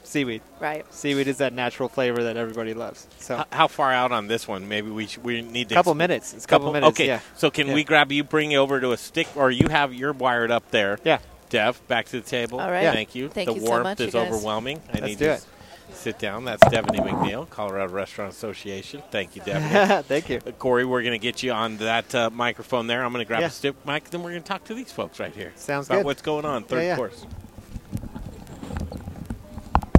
seaweed. 0.04 0.42
right. 0.60 0.86
Seaweed 0.94 1.28
is 1.28 1.38
that 1.38 1.54
natural 1.54 1.90
flavor 1.90 2.24
that 2.24 2.38
everybody 2.38 2.74
loves. 2.74 3.08
So 3.20 3.40
H- 3.42 3.46
How 3.52 3.68
far 3.68 3.92
out 3.92 4.12
on 4.12 4.28
this 4.28 4.48
one? 4.48 4.68
Maybe 4.68 4.90
we 4.90 5.08
sh- 5.08 5.18
we 5.20 5.42
need 5.42 5.70
to 5.70 5.76
couple 5.76 5.94
exp- 5.94 5.98
minutes. 5.98 6.34
It's 6.34 6.46
a 6.46 6.48
couple, 6.48 6.72
minutes. 6.72 6.90
Okay, 6.92 7.08
Yeah. 7.08 7.20
so 7.36 7.50
can 7.50 7.68
Yeah. 7.68 7.74
we 7.74 7.84
grab 7.84 8.12
you, 8.12 8.24
bring 8.24 8.52
you 8.52 8.58
over 8.60 8.80
to 8.80 8.92
a 8.92 8.98
stick, 8.98 9.28
or 9.36 9.52
you 9.52 9.68
have 9.70 9.94
you're 9.94 10.14
wired 10.14 10.52
up 10.52 10.70
there? 10.72 10.98
Yeah. 11.04 11.20
Dev, 11.50 11.86
back 11.90 12.06
to 12.08 12.22
the 12.22 12.28
table. 12.30 12.60
All 12.62 12.72
right. 12.72 12.84
Yeah. 12.84 12.94
Thank 12.94 13.14
you. 13.16 13.28
Thank 13.28 13.50
the 13.50 13.56
you 13.56 13.62
so 13.62 13.68
warmth 13.68 13.84
much, 13.84 14.00
is 14.00 14.14
guys. 14.14 14.28
overwhelming. 14.28 14.80
I 14.90 14.92
Let's 14.94 15.06
need 15.06 15.18
do 15.20 15.26
to 15.26 15.32
it. 15.34 15.46
S- 15.92 16.00
sit 16.00 16.20
down. 16.20 16.46
That's 16.46 16.66
Stephanie 16.68 17.00
McNeil, 17.00 17.50
Colorado 17.50 17.92
Restaurant 17.92 18.32
Association. 18.34 19.02
Thank 19.12 19.36
you, 19.36 19.42
Debbie. 19.44 20.04
Thank 20.08 20.30
you. 20.30 20.40
Uh, 20.46 20.52
Corey, 20.52 20.86
we're 20.86 21.02
going 21.02 21.14
to 21.14 21.20
get 21.20 21.44
you 21.44 21.52
on 21.52 21.78
that 21.78 22.14
uh, 22.16 22.30
microphone 22.32 22.88
there. 22.88 23.04
I'm 23.04 23.12
going 23.12 23.24
to 23.24 23.28
grab 23.28 23.42
Yeah. 23.42 23.48
a 23.48 23.52
stick 23.52 23.76
mic, 23.86 24.06
then 24.10 24.24
we're 24.24 24.32
going 24.32 24.44
to 24.44 24.48
talk 24.48 24.64
to 24.66 24.74
these 24.74 24.92
folks 24.92 25.20
right 25.20 25.34
here. 25.34 25.52
Sounds 25.56 25.88
about 25.88 25.98
good. 26.00 26.06
what's 26.06 26.22
going 26.22 26.46
on, 26.46 26.64
third 26.64 26.78
Yeah, 26.82 26.88
yeah. 26.90 26.96
course. 26.96 27.26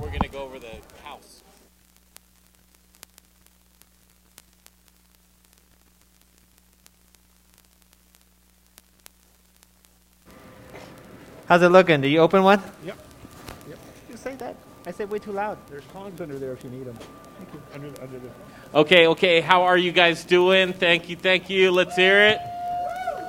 We're 0.00 0.08
going 0.08 0.20
to 0.20 0.28
go 0.28 0.42
over 0.42 0.58
the 0.58 0.68
house. 1.04 1.42
How's 11.46 11.62
it 11.62 11.68
looking? 11.68 12.00
Do 12.00 12.08
you 12.08 12.20
open 12.20 12.42
one? 12.42 12.60
Yep. 12.60 12.72
Yep. 12.86 12.98
You 14.86 14.92
say 14.92 14.94
that. 14.94 14.94
I 14.94 14.96
said 14.96 15.10
way 15.10 15.18
too 15.18 15.32
loud. 15.32 15.58
There's 15.68 15.84
tongs 15.92 16.20
under 16.20 16.38
there 16.38 16.52
if 16.52 16.64
you 16.64 16.70
need 16.70 16.86
them. 16.86 16.96
Thank 17.38 17.54
you. 17.54 17.60
Under, 17.74 18.02
under 18.02 18.18
the. 18.18 18.30
Okay, 18.78 19.06
okay. 19.08 19.40
How 19.40 19.62
are 19.64 19.76
you 19.76 19.92
guys 19.92 20.24
doing? 20.24 20.72
Thank 20.72 21.08
you, 21.08 21.16
thank 21.16 21.50
you. 21.50 21.70
Let's 21.70 21.96
hear 21.96 22.20
it. 22.28 22.38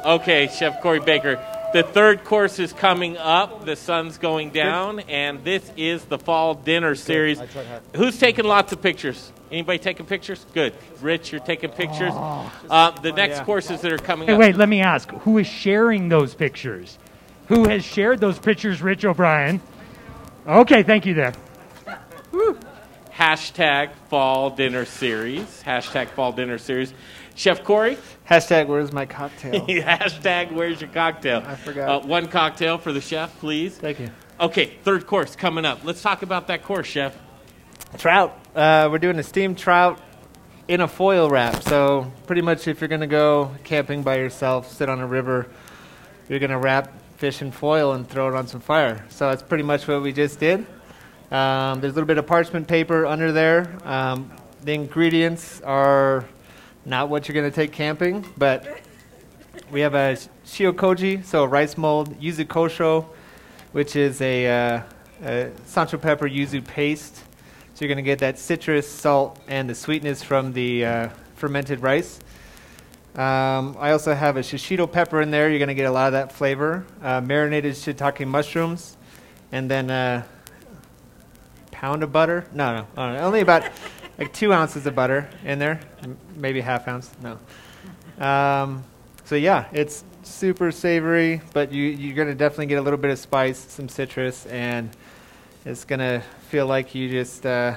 Okay, 0.05 0.47
Chef 0.47 0.81
Corey 0.81 0.99
Baker. 0.99 1.43
The 1.73 1.81
third 1.83 2.23
course 2.23 2.59
is 2.59 2.71
coming 2.71 3.17
up. 3.17 3.65
The 3.65 3.75
sun's 3.75 4.19
going 4.19 4.51
down, 4.51 4.99
and 5.01 5.43
this 5.43 5.71
is 5.75 6.05
the 6.05 6.19
fall 6.19 6.53
dinner 6.53 6.93
series. 6.93 7.39
I 7.39 7.47
tried 7.47 7.65
hard. 7.65 7.81
Who's 7.95 8.19
taking 8.19 8.45
lots 8.45 8.73
of 8.73 8.81
pictures? 8.81 9.31
Anybody 9.51 9.79
taking 9.79 10.05
pictures? 10.05 10.45
Good. 10.53 10.75
Rich, 11.01 11.31
you're 11.31 11.41
taking 11.41 11.71
pictures. 11.71 12.13
Uh, 12.13 12.91
the 13.01 13.11
next 13.11 13.41
courses 13.43 13.81
that 13.81 13.91
are 13.91 13.97
coming 13.97 14.27
Hey, 14.27 14.33
up. 14.35 14.39
wait, 14.39 14.55
let 14.55 14.69
me 14.69 14.81
ask 14.81 15.09
who 15.09 15.37
is 15.39 15.47
sharing 15.47 16.09
those 16.09 16.35
pictures? 16.35 16.99
Who 17.47 17.67
has 17.67 17.83
shared 17.83 18.19
those 18.19 18.39
pictures, 18.39 18.81
Rich 18.81 19.05
O'Brien? 19.05 19.59
Okay, 20.45 20.83
thank 20.83 21.05
you 21.05 21.13
there. 21.13 21.33
Hashtag 23.13 23.91
fall 24.09 24.49
dinner 24.49 24.85
series. 24.85 25.63
Hashtag 25.63 26.09
fall 26.09 26.31
dinner 26.33 26.57
series. 26.57 26.93
Chef 27.35 27.63
Corey, 27.63 27.97
Hashtag 28.29 28.67
where's 28.67 28.91
my 28.91 29.05
cocktail? 29.05 29.65
hashtag 29.67 30.51
where's 30.51 30.81
your 30.81 30.89
cocktail? 30.89 31.43
I 31.45 31.55
forgot. 31.55 31.89
Uh, 31.89 32.07
one 32.07 32.27
cocktail 32.27 32.77
for 32.77 32.91
the 32.91 33.01
chef, 33.01 33.37
please. 33.39 33.77
Thank 33.77 33.99
you. 33.99 34.09
Okay, 34.39 34.77
third 34.83 35.07
course 35.07 35.35
coming 35.35 35.63
up. 35.63 35.83
Let's 35.83 36.01
talk 36.01 36.21
about 36.21 36.47
that 36.47 36.63
course, 36.63 36.87
chef. 36.87 37.15
Trout. 37.97 38.37
Uh, 38.55 38.89
we're 38.91 38.99
doing 38.99 39.17
a 39.19 39.23
steamed 39.23 39.57
trout 39.57 39.99
in 40.67 40.81
a 40.81 40.87
foil 40.87 41.29
wrap. 41.29 41.63
So 41.63 42.11
pretty 42.27 42.41
much, 42.41 42.67
if 42.67 42.81
you're 42.81 42.87
gonna 42.87 43.07
go 43.07 43.51
camping 43.63 44.03
by 44.03 44.17
yourself, 44.17 44.71
sit 44.71 44.89
on 44.89 44.99
a 44.99 45.07
river, 45.07 45.47
you're 46.27 46.39
gonna 46.39 46.59
wrap 46.59 46.91
fish 47.23 47.41
in 47.41 47.53
foil 47.53 47.93
and 47.93 48.05
throw 48.09 48.27
it 48.27 48.35
on 48.35 48.45
some 48.45 48.59
fire. 48.59 49.01
So 49.07 49.29
that's 49.29 49.41
pretty 49.41 49.63
much 49.63 49.87
what 49.87 50.01
we 50.01 50.11
just 50.11 50.41
did. 50.41 50.59
Um, 51.31 51.79
there's 51.79 51.93
a 51.93 51.95
little 51.95 52.05
bit 52.05 52.17
of 52.17 52.27
parchment 52.27 52.67
paper 52.67 53.05
under 53.05 53.31
there. 53.31 53.77
Um, 53.85 54.29
the 54.61 54.73
ingredients 54.73 55.61
are 55.61 56.25
not 56.83 57.07
what 57.07 57.25
you're 57.25 57.33
going 57.33 57.49
to 57.49 57.55
take 57.55 57.71
camping, 57.71 58.25
but 58.35 58.81
we 59.71 59.79
have 59.79 59.93
a 59.93 60.17
shiokoji, 60.45 61.23
so 61.23 61.43
a 61.43 61.47
rice 61.47 61.77
mold, 61.77 62.19
yuzu 62.19 62.43
kosho, 62.43 63.05
which 63.71 63.95
is 63.95 64.19
a, 64.19 64.45
uh, 64.45 64.81
a 65.23 65.51
sancho 65.65 65.97
pepper 65.97 66.27
yuzu 66.27 66.61
paste. 66.61 67.15
So 67.73 67.85
you're 67.85 67.87
going 67.87 68.03
to 68.03 68.11
get 68.11 68.19
that 68.19 68.37
citrus, 68.37 68.85
salt, 68.85 69.39
and 69.47 69.69
the 69.69 69.75
sweetness 69.75 70.21
from 70.23 70.51
the 70.51 70.85
uh, 70.85 71.09
fermented 71.37 71.81
rice. 71.81 72.19
Um, 73.15 73.77
I 73.79 73.91
also 73.91 74.15
have 74.15 74.37
a 74.37 74.39
shishito 74.39 74.91
pepper 74.91 75.21
in 75.21 75.29
there. 75.29 75.49
You're 75.49 75.59
going 75.59 75.67
to 75.67 75.75
get 75.75 75.85
a 75.85 75.91
lot 75.91 76.07
of 76.07 76.13
that 76.13 76.31
flavor. 76.31 76.85
Uh, 77.01 77.21
marinated 77.21 77.73
shiitake 77.73 78.25
mushrooms, 78.27 78.97
and 79.51 79.69
then 79.69 79.91
a 79.91 80.25
pound 81.71 82.01
of 82.01 82.11
butter. 82.11 82.45
No, 82.53 82.87
no, 82.95 83.17
only 83.19 83.41
about 83.41 83.69
like 84.17 84.33
two 84.33 84.51
ounces 84.51 84.87
of 84.87 84.95
butter 84.95 85.29
in 85.43 85.59
there, 85.59 85.79
maybe 86.35 86.59
half 86.61 86.87
ounce. 86.87 87.11
No. 87.21 87.37
Um, 88.25 88.83
so 89.25 89.35
yeah, 89.35 89.65
it's 89.71 90.03
super 90.23 90.71
savory, 90.71 91.41
but 91.53 91.71
you 91.71 91.83
you're 91.83 92.15
going 92.15 92.29
to 92.29 92.35
definitely 92.35 92.65
get 92.65 92.79
a 92.79 92.81
little 92.81 92.97
bit 92.97 93.11
of 93.11 93.19
spice, 93.19 93.59
some 93.59 93.89
citrus, 93.89 94.47
and 94.47 94.89
it's 95.65 95.85
going 95.85 95.99
to 95.99 96.23
feel 96.49 96.65
like 96.65 96.95
you 96.95 97.09
just 97.09 97.45
uh, 97.45 97.75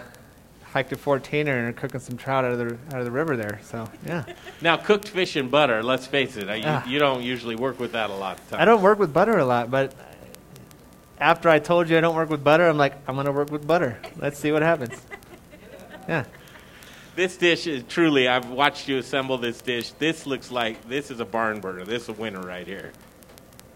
hiked 0.77 0.93
a 0.93 0.97
14er 0.97 1.39
and 1.49 1.69
are 1.69 1.73
cooking 1.73 2.01
some 2.01 2.19
trout 2.19 2.45
out 2.45 2.53
of 2.53 2.59
the 2.59 2.79
out 2.95 2.99
of 2.99 3.07
the 3.07 3.11
river 3.11 3.35
there. 3.35 3.59
So 3.63 3.89
yeah. 4.05 4.25
Now, 4.61 4.77
cooked 4.77 5.09
fish 5.09 5.35
and 5.37 5.51
butter. 5.51 5.83
Let's 5.83 6.07
face 6.07 6.37
it, 6.37 6.51
I, 6.51 6.57
you, 6.57 6.65
Ah. 6.67 6.87
you 6.87 6.99
don't 6.99 7.23
usually 7.23 7.57
work 7.57 7.81
with 7.81 7.93
that 7.93 8.11
a 8.11 8.15
lot. 8.15 8.39
I 8.53 8.67
don't 8.67 8.83
work 8.83 8.99
with 8.99 9.11
butter 9.15 9.39
a 9.39 9.45
lot, 9.47 9.71
but 9.71 9.95
after 11.19 11.49
I 11.49 11.61
told 11.61 11.89
you 11.89 11.97
I 11.97 12.03
don't 12.03 12.15
work 12.15 12.29
with 12.29 12.45
butter, 12.45 12.69
I'm 12.69 12.77
like, 12.77 12.93
I'm 13.09 13.15
going 13.15 13.25
to 13.25 13.33
work 13.33 13.51
with 13.51 13.67
butter. 13.67 13.99
Let's 14.19 14.39
see 14.39 14.53
what 14.53 14.63
happens. 14.63 15.01
Yeah. 16.09 16.25
This 17.17 17.37
dish 17.37 17.67
is 17.67 17.83
truly. 17.89 18.29
I've 18.29 18.49
watched 18.51 18.87
you 18.87 18.99
assemble 18.99 19.39
this 19.39 19.61
dish. 19.61 19.91
This 19.99 20.25
looks 20.25 20.53
like 20.53 20.87
this 20.89 21.11
is 21.11 21.19
a 21.19 21.25
barn 21.25 21.59
burner. 21.59 21.85
This 21.85 22.03
is 22.05 22.11
a 22.11 22.13
winner 22.13 22.41
right 22.43 22.65
here. 22.65 22.93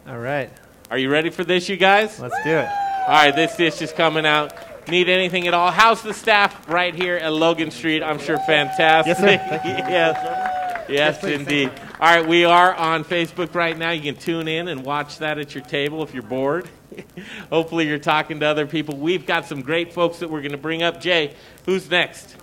All 0.06 0.18
right. 0.18 0.48
Are 0.92 0.98
you 0.98 1.10
ready 1.10 1.30
for 1.30 1.42
this, 1.42 1.68
you 1.68 1.76
guys? 1.76 2.20
Let's 2.20 2.36
do 2.44 2.50
it. 2.50 2.68
All 3.08 3.14
right, 3.14 3.34
this 3.34 3.56
dish 3.56 3.82
is 3.82 3.90
coming 3.90 4.26
out. 4.26 4.52
Need 4.88 5.08
anything 5.08 5.46
at 5.46 5.54
all? 5.54 5.70
How's 5.70 6.02
the 6.02 6.12
staff 6.14 6.68
right 6.68 6.94
here 6.94 7.16
at 7.16 7.32
Logan 7.32 7.70
Street? 7.70 8.02
I'm 8.02 8.18
sure 8.18 8.38
fantastic. 8.38 9.18
Yes, 9.18 9.18
sir. 9.18 9.58
Thank 9.58 9.64
you. 9.64 9.70
yes, 9.92 10.86
yes, 10.88 11.24
indeed. 11.24 11.70
All 12.00 12.16
right, 12.16 12.26
we 12.26 12.44
are 12.44 12.74
on 12.74 13.04
Facebook 13.04 13.54
right 13.54 13.76
now. 13.76 13.90
You 13.90 14.00
can 14.02 14.16
tune 14.20 14.48
in 14.48 14.68
and 14.68 14.84
watch 14.84 15.18
that 15.18 15.38
at 15.38 15.54
your 15.54 15.62
table 15.64 16.02
if 16.02 16.12
you're 16.14 16.22
bored. 16.24 16.68
Hopefully, 17.50 17.86
you're 17.86 17.98
talking 17.98 18.40
to 18.40 18.46
other 18.46 18.66
people. 18.66 18.96
We've 18.96 19.24
got 19.26 19.46
some 19.46 19.60
great 19.62 19.92
folks 19.92 20.18
that 20.18 20.30
we're 20.30 20.40
going 20.40 20.52
to 20.52 20.58
bring 20.58 20.82
up. 20.82 21.00
Jay, 21.00 21.34
who's 21.66 21.88
next? 21.88 22.36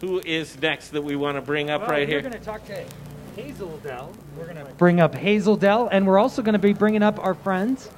Who 0.00 0.20
is 0.20 0.60
next 0.60 0.90
that 0.90 1.02
we 1.02 1.16
want 1.16 1.36
to 1.38 1.40
bring 1.42 1.70
up 1.70 1.80
Well, 1.82 1.90
right 1.90 2.06
here? 2.08 2.18
we're 2.18 2.30
going 2.30 2.32
to 2.34 2.44
talk 2.44 2.64
to 2.66 2.84
Hazel 3.34 3.78
Dell. 3.78 4.12
We're 4.36 4.44
going 4.52 4.64
to 4.64 4.72
bring 4.74 5.00
up 5.00 5.14
Hazel 5.14 5.56
Dell, 5.56 5.88
and 5.90 6.06
we're 6.06 6.18
also 6.18 6.40
going 6.40 6.52
to 6.52 6.58
be 6.60 6.72
bringing 6.72 7.02
up 7.02 7.18
our 7.18 7.34
friends. 7.34 7.90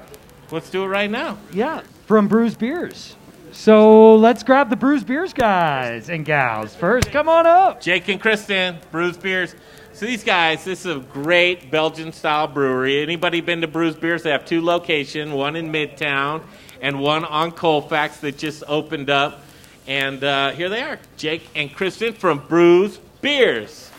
Let's 0.53 0.71
do 0.71 0.83
it 0.85 0.89
right 0.89 1.11
now. 1.11 1.39
Yeah, 1.53 1.83
from 2.07 2.29
Bruz 2.29 2.59
Beers. 2.59 3.17
So 3.53 4.15
let's 4.17 4.43
grab 4.43 4.71
the 4.71 4.77
Bruz 4.77 5.05
Beers 5.05 5.33
guys 5.33 6.09
and 6.09 6.25
gals 6.25 6.75
first. 6.75 7.11
Come 7.11 7.29
on 7.29 7.47
up. 7.47 7.81
Jake 7.81 8.09
and 8.09 8.21
Kristen, 8.21 8.77
Bruz 8.93 9.21
Beers. 9.21 9.55
So 9.93 10.07
these 10.07 10.25
guys, 10.25 10.65
this 10.65 10.87
is 10.87 10.97
a 10.97 11.01
great 11.01 11.71
Belgian 11.71 12.13
style 12.13 12.47
brewery. 12.47 13.03
Anybody 13.03 13.41
been 13.41 13.61
to 13.61 13.69
Bruz 13.69 14.01
Beers? 14.01 14.23
They 14.23 14.31
have 14.31 14.47
two 14.47 14.61
locations, 14.63 15.33
one 15.33 15.57
in 15.57 15.71
Midtown 15.73 16.43
and 16.81 17.01
one 17.01 17.25
on 17.25 17.51
Colfax 17.53 18.19
that 18.19 18.39
just 18.39 18.63
opened 18.67 19.11
up. 19.11 19.43
And 19.87 20.23
uh, 20.23 20.53
here 20.53 20.69
they 20.69 20.83
are, 20.83 20.99
Jake 21.17 21.49
and 21.55 21.75
Kristen 21.75 22.13
from 22.13 22.41
Bruz 22.41 22.99
Beers. 23.21 23.91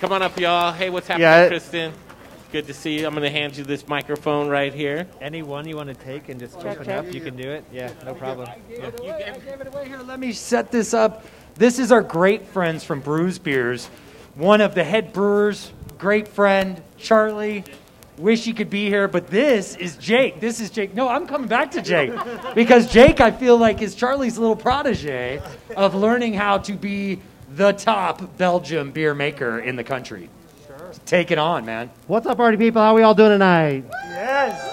Come 0.00 0.12
on 0.12 0.22
up, 0.22 0.38
y'all. 0.40 0.72
Hey, 0.72 0.90
what's 0.90 1.06
happening, 1.06 1.22
Yeah, 1.28 1.42
it- 1.44 1.48
Kristen? 1.48 1.92
Good 2.52 2.66
to 2.66 2.74
see 2.74 3.00
you. 3.00 3.06
I'm 3.06 3.14
going 3.14 3.22
to 3.22 3.30
hand 3.30 3.56
you 3.56 3.64
this 3.64 3.88
microphone 3.88 4.46
right 4.46 4.74
here. 4.74 5.06
Any 5.22 5.40
one 5.40 5.66
you 5.66 5.74
want 5.74 5.88
to 5.88 5.94
take 5.94 6.28
and 6.28 6.38
just 6.38 6.60
Check, 6.60 6.72
open 6.74 6.84
check. 6.84 7.06
up, 7.06 7.14
you 7.14 7.22
can 7.22 7.34
do 7.34 7.50
it. 7.50 7.64
Yeah, 7.72 7.90
no 8.04 8.12
problem. 8.12 8.46
Yeah. 8.68 10.02
Let 10.06 10.20
me 10.20 10.32
set 10.32 10.70
this 10.70 10.92
up. 10.92 11.24
This 11.54 11.78
is 11.78 11.90
our 11.90 12.02
great 12.02 12.44
friends 12.44 12.84
from 12.84 13.00
Bruz 13.00 13.42
Beers. 13.42 13.86
One 14.34 14.60
of 14.60 14.74
the 14.74 14.84
head 14.84 15.14
brewers, 15.14 15.72
great 15.96 16.28
friend, 16.28 16.82
Charlie. 16.98 17.64
Wish 18.18 18.44
he 18.44 18.52
could 18.52 18.68
be 18.68 18.86
here, 18.86 19.08
but 19.08 19.28
this 19.28 19.74
is 19.76 19.96
Jake. 19.96 20.38
This 20.38 20.60
is 20.60 20.68
Jake. 20.68 20.94
No, 20.94 21.08
I'm 21.08 21.26
coming 21.26 21.48
back 21.48 21.70
to 21.70 21.80
Jake. 21.80 22.12
Because 22.54 22.92
Jake, 22.92 23.22
I 23.22 23.30
feel 23.30 23.56
like, 23.56 23.80
is 23.80 23.94
Charlie's 23.94 24.36
little 24.36 24.56
protege 24.56 25.40
of 25.74 25.94
learning 25.94 26.34
how 26.34 26.58
to 26.58 26.74
be 26.74 27.22
the 27.54 27.72
top 27.72 28.36
Belgium 28.36 28.90
beer 28.90 29.14
maker 29.14 29.58
in 29.58 29.74
the 29.76 29.84
country. 29.84 30.28
Sure. 31.06 31.18
Take 31.18 31.30
it 31.30 31.38
on, 31.38 31.64
man. 31.64 31.90
What's 32.06 32.26
up, 32.26 32.36
party 32.36 32.56
people? 32.56 32.80
How 32.80 32.94
we 32.94 33.02
all 33.02 33.14
doing 33.14 33.30
tonight? 33.30 33.84
Yes. 34.04 34.68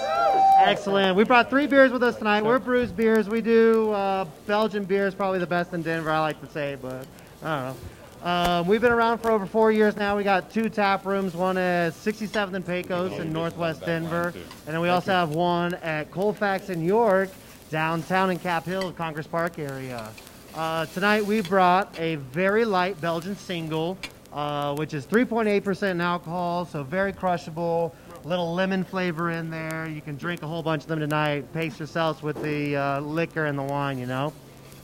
Excellent. 0.60 1.16
We 1.16 1.24
brought 1.24 1.50
three 1.50 1.66
beers 1.66 1.90
with 1.90 2.02
us 2.02 2.16
tonight. 2.16 2.44
We're 2.44 2.60
Bruz 2.60 2.94
Beers. 2.94 3.28
We 3.28 3.40
do 3.40 3.90
uh, 3.92 4.26
Belgian 4.46 4.84
beers, 4.84 5.14
probably 5.14 5.38
the 5.38 5.46
best 5.46 5.72
in 5.72 5.82
Denver, 5.82 6.10
I 6.10 6.20
like 6.20 6.40
to 6.40 6.50
say, 6.52 6.76
but 6.80 7.06
I 7.42 7.62
don't 7.62 7.76
know. 7.76 7.76
Um, 8.22 8.66
we've 8.66 8.82
been 8.82 8.92
around 8.92 9.18
for 9.18 9.30
over 9.30 9.46
four 9.46 9.72
years 9.72 9.96
now. 9.96 10.16
We 10.16 10.22
got 10.24 10.50
two 10.50 10.68
tap 10.68 11.06
rooms. 11.06 11.34
One 11.34 11.56
is 11.56 11.94
67th 11.94 12.52
and 12.52 12.66
Pecos 12.66 13.18
in 13.18 13.32
Northwest 13.32 13.84
Denver, 13.86 14.34
and 14.66 14.74
then 14.74 14.80
we 14.80 14.90
also 14.90 15.12
have 15.12 15.30
one 15.30 15.74
at 15.76 16.10
Colfax 16.10 16.68
in 16.68 16.84
York, 16.84 17.30
downtown 17.70 18.30
in 18.30 18.38
Cap 18.38 18.66
Hill, 18.66 18.92
Congress 18.92 19.26
Park 19.26 19.58
area. 19.58 20.10
Uh, 20.54 20.84
tonight 20.86 21.24
we 21.24 21.40
brought 21.40 21.98
a 21.98 22.16
very 22.16 22.66
light 22.66 23.00
Belgian 23.00 23.36
single, 23.36 23.96
uh, 24.32 24.76
which 24.76 24.94
is 24.94 25.06
3.8% 25.06 25.90
in 25.90 26.00
alcohol, 26.00 26.64
so 26.64 26.84
very 26.84 27.12
crushable. 27.12 27.92
Little 28.24 28.54
lemon 28.54 28.84
flavor 28.84 29.30
in 29.30 29.50
there. 29.50 29.88
You 29.88 30.00
can 30.00 30.16
drink 30.16 30.42
a 30.42 30.46
whole 30.46 30.62
bunch 30.62 30.82
of 30.82 30.88
them 30.88 31.00
tonight. 31.00 31.52
Pace 31.52 31.80
yourselves 31.80 32.22
with 32.22 32.40
the 32.40 32.76
uh, 32.76 33.00
liquor 33.00 33.46
and 33.46 33.58
the 33.58 33.64
wine, 33.64 33.98
you 33.98 34.06
know. 34.06 34.32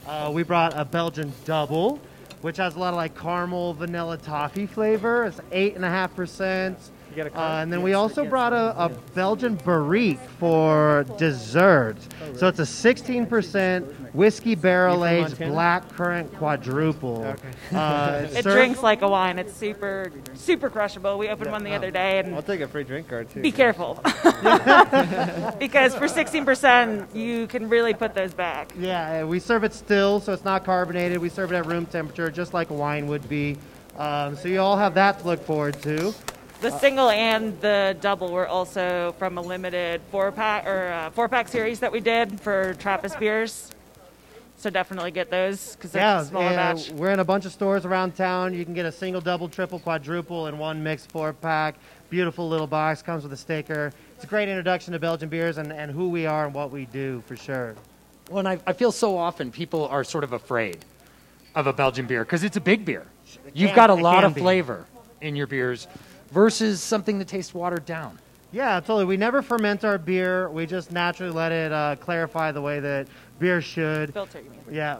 Uh, 0.05 0.31
we 0.33 0.43
brought 0.43 0.77
a 0.77 0.83
Belgian 0.83 1.31
double, 1.45 2.01
which 2.41 2.57
has 2.57 2.75
a 2.75 2.79
lot 2.79 2.89
of 2.89 2.97
like 2.97 3.17
caramel, 3.17 3.73
vanilla 3.73 4.17
toffee 4.17 4.65
flavor. 4.65 5.25
It's 5.25 5.39
8.5% 5.51 6.75
get 7.17 7.27
a? 7.27 7.39
Uh, 7.39 7.61
and 7.61 7.71
then 7.71 7.81
we 7.81 7.93
also 7.93 8.23
brought 8.23 8.53
a, 8.53 8.85
a 8.85 8.89
Belgian 9.13 9.55
barrique 9.55 10.19
for 10.39 11.05
dessert. 11.17 11.97
Oh, 12.21 12.33
so 12.35 12.47
it's 12.47 12.59
a 12.59 12.63
16% 12.63 14.13
whiskey 14.13 14.55
barrel 14.55 15.05
aged 15.05 15.37
black 15.37 15.89
currant 15.89 16.33
quadruple. 16.35 17.35
Uh, 17.73 18.27
it 18.31 18.43
drinks 18.43 18.81
like 18.81 19.01
a 19.01 19.07
wine. 19.07 19.39
It's 19.39 19.53
super, 19.53 20.11
super 20.35 20.69
crushable. 20.69 21.17
We 21.17 21.29
opened 21.29 21.51
one 21.51 21.63
the 21.63 21.71
oh. 21.71 21.75
other 21.75 21.91
day, 21.91 22.19
and 22.19 22.33
I'll 22.33 22.41
take 22.41 22.61
a 22.61 22.67
free 22.67 22.83
drink 22.83 23.09
card 23.09 23.29
too. 23.29 23.41
be 23.41 23.51
careful 23.51 23.95
because 25.59 25.95
for 25.95 26.07
16% 26.07 27.13
you 27.15 27.47
can 27.47 27.67
really 27.67 27.93
put 27.93 28.13
those 28.13 28.33
back. 28.33 28.71
Yeah, 28.77 29.23
uh, 29.23 29.27
we 29.27 29.39
serve 29.39 29.63
it 29.63 29.73
still, 29.73 30.19
so 30.19 30.33
it's 30.33 30.45
not 30.45 30.63
carbonated. 30.63 31.17
We 31.17 31.29
serve 31.29 31.51
it 31.51 31.55
at 31.55 31.65
room 31.65 31.85
temperature, 31.85 32.29
just 32.29 32.53
like 32.53 32.69
wine 32.69 33.07
would 33.07 33.27
be. 33.27 33.57
Um, 33.97 34.35
so 34.35 34.47
you 34.47 34.59
all 34.59 34.77
have 34.77 34.93
that 34.93 35.19
to 35.19 35.25
look 35.25 35.43
forward 35.43 35.81
to. 35.81 36.13
The 36.59 36.77
single 36.79 37.09
and 37.11 37.59
the 37.61 37.95
double 38.01 38.31
were 38.31 38.47
also 38.47 39.13
from 39.19 39.37
a 39.37 39.41
limited 39.41 40.01
four 40.11 40.31
pack 40.31 40.65
or 40.65 40.87
uh, 40.91 41.09
four 41.11 41.29
pack 41.29 41.47
series 41.47 41.79
that 41.81 41.91
we 41.91 41.99
did 41.99 42.41
for 42.41 42.73
Trappist 42.75 43.19
beers. 43.19 43.71
So 44.57 44.71
definitely 44.71 45.11
get 45.11 45.29
those 45.29 45.75
because 45.75 45.91
they're 45.91 46.01
Yeah, 46.01 46.21
a 46.21 46.25
smaller 46.25 46.47
uh, 46.47 46.55
batch. 46.55 46.89
we're 46.89 47.11
in 47.11 47.19
a 47.19 47.23
bunch 47.23 47.45
of 47.45 47.51
stores 47.51 47.85
around 47.85 48.15
town. 48.15 48.55
You 48.55 48.65
can 48.65 48.73
get 48.73 48.87
a 48.87 48.91
single, 48.91 49.21
double, 49.21 49.47
triple, 49.47 49.77
quadruple 49.77 50.47
and 50.47 50.57
one 50.57 50.81
mixed 50.81 51.11
four 51.11 51.31
pack. 51.31 51.75
Beautiful 52.09 52.49
little 52.49 52.65
box, 52.65 53.03
comes 53.03 53.21
with 53.21 53.33
a 53.33 53.37
sticker. 53.37 53.91
It's 54.15 54.23
a 54.23 54.27
great 54.27 54.49
introduction 54.49 54.93
to 54.93 54.99
Belgian 54.99 55.29
beers 55.29 55.59
and, 55.59 55.71
and 55.71 55.91
who 55.91 56.09
we 56.09 56.25
are 56.25 56.45
and 56.45 56.55
what 56.55 56.71
we 56.71 56.85
do 56.85 57.21
for 57.27 57.35
sure. 57.35 57.75
Well, 58.31 58.39
and 58.39 58.47
I, 58.47 58.59
I 58.65 58.73
feel 58.73 58.91
so 58.91 59.15
often 59.15 59.51
people 59.51 59.87
are 59.89 60.03
sort 60.03 60.23
of 60.23 60.33
afraid 60.33 60.83
of 61.53 61.67
a 61.67 61.73
Belgian 61.73 62.07
beer 62.07 62.23
because 62.25 62.43
it's 62.43 62.57
a 62.57 62.61
big 62.61 62.83
beer. 62.83 63.05
You've 63.53 63.75
got 63.75 63.91
a 63.91 63.93
lot 63.93 64.15
can 64.15 64.23
of 64.25 64.35
be. 64.35 64.41
flavor 64.41 64.85
in 65.21 65.35
your 65.35 65.47
beers 65.47 65.87
versus 66.31 66.81
something 66.81 67.19
that 67.19 67.27
tastes 67.27 67.53
watered 67.53 67.85
down. 67.85 68.19
Yeah, 68.51 68.79
totally. 68.79 69.05
We 69.05 69.17
never 69.17 69.41
ferment 69.41 69.83
our 69.83 69.97
beer. 69.97 70.49
We 70.49 70.65
just 70.65 70.91
naturally 70.91 71.33
let 71.33 71.51
it 71.51 71.71
uh, 71.71 71.97
clarify 71.97 72.51
the 72.51 72.61
way 72.61 72.79
that 72.79 73.07
beer 73.39 73.61
should. 73.61 74.13
Filter, 74.13 74.39
you 74.39 74.49
mean? 74.49 74.61
Yeah, 74.71 74.99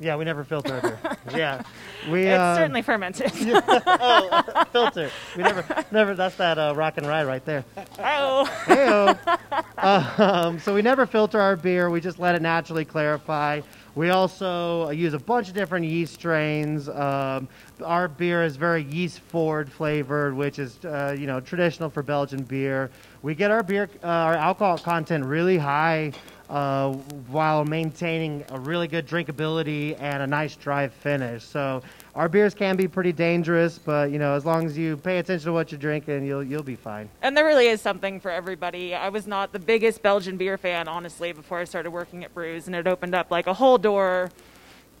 yeah. 0.00 0.16
We 0.16 0.24
never 0.24 0.42
filter 0.42 0.74
our 0.74 0.80
beer. 0.80 1.16
yeah, 1.38 1.62
we. 2.10 2.24
It's 2.24 2.38
uh, 2.38 2.56
certainly 2.56 2.82
fermented. 2.82 3.30
oh, 3.36 4.64
filter. 4.72 5.10
We 5.36 5.44
never, 5.44 5.84
never. 5.92 6.14
That's 6.16 6.34
that 6.36 6.58
uh, 6.58 6.74
rock 6.76 6.98
and 6.98 7.06
ride 7.06 7.26
right 7.26 7.44
there. 7.44 7.64
Oh. 8.00 8.50
Heyo. 8.64 10.18
um, 10.18 10.58
so 10.58 10.74
we 10.74 10.82
never 10.82 11.06
filter 11.06 11.40
our 11.40 11.54
beer. 11.54 11.90
We 11.90 12.00
just 12.00 12.18
let 12.18 12.34
it 12.34 12.42
naturally 12.42 12.84
clarify. 12.84 13.60
We 13.98 14.10
also 14.10 14.90
use 14.90 15.12
a 15.12 15.18
bunch 15.18 15.48
of 15.48 15.54
different 15.54 15.84
yeast 15.84 16.14
strains. 16.14 16.88
Um, 16.88 17.48
our 17.84 18.06
beer 18.06 18.44
is 18.44 18.54
very 18.54 18.84
yeast 18.84 19.18
forward 19.18 19.72
flavored, 19.72 20.34
which 20.34 20.60
is 20.60 20.78
uh, 20.84 21.16
you 21.18 21.26
know 21.26 21.40
traditional 21.40 21.90
for 21.90 22.04
Belgian 22.04 22.44
beer. 22.44 22.92
We 23.22 23.34
get 23.34 23.50
our 23.50 23.64
beer, 23.64 23.90
uh, 24.04 24.06
our 24.06 24.34
alcohol 24.34 24.78
content 24.78 25.24
really 25.24 25.58
high 25.58 26.12
uh, 26.48 26.92
while 26.92 27.64
maintaining 27.64 28.44
a 28.50 28.60
really 28.60 28.86
good 28.86 29.04
drinkability 29.04 30.00
and 30.00 30.22
a 30.22 30.28
nice 30.28 30.54
dry 30.54 30.86
finish. 30.86 31.42
So 31.42 31.82
our 32.18 32.28
beers 32.28 32.52
can 32.52 32.76
be 32.76 32.88
pretty 32.88 33.12
dangerous, 33.12 33.78
but 33.78 34.10
you 34.10 34.18
know 34.18 34.34
as 34.34 34.44
long 34.44 34.66
as 34.66 34.76
you 34.76 34.96
pay 34.96 35.18
attention 35.18 35.46
to 35.46 35.52
what 35.52 35.70
you're 35.70 35.78
drinking, 35.78 36.26
you'll 36.26 36.42
you'll 36.42 36.64
be 36.64 36.74
fine. 36.74 37.08
And 37.22 37.36
there 37.36 37.44
really 37.44 37.68
is 37.68 37.80
something 37.80 38.18
for 38.18 38.28
everybody. 38.28 38.92
I 38.92 39.08
was 39.08 39.28
not 39.28 39.52
the 39.52 39.60
biggest 39.60 40.02
Belgian 40.02 40.36
beer 40.36 40.58
fan, 40.58 40.88
honestly, 40.88 41.32
before 41.32 41.60
I 41.60 41.64
started 41.64 41.92
working 41.92 42.24
at 42.24 42.34
Bruz, 42.34 42.66
and 42.66 42.74
it 42.74 42.88
opened 42.88 43.14
up 43.14 43.30
like 43.30 43.46
a 43.46 43.54
whole 43.54 43.78
door 43.78 44.30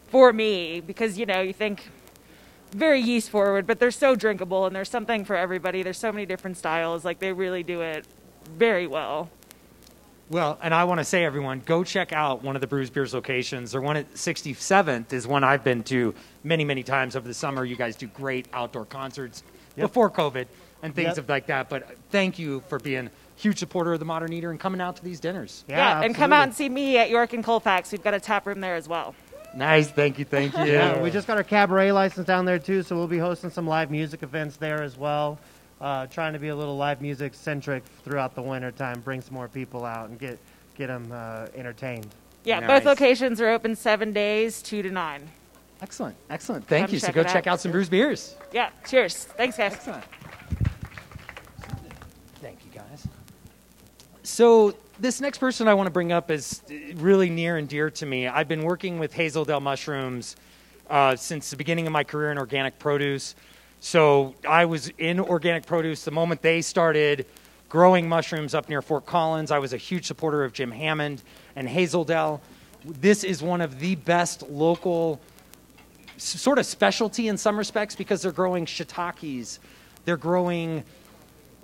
for 0.06 0.32
me 0.32 0.80
because 0.80 1.18
you 1.18 1.26
know 1.26 1.40
you 1.40 1.52
think 1.52 1.90
very 2.70 3.00
yeast 3.00 3.30
forward, 3.30 3.66
but 3.66 3.80
they're 3.80 3.90
so 3.90 4.14
drinkable, 4.14 4.66
and 4.66 4.76
there's 4.76 4.90
something 4.90 5.24
for 5.24 5.34
everybody. 5.34 5.82
There's 5.82 5.98
so 5.98 6.12
many 6.12 6.24
different 6.24 6.56
styles. 6.56 7.04
Like 7.04 7.18
they 7.18 7.32
really 7.32 7.64
do 7.64 7.80
it 7.80 8.06
very 8.56 8.86
well. 8.86 9.28
Well, 10.30 10.58
and 10.62 10.74
I 10.74 10.84
want 10.84 10.98
to 10.98 11.04
say, 11.04 11.24
everyone, 11.24 11.62
go 11.64 11.84
check 11.84 12.12
out 12.12 12.42
one 12.42 12.54
of 12.54 12.60
the 12.60 12.66
Bruz 12.66 12.92
Beers 12.92 13.14
locations. 13.14 13.72
Their 13.72 13.80
one 13.80 13.96
at 13.96 14.12
67th 14.14 15.12
is 15.14 15.26
one 15.26 15.42
I've 15.42 15.64
been 15.64 15.82
to 15.84 16.14
many, 16.44 16.64
many 16.64 16.82
times 16.82 17.16
over 17.16 17.26
the 17.26 17.32
summer. 17.32 17.64
You 17.64 17.76
guys 17.76 17.96
do 17.96 18.06
great 18.08 18.46
outdoor 18.52 18.84
concerts 18.84 19.42
Yep. 19.76 19.86
before 19.88 20.10
COVID 20.10 20.46
and 20.82 20.94
things 20.94 21.08
Yep. 21.10 21.18
of 21.18 21.28
like 21.28 21.46
that. 21.46 21.68
But 21.70 21.88
thank 22.10 22.38
you 22.38 22.62
for 22.68 22.78
being 22.78 23.06
a 23.06 23.10
huge 23.36 23.58
supporter 23.58 23.92
of 23.94 24.00
the 24.00 24.04
Modern 24.04 24.32
Eater 24.32 24.50
and 24.50 24.60
coming 24.60 24.80
out 24.82 24.96
to 24.96 25.04
these 25.04 25.18
dinners. 25.20 25.64
Yeah, 25.68 26.02
and 26.02 26.14
come 26.14 26.32
out 26.32 26.42
and 26.42 26.54
see 26.54 26.68
me 26.68 26.98
at 26.98 27.08
York 27.10 27.32
and 27.32 27.42
Colfax. 27.44 27.90
We've 27.92 28.02
got 28.02 28.12
a 28.12 28.20
tap 28.20 28.46
room 28.46 28.60
there 28.60 28.74
as 28.74 28.86
well. 28.88 29.14
Nice, 29.54 29.88
thank 29.88 30.18
you, 30.18 30.24
thank 30.26 30.54
you. 30.58 30.64
Yeah, 30.64 31.00
we 31.00 31.10
just 31.10 31.26
got 31.26 31.38
our 31.38 31.42
cabaret 31.44 31.92
license 31.92 32.26
down 32.26 32.44
there 32.44 32.58
too, 32.58 32.82
so 32.82 32.96
we'll 32.96 33.06
be 33.06 33.18
hosting 33.18 33.48
some 33.50 33.66
live 33.66 33.90
music 33.90 34.22
events 34.22 34.56
there 34.56 34.82
as 34.82 34.96
well. 34.98 35.38
Uh, 35.80 36.06
trying 36.06 36.32
to 36.32 36.38
be 36.40 36.48
a 36.48 36.56
little 36.56 36.76
live 36.76 37.00
music 37.00 37.34
centric 37.34 37.84
throughout 38.04 38.34
the 38.34 38.42
winter 38.42 38.72
time, 38.72 39.00
bring 39.00 39.20
some 39.20 39.34
more 39.34 39.46
people 39.48 39.84
out 39.84 40.08
and 40.08 40.18
get 40.18 40.38
get 40.76 40.88
them 40.88 41.10
uh, 41.12 41.46
entertained. 41.54 42.08
Yeah, 42.44 42.60
Nice. 42.60 42.68
both 42.68 42.84
locations 42.84 43.40
are 43.40 43.48
open 43.48 43.76
seven 43.76 44.12
days, 44.12 44.60
two 44.62 44.82
to 44.82 44.90
nine. 44.90 45.22
Excellent, 45.80 46.16
excellent. 46.30 46.66
Thank 46.66 46.86
Come 46.86 46.94
you. 46.94 47.00
So 47.00 47.12
go 47.12 47.22
check 47.22 47.46
out. 47.46 47.54
out 47.54 47.60
some 47.60 47.72
Bruz 47.72 47.88
Beers. 47.88 48.34
Yeah, 48.52 48.70
cheers. 48.88 49.24
Thanks, 49.24 49.56
guys. 49.56 49.74
Excellent. 49.74 50.04
Thank 52.40 52.58
you, 52.64 52.70
guys. 52.72 53.06
So 54.24 54.74
this 54.98 55.20
next 55.20 55.38
person 55.38 55.68
I 55.68 55.74
want 55.74 55.86
to 55.86 55.92
bring 55.92 56.10
up 56.10 56.30
is 56.30 56.62
really 56.96 57.30
near 57.30 57.56
and 57.56 57.68
dear 57.68 57.90
to 57.90 58.06
me. 58.06 58.26
I've 58.26 58.48
been 58.48 58.62
working 58.64 58.98
with 58.98 59.12
Hazel 59.12 59.44
Dell 59.44 59.60
Mushrooms 59.60 60.36
uh, 60.90 61.14
since 61.16 61.50
the 61.50 61.56
beginning 61.56 61.86
of 61.86 61.92
my 61.92 62.02
career 62.04 62.32
in 62.32 62.38
organic 62.38 62.78
produce. 62.78 63.34
So 63.80 64.34
I 64.48 64.64
was 64.64 64.90
in 64.98 65.20
organic 65.20 65.66
produce 65.66 66.04
the 66.04 66.10
moment 66.10 66.42
they 66.42 66.62
started 66.62 67.26
growing 67.68 68.08
mushrooms 68.08 68.54
up 68.54 68.68
near 68.68 68.82
Fort 68.82 69.06
Collins. 69.06 69.50
I 69.50 69.58
was 69.58 69.72
a 69.72 69.76
huge 69.76 70.06
supporter 70.06 70.44
of 70.44 70.52
Jim 70.52 70.70
Hammond 70.70 71.22
and 71.54 71.68
Hazel 71.68 72.04
Dell. 72.04 72.40
This 72.84 73.24
is 73.24 73.42
one 73.42 73.60
of 73.60 73.78
the 73.78 73.94
best 73.96 74.42
local 74.48 75.20
sort 76.16 76.58
of 76.58 76.66
specialty 76.66 77.28
in 77.28 77.36
some 77.36 77.56
respects 77.56 77.94
because 77.94 78.22
they're 78.22 78.32
growing 78.32 78.66
shiitakes. 78.66 79.58
They're 80.04 80.16
growing 80.16 80.84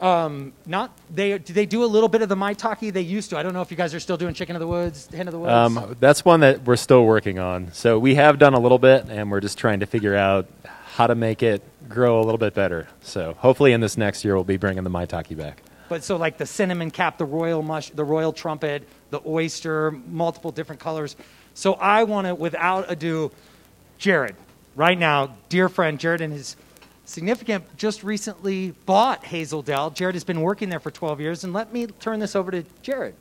um, 0.00 0.52
not 0.66 0.96
they 1.08 1.38
they 1.38 1.66
do 1.66 1.84
a 1.84 1.86
little 1.86 2.08
bit 2.08 2.20
of 2.20 2.28
the 2.28 2.36
maitake 2.36 2.92
they 2.92 3.00
used 3.00 3.30
to. 3.30 3.38
I 3.38 3.42
don't 3.42 3.54
know 3.54 3.62
if 3.62 3.70
you 3.70 3.76
guys 3.76 3.94
are 3.94 4.00
still 4.00 4.16
doing 4.16 4.34
chicken 4.34 4.56
of 4.56 4.60
the 4.60 4.66
woods, 4.66 5.06
hen 5.06 5.28
of 5.28 5.32
the 5.32 5.38
woods. 5.38 5.52
Um, 5.52 5.96
that's 6.00 6.24
one 6.24 6.40
that 6.40 6.64
we're 6.64 6.76
still 6.76 7.04
working 7.04 7.38
on. 7.38 7.72
So 7.72 7.98
we 7.98 8.16
have 8.16 8.38
done 8.38 8.54
a 8.54 8.60
little 8.60 8.78
bit, 8.78 9.06
and 9.08 9.30
we're 9.30 9.40
just 9.40 9.56
trying 9.56 9.80
to 9.80 9.86
figure 9.86 10.14
out 10.14 10.48
how 10.84 11.06
to 11.06 11.14
make 11.14 11.42
it 11.42 11.62
grow 11.89 12.20
a 12.20 12.24
little 12.24 12.39
bit 12.39 12.55
better. 12.55 12.89
So 13.01 13.35
hopefully, 13.39 13.72
in 13.72 13.80
this 13.80 13.97
next 13.97 14.24
year, 14.24 14.35
we'll 14.35 14.45
be 14.45 14.57
bringing 14.57 14.85
the 14.85 14.91
maitake 14.91 15.37
back. 15.37 15.62
But 15.89 16.03
so 16.03 16.16
like 16.16 16.39
the 16.39 16.47
cinnamon 16.47 16.91
cap, 16.91 17.18
the 17.18 17.24
royal 17.24 17.62
mush, 17.62 17.91
the 17.91 18.05
royal 18.05 18.32
trumpet, 18.32 18.89
the 19.11 19.20
oyster, 19.26 19.91
multiple 19.91 20.51
different 20.51 20.80
colors. 20.80 21.16
So 21.53 21.74
I 21.74 22.05
want 22.05 22.26
to, 22.26 22.35
without 22.35 22.91
ado, 22.91 23.30
Jared, 23.99 24.35
right 24.74 24.99
now, 24.99 25.37
dear 25.49 25.68
friend, 25.68 26.01
Jared 26.01 26.20
and 26.20 26.32
his 26.32 26.57
significant 27.05 27.76
just 27.76 28.03
recently 28.03 28.72
bought 28.87 29.24
Hazel 29.24 29.62
Dell. 29.62 29.91
Jared 29.91 30.14
has 30.14 30.24
been 30.24 30.41
working 30.41 30.68
there 30.68 30.80
for 30.80 30.91
12 30.91 31.20
years, 31.20 31.45
and 31.45 31.53
let 31.53 31.72
me 31.72 31.87
turn 31.87 32.18
this 32.18 32.35
over 32.35 32.51
to 32.51 32.64
Jared. 32.82 33.14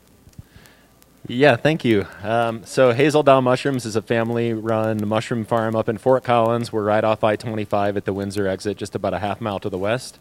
Yeah, 1.28 1.56
thank 1.56 1.86
you. 1.86 2.06
Um, 2.22 2.66
so 2.66 2.92
Hazel 2.92 3.24
Dell 3.24 3.42
Mushrooms 3.42 3.86
is 3.86 3.96
a 3.96 4.02
family-run 4.02 5.08
mushroom 5.08 5.46
farm 5.46 5.74
up 5.74 5.88
in 5.88 5.98
Fort 5.98 6.26
Collins. 6.26 6.74
We're 6.74 6.84
right 6.84 7.04
off 7.04 7.24
I-25 7.24 7.96
at 7.96 8.04
the 8.04 8.12
Windsor 8.12 8.46
exit, 8.46 8.76
just 8.76 8.94
about 8.94 9.14
a 9.14 9.20
half 9.20 9.40
mile 9.40 9.58
to 9.62 9.70
the 9.70 9.78
west. 9.78 10.20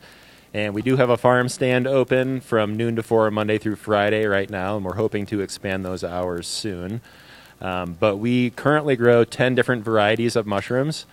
And 0.54 0.74
we 0.74 0.80
do 0.80 0.96
have 0.96 1.10
a 1.10 1.16
farm 1.16 1.48
stand 1.48 1.88
open 1.88 2.40
from 2.40 2.76
noon 2.76 2.94
to 2.94 3.02
four 3.02 3.28
Monday 3.32 3.58
through 3.58 3.76
Friday 3.76 4.26
right 4.26 4.48
now, 4.48 4.76
and 4.76 4.84
we're 4.84 4.94
hoping 4.94 5.26
to 5.26 5.40
expand 5.40 5.84
those 5.84 6.04
hours 6.04 6.46
soon. 6.46 7.00
Um, 7.60 7.96
but 7.98 8.18
we 8.18 8.50
currently 8.50 8.94
grow 8.94 9.24
10 9.24 9.56
different 9.56 9.82
varieties 9.84 10.36
of 10.36 10.46
mushrooms, 10.46 11.06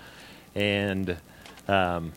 and 0.54 1.18
um, 1.68 2.14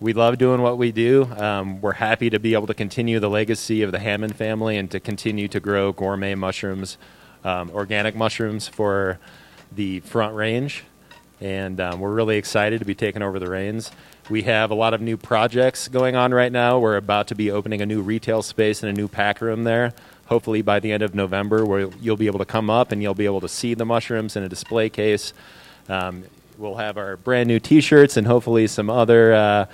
we 0.00 0.12
love 0.12 0.38
doing 0.38 0.62
what 0.62 0.78
we 0.78 0.92
do. 0.92 1.24
Um, 1.36 1.80
we're 1.80 1.92
happy 1.92 2.30
to 2.30 2.38
be 2.38 2.54
able 2.54 2.68
to 2.68 2.74
continue 2.74 3.18
the 3.18 3.28
legacy 3.28 3.82
of 3.82 3.90
the 3.90 3.98
Hammond 3.98 4.36
family 4.36 4.76
and 4.76 4.88
to 4.92 5.00
continue 5.00 5.48
to 5.48 5.58
grow 5.58 5.92
gourmet 5.92 6.36
mushrooms, 6.36 6.98
um, 7.42 7.70
organic 7.70 8.14
mushrooms 8.14 8.68
for 8.68 9.18
the 9.72 9.98
Front 10.00 10.36
Range. 10.36 10.84
And 11.40 11.80
um, 11.80 11.98
we're 11.98 12.14
really 12.14 12.36
excited 12.36 12.78
to 12.78 12.84
be 12.84 12.94
taking 12.94 13.22
over 13.22 13.40
the 13.40 13.50
reins. 13.50 13.90
We 14.30 14.42
have 14.42 14.70
a 14.70 14.74
lot 14.74 14.94
of 14.94 15.00
new 15.00 15.16
projects 15.16 15.88
going 15.88 16.14
on 16.14 16.32
right 16.32 16.52
now. 16.52 16.78
We're 16.78 16.96
about 16.96 17.28
to 17.28 17.34
be 17.34 17.50
opening 17.50 17.82
a 17.82 17.86
new 17.86 18.00
retail 18.00 18.42
space 18.42 18.82
and 18.84 18.96
a 18.96 19.00
new 19.00 19.08
pack 19.08 19.40
room 19.40 19.64
there. 19.64 19.94
Hopefully, 20.26 20.62
by 20.62 20.78
the 20.78 20.92
end 20.92 21.02
of 21.02 21.14
November, 21.14 21.64
where 21.64 21.88
you'll 22.00 22.16
be 22.16 22.26
able 22.26 22.38
to 22.38 22.44
come 22.44 22.70
up 22.70 22.92
and 22.92 23.02
you'll 23.02 23.14
be 23.14 23.24
able 23.24 23.40
to 23.40 23.48
see 23.48 23.74
the 23.74 23.86
mushrooms 23.86 24.36
in 24.36 24.44
a 24.44 24.48
display 24.48 24.90
case. 24.90 25.32
Um, 25.88 26.24
we'll 26.58 26.76
have 26.76 26.98
our 26.98 27.16
brand 27.16 27.48
new 27.48 27.58
T-shirts 27.58 28.16
and 28.16 28.26
hopefully 28.26 28.66
some 28.66 28.90
other 28.90 29.32
uh, 29.32 29.66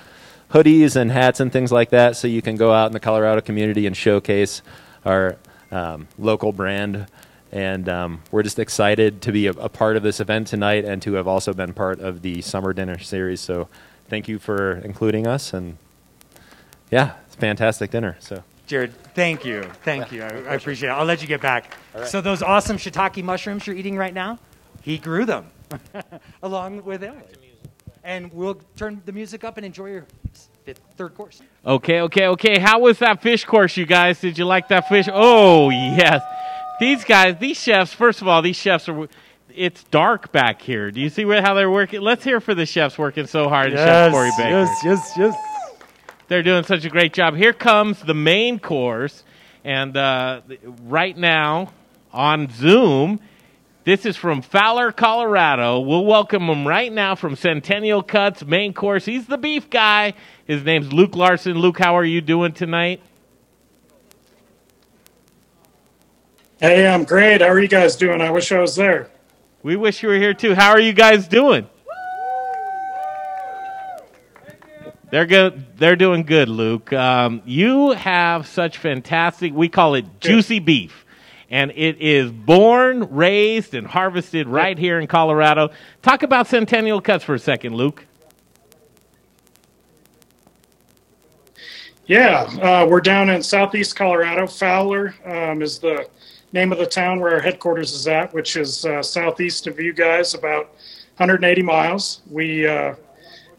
hoodies 0.51 0.95
and 0.95 1.11
hats 1.11 1.39
and 1.39 1.51
things 1.51 1.71
like 1.71 1.89
that, 1.89 2.15
so 2.15 2.27
you 2.27 2.41
can 2.41 2.55
go 2.55 2.73
out 2.73 2.87
in 2.87 2.93
the 2.93 2.99
Colorado 2.99 3.41
community 3.41 3.87
and 3.87 3.95
showcase 3.95 4.61
our 5.05 5.37
um, 5.71 6.07
local 6.17 6.51
brand. 6.51 7.07
And 7.51 7.87
um, 7.87 8.21
we're 8.31 8.43
just 8.43 8.59
excited 8.59 9.21
to 9.23 9.31
be 9.31 9.47
a, 9.47 9.51
a 9.51 9.69
part 9.69 9.95
of 9.95 10.03
this 10.03 10.19
event 10.19 10.47
tonight 10.47 10.83
and 10.83 11.01
to 11.03 11.13
have 11.13 11.27
also 11.27 11.53
been 11.53 11.73
part 11.73 11.99
of 11.99 12.21
the 12.21 12.41
summer 12.41 12.73
dinner 12.73 12.99
series. 12.99 13.39
So, 13.39 13.69
thank 14.09 14.27
you 14.27 14.39
for 14.39 14.73
including 14.83 15.27
us. 15.27 15.53
And 15.53 15.77
yeah, 16.91 17.13
it's 17.25 17.35
a 17.35 17.39
fantastic 17.39 17.91
dinner. 17.91 18.17
So. 18.19 18.43
Jared, 18.67 18.93
thank 19.13 19.45
you. 19.45 19.63
Thank 19.83 20.11
you. 20.11 20.23
I, 20.23 20.27
I 20.27 20.53
appreciate 20.55 20.89
it. 20.89 20.93
I'll 20.93 21.05
let 21.05 21.21
you 21.21 21.27
get 21.27 21.41
back. 21.41 21.77
So 22.05 22.19
those 22.19 22.41
awesome 22.41 22.77
shiitake 22.77 23.23
mushrooms 23.23 23.67
you're 23.67 23.75
eating 23.75 23.95
right 23.95 24.13
now, 24.13 24.39
he 24.81 24.97
grew 24.97 25.25
them 25.25 25.45
along 26.43 26.83
with 26.83 27.03
Emily. 27.03 27.44
And 28.05 28.31
we'll 28.31 28.59
turn 28.75 29.01
the 29.05 29.11
music 29.11 29.43
up 29.43 29.57
and 29.57 29.65
enjoy 29.65 29.87
your 29.87 30.05
fifth, 30.63 30.79
third 30.95 31.15
course. 31.15 31.41
Okay, 31.65 32.01
okay, 32.01 32.27
okay. 32.27 32.59
How 32.59 32.79
was 32.79 32.99
that 32.99 33.19
fish 33.23 33.43
course, 33.45 33.75
you 33.77 33.87
guys? 33.87 34.21
Did 34.21 34.37
you 34.37 34.45
like 34.45 34.67
that 34.67 34.87
fish? 34.87 35.07
Oh, 35.11 35.71
yes. 35.71 36.21
These 36.79 37.03
guys, 37.03 37.37
these 37.39 37.59
chefs, 37.59 37.93
first 37.93 38.21
of 38.21 38.27
all, 38.27 38.43
these 38.43 38.55
chefs 38.57 38.87
are. 38.87 39.07
It's 39.49 39.83
dark 39.85 40.31
back 40.31 40.61
here. 40.61 40.91
Do 40.91 41.01
you 41.01 41.09
see 41.09 41.23
how 41.23 41.55
they're 41.55 41.71
working? 41.71 42.01
Let's 42.01 42.23
hear 42.23 42.39
for 42.39 42.53
the 42.53 42.65
chefs 42.67 42.97
working 42.97 43.25
so 43.25 43.49
hard. 43.49 43.71
Chef 43.71 43.79
Yes, 43.79 44.11
Corey 44.11 44.29
Baker. 44.37 44.49
yes, 44.49 44.81
yes, 44.83 45.11
yes. 45.17 45.35
They're 46.27 46.43
doing 46.43 46.63
such 46.63 46.85
a 46.85 46.89
great 46.89 47.13
job. 47.13 47.35
Here 47.35 47.53
comes 47.53 48.01
the 48.01 48.13
main 48.13 48.59
course, 48.59 49.23
and 49.63 49.97
uh, 49.97 50.41
right 50.83 51.17
now 51.17 51.71
on 52.13 52.49
Zoom, 52.51 53.19
this 53.85 54.05
is 54.05 54.17
from 54.17 54.41
Fowler, 54.41 54.91
Colorado. 54.91 55.79
We'll 55.79 56.05
welcome 56.05 56.49
him 56.49 56.67
right 56.67 56.91
now 56.91 57.13
from 57.13 57.35
Centennial 57.35 58.01
Cuts 58.01 58.43
main 58.43 58.73
course. 58.73 59.05
He's 59.05 59.27
the 59.27 59.37
beef 59.37 59.69
guy. 59.69 60.15
His 60.45 60.63
name's 60.63 60.91
Luke 60.91 61.15
Larson. 61.15 61.59
Luke, 61.59 61.77
how 61.77 61.95
are 61.95 62.03
you 62.03 62.19
doing 62.19 62.51
tonight? 62.53 62.99
Hey, 66.59 66.87
I'm 66.87 67.03
great. 67.03 67.41
How 67.41 67.47
are 67.47 67.59
you 67.59 67.67
guys 67.67 67.95
doing? 67.95 68.21
I 68.21 68.31
wish 68.31 68.51
I 68.51 68.59
was 68.59 68.75
there. 68.75 69.11
We 69.61 69.75
wish 69.75 70.01
you 70.01 70.09
were 70.09 70.15
here 70.15 70.33
too. 70.33 70.55
How 70.55 70.71
are 70.71 70.79
you 70.79 70.93
guys 70.93 71.27
doing? 71.27 71.67
They're 75.11 75.27
good. 75.27 75.77
They're 75.77 75.95
doing 75.95 76.23
good, 76.23 76.49
Luke. 76.49 76.91
Um, 76.91 77.41
you 77.45 77.91
have 77.91 78.47
such 78.47 78.79
fantastic. 78.79 79.53
We 79.53 79.69
call 79.69 79.93
it 79.93 80.19
juicy 80.19 80.59
beef, 80.59 81.04
and 81.49 81.71
it 81.71 81.97
is 82.01 82.31
born, 82.31 83.07
raised, 83.13 83.73
and 83.73 83.87
harvested 83.87 84.47
right 84.47 84.77
here 84.77 84.99
in 84.99 85.07
Colorado. 85.07 85.69
Talk 86.01 86.23
about 86.23 86.47
Centennial 86.47 87.01
Cuts 87.01 87.23
for 87.23 87.35
a 87.35 87.39
second, 87.39 87.75
Luke. 87.75 88.05
Yeah, 92.07 92.43
uh, 92.61 92.87
we're 92.87 93.01
down 93.01 93.29
in 93.29 93.41
southeast 93.41 93.95
Colorado. 93.95 94.45
Fowler 94.45 95.15
um, 95.25 95.63
is 95.63 95.79
the 95.79 96.07
name 96.53 96.71
of 96.71 96.77
the 96.77 96.85
town 96.85 97.19
where 97.19 97.33
our 97.33 97.39
headquarters 97.39 97.93
is 97.93 98.07
at, 98.07 98.31
which 98.31 98.57
is 98.57 98.85
uh, 98.85 99.01
southeast 99.01 99.65
of 99.65 99.79
you 99.79 99.91
guys, 99.91 100.35
about 100.35 100.67
180 101.17 101.61
miles. 101.63 102.21
We 102.29 102.67
uh, 102.67 102.95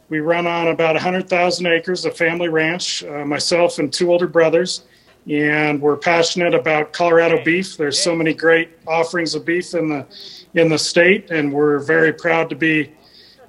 we 0.09 0.21
run 0.21 0.47
on 0.47 0.69
about 0.69 0.95
100,000 0.95 1.67
acres, 1.67 2.05
a 2.05 2.11
family 2.13 2.49
ranch. 2.49 3.03
Uh, 3.03 3.25
myself 3.25 3.81
and 3.81 3.93
two 3.93 4.13
older 4.13 4.29
brothers, 4.29 4.83
and 5.29 5.81
we're 5.81 5.97
passionate 5.97 6.55
about 6.55 6.93
Colorado 6.93 7.43
beef. 7.43 7.77
There's 7.77 7.99
so 7.99 8.15
many 8.15 8.33
great 8.33 8.71
offerings 8.87 9.35
of 9.35 9.45
beef 9.45 9.75
in 9.75 9.89
the 9.89 10.07
in 10.55 10.69
the 10.69 10.79
state, 10.79 11.31
and 11.31 11.53
we're 11.53 11.81
very 11.81 12.13
proud 12.13 12.49
to 12.51 12.57
be 12.57 12.93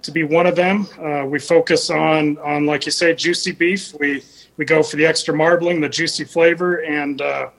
to 0.02 0.12
be 0.12 0.24
one 0.24 0.48
of 0.48 0.56
them. 0.56 0.88
Uh, 1.00 1.26
we 1.26 1.40
focus 1.40 1.90
on 1.90 2.38
on 2.40 2.66
like 2.66 2.86
you 2.86 2.92
say, 2.92 3.14
juicy 3.14 3.52
beef. 3.52 3.94
We 4.00 4.24
we 4.58 4.66
go 4.66 4.82
for 4.82 4.96
the 4.96 5.06
extra 5.06 5.36
marbling, 5.36 5.82
the 5.82 5.90
juicy 5.90 6.24
flavor, 6.24 6.78
and 6.84 7.22
uh, 7.22 7.50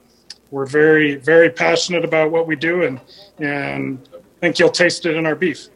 we're 0.51 0.65
very 0.65 1.15
very 1.15 1.49
passionate 1.49 2.03
about 2.03 2.31
what 2.31 2.45
we 2.45 2.55
do, 2.55 2.83
and 2.83 2.99
and 3.37 4.09
I 4.13 4.39
think 4.41 4.59
you'll 4.59 4.69
taste 4.69 5.05
it 5.05 5.15
in 5.15 5.25
our 5.25 5.35
beef. 5.35 5.69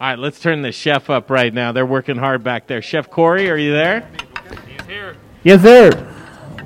All 0.00 0.10
right, 0.10 0.18
let's 0.18 0.38
turn 0.38 0.62
the 0.62 0.70
chef 0.70 1.10
up 1.10 1.28
right 1.28 1.52
now. 1.52 1.72
They're 1.72 1.86
working 1.86 2.16
hard 2.16 2.44
back 2.44 2.68
there. 2.68 2.80
Chef 2.80 3.10
Corey, 3.10 3.50
are 3.50 3.56
you 3.56 3.72
there? 3.72 4.08
He's 4.68 4.86
here. 4.86 5.16
Yes, 5.42 5.62
sir. 5.62 6.17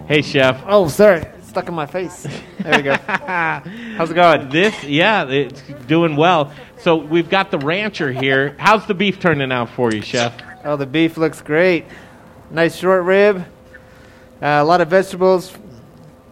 Hey, 0.08 0.20
chef. 0.22 0.62
Oh, 0.66 0.88
sorry, 0.88 1.20
it's 1.20 1.48
stuck 1.48 1.68
in 1.68 1.74
my 1.74 1.86
face. 1.86 2.26
There 2.58 2.76
we 2.76 2.82
go. 2.82 2.94
How's 3.06 4.10
it 4.10 4.14
going? 4.14 4.48
This, 4.48 4.82
yeah, 4.82 5.28
it's 5.28 5.62
doing 5.86 6.16
well. 6.16 6.52
So 6.78 6.96
we've 6.96 7.30
got 7.30 7.52
the 7.52 7.58
rancher 7.58 8.10
here. 8.10 8.56
How's 8.58 8.84
the 8.86 8.94
beef 8.94 9.20
turning 9.20 9.52
out 9.52 9.70
for 9.70 9.92
you, 9.92 10.02
chef? 10.02 10.34
Oh, 10.64 10.76
the 10.76 10.86
beef 10.86 11.16
looks 11.16 11.40
great. 11.40 11.86
Nice 12.50 12.74
short 12.74 13.04
rib. 13.04 13.46
Uh, 14.42 14.46
a 14.46 14.64
lot 14.64 14.80
of 14.80 14.88
vegetables. 14.88 15.56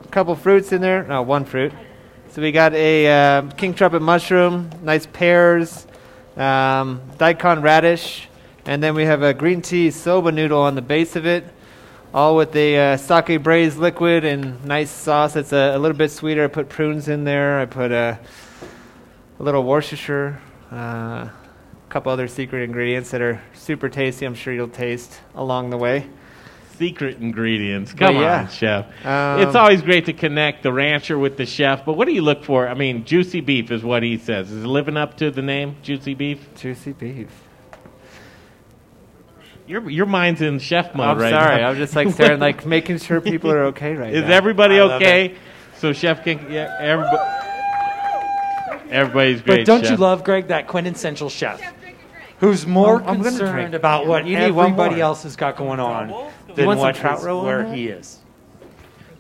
A 0.05 0.09
couple 0.09 0.34
fruits 0.34 0.72
in 0.72 0.80
there. 0.80 1.05
No, 1.05 1.22
one 1.22 1.44
fruit. 1.44 1.72
So 2.32 2.42
we 2.42 2.51
got 2.51 2.74
a 2.74 3.06
uh, 3.06 3.42
king 3.52 3.72
trumpet 3.72 4.02
mushroom, 4.02 4.70
nice 4.82 5.06
pears, 5.06 5.86
um, 6.36 7.01
daikon 7.18 7.62
radish, 7.62 8.28
and 8.66 8.82
then 8.82 8.94
we 8.94 9.05
have 9.05 9.22
a 9.22 9.34
green 9.34 9.62
tea 9.62 9.90
soba 9.90 10.32
noodle 10.32 10.60
on 10.60 10.74
the 10.74 10.82
base 10.82 11.16
of 11.16 11.26
it, 11.26 11.44
all 12.12 12.37
with 12.37 12.53
the 12.53 12.77
uh, 12.77 12.97
sake 12.97 13.43
braised 13.43 13.78
liquid 13.78 14.24
and 14.24 14.65
nice 14.65 14.91
sauce. 14.91 15.37
It's 15.37 15.53
a, 15.53 15.77
a 15.77 15.78
little 15.78 15.97
bit 15.97 16.11
sweeter. 16.11 16.45
I 16.45 16.49
put 16.49 16.69
prunes 16.69 17.09
in 17.09 17.24
there. 17.24 17.61
I 17.61 17.66
put 17.66 17.93
a, 17.93 18.19
a 19.39 19.43
little 19.43 19.62
Worcestershire, 19.62 20.41
uh, 20.73 20.77
a 20.77 21.32
couple 21.89 22.11
other 22.11 22.28
secret 22.28 22.62
ingredients 22.62 23.11
that 23.12 23.20
are 23.20 23.41
super 23.55 23.89
tasty. 23.89 24.27
I'm 24.27 24.35
sure 24.35 24.53
you'll 24.53 24.69
taste 24.69 25.20
along 25.35 25.70
the 25.70 25.77
way. 25.77 26.07
Secret 26.77 27.19
ingredients. 27.19 27.93
Come 27.93 28.15
But 28.15 28.20
yeah. 28.20 28.41
on, 28.41 28.49
chef. 28.49 29.07
Um, 29.07 29.41
it's 29.43 29.55
always 29.55 29.82
great 29.82 30.07
to 30.07 30.15
connect 30.15 30.62
the 30.62 30.73
rancher 30.73 31.19
with 31.19 31.37
the 31.37 31.45
chef, 31.45 31.85
but 31.85 31.93
what 31.93 32.07
do 32.09 32.15
you 32.15 32.23
look 32.23 32.43
for? 32.43 32.66
I 32.66 32.73
mean, 32.74 33.05
juicy 33.05 33.43
beef 33.43 33.70
is 33.70 33.85
what 33.85 34.03
he 34.03 34.16
says. 34.16 34.51
Is 34.51 34.65
it 34.65 34.66
living 34.66 34.97
up 34.97 35.16
to 35.19 35.31
the 35.31 35.43
name, 35.43 35.77
juicy 35.82 36.15
beef? 36.15 36.49
Juicy 36.55 36.93
beef. 36.93 37.28
Your 39.70 39.88
your 39.88 40.06
mind's 40.06 40.40
in 40.42 40.59
chef 40.59 40.97
mode 40.97 41.06
right? 41.06 41.10
I'm 41.10 41.18
right 41.18 41.30
sorry. 41.30 41.60
now. 41.60 41.68
I'm 41.70 41.76
just 41.76 41.94
like 42.01 42.10
staring, 42.10 42.40
like 42.40 42.66
making 42.66 42.98
sure 42.98 43.20
people 43.20 43.52
are 43.52 43.66
okay 43.66 43.94
right 43.94 44.12
Is 44.12 44.24
now. 44.24 44.32
everybody 44.32 44.80
I 44.80 44.82
love 44.82 45.01
okay? 45.01 45.26
it. 45.26 45.36
So 45.78 45.92
chef 45.92 46.24
can 46.24 46.51
yeah, 46.51 46.76
everybody. 46.80 47.36
Everybody's 48.90 49.42
great. 49.42 49.59
But 49.59 49.66
don't 49.66 49.82
you 49.82 49.90
chef. 49.90 49.98
love 50.01 50.24
Greg 50.24 50.48
that 50.48 50.66
quintessential 50.66 51.28
chef, 51.30 51.62
who's 52.40 52.66
more 52.66 52.97
I'm- 52.97 53.09
I'm 53.09 53.16
gonna 53.18 53.28
concerned 53.38 53.74
about 53.76 54.09
what 54.09 54.26
You 54.26 54.36
need 54.36 54.51
one 54.51 54.72
everybody 54.72 54.97
more. 54.97 55.05
else 55.05 55.22
has 55.22 55.36
got 55.36 55.55
going 55.56 55.78
on 55.78 56.09
than 56.56 56.66
want 56.66 56.78
some 56.80 56.86
what 56.86 56.97
trout 56.97 57.18
is- 57.20 57.24
roe 57.24 57.38
on 57.38 57.44
where 57.47 57.62
that? 57.62 57.76
he 57.76 57.86
is. 57.86 58.18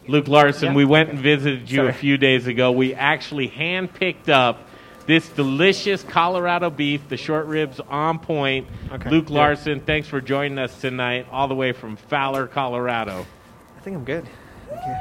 Luke 0.08 0.26
Larson, 0.26 0.70
Yeah. 0.70 0.74
we 0.74 0.84
went 0.84 1.10
and 1.10 1.18
visited 1.20 1.70
you 1.70 1.86
a 1.86 1.92
few 1.92 2.16
days 2.16 2.48
ago. 2.48 2.72
We 2.72 2.94
actually 2.94 3.46
hand-picked 3.46 4.28
up 4.28 4.66
this 5.10 5.28
delicious 5.30 6.04
Colorado 6.04 6.70
beef, 6.70 7.08
the 7.08 7.16
short 7.16 7.46
ribs 7.46 7.80
on 7.88 8.20
point. 8.20 8.68
Okay. 8.92 9.10
Luke 9.10 9.28
Yeah. 9.28 9.38
Larson, 9.38 9.80
thanks 9.80 10.06
for 10.06 10.20
joining 10.20 10.56
us 10.56 10.80
tonight, 10.80 11.26
all 11.32 11.48
the 11.48 11.54
way 11.56 11.72
from 11.72 11.96
Fowler, 11.96 12.46
Colorado. 12.46 13.26
I 13.76 13.80
think 13.80 13.96
I'm 13.96 14.04
good. 14.04 14.24
Thank 14.68 14.86
you. 14.86 14.94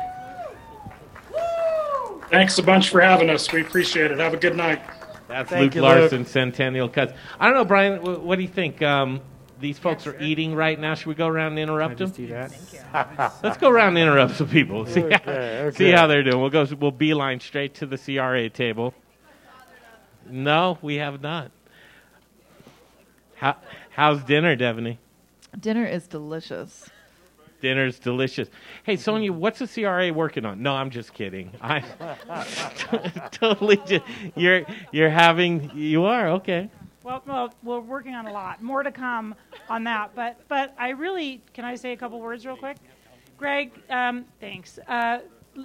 Thanks 2.32 2.58
a 2.58 2.64
bunch 2.64 2.90
for 2.90 3.02
having 3.02 3.30
us. 3.30 3.52
We 3.54 3.62
appreciate 3.62 4.10
it. 4.10 4.18
Have 4.18 4.34
a 4.34 4.38
good 4.38 4.56
night. 4.58 4.82
That's 5.28 5.52
Thank 5.52 5.62
Luke 5.66 5.76
you, 5.76 5.82
Larson, 5.84 6.26
Centennial 6.26 6.90
Cuts. 6.90 7.14
I 7.40 7.46
don't 7.46 7.54
know, 7.54 7.66
Brian. 7.66 8.00
wh- 8.00 8.26
What 8.26 8.38
do 8.38 8.42
you 8.42 8.48
think? 8.48 8.82
Um, 8.82 9.22
these 9.60 9.78
folks 9.78 10.08
are 10.08 10.20
eating 10.20 10.56
right 10.56 10.80
now. 10.80 10.96
Should 10.96 11.06
we 11.06 11.14
go 11.14 11.28
around 11.28 11.52
and 11.52 11.60
interrupt 11.60 12.00
them? 12.00 12.12
Let's 13.44 13.58
go 13.58 13.70
around 13.70 13.90
and 13.90 14.00
interrupt 14.00 14.38
some 14.38 14.48
people. 14.50 14.86
See, 14.88 15.04
Okay, 15.04 15.20
how, 15.24 15.32
okay. 15.68 15.78
see 15.78 15.92
how 15.92 16.08
they're 16.08 16.24
doing. 16.24 16.40
We'll 16.42 16.50
go. 16.50 16.66
We'll 16.80 16.90
beeline 16.90 17.40
straight 17.40 17.76
to 17.76 17.86
the 17.86 17.98
CRA 18.00 18.50
table. 18.50 18.96
No, 20.32 20.78
we 20.82 20.96
have 20.96 21.22
not. 21.22 21.52
How, 23.36 23.56
how's 23.90 24.24
dinner, 24.24 24.56
Devaney? 24.56 24.98
Dinner 25.60 25.86
is 25.86 26.08
delicious. 26.08 26.90
Dinner's 27.62 28.00
delicious. 28.00 28.50
Hey, 28.84 28.96
Sonia, 28.96 29.34
what's 29.34 29.60
the 29.60 29.68
CRA 29.68 30.14
working 30.14 30.46
on? 30.46 30.62
No, 30.62 30.74
I'm 30.76 30.90
just 30.90 31.14
kidding. 31.14 31.52
I 31.62 31.82
totally 33.32 33.78
just 33.86 34.06
you're 34.36 34.66
you're 34.92 35.10
having 35.10 35.72
you 35.76 36.06
are 36.06 36.30
okay. 36.30 36.70
Well, 37.04 37.24
well, 37.26 37.54
we're 37.64 37.80
working 37.80 38.14
on 38.14 38.28
a 38.28 38.32
lot. 38.32 38.62
More 38.62 38.84
to 38.84 38.92
come 38.92 39.36
on 39.70 39.84
that. 39.86 40.12
But, 40.16 40.48
but 40.48 40.74
I 40.78 40.90
really 40.90 41.42
can 41.54 41.66
I 41.66 41.76
say 41.76 41.92
a 41.92 41.98
couple 41.98 42.20
words 42.20 42.46
real 42.46 42.56
quick, 42.56 42.78
Greg? 43.38 43.72
Um, 43.90 44.26
thanks. 44.40 44.80
Uh, 44.88 45.20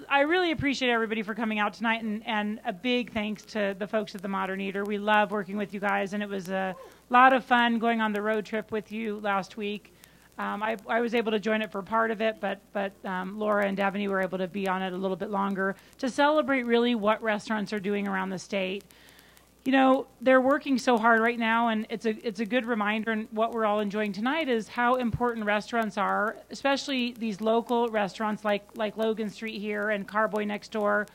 I 0.09 0.20
really 0.20 0.51
appreciate 0.51 0.90
everybody 0.90 1.23
for 1.23 1.35
coming 1.35 1.59
out 1.59 1.74
tonight, 1.74 2.02
and, 2.02 2.27
and 2.27 2.61
a 2.65 2.73
big 2.73 3.12
thanks 3.12 3.44
to 3.47 3.77
the 3.78 3.86
folks 3.86 4.15
at 4.15 4.23
the 4.23 4.28
Modern 4.28 4.61
Eater. 4.61 4.85
We 4.85 4.98
love 4.98 5.31
working 5.31 5.56
with 5.56 5.74
you 5.74 5.81
guys, 5.81 6.15
and 6.15 6.23
it 6.23 6.28
was 6.28 6.48
a 6.48 6.74
lot 7.11 7.32
of 7.32 7.44
fun 7.44 7.78
going 7.78 8.01
on 8.01 8.12
the 8.12 8.23
road 8.23 8.44
trip 8.47 8.73
with 8.73 8.90
you 8.90 9.20
last 9.20 9.56
week. 9.56 9.93
Um, 10.39 10.62
I, 10.62 10.77
I 10.89 11.01
was 11.01 11.15
able 11.15 11.31
to 11.32 11.39
join 11.39 11.62
it 11.62 11.70
for 11.70 11.81
part 11.82 12.11
of 12.11 12.20
it, 12.20 12.40
but 12.40 12.61
but 12.73 12.93
um, 13.05 13.39
Laura 13.39 13.66
and 13.66 13.78
Davini 13.78 14.09
were 14.09 14.20
able 14.20 14.39
to 14.39 14.48
be 14.48 14.66
on 14.66 14.82
it 14.82 14.93
a 14.93 14.97
little 14.97 15.16
bit 15.16 15.31
longer 15.31 15.77
to 15.98 16.11
celebrate 16.11 16.65
really 16.65 16.97
what 16.97 17.23
restaurants 17.23 17.73
are 17.73 17.78
doing 17.78 18.09
around 18.09 18.31
the 18.31 18.39
state 18.39 18.82
you 19.65 19.73
know 19.73 20.07
they're 20.20 20.41
working 20.41 20.78
so 20.78 20.99
hard 20.99 21.20
right 21.20 21.39
now 21.39 21.69
and 21.69 21.86
it's 21.89 22.05
a 22.05 22.27
it's 22.27 22.41
a 22.41 22.45
good 22.45 22.66
reminder 22.66 23.12
and 23.12 23.28
what 23.31 23.53
we're 23.53 23.65
all 23.65 23.81
enjoying 23.81 24.12
tonight 24.12 24.49
is 24.49 24.69
how 24.69 24.97
important 24.97 25.45
restaurants 25.47 25.97
are 25.97 26.36
especially 26.51 27.12
these 27.19 27.41
local 27.41 27.89
restaurants 27.89 28.45
like 28.45 28.66
like 28.77 28.97
logan 28.97 29.31
street 29.31 29.59
here 29.59 29.91
and 29.91 30.07
carboy 30.07 30.45
next 30.45 30.70
door 30.70 31.07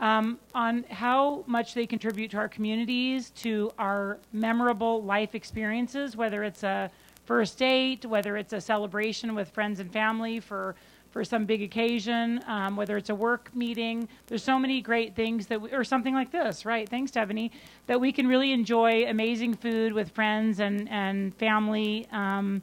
um, 0.00 0.38
on 0.54 0.82
how 0.84 1.44
much 1.46 1.74
they 1.74 1.86
contribute 1.86 2.30
to 2.30 2.38
our 2.38 2.48
communities 2.48 3.30
to 3.30 3.70
our 3.78 4.18
memorable 4.32 5.02
life 5.02 5.34
experiences 5.34 6.16
whether 6.16 6.42
it's 6.42 6.62
a 6.62 6.90
first 7.26 7.58
date 7.58 8.06
whether 8.06 8.38
it's 8.38 8.54
a 8.54 8.60
celebration 8.60 9.34
with 9.34 9.50
friends 9.50 9.78
and 9.78 9.92
family 9.92 10.40
for 10.40 10.74
for 11.10 11.24
some 11.24 11.44
big 11.44 11.62
occasion, 11.62 12.40
um, 12.46 12.76
whether 12.76 12.96
it's 12.96 13.10
a 13.10 13.14
work 13.14 13.50
meeting. 13.54 14.08
There's 14.28 14.44
so 14.44 14.58
many 14.58 14.80
great 14.80 15.16
things 15.16 15.46
that, 15.48 15.60
we, 15.60 15.72
or 15.72 15.84
something 15.84 16.14
like 16.14 16.30
this, 16.30 16.64
right? 16.64 16.88
Thanks, 16.88 17.10
Stephanie, 17.10 17.50
that 17.86 18.00
we 18.00 18.12
can 18.12 18.26
really 18.26 18.52
enjoy 18.52 19.06
amazing 19.06 19.54
food 19.54 19.92
with 19.92 20.10
friends 20.10 20.60
and 20.60 20.88
and 20.88 21.34
family. 21.34 22.06
Um, 22.12 22.62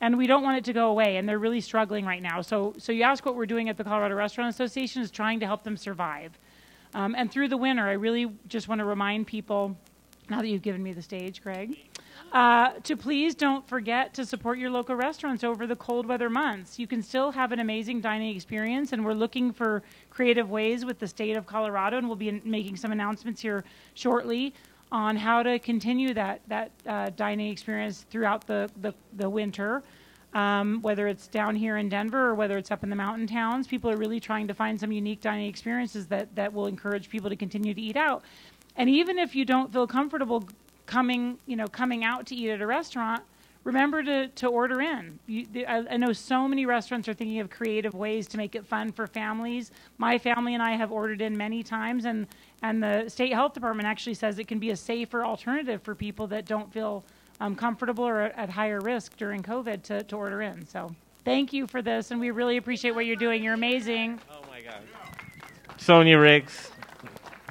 and 0.00 0.16
we 0.16 0.28
don't 0.28 0.44
want 0.44 0.58
it 0.58 0.64
to 0.64 0.72
go 0.72 0.90
away, 0.90 1.16
and 1.16 1.28
they're 1.28 1.40
really 1.40 1.60
struggling 1.60 2.04
right 2.06 2.22
now. 2.22 2.40
So, 2.40 2.74
so 2.78 2.92
you 2.92 3.02
ask 3.02 3.26
what 3.26 3.34
we're 3.34 3.46
doing 3.46 3.68
at 3.68 3.76
the 3.76 3.84
Colorado 3.84 4.14
Restaurant 4.14 4.48
Association 4.48 5.02
is 5.02 5.10
trying 5.10 5.40
to 5.40 5.46
help 5.46 5.64
them 5.64 5.76
survive. 5.76 6.38
Um, 6.94 7.16
and 7.16 7.30
through 7.30 7.48
the 7.48 7.56
winter, 7.56 7.84
I 7.84 7.92
really 7.92 8.30
just 8.46 8.68
want 8.68 8.78
to 8.78 8.84
remind 8.84 9.26
people, 9.26 9.76
now 10.30 10.40
that 10.40 10.46
you've 10.46 10.62
given 10.62 10.82
me 10.82 10.92
the 10.92 11.02
stage, 11.02 11.42
Greg, 11.42 11.76
uh, 12.32 12.72
to 12.82 12.96
please 12.96 13.34
don't 13.34 13.66
forget 13.68 14.12
to 14.14 14.26
support 14.26 14.58
your 14.58 14.70
local 14.70 14.94
restaurants 14.94 15.42
over 15.42 15.66
the 15.66 15.76
cold 15.76 16.06
weather 16.06 16.28
months. 16.28 16.78
You 16.78 16.86
can 16.86 17.02
still 17.02 17.30
have 17.32 17.52
an 17.52 17.58
amazing 17.58 18.00
dining 18.00 18.34
experience, 18.36 18.92
and 18.92 19.04
we're 19.04 19.14
looking 19.14 19.52
for 19.52 19.82
creative 20.10 20.50
ways 20.50 20.84
with 20.84 20.98
the 20.98 21.06
state 21.06 21.36
of 21.36 21.46
Colorado, 21.46 21.96
and 21.96 22.06
we'll 22.06 22.16
be 22.16 22.40
making 22.44 22.76
some 22.76 22.92
announcements 22.92 23.40
here 23.40 23.64
shortly 23.94 24.52
on 24.92 25.16
how 25.16 25.42
to 25.42 25.58
continue 25.58 26.14
that 26.14 26.40
that 26.48 26.70
uh, 26.86 27.10
dining 27.16 27.50
experience 27.50 28.04
throughout 28.10 28.46
the 28.46 28.70
the, 28.80 28.92
the 29.16 29.28
winter. 29.28 29.82
Um, 30.34 30.82
whether 30.82 31.08
it's 31.08 31.26
down 31.26 31.56
here 31.56 31.78
in 31.78 31.88
Denver 31.88 32.26
or 32.26 32.34
whether 32.34 32.58
it's 32.58 32.70
up 32.70 32.84
in 32.84 32.90
the 32.90 32.96
mountain 32.96 33.26
towns, 33.26 33.66
people 33.66 33.90
are 33.90 33.96
really 33.96 34.20
trying 34.20 34.46
to 34.48 34.52
find 34.52 34.78
some 34.78 34.92
unique 34.92 35.22
dining 35.22 35.48
experiences 35.48 36.06
that, 36.08 36.34
that 36.34 36.52
will 36.52 36.66
encourage 36.66 37.08
people 37.08 37.30
to 37.30 37.36
continue 37.36 37.72
to 37.72 37.80
eat 37.80 37.96
out. 37.96 38.22
And 38.76 38.90
even 38.90 39.18
if 39.18 39.34
you 39.34 39.46
don't 39.46 39.72
feel 39.72 39.86
comfortable 39.86 40.46
coming, 40.88 41.38
you 41.46 41.54
know, 41.54 41.68
coming 41.68 42.02
out 42.02 42.26
to 42.26 42.34
eat 42.34 42.50
at 42.50 42.60
a 42.60 42.66
restaurant, 42.66 43.22
remember 43.62 44.02
to, 44.02 44.28
to 44.28 44.46
order 44.48 44.80
in. 44.80 45.18
You, 45.26 45.46
I, 45.68 45.84
I 45.90 45.96
know 45.98 46.12
so 46.12 46.48
many 46.48 46.66
restaurants 46.66 47.06
are 47.08 47.14
thinking 47.14 47.38
of 47.38 47.50
creative 47.50 47.94
ways 47.94 48.26
to 48.28 48.38
make 48.38 48.54
it 48.54 48.66
fun 48.66 48.90
for 48.90 49.06
families. 49.06 49.70
My 49.98 50.18
family 50.18 50.54
and 50.54 50.62
I 50.62 50.72
have 50.72 50.90
ordered 50.90 51.20
in 51.20 51.36
many 51.36 51.62
times, 51.62 52.06
and, 52.06 52.26
and 52.62 52.82
the 52.82 53.08
state 53.08 53.32
health 53.34 53.52
department 53.52 53.86
actually 53.86 54.14
says 54.14 54.38
it 54.38 54.48
can 54.48 54.58
be 54.58 54.70
a 54.70 54.76
safer 54.76 55.24
alternative 55.24 55.82
for 55.82 55.94
people 55.94 56.26
that 56.28 56.46
don't 56.46 56.72
feel 56.72 57.04
um, 57.40 57.54
comfortable 57.54 58.04
or 58.04 58.22
at 58.22 58.48
higher 58.48 58.80
risk 58.80 59.16
during 59.16 59.42
COVID 59.42 59.82
to, 59.82 60.02
to 60.02 60.16
order 60.16 60.42
in. 60.42 60.66
So 60.66 60.90
thank 61.24 61.52
you 61.52 61.66
for 61.66 61.82
this, 61.82 62.10
and 62.10 62.18
we 62.18 62.30
really 62.30 62.56
appreciate 62.56 62.94
what 62.94 63.04
you're 63.04 63.14
doing. 63.14 63.44
You're 63.44 63.54
amazing. 63.54 64.18
Oh, 64.30 64.40
my 64.48 64.62
God. 64.62 64.82
Sonia 65.76 66.18
Riggs, 66.18 66.70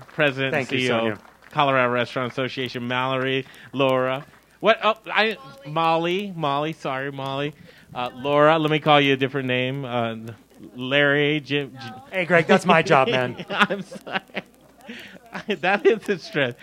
President 0.08 0.54
Thank 0.54 0.72
and 0.72 0.82
you, 0.82 0.90
CEO, 0.90 1.00
Sonia. 1.00 1.20
Colorado 1.52 1.92
Restaurant 1.92 2.32
Association, 2.32 2.88
Mallory, 2.88 3.46
Laura. 3.74 4.26
What? 4.60 4.80
Oh, 4.84 4.96
I 5.12 5.38
Molly, 5.66 6.34
Molly. 6.36 6.74
Sorry, 6.74 7.12
Molly. 7.12 7.54
Uh, 7.94 8.10
Laura. 8.16 8.58
Let 8.58 8.72
me 8.72 8.80
call 8.80 9.00
you 9.00 9.14
a 9.14 9.18
different 9.18 9.48
name. 9.48 9.86
Uh, 9.86 10.16
Larry. 10.76 11.40
Jim. 11.40 11.78
Jim- 11.80 11.94
Hey, 12.12 12.26
Greg, 12.26 12.48
that's 12.48 12.66
my 12.66 12.82
job, 12.82 13.10
man. 13.10 13.46
I'm 13.50 13.82
sorry. 13.84 14.22
that 15.62 15.86
is 15.86 16.02
the 16.04 16.18
stress. 16.18 16.56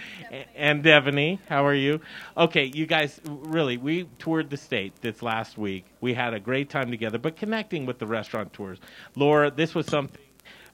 And 0.56 0.82
Devaney, 0.82 1.38
how 1.48 1.64
are 1.66 1.74
you? 1.74 2.00
Okay, 2.36 2.64
you 2.64 2.86
guys, 2.86 3.20
really, 3.24 3.76
we 3.76 4.08
toured 4.18 4.50
the 4.50 4.56
state 4.56 4.92
this 5.00 5.22
last 5.22 5.58
week. 5.58 5.84
We 6.00 6.14
had 6.14 6.34
a 6.34 6.40
great 6.40 6.70
time 6.70 6.90
together, 6.90 7.18
but 7.18 7.36
connecting 7.36 7.86
with 7.86 7.98
the 7.98 8.06
restaurant 8.06 8.52
tours. 8.52 8.78
Laura, 9.16 9.50
this 9.50 9.74
was 9.74 9.86
something 9.86 10.20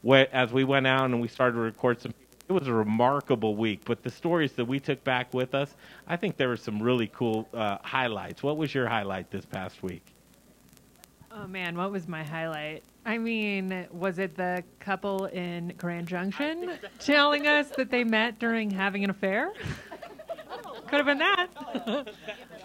where, 0.03 0.29
as 0.35 0.53
we 0.53 0.65
went 0.65 0.87
out 0.87 1.05
and 1.07 1.21
we 1.21 1.29
started 1.29 1.55
to 1.55 1.61
record 1.61 2.01
some. 2.01 2.15
It 2.51 2.55
was 2.55 2.67
a 2.67 2.75
remarkable 2.75 3.55
week, 3.55 3.83
but 3.85 4.03
the 4.03 4.11
stories 4.11 4.51
that 4.55 4.65
we 4.65 4.81
took 4.81 5.05
back 5.05 5.33
with 5.33 5.55
us, 5.55 5.77
I 6.09 6.17
think 6.17 6.37
there 6.37 6.49
were 6.49 6.57
some 6.57 6.83
really 6.83 7.07
cool 7.07 7.49
uh, 7.55 7.79
highlights. 7.83 8.43
What 8.43 8.57
was 8.57 8.75
your 8.75 8.89
highlight 8.89 9.31
this 9.31 9.47
past 9.47 9.85
week? 9.85 10.05
Oh 11.31 11.47
man, 11.47 11.77
what 11.79 11.93
was 11.93 12.09
my 12.09 12.25
highlight? 12.25 12.83
I 13.07 13.19
mean, 13.19 13.87
was 13.93 14.19
it 14.19 14.37
the 14.37 14.65
couple 14.81 15.27
in 15.27 15.75
Grand 15.79 16.09
Junction 16.09 16.77
telling 16.99 17.47
us 17.47 17.69
that 17.77 17.89
they 17.89 18.03
met 18.03 18.41
during 18.41 18.69
having 18.69 19.05
an 19.05 19.11
affair? 19.11 19.53
Could 20.89 20.97
have 20.97 21.07
been 21.07 21.19
that. 21.19 22.09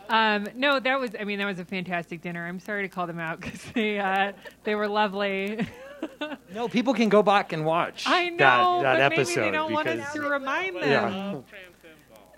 um, 0.10 0.48
no, 0.56 0.80
that 0.80 0.99
was. 0.99 1.12
I 1.20 1.26
mean, 1.26 1.38
that 1.38 1.45
was 1.45 1.60
a 1.60 1.66
fantastic 1.66 2.24
dinner. 2.24 2.48
I'm 2.48 2.60
sorry 2.60 2.82
to 2.82 2.90
call 2.90 3.06
them 3.06 3.20
out 3.20 3.40
because 3.40 3.62
they 3.76 3.99
uh, 3.99 4.32
they 4.64 4.74
were 4.74 4.88
lovely. 4.88 5.68
No, 6.54 6.68
people 6.70 6.94
can 6.94 7.10
go 7.10 7.22
back 7.22 7.52
and 7.52 7.66
watch 7.66 8.04
I 8.08 8.30
know, 8.30 8.82
that, 8.82 8.98
that 8.98 9.10
but 9.10 9.20
episode 9.20 9.42
maybe 9.42 9.52
they 9.52 9.58
don't 9.58 9.74
want 9.74 9.88
us 9.88 10.14
to 10.14 10.22
remind 10.22 10.76
them. 10.78 10.90
Yeah. 10.90 11.42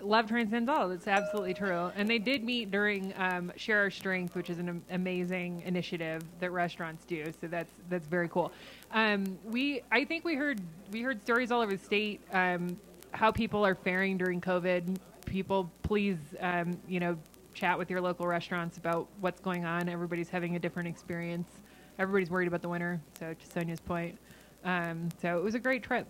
Love 0.00 0.28
transcends 0.28 0.68
all. 0.68 0.88
That's 0.88 1.08
absolutely 1.08 1.54
true. 1.54 1.90
And 1.96 2.08
they 2.08 2.18
did 2.18 2.44
meet 2.44 2.70
during 2.70 3.12
um, 3.16 3.52
Share 3.56 3.80
Our 3.80 3.90
Strength, 3.90 4.36
which 4.36 4.48
is 4.48 4.58
an 4.58 4.82
amazing 4.90 5.62
initiative 5.66 6.22
that 6.40 6.52
restaurants 6.52 7.04
do. 7.04 7.24
So 7.40 7.48
that's 7.48 7.72
that's 7.88 8.06
very 8.06 8.28
cool. 8.28 8.52
Um, 8.92 9.38
we 9.44 9.82
I 9.90 10.04
think 10.04 10.24
we 10.24 10.34
heard 10.36 10.60
we 10.92 11.02
heard 11.02 11.20
stories 11.22 11.50
all 11.50 11.60
over 11.60 11.76
the 11.76 11.84
state 11.84 12.20
um, 12.32 12.76
how 13.12 13.32
people 13.32 13.64
are 13.64 13.74
faring 13.74 14.16
during 14.16 14.40
COVID. 14.40 14.98
People, 15.26 15.70
please, 15.82 16.18
um, 16.40 16.78
you 16.88 17.00
know, 17.00 17.16
chat 17.54 17.76
with 17.76 17.90
your 17.90 18.00
local 18.00 18.26
restaurants 18.26 18.78
about 18.78 19.08
what's 19.20 19.40
going 19.40 19.64
on. 19.64 19.88
Everybody's 19.88 20.28
having 20.28 20.56
a 20.56 20.58
different 20.58 20.88
experience. 20.88 21.50
Everybody's 21.98 22.30
worried 22.30 22.48
about 22.48 22.62
the 22.62 22.68
winter. 22.68 23.00
So 23.18 23.34
to 23.34 23.46
Sonia's 23.46 23.80
point, 23.80 24.18
um, 24.64 25.08
so 25.20 25.38
it 25.38 25.44
was 25.44 25.54
a 25.54 25.58
great 25.58 25.82
trip. 25.82 26.06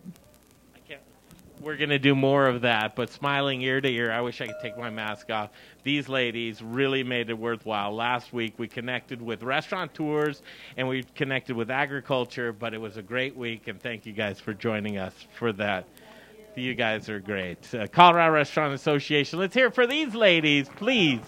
We're 1.60 1.76
going 1.76 1.90
to 1.90 1.98
do 1.98 2.14
more 2.14 2.46
of 2.46 2.60
that, 2.60 2.94
but 2.94 3.10
smiling 3.10 3.62
ear 3.62 3.80
to 3.80 3.88
ear, 3.88 4.12
I 4.12 4.20
wish 4.20 4.40
I 4.40 4.46
could 4.46 4.60
take 4.62 4.78
my 4.78 4.90
mask 4.90 5.28
off. 5.30 5.50
These 5.82 6.08
ladies 6.08 6.62
really 6.62 7.02
made 7.02 7.30
it 7.30 7.38
worthwhile. 7.38 7.92
Last 7.92 8.32
week 8.32 8.54
we 8.58 8.68
connected 8.68 9.20
with 9.20 9.42
restaurateurs 9.42 10.42
and 10.76 10.86
we 10.86 11.02
connected 11.16 11.56
with 11.56 11.68
agriculture, 11.68 12.52
but 12.52 12.74
it 12.74 12.80
was 12.80 12.96
a 12.96 13.02
great 13.02 13.36
week, 13.36 13.66
and 13.66 13.82
thank 13.82 14.06
you 14.06 14.12
guys 14.12 14.38
for 14.38 14.54
joining 14.54 14.98
us 14.98 15.12
for 15.36 15.52
that. 15.54 15.88
You 16.54 16.74
guys 16.74 17.08
are 17.08 17.18
great. 17.18 17.74
Uh, 17.74 17.88
Colorado 17.88 18.34
Restaurant 18.34 18.72
Association, 18.72 19.40
let's 19.40 19.54
hear 19.54 19.72
for 19.72 19.86
these 19.86 20.14
ladies, 20.14 20.68
please. 20.76 21.22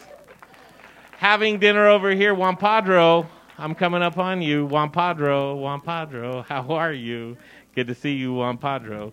Having 1.19 1.59
dinner 1.59 1.89
over 1.89 2.11
here, 2.13 2.35
Juan 2.35 2.57
Padro. 2.57 3.27
I'm 3.61 3.75
coming 3.75 4.01
up 4.01 4.17
on 4.17 4.41
you, 4.41 4.65
Juan 4.65 4.91
Padro. 4.91 5.55
Juan 5.55 5.83
Padro, 5.83 6.43
how 6.49 6.63
are 6.71 6.95
you? 6.95 7.37
Good 7.75 7.89
to 7.89 7.95
see 7.95 8.15
you, 8.15 8.33
Juan 8.33 8.57
Padro. 8.57 9.13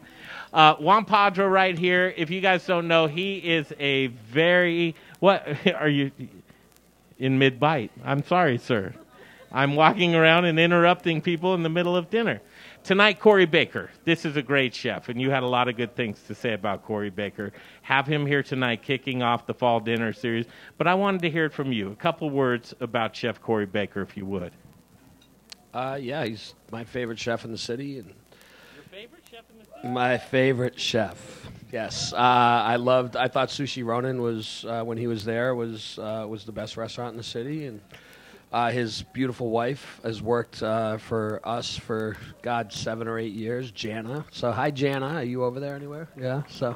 Uh, 0.53 0.75
Juan 0.75 1.03
Padro, 1.03 1.49
right 1.51 1.77
here. 1.77 2.13
If 2.15 2.29
you 2.29 2.39
guys 2.39 2.65
don't 2.65 2.87
know, 2.87 3.07
he 3.07 3.39
is 3.39 3.73
a 3.77 4.07
very 4.07 4.95
what 5.19 5.45
are 5.75 5.89
you 5.89 6.11
in 7.19 7.37
mid 7.37 7.59
bite? 7.59 7.91
I'm 8.05 8.23
sorry, 8.23 8.57
sir. 8.57 8.93
I'm 9.51 9.75
walking 9.75 10.15
around 10.15 10.45
and 10.45 10.57
interrupting 10.57 11.19
people 11.19 11.53
in 11.53 11.61
the 11.61 11.69
middle 11.69 11.97
of 11.97 12.09
dinner. 12.09 12.39
Tonight, 12.87 13.19
Corey 13.19 13.45
Baker. 13.45 13.91
This 14.05 14.23
is 14.23 14.37
a 14.37 14.41
great 14.41 14.73
chef, 14.73 15.09
and 15.09 15.19
you 15.19 15.29
had 15.29 15.43
a 15.43 15.45
lot 15.45 15.67
of 15.67 15.75
good 15.75 15.93
things 15.93 16.21
to 16.27 16.33
say 16.33 16.53
about 16.53 16.85
Corey 16.85 17.09
Baker. 17.09 17.51
Have 17.81 18.07
him 18.07 18.25
here 18.25 18.41
tonight, 18.41 18.81
kicking 18.81 19.21
off 19.21 19.45
the 19.45 19.53
fall 19.53 19.81
dinner 19.81 20.13
series. 20.13 20.45
But 20.77 20.87
I 20.87 20.93
wanted 20.93 21.21
to 21.23 21.29
hear 21.29 21.43
it 21.43 21.51
from 21.51 21.73
you. 21.73 21.91
A 21.91 21.95
couple 21.97 22.29
words 22.29 22.73
about 22.79 23.13
Chef 23.13 23.41
Corey 23.41 23.65
Baker, 23.65 24.01
if 24.01 24.15
you 24.15 24.25
would. 24.27 24.53
Uh, 25.73 25.99
yeah, 26.01 26.23
he's 26.23 26.55
my 26.71 26.85
favorite 26.85 27.19
chef 27.19 27.43
in 27.43 27.51
the 27.51 27.57
city, 27.57 27.99
and 27.99 28.13
favorite 28.89 29.23
chef 29.29 29.43
in 29.49 29.59
the 29.59 29.65
city. 29.65 29.87
my 29.89 30.17
favorite 30.17 30.79
chef. 30.79 31.45
Yes, 31.73 32.13
uh, 32.13 32.15
I 32.15 32.77
loved. 32.77 33.17
I 33.17 33.27
thought 33.27 33.49
Sushi 33.49 33.85
Ronin 33.85 34.21
was 34.21 34.63
uh, 34.65 34.81
when 34.85 34.97
he 34.97 35.07
was 35.07 35.25
there 35.25 35.55
was 35.55 35.99
uh, 35.99 36.25
was 36.25 36.45
the 36.45 36.53
best 36.53 36.77
restaurant 36.77 37.11
in 37.11 37.17
the 37.17 37.23
city, 37.23 37.65
and 37.65 37.81
uh, 38.51 38.71
his 38.71 39.03
beautiful 39.13 39.49
wife 39.49 39.99
has 40.03 40.21
worked 40.21 40.63
uh, 40.63 40.97
for 40.97 41.41
us 41.43 41.77
for 41.77 42.17
God 42.41 42.71
seven 42.71 43.07
or 43.07 43.19
eight 43.19 43.33
years. 43.33 43.71
Jana. 43.71 44.25
So 44.31 44.51
hi, 44.51 44.71
Jana. 44.71 45.15
Are 45.15 45.23
you 45.23 45.43
over 45.43 45.59
there 45.59 45.75
anywhere? 45.75 46.07
Yeah. 46.17 46.43
So. 46.49 46.75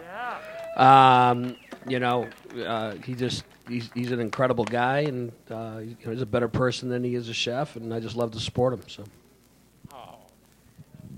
Um, 0.77 1.57
you 1.88 1.99
know, 1.99 2.30
uh, 2.65 2.95
he 3.03 3.14
just 3.14 3.43
he's, 3.68 3.89
he's 3.93 4.11
an 4.11 4.22
incredible 4.22 4.64
guy, 4.64 4.99
and 4.99 5.31
uh, 5.49 5.80
you 5.84 5.98
know, 6.06 6.11
he's 6.11 6.22
a 6.22 6.26
better 6.26 6.48
person 6.48 6.88
than 6.89 7.03
he 7.03 7.15
is 7.15 7.27
a 7.27 7.34
chef, 7.34 7.76
and 7.76 7.93
I 7.93 7.99
just 7.99 8.15
love 8.15 8.31
to 8.31 8.39
support 8.39 8.73
him. 8.73 8.81
So. 8.88 9.03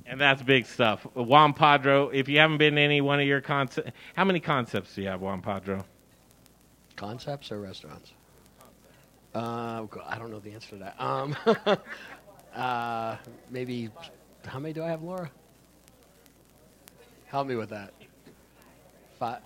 And 0.05 0.19
that's 0.21 0.43
big 0.43 0.65
stuff. 0.67 1.07
Juan 1.15 1.53
Padro, 1.53 2.09
if 2.13 2.27
you 2.29 2.37
haven't 2.37 2.57
been 2.57 2.75
to 2.75 2.81
any 2.81 3.01
one 3.01 3.19
of 3.19 3.25
your 3.25 3.41
concepts, 3.41 3.89
how 4.15 4.25
many 4.25 4.39
concepts 4.39 4.93
do 4.93 5.01
you 5.01 5.07
have, 5.07 5.21
Juan 5.21 5.41
Padro? 5.41 5.83
Concepts 6.95 7.51
or 7.51 7.59
restaurants? 7.59 8.11
Uh, 9.33 9.87
I 10.05 10.17
don't 10.17 10.31
know 10.31 10.39
the 10.39 10.51
answer 10.51 10.69
to 10.69 10.75
that. 10.77 11.01
Um, 11.01 11.35
uh, 12.55 13.17
maybe, 13.49 13.89
how 14.45 14.59
many 14.59 14.73
do 14.73 14.83
I 14.83 14.89
have, 14.89 15.01
Laura? 15.01 15.29
Help 17.25 17.47
me 17.47 17.55
with 17.55 17.69
that. 17.69 17.93
Five. 19.17 19.39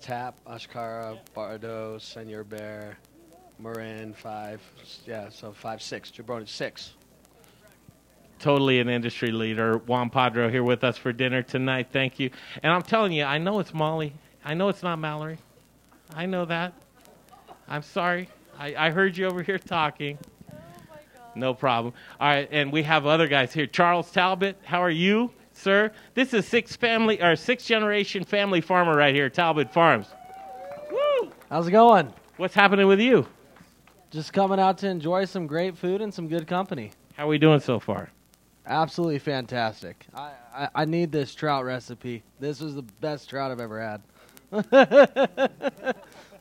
Tap, 0.00 0.34
Ash'Kara, 0.46 1.18
Bardo, 1.34 1.98
Senor 1.98 2.44
Bear, 2.44 2.96
Morin, 3.58 4.14
five. 4.14 4.60
Yeah, 5.06 5.28
so 5.28 5.52
five, 5.52 5.82
six. 5.82 6.10
Jabroni, 6.10 6.48
six. 6.48 6.92
Totally 8.38 8.80
an 8.80 8.88
industry 8.88 9.30
leader. 9.30 9.76
Juan 9.76 10.08
Padro 10.08 10.50
here 10.50 10.62
with 10.62 10.84
us 10.84 10.96
for 10.96 11.12
dinner 11.12 11.42
tonight. 11.42 11.88
Thank 11.92 12.18
you. 12.18 12.30
And 12.62 12.72
I'm 12.72 12.82
telling 12.82 13.12
you, 13.12 13.24
I 13.24 13.36
know 13.36 13.58
it's 13.58 13.74
Molly. 13.74 14.14
I 14.42 14.54
know 14.54 14.70
it's 14.70 14.82
not 14.82 14.98
Mallory. 14.98 15.38
I 16.14 16.24
know 16.24 16.46
that. 16.46 16.72
I'm 17.68 17.82
sorry. 17.82 18.28
I, 18.60 18.74
I 18.76 18.90
heard 18.90 19.16
you 19.16 19.26
over 19.26 19.42
here 19.42 19.58
talking. 19.58 20.18
Oh, 20.52 20.56
no 21.34 21.54
problem. 21.54 21.94
All 22.20 22.28
right, 22.28 22.46
and 22.52 22.70
we 22.70 22.82
have 22.82 23.06
other 23.06 23.26
guys 23.26 23.54
here. 23.54 23.66
Charles 23.66 24.10
Talbott, 24.10 24.58
how 24.64 24.82
are 24.82 24.90
you, 24.90 25.32
sir? 25.54 25.90
This 26.12 26.34
is 26.34 26.46
six 26.46 26.76
family 26.76 27.22
or 27.22 27.36
six 27.36 27.64
generation 27.64 28.22
family 28.22 28.60
farmer 28.60 28.94
right 28.94 29.14
here, 29.14 29.30
Talbott 29.30 29.72
Farms. 29.72 30.08
Woo! 30.92 31.32
How's 31.48 31.68
it 31.68 31.70
going? 31.70 32.12
What's 32.36 32.54
happening 32.54 32.86
with 32.86 33.00
you? 33.00 33.26
Just 34.10 34.34
coming 34.34 34.60
out 34.60 34.76
to 34.78 34.88
enjoy 34.88 35.24
some 35.24 35.46
great 35.46 35.78
food 35.78 36.02
and 36.02 36.12
some 36.12 36.28
good 36.28 36.46
company. 36.46 36.90
How 37.16 37.24
are 37.24 37.28
we 37.28 37.38
doing 37.38 37.60
so 37.60 37.80
far? 37.80 38.10
Absolutely 38.66 39.20
fantastic. 39.20 40.06
I, 40.14 40.32
I, 40.54 40.68
I 40.74 40.84
need 40.84 41.10
this 41.10 41.34
trout 41.34 41.64
recipe. 41.64 42.22
This 42.38 42.60
was 42.60 42.74
the 42.74 42.82
best 42.82 43.30
trout 43.30 43.50
I've 43.50 43.60
ever 43.60 43.80
had. 43.80 44.02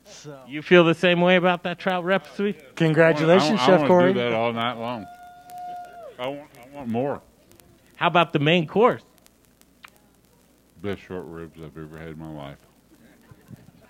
so. 0.09 0.39
You 0.47 0.61
feel 0.61 0.83
the 0.83 0.93
same 0.93 1.21
way 1.21 1.35
about 1.35 1.63
that 1.63 1.79
trout 1.79 2.03
recipe? 2.03 2.57
Congratulations, 2.75 3.59
I, 3.61 3.65
Chef 3.65 3.81
I 3.81 3.87
Corey. 3.87 4.03
want 4.05 4.15
to 4.15 4.23
do 4.23 4.29
that 4.29 4.33
all 4.33 4.53
night 4.53 4.73
long. 4.73 5.05
I 6.17 6.27
want, 6.27 6.49
I 6.57 6.75
want 6.75 6.89
more. 6.89 7.21
How 7.95 8.07
about 8.07 8.33
the 8.33 8.39
main 8.39 8.67
course? 8.67 9.03
Best 10.81 11.01
short 11.01 11.25
ribs 11.25 11.59
I've 11.61 11.77
ever 11.77 11.97
had 11.97 12.09
in 12.09 12.19
my 12.19 12.31
life. 12.31 12.57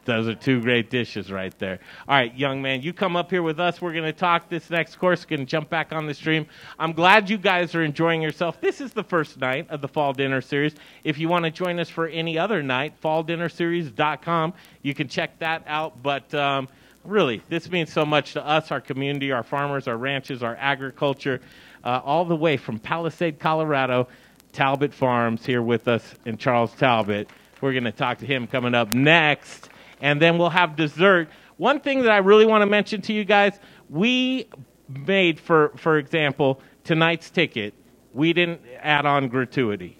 Those 0.09 0.27
are 0.27 0.33
two 0.33 0.59
great 0.59 0.89
dishes 0.89 1.31
right 1.31 1.57
there. 1.59 1.79
All 2.07 2.15
right, 2.15 2.35
young 2.35 2.63
man, 2.63 2.81
you 2.81 2.93
come 2.93 3.15
up 3.15 3.29
here 3.29 3.43
with 3.43 3.59
us. 3.59 3.79
We're 3.79 3.93
going 3.93 4.05
to 4.05 4.11
talk 4.11 4.49
this 4.49 4.71
next 4.71 4.95
course. 4.95 5.23
Going 5.23 5.41
to 5.41 5.45
jump 5.45 5.69
back 5.69 5.93
on 5.93 6.07
the 6.07 6.15
stream. 6.15 6.47
I'm 6.79 6.93
glad 6.93 7.29
you 7.29 7.37
guys 7.37 7.75
are 7.75 7.83
enjoying 7.83 8.23
yourself. 8.23 8.59
This 8.59 8.81
is 8.81 8.91
the 8.91 9.03
first 9.03 9.37
night 9.37 9.69
of 9.69 9.81
the 9.81 9.87
Fall 9.87 10.13
Dinner 10.13 10.41
Series. 10.41 10.73
If 11.03 11.19
you 11.19 11.29
want 11.29 11.45
to 11.45 11.51
join 11.51 11.79
us 11.79 11.89
for 11.89 12.07
any 12.07 12.39
other 12.39 12.63
night, 12.63 12.99
falldinnerseries.com. 13.03 14.53
You 14.81 14.95
can 14.95 15.07
check 15.07 15.37
that 15.39 15.63
out. 15.67 16.01
But 16.01 16.33
um, 16.33 16.67
really, 17.05 17.43
this 17.47 17.69
means 17.69 17.93
so 17.93 18.03
much 18.03 18.33
to 18.33 18.43
us, 18.43 18.71
our 18.71 18.81
community, 18.81 19.31
our 19.31 19.43
farmers, 19.43 19.87
our 19.87 19.97
ranches, 19.97 20.41
our 20.41 20.55
agriculture, 20.55 21.39
uh, 21.83 22.01
all 22.03 22.25
the 22.25 22.35
way 22.35 22.57
from 22.57 22.79
Palisade, 22.79 23.39
Colorado. 23.39 24.07
Talbott 24.53 24.93
Farms 24.93 25.45
here 25.45 25.61
with 25.61 25.87
us, 25.87 26.15
and 26.25 26.39
Charles 26.39 26.73
Talbott. 26.73 27.29
We're 27.61 27.73
going 27.73 27.83
to 27.83 27.91
talk 27.91 28.19
to 28.19 28.25
him 28.25 28.47
coming 28.47 28.73
up 28.73 28.91
next, 28.91 29.68
and 30.01 30.21
then 30.21 30.37
we'll 30.37 30.49
have 30.49 30.75
dessert. 30.75 31.29
One 31.57 31.79
thing 31.79 32.03
that 32.03 32.11
I 32.11 32.17
really 32.17 32.45
want 32.45 32.61
to 32.61 32.65
mention 32.65 33.01
to 33.03 33.13
you 33.13 33.25
guys 33.25 33.59
we 33.89 34.47
made, 34.87 35.39
for, 35.39 35.71
for 35.75 35.97
example, 35.97 36.61
tonight's 36.83 37.29
ticket, 37.29 37.73
we 38.13 38.33
didn't 38.33 38.61
add 38.81 39.05
on 39.05 39.27
gratuity. 39.27 39.97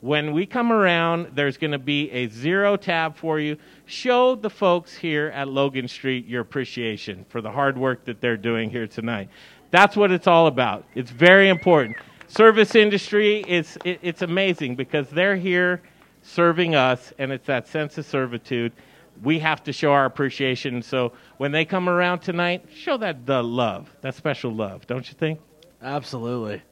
When 0.00 0.32
we 0.32 0.46
come 0.46 0.72
around, 0.72 1.32
there's 1.34 1.56
going 1.56 1.72
to 1.72 1.78
be 1.78 2.10
a 2.10 2.28
zero 2.28 2.76
tab 2.76 3.16
for 3.16 3.40
you. 3.40 3.56
Show 3.86 4.34
the 4.34 4.50
folks 4.50 4.94
here 4.94 5.28
at 5.34 5.48
Logan 5.48 5.88
Street 5.88 6.26
your 6.26 6.42
appreciation 6.42 7.24
for 7.28 7.40
the 7.40 7.50
hard 7.50 7.78
work 7.78 8.04
that 8.04 8.20
they're 8.20 8.36
doing 8.36 8.70
here 8.70 8.86
tonight. 8.86 9.30
That's 9.70 9.96
what 9.96 10.12
it's 10.12 10.26
all 10.26 10.46
about. 10.46 10.84
It's 10.94 11.10
very 11.10 11.48
important. 11.48 11.96
Service 12.28 12.74
industry, 12.74 13.44
is 13.48 13.78
it, 13.84 13.98
it's 14.02 14.22
amazing 14.22 14.76
because 14.76 15.08
they're 15.08 15.36
here 15.36 15.82
serving 16.22 16.74
us, 16.74 17.12
and 17.18 17.32
it's 17.32 17.46
that 17.46 17.66
sense 17.66 17.96
of 17.98 18.04
servitude. 18.04 18.72
We 19.22 19.38
have 19.40 19.62
to 19.64 19.72
show 19.72 19.92
our 19.92 20.04
appreciation. 20.04 20.82
So 20.82 21.12
when 21.38 21.52
they 21.52 21.64
come 21.64 21.88
around 21.88 22.20
tonight, 22.20 22.66
show 22.74 22.96
that 22.98 23.26
the 23.26 23.42
love, 23.42 23.94
that 24.02 24.14
special 24.14 24.52
love, 24.52 24.86
don't 24.86 25.08
you 25.08 25.14
think? 25.14 25.40
Absolutely. 25.82 26.62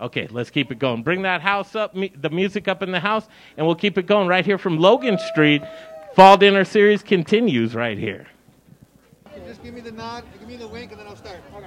Okay, 0.00 0.28
let's 0.30 0.50
keep 0.50 0.70
it 0.70 0.78
going. 0.78 1.02
Bring 1.02 1.22
that 1.22 1.40
house 1.40 1.74
up, 1.74 1.94
mu- 1.94 2.08
the 2.14 2.30
music 2.30 2.68
up 2.68 2.82
in 2.82 2.92
the 2.92 3.00
house, 3.00 3.26
and 3.56 3.66
we'll 3.66 3.74
keep 3.74 3.98
it 3.98 4.06
going 4.06 4.28
right 4.28 4.44
here 4.44 4.58
from 4.58 4.78
Logan 4.78 5.18
Street. 5.18 5.62
Fall 6.14 6.36
Dinner 6.36 6.64
Series 6.64 7.02
continues 7.02 7.74
right 7.74 7.98
here. 7.98 8.26
Just 9.46 9.62
give 9.62 9.74
me 9.74 9.80
the 9.80 9.92
nod, 9.92 10.24
give 10.38 10.48
me 10.48 10.56
the 10.56 10.68
wink, 10.68 10.92
and 10.92 11.00
then 11.00 11.06
I'll 11.08 11.16
start. 11.16 11.38
Okay. 11.54 11.66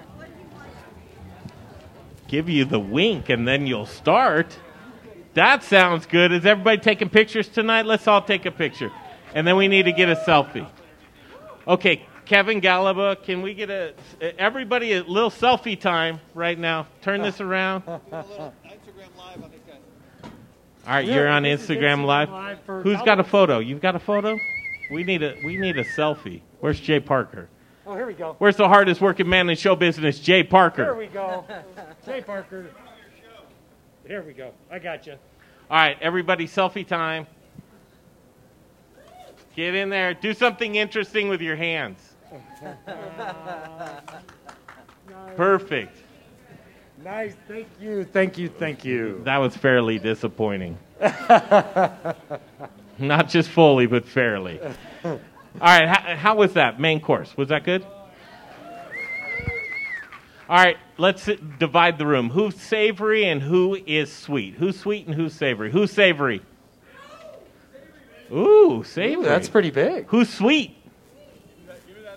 Give 2.27 2.47
you 2.47 2.63
the 2.63 2.79
wink, 2.79 3.29
and 3.29 3.45
then 3.45 3.67
you'll 3.67 3.85
start. 3.85 4.57
That 5.33 5.63
sounds 5.63 6.05
good. 6.05 6.31
Is 6.31 6.45
everybody 6.45 6.77
taking 6.77 7.09
pictures 7.09 7.49
tonight? 7.49 7.85
Let's 7.85 8.07
all 8.07 8.21
take 8.21 8.45
a 8.45 8.51
picture. 8.51 8.91
And 9.33 9.47
then 9.47 9.55
we 9.55 9.67
need 9.67 9.83
to 9.83 9.91
get 9.93 10.09
a 10.09 10.15
selfie. 10.15 10.67
Okay, 11.67 12.05
Kevin 12.25 12.61
Galaba, 12.61 13.21
can 13.21 13.41
we 13.41 13.53
get 13.53 13.69
a 13.69 13.93
everybody 14.37 14.93
a 14.93 15.03
little 15.03 15.29
selfie 15.29 15.79
time 15.79 16.19
right 16.33 16.57
now? 16.57 16.87
Turn 17.01 17.21
this 17.21 17.39
around. 17.41 17.83
All 17.87 18.01
right, 20.87 21.05
you're 21.05 21.27
on 21.27 21.45
Yeah, 21.45 21.55
this 21.55 21.63
is 21.63 21.69
Instagram 21.69 21.99
Instagram 21.99 22.05
Live. 22.05 22.29
Live 22.29 22.59
Who's 22.83 23.01
got 23.03 23.19
a 23.19 23.23
photo? 23.23 23.59
You've 23.59 23.81
got 23.81 23.95
a 23.95 23.99
photo? 23.99 24.37
We 24.89 25.03
need 25.03 25.23
a 25.23 25.35
we 25.45 25.57
need 25.57 25.77
a 25.77 25.83
selfie. 25.83 26.41
Where's 26.59 26.79
Jay 26.79 26.99
Parker? 26.99 27.49
Oh, 27.85 27.95
here 27.95 28.05
we 28.05 28.13
go. 28.13 28.35
Where's 28.37 28.55
the 28.57 28.67
hardest 28.67 29.01
working 29.01 29.27
man 29.27 29.49
in 29.49 29.55
show 29.55 29.75
business, 29.75 30.19
Jay 30.19 30.43
Parker? 30.43 30.83
There 30.83 30.93
Parker? 30.93 30.99
we 30.99 31.07
go. 31.07 31.45
Jay 32.05 32.21
Parker. 32.21 32.67
Here 34.07 34.23
we 34.23 34.33
go. 34.33 34.51
I 34.69 34.79
got 34.79 35.05
you. 35.07 35.13
All 35.69 35.77
right, 35.77 35.97
everybody, 36.01 36.47
selfie 36.47 36.85
time. 36.85 37.27
Get 39.55 39.75
in 39.75 39.89
there. 39.89 40.13
Do 40.13 40.33
something 40.33 40.75
interesting 40.75 41.27
with 41.27 41.41
your 41.41 41.55
hands. 41.55 42.13
Perfect. 45.35 45.97
Nice. 47.03 47.35
Thank 47.47 47.67
you. 47.79 48.03
Thank 48.05 48.37
you. 48.37 48.47
Thank 48.47 48.85
you. 48.85 49.21
That 49.25 49.37
was 49.37 49.57
fairly 49.57 49.99
disappointing. 49.99 50.77
Not 52.99 53.29
just 53.29 53.49
fully, 53.49 53.87
but 53.87 54.05
fairly. 54.05 54.59
All 55.03 55.19
right, 55.59 55.87
how, 55.87 56.15
how 56.15 56.35
was 56.35 56.53
that 56.53 56.79
main 56.79 57.01
course? 57.01 57.35
Was 57.35 57.49
that 57.49 57.65
good? 57.65 57.85
All 60.47 60.57
right, 60.57 60.77
let's 60.97 61.29
divide 61.59 61.97
the 61.97 62.05
room. 62.05 62.29
Who's 62.29 62.55
savory 62.55 63.25
and 63.25 63.41
who 63.41 63.77
is 63.85 64.11
sweet? 64.11 64.53
Who's 64.55 64.79
sweet 64.79 65.07
and 65.07 65.15
who's 65.15 65.33
savory? 65.33 65.71
Who's 65.71 65.91
savory? 65.91 66.41
Ooh, 68.31 68.83
savory. 68.83 69.25
that's 69.25 69.49
pretty 69.49 69.71
big. 69.71 70.05
Who's 70.07 70.29
sweet? 70.29 70.75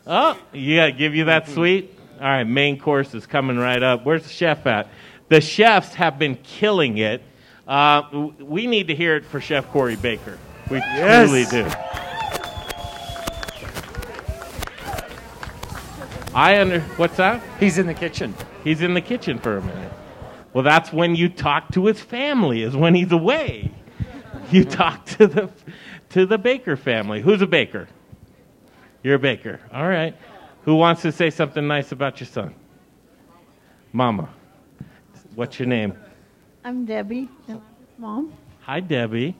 Oh, 0.06 0.38
yeah, 0.52 0.90
give 0.90 1.14
you 1.14 1.24
that 1.24 1.48
sweet. 1.48 1.98
All 2.20 2.26
right, 2.28 2.44
main 2.44 2.78
course 2.78 3.14
is 3.14 3.26
coming 3.26 3.56
right 3.58 3.82
up. 3.82 4.04
Where's 4.04 4.22
the 4.22 4.28
chef 4.28 4.66
at? 4.66 4.88
The 5.28 5.40
chefs 5.40 5.94
have 5.94 6.18
been 6.18 6.36
killing 6.36 6.98
it. 6.98 7.22
Uh, 7.66 8.28
we 8.38 8.66
need 8.66 8.88
to 8.88 8.94
hear 8.94 9.16
it 9.16 9.24
for 9.24 9.40
Chef 9.40 9.66
Corey 9.70 9.96
Baker. 9.96 10.38
We 10.70 10.76
Yes. 10.78 11.28
truly 11.28 11.44
do. 11.46 11.70
I 16.34 16.60
under 16.60 16.80
what's 16.96 17.16
that? 17.16 17.42
He's 17.60 17.78
in 17.78 17.86
the 17.86 17.94
kitchen. 17.94 18.34
He's 18.64 18.80
in 18.82 18.94
the 18.94 19.00
kitchen 19.00 19.38
for 19.38 19.56
a 19.58 19.62
minute. 19.62 19.92
Well, 20.52 20.64
that's 20.64 20.92
when 20.92 21.14
you 21.16 21.28
talk 21.28 21.70
to 21.72 21.86
his 21.86 22.00
family. 22.00 22.62
Is 22.62 22.76
when 22.76 22.94
he's 22.94 23.12
away. 23.12 23.70
You 24.50 24.64
talk 24.64 25.04
to 25.06 25.26
the 25.26 25.48
to 26.14 26.24
the 26.24 26.38
Baker 26.38 26.76
family. 26.76 27.20
Who's 27.20 27.42
a 27.42 27.46
baker? 27.46 27.88
You're 29.02 29.16
a 29.16 29.18
baker. 29.18 29.58
All 29.72 29.88
right. 29.88 30.16
Who 30.62 30.76
wants 30.76 31.02
to 31.02 31.10
say 31.10 31.28
something 31.28 31.66
nice 31.66 31.90
about 31.90 32.20
your 32.20 32.28
son? 32.28 32.54
Mama. 33.92 34.28
What's 35.34 35.58
your 35.58 35.66
name? 35.66 35.92
I'm 36.62 36.84
Debbie, 36.84 37.28
mom. 37.98 38.32
Hi, 38.60 38.78
Debbie. 38.78 39.34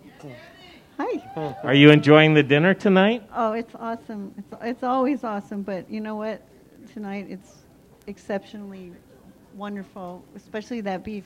Hi. 0.99 1.55
Are 1.63 1.75
you 1.75 1.91
enjoying 1.91 2.35
the 2.35 2.43
dinner 2.43 2.75
tonight? 2.75 3.23
Oh, 3.33 3.53
it's 3.53 3.77
awesome. 3.77 4.35
It's, 4.37 4.53
it's 4.61 4.83
always 4.83 5.23
awesome, 5.23 5.63
but 5.63 5.89
you 5.89 6.01
know 6.01 6.17
what? 6.17 6.43
Tonight 6.93 7.29
it's 7.31 7.59
exceptionally 8.09 8.91
wonderful, 9.55 10.25
especially 10.35 10.81
that 10.81 11.05
beef. 11.05 11.23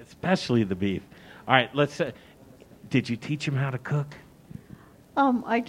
Especially 0.00 0.64
the 0.64 0.74
beef. 0.74 1.02
All 1.46 1.52
right. 1.52 1.68
Let's. 1.74 2.00
Uh, 2.00 2.12
did 2.88 3.10
you 3.10 3.16
teach 3.16 3.46
him 3.46 3.54
how 3.54 3.68
to 3.68 3.78
cook? 3.78 4.14
Um, 5.16 5.44
I, 5.46 5.64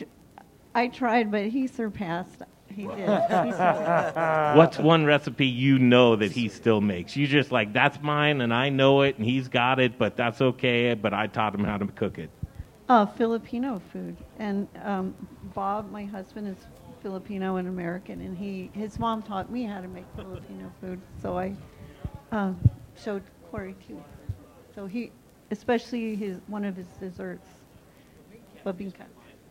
I 0.73 0.87
tried, 0.87 1.31
but 1.31 1.47
he 1.47 1.67
surpassed. 1.67 2.41
He 2.67 2.83
did. 2.83 2.97
He 2.97 3.51
surpassed. 3.51 4.57
What's 4.57 4.77
one 4.77 5.05
recipe 5.05 5.47
you 5.47 5.77
know 5.79 6.15
that 6.15 6.31
he 6.31 6.47
still 6.47 6.81
makes? 6.81 7.15
You 7.15 7.27
just 7.27 7.51
like 7.51 7.73
that's 7.73 8.01
mine 8.01 8.41
and 8.41 8.53
I 8.53 8.69
know 8.69 9.01
it 9.01 9.17
and 9.17 9.25
he's 9.25 9.47
got 9.49 9.79
it, 9.79 9.97
but 9.97 10.15
that's 10.15 10.41
okay. 10.41 10.93
But 10.93 11.13
I 11.13 11.27
taught 11.27 11.53
him 11.53 11.63
how 11.63 11.77
to 11.77 11.87
cook 11.87 12.17
it. 12.17 12.29
Uh, 12.87 13.05
Filipino 13.05 13.81
food, 13.93 14.17
and 14.37 14.67
um, 14.83 15.15
Bob, 15.55 15.89
my 15.91 16.03
husband, 16.03 16.47
is 16.47 16.57
Filipino 17.01 17.55
and 17.55 17.67
American, 17.69 18.19
and 18.19 18.37
he 18.37 18.69
his 18.73 18.99
mom 18.99 19.21
taught 19.21 19.49
me 19.49 19.63
how 19.63 19.79
to 19.79 19.87
make 19.87 20.03
Filipino 20.15 20.69
food, 20.81 21.01
so 21.21 21.37
I 21.37 21.55
um, 22.31 22.59
showed 23.01 23.23
Corey 23.49 23.75
too. 23.87 24.03
So 24.75 24.87
he, 24.87 25.11
especially 25.51 26.15
his 26.15 26.39
one 26.47 26.65
of 26.65 26.75
his 26.75 26.87
desserts, 26.99 27.47
babinka. 28.65 29.05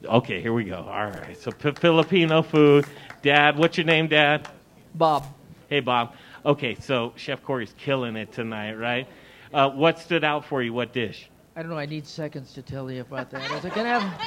Okay, 0.04 0.40
here 0.40 0.52
we 0.52 0.64
go. 0.64 0.76
All 0.76 1.06
right. 1.06 1.36
So 1.38 1.50
P- 1.50 1.72
Filipino 1.72 2.42
food. 2.42 2.86
Dad, 3.22 3.58
what's 3.58 3.76
your 3.76 3.86
name, 3.86 4.08
Dad? 4.08 4.48
Bob. 4.94 5.26
Hey, 5.68 5.80
Bob. 5.80 6.14
Okay, 6.44 6.74
so 6.74 7.12
Chef 7.16 7.42
Corey's 7.42 7.74
killing 7.78 8.16
it 8.16 8.32
tonight, 8.32 8.74
right? 8.74 9.06
Uh, 9.52 9.68
what 9.70 9.98
stood 9.98 10.24
out 10.24 10.44
for 10.44 10.62
you? 10.62 10.72
What 10.72 10.92
dish? 10.92 11.28
I 11.54 11.62
don't 11.62 11.70
know. 11.70 11.78
I 11.78 11.86
need 11.86 12.06
seconds 12.06 12.54
to 12.54 12.62
tell 12.62 12.90
you 12.90 13.02
about 13.02 13.30
that. 13.30 13.50
I 13.50 13.54
was 13.54 13.64
like, 13.64 13.74
can 13.74 13.84
I 13.86 13.98
have? 13.98 14.20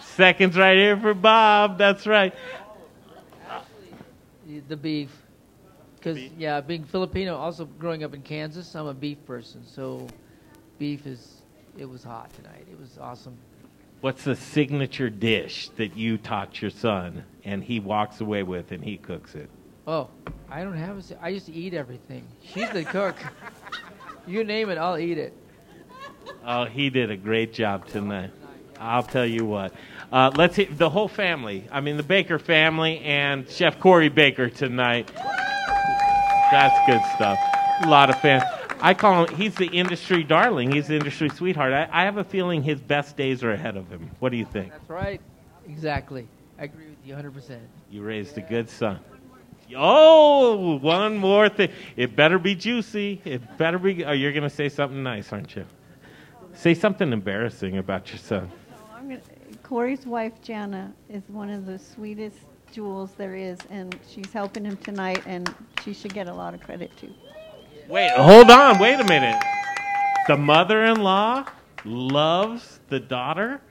Seconds 0.04 0.56
right 0.56 0.76
here 0.76 0.98
for 0.98 1.14
Bob. 1.14 1.78
That's 1.78 2.06
right. 2.06 2.34
The 4.68 4.76
beef. 4.76 5.10
Because, 5.96 6.18
yeah, 6.36 6.60
being 6.60 6.84
Filipino, 6.84 7.36
also 7.36 7.64
growing 7.64 8.04
up 8.04 8.14
in 8.14 8.22
Kansas, 8.22 8.74
I'm 8.74 8.86
a 8.86 8.94
beef 8.94 9.24
person. 9.26 9.64
So 9.66 10.06
beef 10.78 11.06
is, 11.06 11.42
it 11.76 11.88
was 11.88 12.02
hot 12.02 12.32
tonight. 12.34 12.66
It 12.70 12.78
was 12.78 12.98
awesome. 13.00 13.36
What's 14.00 14.22
the 14.22 14.36
signature 14.36 15.10
dish 15.10 15.70
that 15.76 15.96
you 15.96 16.18
taught 16.18 16.62
your 16.62 16.70
son 16.70 17.24
and 17.44 17.64
he 17.64 17.80
walks 17.80 18.20
away 18.20 18.44
with 18.44 18.70
and 18.70 18.84
he 18.84 18.96
cooks 18.96 19.34
it? 19.34 19.50
Oh, 19.88 20.08
I 20.48 20.62
don't 20.62 20.76
have 20.76 21.10
a, 21.10 21.24
I 21.24 21.30
used 21.30 21.46
to 21.46 21.52
eat 21.52 21.74
everything. 21.74 22.24
She's 22.44 22.70
the 22.70 22.84
cook. 22.84 23.16
you 24.26 24.44
name 24.44 24.70
it, 24.70 24.78
I'll 24.78 24.98
eat 24.98 25.18
it. 25.18 25.34
Oh, 26.46 26.66
he 26.66 26.90
did 26.90 27.10
a 27.10 27.16
great 27.16 27.52
job 27.52 27.88
tonight. 27.88 28.30
I'll 28.78 29.02
tell 29.02 29.26
you 29.26 29.44
what. 29.44 29.74
Uh, 30.12 30.30
let's 30.36 30.54
hit 30.54 30.78
the 30.78 30.88
whole 30.88 31.08
family. 31.08 31.64
I 31.72 31.80
mean, 31.80 31.96
the 31.96 32.04
Baker 32.04 32.38
family 32.38 33.00
and 33.00 33.48
Chef 33.50 33.80
Corey 33.80 34.08
Baker 34.08 34.48
tonight. 34.48 35.10
That's 36.52 36.86
good 36.86 37.02
stuff. 37.16 37.38
A 37.82 37.88
lot 37.88 38.10
of 38.10 38.20
fans. 38.20 38.44
I 38.80 38.94
call 38.94 39.26
him. 39.26 39.36
He's 39.36 39.54
the 39.54 39.66
industry 39.66 40.22
darling. 40.22 40.72
He's 40.72 40.86
the 40.86 40.96
industry 40.96 41.28
sweetheart. 41.30 41.72
I, 41.72 41.88
I 41.90 42.04
have 42.04 42.16
a 42.16 42.24
feeling 42.24 42.62
his 42.62 42.80
best 42.80 43.16
days 43.16 43.42
are 43.42 43.52
ahead 43.52 43.76
of 43.76 43.88
him. 43.88 44.10
What 44.20 44.30
do 44.30 44.38
you 44.38 44.44
think? 44.44 44.70
That's 44.70 44.90
right. 44.90 45.20
Exactly. 45.68 46.28
I 46.58 46.64
agree 46.64 46.86
with 46.86 46.98
you 47.04 47.14
100%. 47.14 47.58
You 47.90 48.02
raised 48.02 48.38
a 48.38 48.40
good 48.40 48.68
son. 48.68 49.00
Oh, 49.76 50.78
one 50.78 51.18
more 51.18 51.48
thing. 51.48 51.70
It 51.96 52.16
better 52.16 52.38
be 52.38 52.54
juicy. 52.54 53.20
It 53.24 53.58
better 53.58 53.78
be. 53.78 54.04
Oh, 54.04 54.12
you're 54.12 54.32
going 54.32 54.42
to 54.42 54.50
say 54.50 54.68
something 54.68 55.02
nice, 55.02 55.32
aren't 55.32 55.54
you? 55.54 55.66
Say 56.54 56.74
something 56.74 57.12
embarrassing 57.12 57.78
about 57.78 58.10
your 58.10 58.18
son. 58.18 58.50
I'm 58.94 59.08
gonna, 59.08 59.20
Corey's 59.62 60.06
wife 60.06 60.40
Jana 60.42 60.92
is 61.10 61.22
one 61.28 61.50
of 61.50 61.66
the 61.66 61.78
sweetest 61.78 62.38
jewels 62.72 63.12
there 63.16 63.34
is, 63.34 63.58
and 63.70 63.98
she's 64.08 64.32
helping 64.32 64.64
him 64.64 64.76
tonight, 64.78 65.22
and 65.26 65.54
she 65.84 65.92
should 65.92 66.14
get 66.14 66.28
a 66.28 66.34
lot 66.34 66.54
of 66.54 66.60
credit 66.60 66.90
too. 66.96 67.12
Wait, 67.88 68.10
hold 68.10 68.50
on. 68.50 68.78
Wait 68.78 69.00
a 69.00 69.04
minute. 69.04 69.42
The 70.26 70.36
mother-in-law 70.36 71.46
loves 71.86 72.80
the 72.90 73.00
daughter. 73.00 73.62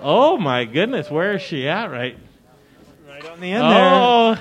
Oh 0.00 0.36
my 0.36 0.64
goodness, 0.64 1.10
where 1.10 1.32
is 1.32 1.42
she 1.42 1.66
at? 1.68 1.90
Right, 1.90 2.16
right 3.08 3.26
on 3.26 3.40
the 3.40 3.50
end 3.50 3.62
there. 3.64 3.90
oh, 3.90 4.38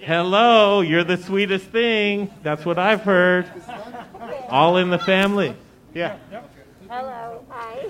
hello. 0.00 0.80
You're 0.80 1.04
the 1.04 1.18
sweetest 1.18 1.66
thing. 1.66 2.30
That's 2.42 2.64
what 2.64 2.78
I've 2.78 3.02
heard. 3.02 3.46
All 4.48 4.78
in 4.78 4.88
the 4.88 4.98
family. 4.98 5.54
Yeah. 5.92 6.16
Hello. 6.88 7.44
Hi. 7.50 7.86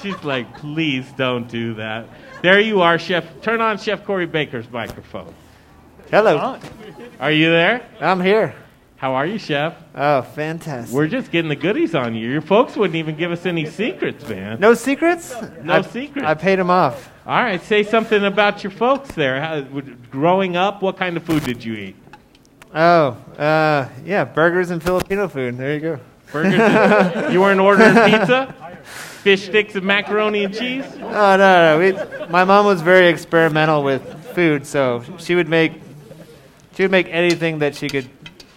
She's 0.00 0.22
like, 0.22 0.56
please 0.58 1.10
don't 1.16 1.48
do 1.48 1.74
that. 1.74 2.06
There 2.42 2.60
you 2.60 2.80
are, 2.82 2.96
Chef. 2.96 3.40
Turn 3.40 3.60
on 3.60 3.78
Chef 3.78 4.04
Corey 4.04 4.26
Baker's 4.26 4.70
microphone. 4.70 5.34
Hello. 6.12 6.60
Are 7.18 7.32
you 7.32 7.50
there? 7.50 7.84
I'm 8.00 8.20
here. 8.20 8.54
How 8.96 9.14
are 9.14 9.26
you, 9.26 9.38
Chef? 9.38 9.74
Oh, 9.94 10.22
fantastic. 10.22 10.94
We're 10.94 11.08
just 11.08 11.30
getting 11.30 11.48
the 11.48 11.56
goodies 11.56 11.94
on 11.94 12.14
you. 12.14 12.30
Your 12.30 12.40
folks 12.40 12.76
wouldn't 12.76 12.96
even 12.96 13.16
give 13.16 13.32
us 13.32 13.44
any 13.44 13.66
secrets, 13.66 14.26
man. 14.28 14.60
No 14.60 14.74
secrets? 14.74 15.34
No 15.62 15.74
I, 15.74 15.82
secrets. 15.82 16.26
I 16.26 16.34
paid 16.34 16.58
them 16.58 16.70
off. 16.70 17.10
All 17.26 17.42
right, 17.42 17.60
say 17.62 17.82
something 17.82 18.24
about 18.24 18.62
your 18.62 18.70
folks 18.70 19.12
there. 19.14 19.40
How, 19.40 19.60
growing 20.10 20.56
up, 20.56 20.80
what 20.80 20.96
kind 20.96 21.16
of 21.16 21.24
food 21.24 21.44
did 21.44 21.64
you 21.64 21.74
eat? 21.74 21.96
Oh, 22.74 23.16
uh, 23.38 23.88
yeah, 24.04 24.24
burgers 24.24 24.70
and 24.70 24.82
Filipino 24.82 25.28
food. 25.28 25.56
There 25.58 25.74
you 25.74 25.80
go. 25.80 26.00
Burgers 26.32 26.54
and- 26.54 27.32
you 27.32 27.40
weren't 27.40 27.60
ordering 27.60 27.94
pizza? 27.94 28.54
Fish 28.84 29.46
sticks 29.46 29.74
and 29.74 29.84
macaroni 29.84 30.44
and 30.44 30.54
cheese? 30.54 30.84
Oh 31.00 31.36
no, 31.36 31.36
no. 31.36 31.78
We, 31.78 32.26
my 32.28 32.44
mom 32.44 32.66
was 32.66 32.82
very 32.82 33.08
experimental 33.08 33.82
with 33.82 34.02
food, 34.34 34.66
so 34.66 35.02
she 35.18 35.34
would 35.34 35.48
make 35.48 35.72
she 36.76 36.82
would 36.82 36.90
make 36.90 37.08
anything 37.08 37.60
that 37.60 37.74
she 37.74 37.88
could 37.88 38.08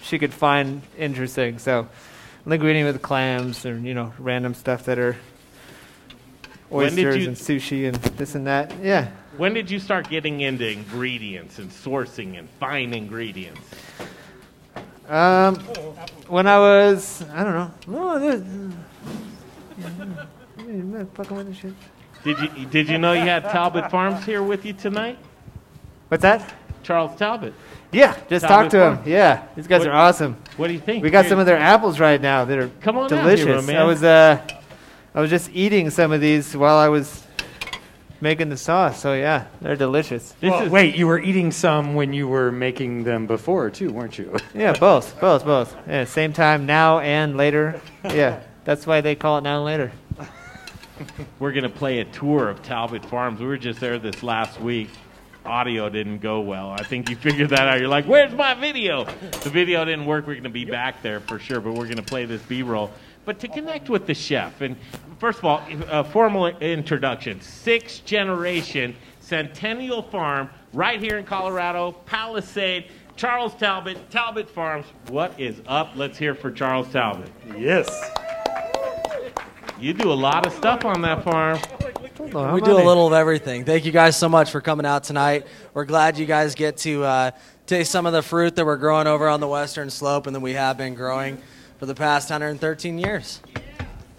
she 0.08 0.18
could 0.18 0.34
find 0.34 0.82
interesting. 0.98 1.60
So 1.60 1.88
linguine 2.46 2.86
with 2.86 3.02
clams, 3.02 3.66
or 3.66 3.78
you 3.78 3.94
know, 3.94 4.14
random 4.18 4.54
stuff 4.54 4.86
that 4.86 4.98
are 4.98 5.18
oysters 6.72 7.18
you- 7.18 7.28
and 7.28 7.38
sushi 7.38 7.88
and 7.88 7.96
this 8.18 8.36
and 8.36 8.48
that. 8.48 8.74
Yeah. 8.82 9.10
When 9.38 9.54
did 9.54 9.70
you 9.70 9.80
start 9.80 10.10
getting 10.10 10.42
into 10.42 10.68
ingredients 10.68 11.60
and 11.60 11.70
sourcing 11.70 12.40
and 12.40 12.50
fine 12.60 12.94
ingredients? 12.94 13.62
Um, 15.08 15.56
when 16.28 16.48
I 16.48 16.58
was, 16.58 17.24
I 17.34 17.44
don't 17.44 17.54
know. 17.54 17.72
No, 17.88 18.20
this, 18.20 18.42
I'm 20.60 21.08
fucking 21.14 21.38
with 21.38 21.48
this 21.48 21.58
shit. 21.58 21.74
Did 22.24 22.40
you 22.40 22.66
did 22.66 22.90
you 22.90 22.98
know 22.98 23.14
you 23.14 23.22
had 23.22 23.44
Talbott 23.44 23.90
Farms 23.92 24.26
here 24.26 24.44
with 24.44 24.66
you 24.66 24.74
tonight? 24.74 25.18
What's 26.10 26.24
that? 26.24 26.54
Charles 26.88 27.18
Talbott. 27.20 27.54
Yeah, 27.92 28.16
just 28.30 28.46
Talbott 28.46 28.48
talk 28.48 28.72
to 28.72 28.82
him. 28.82 28.94
Farms. 28.96 29.08
Yeah, 29.10 29.44
these 29.58 29.68
guys 29.68 29.80
What- 29.80 29.90
are 29.90 29.94
awesome. 29.94 30.38
What 30.56 30.68
do 30.68 30.74
you 30.74 30.80
think? 30.80 31.04
We 31.04 31.10
got 31.10 31.26
Here- 31.26 31.32
some 31.32 31.40
of 31.40 31.46
their 31.46 31.58
apples 31.58 32.00
right 32.00 32.22
now 32.22 32.46
that 32.46 32.58
are 32.58 32.70
Come 32.80 32.98
on 32.98 33.10
down 33.10 33.26
here, 33.28 33.36
delicious. 33.36 33.68
man. 33.68 33.76
I 33.76 33.84
was 33.84 34.04
uh, 34.04 34.40
I 35.14 35.20
was 35.20 35.30
just 35.30 35.50
eating 35.54 35.90
some 35.90 36.14
of 36.14 36.22
these 36.22 36.56
while 36.56 36.78
I 36.78 36.88
was 36.88 37.26
making 38.22 38.48
the 38.50 38.56
sauce. 38.56 39.02
So 39.02 39.14
yeah, 39.14 39.46
they're 39.62 39.76
delicious. 39.76 40.34
Well, 40.42 40.70
wait, 40.70 40.96
you 40.96 41.08
were 41.08 41.20
eating 41.20 41.52
some 41.52 41.94
when 41.94 42.14
you 42.14 42.26
were 42.30 42.54
making 42.54 43.04
them 43.04 43.28
before, 43.28 43.70
too, 43.70 43.92
weren't 43.92 44.18
you? 44.18 44.34
Yeah, 44.56 44.72
both, 44.72 45.20
both, 45.20 45.44
both. 45.44 45.76
Yeah, 45.90 46.06
same 46.06 46.32
time 46.32 46.66
now 46.66 47.00
and 47.00 47.36
later. 47.36 47.82
Yeah, 48.06 48.40
that's 48.64 48.88
why 48.88 49.02
they 49.02 49.14
call 49.16 49.40
it 49.40 49.42
now 49.42 49.58
and 49.58 49.66
later. 49.66 49.92
We're 51.40 51.52
going 51.52 51.64
to 51.64 51.70
play 51.70 52.00
a 52.00 52.06
tour 52.06 52.50
of 52.50 52.64
Talbott 52.64 53.06
Farms. 53.06 53.40
We 53.42 53.46
were 53.46 53.58
just 53.58 53.80
there 53.82 54.00
this 54.00 54.24
last 54.24 54.60
week. 54.62 54.90
Audio 55.48 55.90
didn't 55.90 56.20
go 56.20 56.42
well. 56.42 56.70
I 56.70 56.84
think 56.84 57.10
you 57.10 57.16
figured 57.16 57.50
that 57.50 57.68
out. 57.68 57.80
You're 57.80 57.88
like, 57.90 58.06
where's 58.06 58.34
my 58.34 58.54
video? 58.54 59.06
The 59.06 59.50
video 59.50 59.86
didn't 59.86 60.06
work. 60.06 60.28
We're 60.28 60.34
going 60.34 60.44
to 60.44 60.50
be 60.50 60.66
back 60.66 61.02
there 61.02 61.20
for 61.20 61.40
sure, 61.40 61.60
but 61.60 61.74
we're 61.74 61.86
going 61.86 61.98
to 61.98 62.04
play 62.04 62.26
this 62.26 62.42
B 62.44 62.62
roll. 62.62 62.92
But 63.26 63.40
to 63.40 63.48
connect 63.48 63.90
with 63.90 64.06
the 64.06 64.14
chef, 64.14 64.62
and 64.62 64.76
first 65.20 65.40
of 65.40 65.46
all, 65.46 65.62
a 65.70 65.94
uh, 65.94 66.04
formal 66.04 66.48
introduction 66.48 67.42
sixth 67.42 68.06
generation 68.06 68.96
Centennial 69.20 70.02
Farm 70.02 70.50
right 70.74 71.00
here 71.00 71.18
in 71.18 71.26
Colorado, 71.26 71.94
Palisade. 72.06 72.92
Charles 73.18 73.56
Talbott, 73.56 74.12
Talbott 74.12 74.48
Farms. 74.48 74.86
What 75.10 75.40
is 75.40 75.60
up? 75.66 75.94
Let's 75.96 76.20
hear 76.20 76.36
for 76.36 76.52
Charles 76.52 76.88
Talbott. 76.90 77.32
Yes. 77.58 78.12
You 79.80 79.94
do 79.94 80.12
a 80.12 80.14
lot 80.14 80.48
of 80.48 80.54
stuff 80.54 80.86
on 80.86 81.02
that 81.04 81.24
farm. 81.24 81.60
we 82.20 82.62
do 82.62 82.72
a 82.72 82.84
little 82.84 83.06
of 83.06 83.14
everything. 83.14 83.64
Thank 83.64 83.86
you 83.86 83.92
guys 83.92 84.18
so 84.18 84.28
much 84.28 84.50
for 84.50 84.60
coming 84.60 84.88
out 84.88 85.04
tonight. 85.04 85.46
We're 85.76 85.86
glad 85.86 86.18
you 86.18 86.26
guys 86.26 86.56
get 86.56 86.78
to 86.78 87.04
uh, 87.04 87.32
taste 87.68 87.92
some 87.92 88.08
of 88.08 88.14
the 88.14 88.24
fruit 88.24 88.56
that 88.56 88.66
we're 88.66 88.78
growing 88.78 89.06
over 89.06 89.28
on 89.28 89.40
the 89.40 89.48
western 89.48 89.92
slope 89.92 90.26
and 90.26 90.36
that 90.36 90.40
we 90.40 90.54
have 90.54 90.78
been 90.78 90.96
growing 90.96 91.38
for 91.78 91.86
the 91.86 91.94
past 91.94 92.32
113 92.32 92.98
years. 92.98 93.40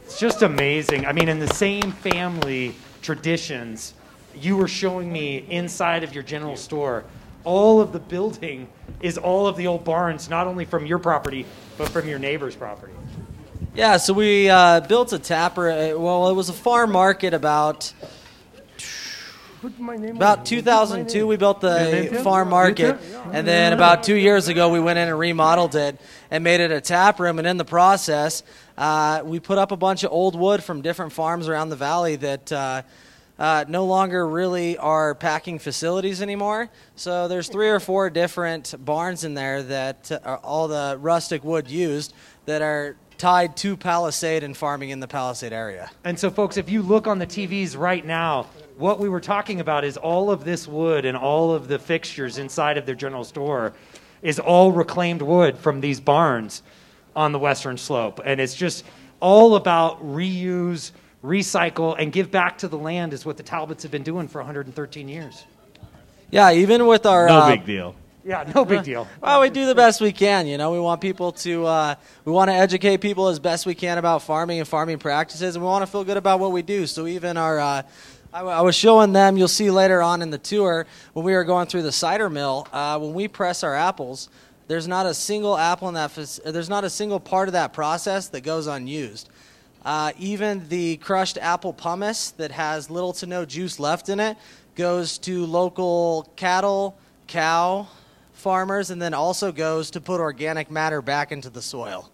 It's 0.04 0.20
just 0.20 0.42
amazing. 0.42 1.06
I 1.06 1.12
mean, 1.12 1.28
in 1.28 1.40
the 1.40 1.52
same 1.52 1.90
family 1.90 2.76
traditions, 3.02 3.94
you 4.36 4.56
were 4.56 4.68
showing 4.68 5.12
me 5.12 5.44
inside 5.48 6.04
of 6.04 6.14
your 6.14 6.22
general 6.22 6.56
store, 6.56 7.02
all 7.42 7.80
of 7.80 7.92
the 7.92 7.98
building 7.98 8.68
is 9.00 9.18
all 9.18 9.48
of 9.48 9.56
the 9.56 9.66
old 9.66 9.82
barns, 9.82 10.30
not 10.30 10.46
only 10.46 10.64
from 10.64 10.86
your 10.86 10.98
property, 11.00 11.46
but 11.76 11.88
from 11.88 12.08
your 12.08 12.20
neighbor's 12.20 12.54
property. 12.54 12.92
Yeah, 13.74 13.96
so 13.96 14.12
we 14.12 14.48
uh, 14.48 14.80
built 14.80 15.12
a 15.12 15.18
tapper. 15.18 15.70
uh, 15.70 15.98
Well, 15.98 16.28
it 16.28 16.34
was 16.34 16.48
a 16.48 16.52
farm 16.52 16.90
market 16.92 17.34
about 17.34 17.92
about 20.16 20.46
2002. 20.46 21.26
We 21.26 21.36
built 21.36 21.60
the 21.60 22.20
farm 22.22 22.48
market, 22.50 22.96
and 23.32 23.46
then 23.46 23.72
about 23.72 24.04
two 24.04 24.14
years 24.14 24.46
ago, 24.48 24.68
we 24.68 24.78
went 24.80 24.98
in 24.98 25.08
and 25.08 25.18
remodeled 25.18 25.74
it 25.74 26.00
and 26.30 26.44
made 26.44 26.60
it 26.60 26.70
a 26.70 26.80
tap 26.80 27.18
room. 27.18 27.38
And 27.38 27.46
in 27.48 27.56
the 27.56 27.64
process, 27.64 28.42
uh, 28.76 29.22
we 29.24 29.40
put 29.40 29.58
up 29.58 29.72
a 29.72 29.76
bunch 29.76 30.04
of 30.04 30.12
old 30.12 30.38
wood 30.38 30.62
from 30.62 30.80
different 30.82 31.12
farms 31.12 31.48
around 31.48 31.70
the 31.70 31.76
valley 31.76 32.16
that. 32.16 32.52
Uh, 32.52 32.82
uh, 33.38 33.64
no 33.68 33.84
longer 33.84 34.26
really 34.26 34.76
are 34.78 35.14
packing 35.14 35.60
facilities 35.60 36.20
anymore. 36.20 36.68
So 36.96 37.28
there's 37.28 37.48
three 37.48 37.68
or 37.68 37.78
four 37.78 38.10
different 38.10 38.74
barns 38.84 39.22
in 39.22 39.34
there 39.34 39.62
that 39.62 40.10
uh, 40.10 40.38
all 40.42 40.66
the 40.66 40.98
rustic 41.00 41.44
wood 41.44 41.70
used 41.70 42.12
that 42.46 42.62
are 42.62 42.96
tied 43.18 43.56
to 43.58 43.76
Palisade 43.76 44.44
and 44.44 44.56
farming 44.56 44.90
in 44.90 45.00
the 45.00 45.08
Palisade 45.08 45.52
area. 45.52 45.90
And 46.04 46.18
so, 46.18 46.30
folks, 46.30 46.56
if 46.56 46.70
you 46.70 46.82
look 46.82 47.06
on 47.06 47.18
the 47.18 47.26
TVs 47.26 47.76
right 47.76 48.04
now, 48.04 48.46
what 48.76 49.00
we 49.00 49.08
were 49.08 49.20
talking 49.20 49.60
about 49.60 49.84
is 49.84 49.96
all 49.96 50.30
of 50.30 50.44
this 50.44 50.66
wood 50.68 51.04
and 51.04 51.16
all 51.16 51.52
of 51.52 51.68
the 51.68 51.78
fixtures 51.78 52.38
inside 52.38 52.78
of 52.78 52.86
their 52.86 52.94
general 52.94 53.24
store 53.24 53.74
is 54.22 54.38
all 54.38 54.72
reclaimed 54.72 55.22
wood 55.22 55.58
from 55.58 55.80
these 55.80 56.00
barns 56.00 56.62
on 57.14 57.32
the 57.32 57.38
western 57.38 57.76
slope. 57.76 58.20
And 58.24 58.40
it's 58.40 58.54
just 58.54 58.84
all 59.20 59.56
about 59.56 60.00
reuse, 60.00 60.92
recycle, 61.24 61.96
and 61.98 62.12
give 62.12 62.30
back 62.30 62.58
to 62.58 62.68
the 62.68 62.78
land, 62.78 63.12
is 63.12 63.26
what 63.26 63.36
the 63.36 63.42
Talbotts 63.42 63.82
have 63.82 63.90
been 63.90 64.04
doing 64.04 64.28
for 64.28 64.38
113 64.38 65.08
years. 65.08 65.44
Yeah, 66.30 66.52
even 66.52 66.86
with 66.86 67.06
our 67.06 67.26
No 67.26 67.38
uh, 67.38 67.50
big 67.50 67.64
deal. 67.64 67.94
Yeah, 68.24 68.50
no 68.54 68.64
big 68.64 68.82
deal. 68.82 69.06
Well, 69.22 69.40
we 69.40 69.50
do 69.50 69.66
the 69.66 69.74
best 69.74 70.00
we 70.00 70.12
can. 70.12 70.46
You 70.46 70.58
know, 70.58 70.72
we 70.72 70.80
want 70.80 71.00
people 71.00 71.32
to, 71.32 71.66
uh, 71.66 71.94
we 72.24 72.32
want 72.32 72.50
to 72.50 72.54
educate 72.54 72.98
people 72.98 73.28
as 73.28 73.38
best 73.38 73.66
we 73.66 73.74
can 73.74 73.98
about 73.98 74.22
farming 74.22 74.58
and 74.58 74.68
farming 74.68 74.98
practices, 74.98 75.56
and 75.56 75.64
we 75.64 75.68
want 75.68 75.82
to 75.82 75.86
feel 75.90 76.04
good 76.04 76.16
about 76.16 76.40
what 76.40 76.52
we 76.52 76.62
do. 76.62 76.86
So 76.86 77.06
even 77.06 77.36
our, 77.36 77.58
uh, 77.58 77.82
I, 78.32 78.60
was 78.62 78.74
showing 78.74 79.12
them. 79.12 79.36
You'll 79.36 79.48
see 79.48 79.70
later 79.70 80.02
on 80.02 80.20
in 80.20 80.30
the 80.30 80.38
tour 80.38 80.86
when 81.14 81.24
we 81.24 81.32
were 81.32 81.44
going 81.44 81.66
through 81.66 81.82
the 81.82 81.92
cider 81.92 82.28
mill. 82.28 82.68
Uh, 82.72 82.98
when 82.98 83.14
we 83.14 83.28
press 83.28 83.62
our 83.62 83.74
apples, 83.74 84.28
there's 84.66 84.86
not 84.86 85.06
a 85.06 85.14
single 85.14 85.56
apple 85.56 85.88
in 85.88 85.94
that. 85.94 86.12
There's 86.44 86.68
not 86.68 86.84
a 86.84 86.90
single 86.90 87.20
part 87.20 87.48
of 87.48 87.52
that 87.52 87.72
process 87.72 88.28
that 88.28 88.42
goes 88.42 88.66
unused. 88.66 89.30
Uh, 89.84 90.12
even 90.18 90.68
the 90.68 90.98
crushed 90.98 91.38
apple 91.38 91.72
pomace 91.72 92.36
that 92.36 92.50
has 92.50 92.90
little 92.90 93.12
to 93.14 93.26
no 93.26 93.46
juice 93.46 93.80
left 93.80 94.08
in 94.10 94.20
it 94.20 94.36
goes 94.74 95.16
to 95.18 95.46
local 95.46 96.30
cattle, 96.36 96.98
cow 97.26 97.88
farmers, 98.52 98.88
and 98.90 99.02
then 99.02 99.12
also 99.12 99.52
goes 99.52 99.90
to 99.90 100.00
put 100.00 100.22
organic 100.22 100.70
matter 100.70 101.02
back 101.02 101.32
into 101.32 101.50
the 101.50 101.60
soil. 101.60 102.10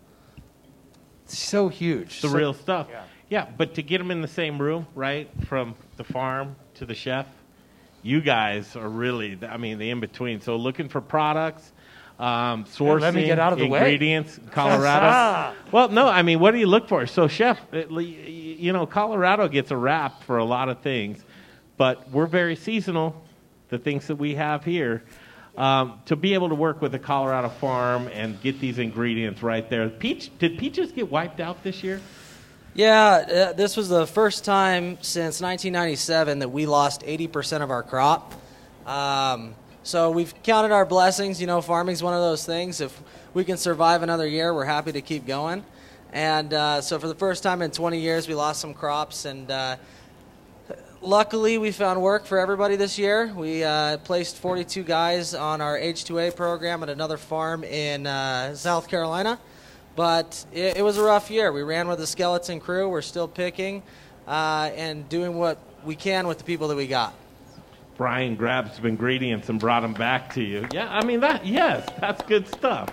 So 1.26 1.68
huge. 1.68 2.22
The 2.22 2.28
So- 2.28 2.36
real 2.36 2.52
stuff. 2.52 2.88
Yeah. 3.30 3.46
but 3.56 3.74
to 3.74 3.82
get 3.82 3.98
them 3.98 4.10
in 4.10 4.20
the 4.20 4.26
same 4.28 4.58
room, 4.58 4.86
right, 4.96 5.28
from 5.46 5.76
the 5.96 6.02
farm 6.02 6.56
to 6.74 6.84
the 6.86 6.94
chef, 6.94 7.26
you 8.02 8.20
guys 8.20 8.74
are 8.74 8.88
really, 8.88 9.38
I 9.48 9.56
mean, 9.58 9.78
the 9.78 9.90
in 9.90 10.00
between. 10.00 10.40
So 10.40 10.56
looking 10.56 10.88
for 10.88 11.00
products, 11.00 11.72
um, 12.18 12.64
sourcing, 12.64 13.00
let 13.00 13.14
me 13.14 13.24
get 13.26 13.38
out 13.38 13.52
of 13.52 13.60
the 13.60 13.66
way. 13.68 13.78
ingredients, 13.78 14.40
Colorado. 14.50 15.54
well, 15.72 15.88
no, 15.88 16.08
I 16.08 16.22
mean, 16.22 16.40
what 16.40 16.50
do 16.50 16.58
you 16.58 16.66
look 16.66 16.88
for? 16.88 17.06
So, 17.06 17.28
chef, 17.28 17.60
it- 17.72 17.90
you 17.92 18.72
know, 18.72 18.86
Colorado 18.86 19.46
gets 19.46 19.70
a 19.70 19.76
rap 19.76 20.24
for 20.24 20.38
a 20.38 20.44
lot 20.44 20.68
of 20.68 20.80
things, 20.80 21.24
but 21.76 22.10
we're 22.10 22.26
very 22.26 22.56
seasonal. 22.56 23.22
The 23.68 23.78
things 23.78 24.08
that 24.08 24.16
we 24.16 24.34
have 24.34 24.64
here. 24.64 25.04
Um, 25.56 26.00
to 26.06 26.16
be 26.16 26.34
able 26.34 26.48
to 26.48 26.56
work 26.56 26.82
with 26.82 26.94
a 26.96 26.98
Colorado 26.98 27.48
farm 27.48 28.08
and 28.12 28.40
get 28.42 28.58
these 28.58 28.80
ingredients 28.80 29.40
right 29.40 29.70
there. 29.70 29.88
Peach, 29.88 30.36
did 30.40 30.58
peaches 30.58 30.90
get 30.90 31.08
wiped 31.08 31.38
out 31.38 31.62
this 31.62 31.84
year? 31.84 32.00
Yeah, 32.74 33.50
uh, 33.50 33.52
this 33.52 33.76
was 33.76 33.88
the 33.88 34.04
first 34.04 34.44
time 34.44 34.98
since 35.00 35.40
1997 35.40 36.40
that 36.40 36.48
we 36.48 36.66
lost 36.66 37.02
80% 37.02 37.62
of 37.62 37.70
our 37.70 37.84
crop. 37.84 38.34
Um, 38.84 39.54
so 39.84 40.10
we've 40.10 40.34
counted 40.42 40.72
our 40.72 40.84
blessings. 40.84 41.40
You 41.40 41.46
know, 41.46 41.60
farming's 41.60 42.02
one 42.02 42.14
of 42.14 42.20
those 42.20 42.44
things. 42.44 42.80
If 42.80 43.00
we 43.32 43.44
can 43.44 43.56
survive 43.56 44.02
another 44.02 44.26
year, 44.26 44.52
we're 44.52 44.64
happy 44.64 44.90
to 44.90 45.02
keep 45.02 45.24
going. 45.24 45.64
And 46.12 46.52
uh, 46.52 46.80
so 46.80 46.98
for 46.98 47.06
the 47.06 47.14
first 47.14 47.44
time 47.44 47.62
in 47.62 47.70
20 47.70 48.00
years, 48.00 48.26
we 48.26 48.34
lost 48.34 48.60
some 48.60 48.74
crops. 48.74 49.24
And 49.24 49.48
uh, 49.50 49.76
luckily, 51.04 51.58
we 51.58 51.70
found 51.70 52.00
work 52.00 52.26
for 52.26 52.38
everybody 52.38 52.76
this 52.76 52.98
year. 52.98 53.32
We 53.34 53.62
uh, 53.62 53.98
placed 53.98 54.38
42 54.38 54.82
guys 54.82 55.34
on 55.34 55.60
our 55.60 55.78
H2A 55.78 56.34
program 56.34 56.82
at 56.82 56.88
another 56.88 57.16
farm 57.16 57.64
in 57.64 58.06
uh, 58.06 58.54
South 58.54 58.88
Carolina. 58.88 59.38
But 59.96 60.44
it, 60.52 60.78
it 60.78 60.82
was 60.82 60.98
a 60.98 61.02
rough 61.02 61.30
year. 61.30 61.52
We 61.52 61.62
ran 61.62 61.86
with 61.88 62.00
a 62.00 62.06
skeleton 62.06 62.60
crew. 62.60 62.88
We're 62.88 63.02
still 63.02 63.28
picking 63.28 63.82
uh, 64.26 64.70
and 64.74 65.08
doing 65.08 65.36
what 65.36 65.58
we 65.84 65.94
can 65.94 66.26
with 66.26 66.38
the 66.38 66.44
people 66.44 66.68
that 66.68 66.76
we 66.76 66.86
got. 66.86 67.14
Brian 67.96 68.34
grabbed 68.34 68.74
some 68.74 68.86
ingredients 68.86 69.48
and 69.48 69.60
brought 69.60 69.82
them 69.82 69.94
back 69.94 70.34
to 70.34 70.42
you. 70.42 70.66
Yeah, 70.72 70.88
I 70.90 71.04
mean 71.04 71.20
that. 71.20 71.46
Yes, 71.46 71.88
that's 72.00 72.22
good 72.22 72.48
stuff. 72.48 72.88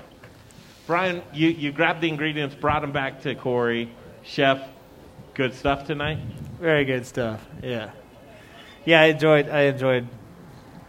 Brian, 0.86 1.24
you, 1.34 1.50
you 1.50 1.72
grabbed 1.72 2.02
the 2.02 2.10
ingredients, 2.10 2.54
brought 2.54 2.82
them 2.82 2.92
back 2.92 3.22
to 3.22 3.34
Corey, 3.34 3.90
chef. 4.24 4.68
Good 5.34 5.56
stuff 5.56 5.88
tonight. 5.88 6.20
Very 6.60 6.86
good 6.86 7.06
stuff. 7.06 7.44
Yeah, 7.64 7.92
yeah. 8.86 9.02
I 9.02 9.06
enjoyed. 9.06 9.50
I 9.50 9.62
enjoyed 9.62 10.08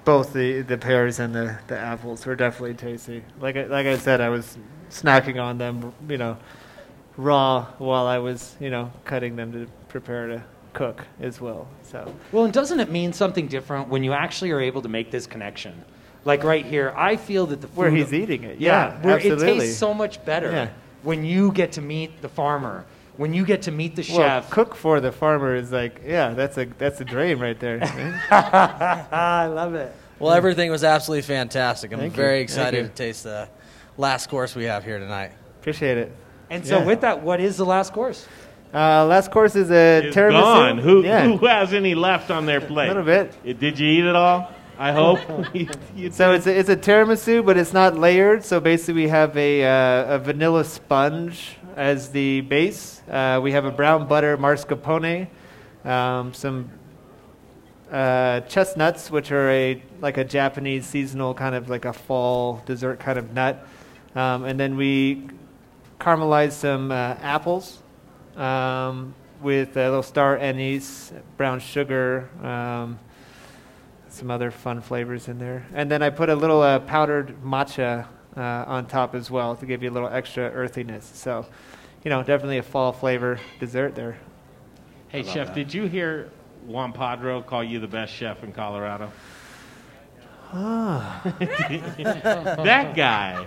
both 0.05 0.33
the, 0.33 0.63
the 0.63 0.77
pears 0.79 1.19
and 1.19 1.35
the, 1.35 1.59
the 1.69 1.79
apples. 1.79 2.27
Were 2.27 2.35
definitely 2.37 2.75
tasty. 2.75 3.23
Like 3.41 3.57
I, 3.57 3.65
like 3.65 3.87
I 3.87 3.97
said, 3.99 4.21
I 4.21 4.29
was 4.29 4.57
snacking 4.91 5.43
on 5.43 5.59
them. 5.59 5.93
You 6.09 6.19
know, 6.19 6.37
raw 7.17 7.67
while 7.79 8.07
I 8.07 8.19
was 8.19 8.57
you 8.61 8.71
know 8.71 8.91
cutting 9.05 9.37
them 9.37 9.53
to 9.53 9.67
prepare 9.89 10.29
to 10.29 10.45
cook 10.73 11.05
as 11.21 11.41
well. 11.41 11.69
So 11.83 12.13
Well, 12.33 12.45
and 12.45 12.53
doesn't 12.53 12.81
it 12.81 12.91
mean 12.91 13.13
something 13.13 13.47
different 13.47 13.89
when 13.89 14.03
you 14.05 14.13
actually 14.13 14.51
are 14.53 14.61
able 14.61 14.83
to 14.83 14.89
make 14.89 15.11
this 15.11 15.27
connection? 15.27 15.85
Like 16.25 16.45
right 16.45 16.65
here, 16.65 16.95
I 16.97 17.17
feel 17.17 17.47
that 17.47 17.61
the 17.61 17.67
food 17.67 17.77
Where 17.77 17.91
he's 17.91 18.15
eating 18.15 18.45
it. 18.45 18.59
Yeah, 18.59 19.01
where 19.03 19.17
absolutely. 19.17 19.49
it 19.49 19.59
tastes 19.61 19.79
so 19.79 19.93
much 19.93 20.25
better 20.25 20.51
Yeah. 20.51 20.69
when 21.03 21.25
you 21.25 21.53
get 21.53 21.73
to 21.73 21.83
meet 21.83 22.23
the 22.23 22.29
farmer, 22.29 22.85
when 23.17 23.35
you 23.35 23.45
get 23.45 23.63
to 23.63 23.71
meet 23.71 23.97
the 23.97 24.07
well, 24.11 24.19
chef. 24.43 24.51
cook 24.51 24.75
for 24.75 25.01
the 25.01 25.13
farmer 25.13 25.55
is 25.55 25.71
like 25.73 26.03
yeah, 26.07 26.31
that's 26.35 26.57
a 26.59 26.67
that's 26.79 27.01
a 27.01 27.05
dream 27.05 27.41
right 27.41 27.59
there. 27.59 27.79
I 28.31 29.47
love 29.47 29.75
it. 29.75 29.95
Well, 30.19 30.33
everything 30.33 30.71
was 30.71 30.85
absolutely 30.85 31.23
fantastic. 31.23 31.93
I'm 31.93 31.99
Thank 31.99 32.15
very 32.15 32.39
Thank 32.39 32.45
excited 32.51 32.83
to 32.85 32.89
taste 32.91 33.25
the 33.25 33.49
last 33.97 34.29
course 34.29 34.55
we 34.55 34.65
have 34.65 34.85
here 34.85 34.99
tonight. 34.99 35.33
Appreciate 35.61 35.99
it. 35.99 36.13
And 36.51 36.65
so, 36.67 36.79
Yeah. 36.79 36.85
with 36.87 37.01
that, 37.01 37.23
what 37.23 37.41
is 37.41 37.57
the 37.57 37.65
last 37.65 37.93
course? 37.93 38.27
Uh, 38.73 39.05
last 39.07 39.31
course 39.31 39.57
is 39.57 39.71
a 39.71 40.07
It's 40.07 40.17
tiramisu. 40.17 40.31
gone. 40.41 40.79
Who, 40.79 41.03
yeah. 41.05 41.25
who 41.27 41.45
has 41.47 41.73
any 41.75 41.95
left 41.95 42.31
on 42.31 42.47
their 42.47 42.61
plate? 42.61 42.87
A 42.87 42.89
little 42.89 43.03
bit. 43.03 43.35
Uh, 43.47 43.53
Did 43.59 43.79
you 43.79 43.89
eat 43.89 44.05
it 44.05 44.15
all? 44.15 44.51
I 44.79 44.93
hope. 44.93 45.19
You- 45.55 45.69
you 45.97 46.11
So 46.11 46.33
it's 46.33 46.47
a, 46.47 46.57
it's 46.59 46.69
a 46.69 46.77
tiramisu, 46.77 47.45
but 47.45 47.57
it's 47.57 47.73
not 47.73 47.99
layered. 47.99 48.45
So 48.45 48.61
basically, 48.61 49.03
we 49.05 49.09
have 49.09 49.37
a, 49.37 49.65
uh, 49.65 50.15
a 50.15 50.19
vanilla 50.19 50.65
sponge 50.65 51.57
as 51.77 52.11
the 52.11 52.41
base. 52.43 53.03
Uh, 53.09 53.41
we 53.43 53.53
have 53.53 53.65
a 53.65 53.71
brown 53.71 54.07
butter 54.07 54.37
mascarpone, 54.37 55.29
um, 55.85 56.33
some 56.35 56.71
uh, 57.91 58.41
chestnuts, 58.41 59.11
which 59.11 59.31
are 59.33 59.51
a 59.51 59.83
like 60.01 60.17
a 60.17 60.25
Japanese 60.25 60.87
seasonal 60.87 61.35
kind 61.35 61.55
of 61.55 61.69
like 61.69 61.85
a 61.85 61.93
fall 61.93 62.63
dessert 62.67 63.01
kind 63.01 63.19
of 63.19 63.33
nut, 63.33 63.67
um, 64.15 64.45
and 64.45 64.59
then 64.59 64.77
we 64.77 65.29
caramelize 66.01 66.53
some 66.53 66.91
uh, 66.91 67.17
apples 67.21 67.83
um, 68.37 69.15
with 69.41 69.77
a 69.77 69.85
little 69.85 70.03
star 70.03 70.37
anise, 70.39 71.13
brown 71.37 71.61
sugar. 71.61 72.29
Um, 72.43 72.99
some 74.13 74.31
other 74.31 74.51
fun 74.51 74.81
flavors 74.81 75.29
in 75.29 75.39
there. 75.39 75.67
And 75.73 75.91
then 75.91 76.03
I 76.03 76.11
put 76.11 76.29
a 76.29 76.37
little 76.37 76.61
uh, 76.61 76.81
powdered 76.81 77.35
matcha 77.43 78.07
uh, 78.37 78.41
on 78.67 78.87
top 78.87 79.15
as 79.15 79.31
well 79.31 79.57
to 79.57 79.67
give 79.67 79.83
you 79.83 79.91
a 79.91 79.93
little 79.93 80.09
extra 80.09 80.45
earthiness. 80.51 81.11
So, 81.15 81.47
you 82.05 82.11
know, 82.11 82.23
definitely 82.23 82.59
a 82.59 82.63
fall 82.63 82.93
flavor 82.93 83.39
dessert 83.61 83.95
there. 83.95 84.17
Hey, 85.09 85.23
chef, 85.23 85.55
did 85.55 85.73
you 85.75 85.85
hear 85.87 86.31
Juan 86.67 86.93
Padro 86.93 87.43
call 87.43 87.63
you 87.63 87.79
the 87.81 87.87
best 87.89 88.13
chef 88.15 88.43
in 88.45 88.53
Colorado? 88.53 89.11
Ah. 90.53 91.21
that 91.39 92.95
guy. 92.95 93.47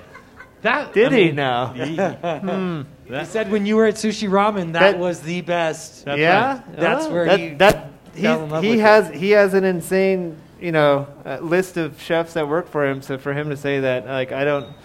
That 0.61 0.93
Did 0.93 1.13
I 1.13 1.15
he 1.17 1.25
mean, 1.25 1.35
now? 1.35 1.67
he- 1.73 1.95
Hmm. 1.95 2.81
He 3.07 3.25
said 3.25 3.51
when 3.51 3.67
you 3.67 3.75
were 3.75 3.85
at 3.85 3.95
Sushi-Rama, 3.95 4.65
that, 4.65 4.73
That- 4.73 4.97
was 4.99 5.21
the 5.21 5.41
best. 5.41 6.05
yeah, 6.07 6.61
That's 6.75 7.05
Oh, 7.05 7.11
where 7.13 7.25
that, 7.25 7.39
he 7.39 7.49
that 7.55 7.89
fell 8.13 8.43
in 8.45 8.49
love 8.49 8.63
he 8.63 8.71
with 8.71 8.79
has 8.79 9.09
he 9.09 9.29
has 9.31 9.53
an 9.53 9.63
insane 9.63 10.35
you 10.59 10.71
know 10.71 11.07
uh, 11.25 11.39
list 11.39 11.77
of 11.77 12.01
chefs 12.01 12.33
that 12.33 12.47
work 12.47 12.67
for 12.69 12.85
him. 12.85 13.01
So 13.01 13.17
for 13.17 13.33
him 13.33 13.49
to 13.49 13.57
say 13.57 13.79
that, 13.81 14.05
like, 14.05 14.31
I 14.31 14.43
don't. 14.43 14.75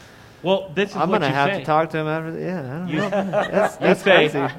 Well, 0.42 0.70
this 0.74 0.90
is 0.90 0.96
I'm 0.96 1.10
what 1.10 1.20
gonna 1.20 1.28
you 1.28 1.34
have 1.34 1.50
say. 1.52 1.58
to 1.60 1.64
talk 1.66 1.90
to 1.90 1.98
him 1.98 2.06
after. 2.06 2.32
The, 2.32 2.40
yeah, 2.40 2.60
I 2.60 2.78
don't 2.78 2.88
You, 2.88 2.96
know. 2.96 3.10
That's, 3.10 4.02
say, 4.02 4.28
crazy. 4.30 4.54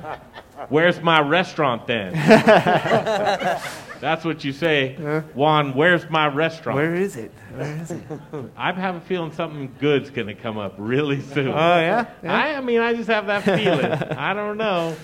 "Where's 0.70 1.02
my 1.02 1.20
restaurant 1.22 1.88
then?" 1.88 2.14
That's 4.02 4.26
what 4.26 4.44
you 4.44 4.52
say, 4.52 4.96
Juan. 5.36 5.74
Where's 5.76 6.10
my 6.10 6.28
restaurant? 6.28 6.76
Where 6.76 6.96
is 6.96 7.16
it? 7.18 7.32
Where 7.56 7.78
is 7.82 7.92
it? 7.92 8.02
I 8.58 8.72
have 8.72 8.96
a 8.96 9.02
feeling 9.02 9.32
something 9.32 9.76
good's 9.80 10.10
gonna 10.10 10.34
come 10.36 10.58
up 10.58 10.74
really 10.78 11.22
soon. 11.22 11.50
Oh, 11.50 11.52
yeah? 11.52 12.10
Yeah. 12.24 12.34
I, 12.36 12.56
I 12.56 12.62
mean, 12.62 12.80
I 12.80 12.94
just 12.96 13.10
have 13.10 13.28
that 13.28 13.44
feeling. 13.44 13.86
I 14.18 14.34
don't 14.34 14.58
know. 14.58 14.96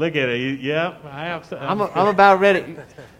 Look 0.00 0.16
at 0.16 0.30
it. 0.30 0.38
You- 0.40 0.70
Yep, 0.70 1.04
I 1.04 1.24
have. 1.26 1.44
Some, 1.44 1.58
I'm, 1.60 1.82
I'm 1.82 2.06
about 2.08 2.40
ready. 2.40 2.74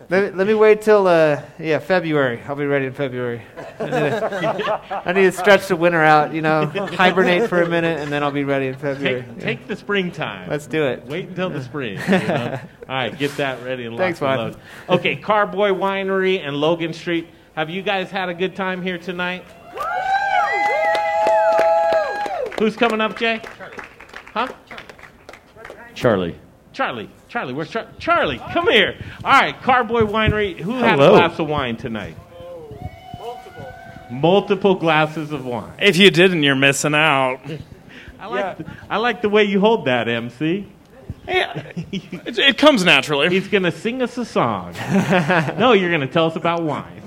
Let 0.09 0.32
me, 0.32 0.39
let 0.39 0.47
me 0.47 0.55
wait 0.55 0.81
till 0.81 1.07
uh, 1.07 1.43
yeah 1.59 1.78
February. 1.78 2.40
I'll 2.48 2.57
be 2.57 2.65
ready 2.65 2.86
in 2.86 2.94
February. 2.94 3.43
I 3.78 3.85
need, 3.85 3.90
to, 3.90 5.02
I 5.07 5.12
need 5.12 5.23
to 5.24 5.32
stretch 5.32 5.69
the 5.69 5.77
winter 5.77 6.02
out, 6.02 6.32
you 6.32 6.40
know, 6.40 6.65
hibernate 6.66 7.51
for 7.51 7.61
a 7.62 7.69
minute, 7.69 8.01
and 8.01 8.11
then 8.11 8.23
I'll 8.23 8.31
be 8.31 8.44
ready 8.44 8.69
in 8.69 8.74
February. 8.77 9.23
Take, 9.35 9.39
take 9.40 9.66
the 9.69 9.77
springtime. 9.77 10.48
Let's 10.48 10.66
do 10.66 10.85
it. 10.85 11.05
Wait 11.05 11.28
until 11.28 11.51
the 11.51 11.62
spring. 11.62 11.98
you 12.01 12.09
know? 12.09 12.59
All 12.89 12.94
right, 12.97 13.16
get 13.16 13.36
that 13.36 13.62
ready 13.62 13.85
and 13.85 13.97
Thanks, 13.98 14.20
lock 14.23 14.39
and 14.39 14.55
Juan. 14.55 14.62
load. 14.89 14.98
Okay, 15.01 15.16
Carboy 15.16 15.69
Winery 15.69 16.40
and 16.40 16.57
Logan 16.57 16.94
Street. 16.94 17.28
Have 17.55 17.69
you 17.69 17.82
guys 17.82 18.11
had 18.11 18.31
a 18.31 18.35
good 18.35 18.57
time 18.57 18.81
here 18.82 18.97
tonight? 18.98 19.44
Who's 22.59 22.74
coming 22.74 23.01
up, 23.02 23.19
Jay? 23.19 23.40
Charlie. 23.57 23.77
Huh? 24.32 24.48
Charlie. 25.94 26.39
Charlie. 26.73 27.11
Charlie, 27.29 27.53
where's 27.53 27.71
Char- 27.71 27.89
Charlie? 27.99 28.39
Come 28.53 28.69
here. 28.69 28.97
All 29.25 29.33
right, 29.33 29.61
Carboy 29.63 30.03
Winery. 30.03 30.59
Who 30.59 30.73
had 30.79 30.95
a 30.95 31.09
glass 31.11 31.39
of 31.39 31.49
wine 31.49 31.77
tonight? 31.77 32.17
Multiple 34.11 34.75
glasses 34.75 35.31
of 35.33 35.45
wine. 35.45 35.73
If 35.79 35.97
you 35.97 36.11
didn't, 36.11 36.43
you're 36.43 36.57
missing 36.57 36.95
out. 36.95 37.41
I 38.19 38.27
like, 38.27 38.59
the, 38.59 38.67
I 38.91 38.97
like 38.99 39.23
the 39.23 39.29
way 39.29 39.45
you 39.45 39.61
hold 39.61 39.87
that, 39.87 40.09
MC. 40.09 40.67
it, 41.27 42.39
it 42.39 42.59
comes 42.59 42.85
naturally. 42.85 43.29
He's 43.29 43.49
going 43.49 43.63
to 43.63 43.73
sing 43.73 44.03
us 44.03 44.19
a 44.19 44.25
song. 44.25 44.75
no, 45.59 45.73
you're 45.73 45.91
going 45.91 46.01
to 46.01 46.07
tell 46.13 46.27
us 46.27 46.37
about 46.37 46.63
wine. 46.63 46.99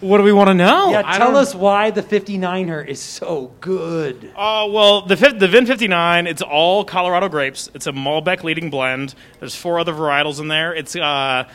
What 0.00 0.16
do 0.16 0.24
we 0.24 0.32
want 0.32 0.48
to 0.48 0.54
know? 0.54 0.92
Yeah, 0.92 1.02
tell 1.02 1.36
us 1.36 1.54
why 1.54 1.90
the 1.90 2.02
59er 2.02 2.86
is 2.86 3.00
so 3.00 3.52
good. 3.60 4.32
Uh, 4.34 4.66
well, 4.70 5.02
the 5.02 5.16
fif- 5.16 5.38
the 5.38 5.46
Vin 5.46 5.66
59, 5.66 6.26
it's 6.26 6.40
all 6.40 6.84
Colorado 6.84 7.28
grapes. 7.28 7.70
It's 7.74 7.86
a 7.86 7.92
Malbec 7.92 8.42
leading 8.42 8.70
blend. 8.70 9.14
There's 9.40 9.54
four 9.54 9.78
other 9.78 9.92
varietals 9.92 10.40
in 10.40 10.48
there. 10.48 10.74
It's 10.74 10.96
uh, 10.96 11.46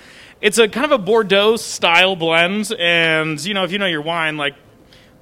it's 0.42 0.60
a 0.60 0.68
kind 0.68 0.86
of 0.86 0.92
a 0.92 0.98
Bordeaux 1.00 1.56
style 1.56 2.16
blend, 2.16 2.72
and 2.78 3.44
you 3.44 3.56
know 3.56 3.64
if 3.64 3.72
you 3.72 3.80
know 3.80 3.88
your 3.88 4.02
wine, 4.04 4.38
like 4.38 4.54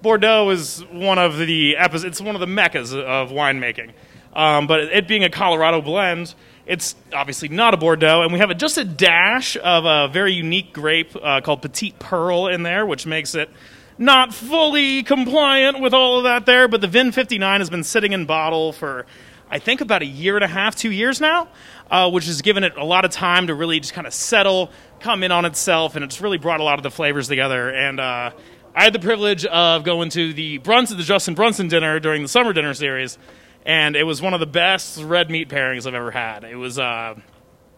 Bordeaux 0.01 0.49
is 0.49 0.83
one 0.91 1.17
of 1.17 1.37
the 1.37 1.77
epi- 1.77 2.05
it's 2.05 2.19
one 2.19 2.35
of 2.35 2.41
the 2.41 2.47
meccas 2.47 2.93
of 2.93 3.29
winemaking. 3.29 3.91
Um, 4.33 4.67
but 4.67 4.81
it 4.81 5.07
being 5.07 5.23
a 5.23 5.29
Colorado 5.29 5.81
blend, 5.81 6.35
it's 6.65 6.95
obviously 7.13 7.49
not 7.49 7.73
a 7.73 7.77
Bordeaux, 7.77 8.21
and 8.21 8.31
we 8.31 8.39
have 8.39 8.49
a, 8.49 8.55
just 8.55 8.77
a 8.77 8.85
dash 8.85 9.57
of 9.57 9.85
a 9.85 10.11
very 10.11 10.33
unique 10.33 10.73
grape 10.73 11.15
uh, 11.21 11.41
called 11.41 11.61
Petite 11.61 11.99
Pearl 11.99 12.47
in 12.47 12.63
there, 12.63 12.85
which 12.85 13.05
makes 13.05 13.35
it 13.35 13.49
not 13.97 14.33
fully 14.33 15.03
compliant 15.03 15.81
with 15.81 15.93
all 15.93 16.17
of 16.17 16.23
that 16.23 16.45
there. 16.45 16.67
But 16.67 16.81
the 16.81 16.87
Vin 16.87 17.11
59 17.11 17.61
has 17.61 17.69
been 17.69 17.83
sitting 17.83 18.13
in 18.13 18.25
bottle 18.25 18.71
for, 18.71 19.05
I 19.49 19.59
think, 19.59 19.81
about 19.81 20.01
a 20.01 20.05
year 20.05 20.35
and 20.35 20.43
a 20.43 20.47
half, 20.47 20.75
two 20.75 20.91
years 20.91 21.19
now, 21.19 21.49
uh, 21.91 22.09
which 22.09 22.25
has 22.27 22.41
given 22.41 22.63
it 22.63 22.77
a 22.77 22.85
lot 22.85 23.03
of 23.03 23.11
time 23.11 23.47
to 23.47 23.55
really 23.55 23.79
just 23.79 23.93
kind 23.93 24.07
of 24.07 24.13
settle, 24.13 24.71
come 25.01 25.21
in 25.23 25.31
on 25.31 25.43
itself, 25.43 25.95
and 25.95 26.05
it's 26.05 26.21
really 26.21 26.37
brought 26.37 26.61
a 26.61 26.63
lot 26.63 26.79
of 26.79 26.83
the 26.83 26.91
flavors 26.91 27.27
together. 27.27 27.69
And 27.69 27.99
uh, 27.99 28.31
I 28.73 28.83
had 28.83 28.93
the 28.93 28.99
privilege 28.99 29.45
of 29.45 29.83
going 29.83 30.09
to 30.11 30.33
the 30.33 30.59
Brunson, 30.59 30.97
the 30.97 31.03
Justin 31.03 31.35
Brunson 31.35 31.67
dinner 31.67 31.99
during 31.99 32.21
the 32.21 32.29
summer 32.29 32.53
dinner 32.53 32.73
series, 32.73 33.17
and 33.65 33.95
it 33.95 34.03
was 34.03 34.21
one 34.21 34.33
of 34.33 34.39
the 34.39 34.45
best 34.45 35.01
red 35.01 35.29
meat 35.29 35.49
pairings 35.49 35.85
I've 35.87 35.93
ever 35.93 36.11
had. 36.11 36.43
It 36.43 36.55
was, 36.55 36.79
uh, 36.79 37.15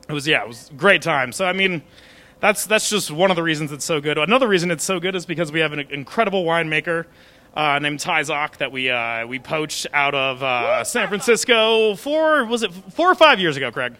it 0.07 0.13
was 0.13 0.27
yeah, 0.27 0.43
it 0.43 0.47
was 0.47 0.69
a 0.69 0.73
great 0.73 1.01
time. 1.01 1.31
So 1.31 1.45
I 1.45 1.53
mean, 1.53 1.83
that's 2.39 2.65
that's 2.65 2.89
just 2.89 3.11
one 3.11 3.31
of 3.31 3.35
the 3.35 3.43
reasons 3.43 3.71
it's 3.71 3.85
so 3.85 4.01
good. 4.01 4.17
Another 4.17 4.47
reason 4.47 4.71
it's 4.71 4.83
so 4.83 4.99
good 4.99 5.15
is 5.15 5.25
because 5.25 5.51
we 5.51 5.59
have 5.61 5.73
an 5.73 5.79
incredible 5.79 6.43
winemaker 6.43 7.05
uh, 7.55 7.79
named 7.79 7.99
Ty 7.99 8.21
Zock 8.21 8.57
that 8.57 8.71
we 8.71 8.89
uh, 8.89 9.25
we 9.25 9.39
poached 9.39 9.87
out 9.93 10.13
of 10.13 10.43
uh, 10.43 10.83
San 10.83 11.07
Francisco 11.07 11.95
four 11.95 12.45
was 12.45 12.63
it 12.63 12.71
four 12.73 13.09
or 13.09 13.15
five 13.15 13.39
years 13.39 13.57
ago, 13.57 13.71
Craig? 13.71 13.95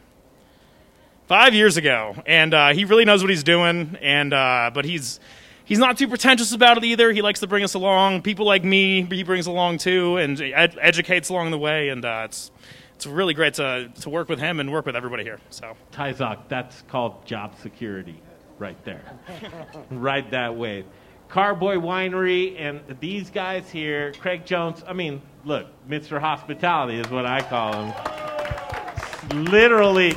Five 1.28 1.56
years 1.56 1.76
ago, 1.76 2.22
and 2.28 2.53
uh, 2.53 2.74
he 2.74 2.86
really 2.86 3.03
knows 3.03 3.24
what 3.24 3.32
he's 3.32 3.44
doing. 3.44 3.98
And 3.99 4.32
uh, 4.32 4.70
but 4.74 4.86
he's 4.86 5.20
he's 5.65 5.79
not 5.79 5.97
too 5.97 6.07
pretentious 6.07 6.53
about 6.53 6.77
it 6.77 6.83
either. 6.83 7.11
He 7.11 7.21
likes 7.21 7.41
to 7.41 7.47
bring 7.47 7.63
us 7.63 7.73
along. 7.73 8.21
People 8.21 8.45
like 8.45 8.63
me, 8.63 9.03
he 9.03 9.23
brings 9.23 9.47
along 9.47 9.79
too, 9.79 10.17
and 10.17 10.39
ed- 10.39 10.77
educates 10.79 11.29
along 11.29 11.51
the 11.51 11.57
way. 11.57 11.89
And 11.89 12.05
uh, 12.05 12.23
it's 12.25 12.51
it's 12.95 13.05
really 13.05 13.33
great 13.33 13.55
to 13.55 13.91
to 14.01 14.09
work 14.09 14.29
with 14.29 14.39
him 14.39 14.59
and 14.59 14.71
work 14.71 14.85
with 14.85 14.95
everybody 14.95 15.23
here. 15.23 15.39
So 15.49 15.75
Tyzok, 15.91 16.47
that's 16.47 16.83
called 16.83 17.25
job 17.25 17.55
security 17.61 18.21
right 18.57 18.81
there. 18.85 19.03
right 19.91 20.29
that 20.31 20.55
way. 20.55 20.85
Carboy 21.27 21.75
Winery 21.75 22.55
and 22.59 22.81
these 22.99 23.29
guys 23.29 23.69
here, 23.69 24.13
Craig 24.13 24.45
Jones. 24.45 24.83
I 24.87 24.93
mean, 24.93 25.21
look, 25.43 25.67
Mr. 25.89 26.19
Hospitality 26.19 26.99
is 26.99 27.09
what 27.09 27.25
I 27.25 27.41
call 27.41 27.73
him. 27.73 29.45
Literally, 29.45 30.15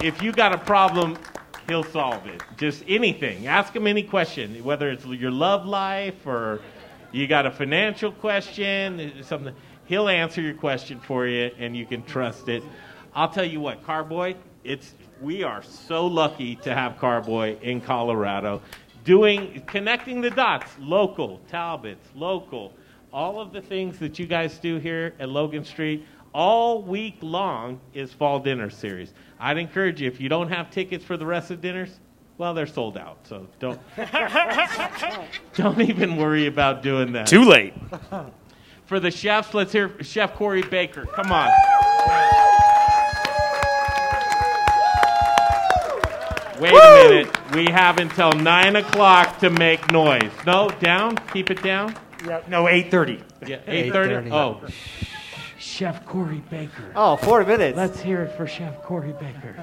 if 0.00 0.22
you 0.22 0.30
got 0.32 0.52
a 0.52 0.58
problem, 0.58 1.18
he'll 1.68 1.84
solve 1.84 2.26
it. 2.26 2.42
Just 2.56 2.82
anything. 2.88 3.46
Ask 3.46 3.76
him 3.76 3.86
any 3.86 4.02
question, 4.02 4.64
whether 4.64 4.90
it's 4.90 5.04
your 5.04 5.30
love 5.30 5.66
life 5.66 6.26
or 6.26 6.60
you 7.12 7.26
got 7.26 7.46
a 7.46 7.50
financial 7.50 8.10
question, 8.10 9.12
something. 9.22 9.54
He'll 9.84 10.08
answer 10.08 10.40
your 10.40 10.54
question 10.54 11.00
for 11.00 11.26
you, 11.26 11.50
and 11.58 11.76
you 11.76 11.86
can 11.86 12.02
trust 12.04 12.48
it. 12.48 12.62
I'll 13.14 13.30
tell 13.30 13.44
you 13.44 13.60
what, 13.60 13.84
Carboy, 13.84 14.34
it's 14.64 14.94
we 15.20 15.42
are 15.42 15.62
so 15.62 16.06
lucky 16.06 16.56
to 16.56 16.74
have 16.74 16.98
Carboy 16.98 17.58
in 17.60 17.80
Colorado, 17.80 18.62
doing 19.04 19.62
connecting 19.66 20.20
the 20.20 20.30
dots, 20.30 20.70
local 20.78 21.40
Talbotts, 21.50 21.96
local, 22.14 22.72
all 23.12 23.40
of 23.40 23.52
the 23.52 23.60
things 23.60 23.98
that 23.98 24.18
you 24.18 24.26
guys 24.26 24.58
do 24.58 24.76
here 24.76 25.14
at 25.18 25.28
Logan 25.28 25.64
Street. 25.64 26.06
All 26.32 26.82
week 26.82 27.16
long 27.20 27.80
is 27.94 28.12
fall 28.12 28.40
dinner 28.40 28.70
series. 28.70 29.12
I'd 29.40 29.58
encourage 29.58 30.00
you 30.00 30.08
if 30.08 30.20
you 30.20 30.28
don't 30.28 30.48
have 30.48 30.70
tickets 30.70 31.04
for 31.04 31.16
the 31.16 31.26
rest 31.26 31.50
of 31.50 31.60
dinners, 31.60 32.00
well, 32.36 32.54
they're 32.54 32.66
sold 32.66 32.96
out, 32.96 33.18
so 33.24 33.48
don't 33.58 33.80
don't 35.54 35.80
even 35.80 36.16
worry 36.16 36.46
about 36.46 36.82
doing 36.82 37.12
that. 37.12 37.26
Too 37.26 37.42
late. 37.44 37.74
For 38.86 39.00
the 39.00 39.10
chefs, 39.10 39.52
let's 39.52 39.70
hear 39.70 40.02
Chef 40.02 40.34
Corey 40.34 40.62
Baker. 40.62 41.04
Come 41.04 41.30
on. 41.30 41.50
Wait 46.58 46.72
a 46.72 47.08
minute. 47.08 47.54
We 47.54 47.66
have 47.66 47.98
until 47.98 48.32
nine 48.32 48.76
o'clock 48.76 49.40
to 49.40 49.50
make 49.50 49.90
noise. 49.92 50.30
No, 50.46 50.70
down. 50.80 51.16
Keep 51.34 51.50
it 51.50 51.62
down. 51.62 51.94
Yeah, 52.26 52.40
no, 52.48 52.64
8:30. 52.64 53.22
Yeah, 53.46 53.60
eight 53.66 53.92
thirty. 53.92 54.30
8:30. 54.30 54.32
Oh, 54.32 54.66
Chef 55.78 56.04
Corey 56.06 56.42
Baker. 56.50 56.90
Oh, 56.96 57.14
four 57.18 57.44
minutes. 57.44 57.76
Let's 57.76 58.00
hear 58.00 58.22
it 58.22 58.36
for 58.36 58.48
Chef 58.48 58.82
Corey 58.82 59.12
Baker. 59.12 59.54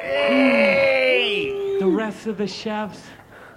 Hey! 0.00 1.76
The 1.80 1.88
rest 1.88 2.28
of 2.28 2.38
the 2.38 2.46
chefs. 2.46 3.02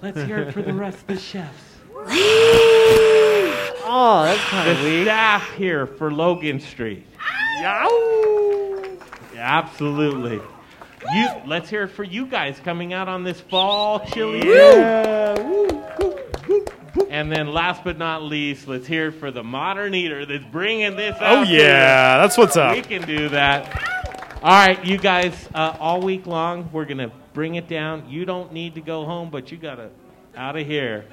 Let's 0.02 0.24
hear 0.24 0.40
it 0.40 0.52
for 0.52 0.64
the 0.64 0.74
rest 0.74 1.02
of 1.02 1.06
the 1.06 1.20
chefs. 1.20 1.78
Oh, 3.86 4.24
that's 4.26 4.42
kind 4.46 4.72
of 4.72 4.80
the 4.80 4.90
weak. 4.90 5.04
staff 5.04 5.54
here 5.54 5.86
for 5.86 6.12
Logan 6.12 6.60
Street. 6.60 7.06
Absolutely. 9.36 10.42
You. 11.14 11.30
Let's 11.46 11.70
hear 11.70 11.84
it 11.84 11.90
for 11.90 12.04
you 12.04 12.26
guys 12.26 12.60
coming 12.60 12.92
out 12.92 13.08
on 13.08 13.24
this 13.24 13.40
fall 13.40 14.00
chilly. 14.00 14.48
Yeah. 14.50 16.26
And 17.10 17.32
then, 17.32 17.48
last 17.53 17.84
but 17.84 17.98
not 17.98 18.24
least, 18.24 18.68
let's 18.68 18.88
hear 18.88 19.07
it 19.07 19.14
for 19.14 19.32
the 19.32 19.44
modern 19.44 19.94
eater 19.94 20.26
that's 20.26 20.45
bringing 20.45 20.95
this. 20.95 21.16
Oh, 21.20 21.44
yeah. 21.44 22.18
us. 22.18 22.24
That's 22.24 22.38
what's 22.38 22.57
up. 22.57 22.76
We 22.76 22.82
can 22.82 23.06
do 23.06 23.30
that. 23.30 24.40
All 24.41 24.68
right, 24.68 24.84
you 24.86 24.98
guys. 24.98 25.49
Uh, 25.53 25.76
all 25.80 26.02
week 26.02 26.26
long, 26.26 26.70
we're 26.72 26.86
gonna 26.86 27.11
bring 27.34 27.56
it 27.56 27.68
down. 27.68 28.10
You 28.10 28.26
don't 28.26 28.53
need 28.53 28.76
to 28.76 28.82
go 28.82 29.06
home, 29.06 29.30
but 29.30 29.52
you 29.52 29.57
gotta 29.57 29.90
out 30.36 30.56
of 30.56 30.66
here. 30.66 31.06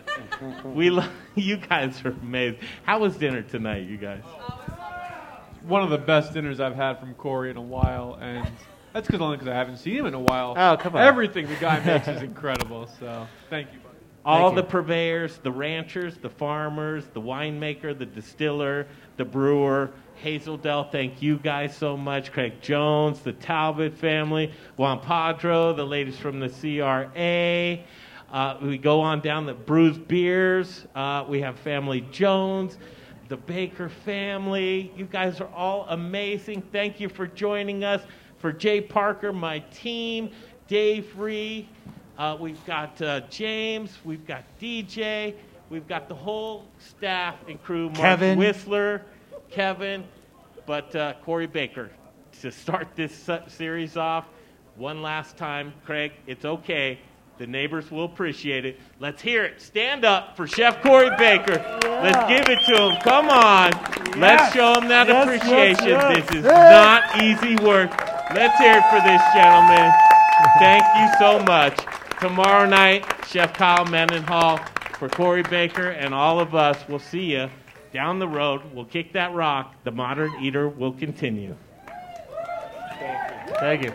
we. 0.65 0.91
Lo- 0.91 1.09
you 1.35 1.57
guys 1.57 2.05
are 2.05 2.11
amazing. 2.11 2.61
How 2.85 3.01
was 3.01 3.17
dinner 3.17 3.43
tonight, 3.43 3.89
you 3.89 3.97
guys? 3.97 4.23
one 5.67 5.83
of 5.83 5.91
the 5.91 5.99
best 5.99 6.33
dinners 6.33 6.61
I've 6.61 6.77
had 6.77 7.01
from 7.01 7.15
Corey 7.15 7.51
in 7.51 7.57
a 7.57 7.63
while, 7.63 8.17
and 8.21 8.47
that's 8.93 9.07
because 9.07 9.21
only 9.21 9.37
because 9.37 9.49
I 9.49 9.55
haven't 9.55 9.79
seen 9.79 9.97
him 9.97 10.07
in 10.07 10.15
a 10.15 10.21
while. 10.21 10.55
Oh, 10.57 10.77
come 10.77 10.95
on. 10.95 11.03
Everything 11.03 11.49
the 11.49 11.57
guy 11.57 11.85
makes 11.85 12.09
is 12.09 12.23
incredible. 12.23 12.89
So 13.01 13.27
thank 13.51 13.73
you. 13.73 13.81
All 14.27 14.51
the 14.51 14.63
purveyors, 14.63 15.39
the 15.39 15.53
ranchers, 15.53 16.17
the 16.17 16.29
farmers, 16.29 17.05
the 17.15 17.21
winemaker, 17.21 17.97
the 17.97 18.07
distiller, 18.07 18.89
the 19.17 19.25
brewer, 19.25 19.93
Hazel 20.17 20.57
Dell, 20.57 20.91
thank 20.91 21.23
you 21.23 21.37
guys 21.37 21.77
so 21.77 21.97
much. 21.97 22.33
Craig 22.33 22.61
Jones, 22.61 23.21
the 23.21 23.35
Talbott 23.35 23.97
family, 23.97 24.53
Juan 24.77 25.01
Padro, 25.01 25.77
the 25.77 25.85
ladies 25.85 26.19
from 26.19 26.41
the 26.41 26.49
CRA. 26.49 27.85
Uh, 28.33 28.59
we 28.61 28.79
go 28.79 29.01
on 29.01 29.21
down 29.21 29.47
the 29.47 29.55
Bruz 29.55 30.05
Beers. 30.09 30.87
Uh, 30.95 31.25
we 31.29 31.41
have 31.41 31.57
Family 31.61 32.01
Jones, 32.11 32.79
the 33.29 33.37
Baker 33.37 33.89
family. 33.89 34.93
You 34.97 35.05
guys 35.05 35.41
are 35.41 35.51
all 35.55 35.87
amazing. 35.91 36.63
Thank 36.73 36.99
you 36.99 37.09
for 37.09 37.27
joining 37.29 37.85
us. 37.85 38.03
For 38.39 38.53
Jay 38.53 38.81
Parker, 38.81 39.33
my 39.33 39.61
team, 39.73 40.31
Dave 40.67 41.17
Ree, 41.17 41.69
uh, 42.19 42.37
we've 42.39 42.65
got 42.67 43.01
uh, 43.03 43.21
James, 43.31 43.91
we've 44.05 44.27
got 44.27 44.45
DJ, 44.61 45.35
we've 45.71 45.87
got 45.89 46.09
the 46.09 46.15
whole 46.15 46.65
staff 46.79 47.37
and 47.49 47.63
crew. 47.63 47.87
Mark 47.87 47.97
Kevin. 47.97 48.39
Whistler, 48.39 49.03
Kevin, 49.51 50.05
but 50.67 50.95
uh, 50.97 51.15
Corey 51.25 51.47
Baker 51.47 51.91
to 52.41 52.51
start 52.51 52.89
this 52.97 53.29
series 53.49 53.97
off. 53.97 54.27
One 54.77 55.01
last 55.01 55.37
time, 55.37 55.73
Craig. 55.87 56.13
It's 56.27 56.45
okay. 56.45 56.99
The 57.39 57.47
neighbors 57.47 57.91
will 57.91 58.05
appreciate 58.05 58.65
it. 58.65 58.81
Let's 58.99 59.21
hear 59.21 59.45
it. 59.45 59.61
Stand 59.61 60.05
up 60.07 60.37
for 60.37 60.47
Chef 60.47 60.83
Corey 60.83 61.11
Baker. 61.19 61.57
Let's 61.85 62.29
give 62.29 62.49
it 62.49 62.59
to 62.67 62.83
him. 62.91 63.01
Come 63.03 63.29
on. 63.29 63.73
Let's 64.19 64.55
show 64.55 64.73
him 64.75 64.89
that 64.89 65.07
Yes, 65.09 65.25
appreciation. 65.27 65.87
yes, 65.87 66.15
yes. 66.17 66.27
This 66.31 66.37
is 66.39 66.45
not 66.45 67.23
easy 67.23 67.57
work. 67.65 67.91
Let's 68.35 68.59
hear 68.59 68.79
it 68.79 68.85
for 68.89 69.01
this 69.05 69.21
gentleman. 69.35 69.93
Thank 70.59 70.85
you 70.97 71.09
so 71.19 71.41
much. 71.45 71.79
Tomorrow 72.21 72.67
night, 72.67 73.05
Chef 73.29 73.53
Kyle 73.53 73.85
Mendenhall 73.85 74.59
for 74.99 75.09
Corey 75.09 75.43
Baker 75.43 75.91
and 75.91 76.15
all 76.15 76.41
of 76.41 76.55
us. 76.55 76.79
We'll 76.89 76.99
see 76.99 77.33
you 77.33 77.51
down 77.93 78.19
the 78.19 78.29
road. 78.29 78.63
We'll 78.73 78.87
kick 78.87 79.13
that 79.13 79.35
rock. 79.35 79.75
The 79.85 79.91
modern 79.91 80.33
eater 80.43 80.69
will 80.69 80.93
continue. 80.93 81.55
Thank 83.61 83.85
you. 83.85 83.93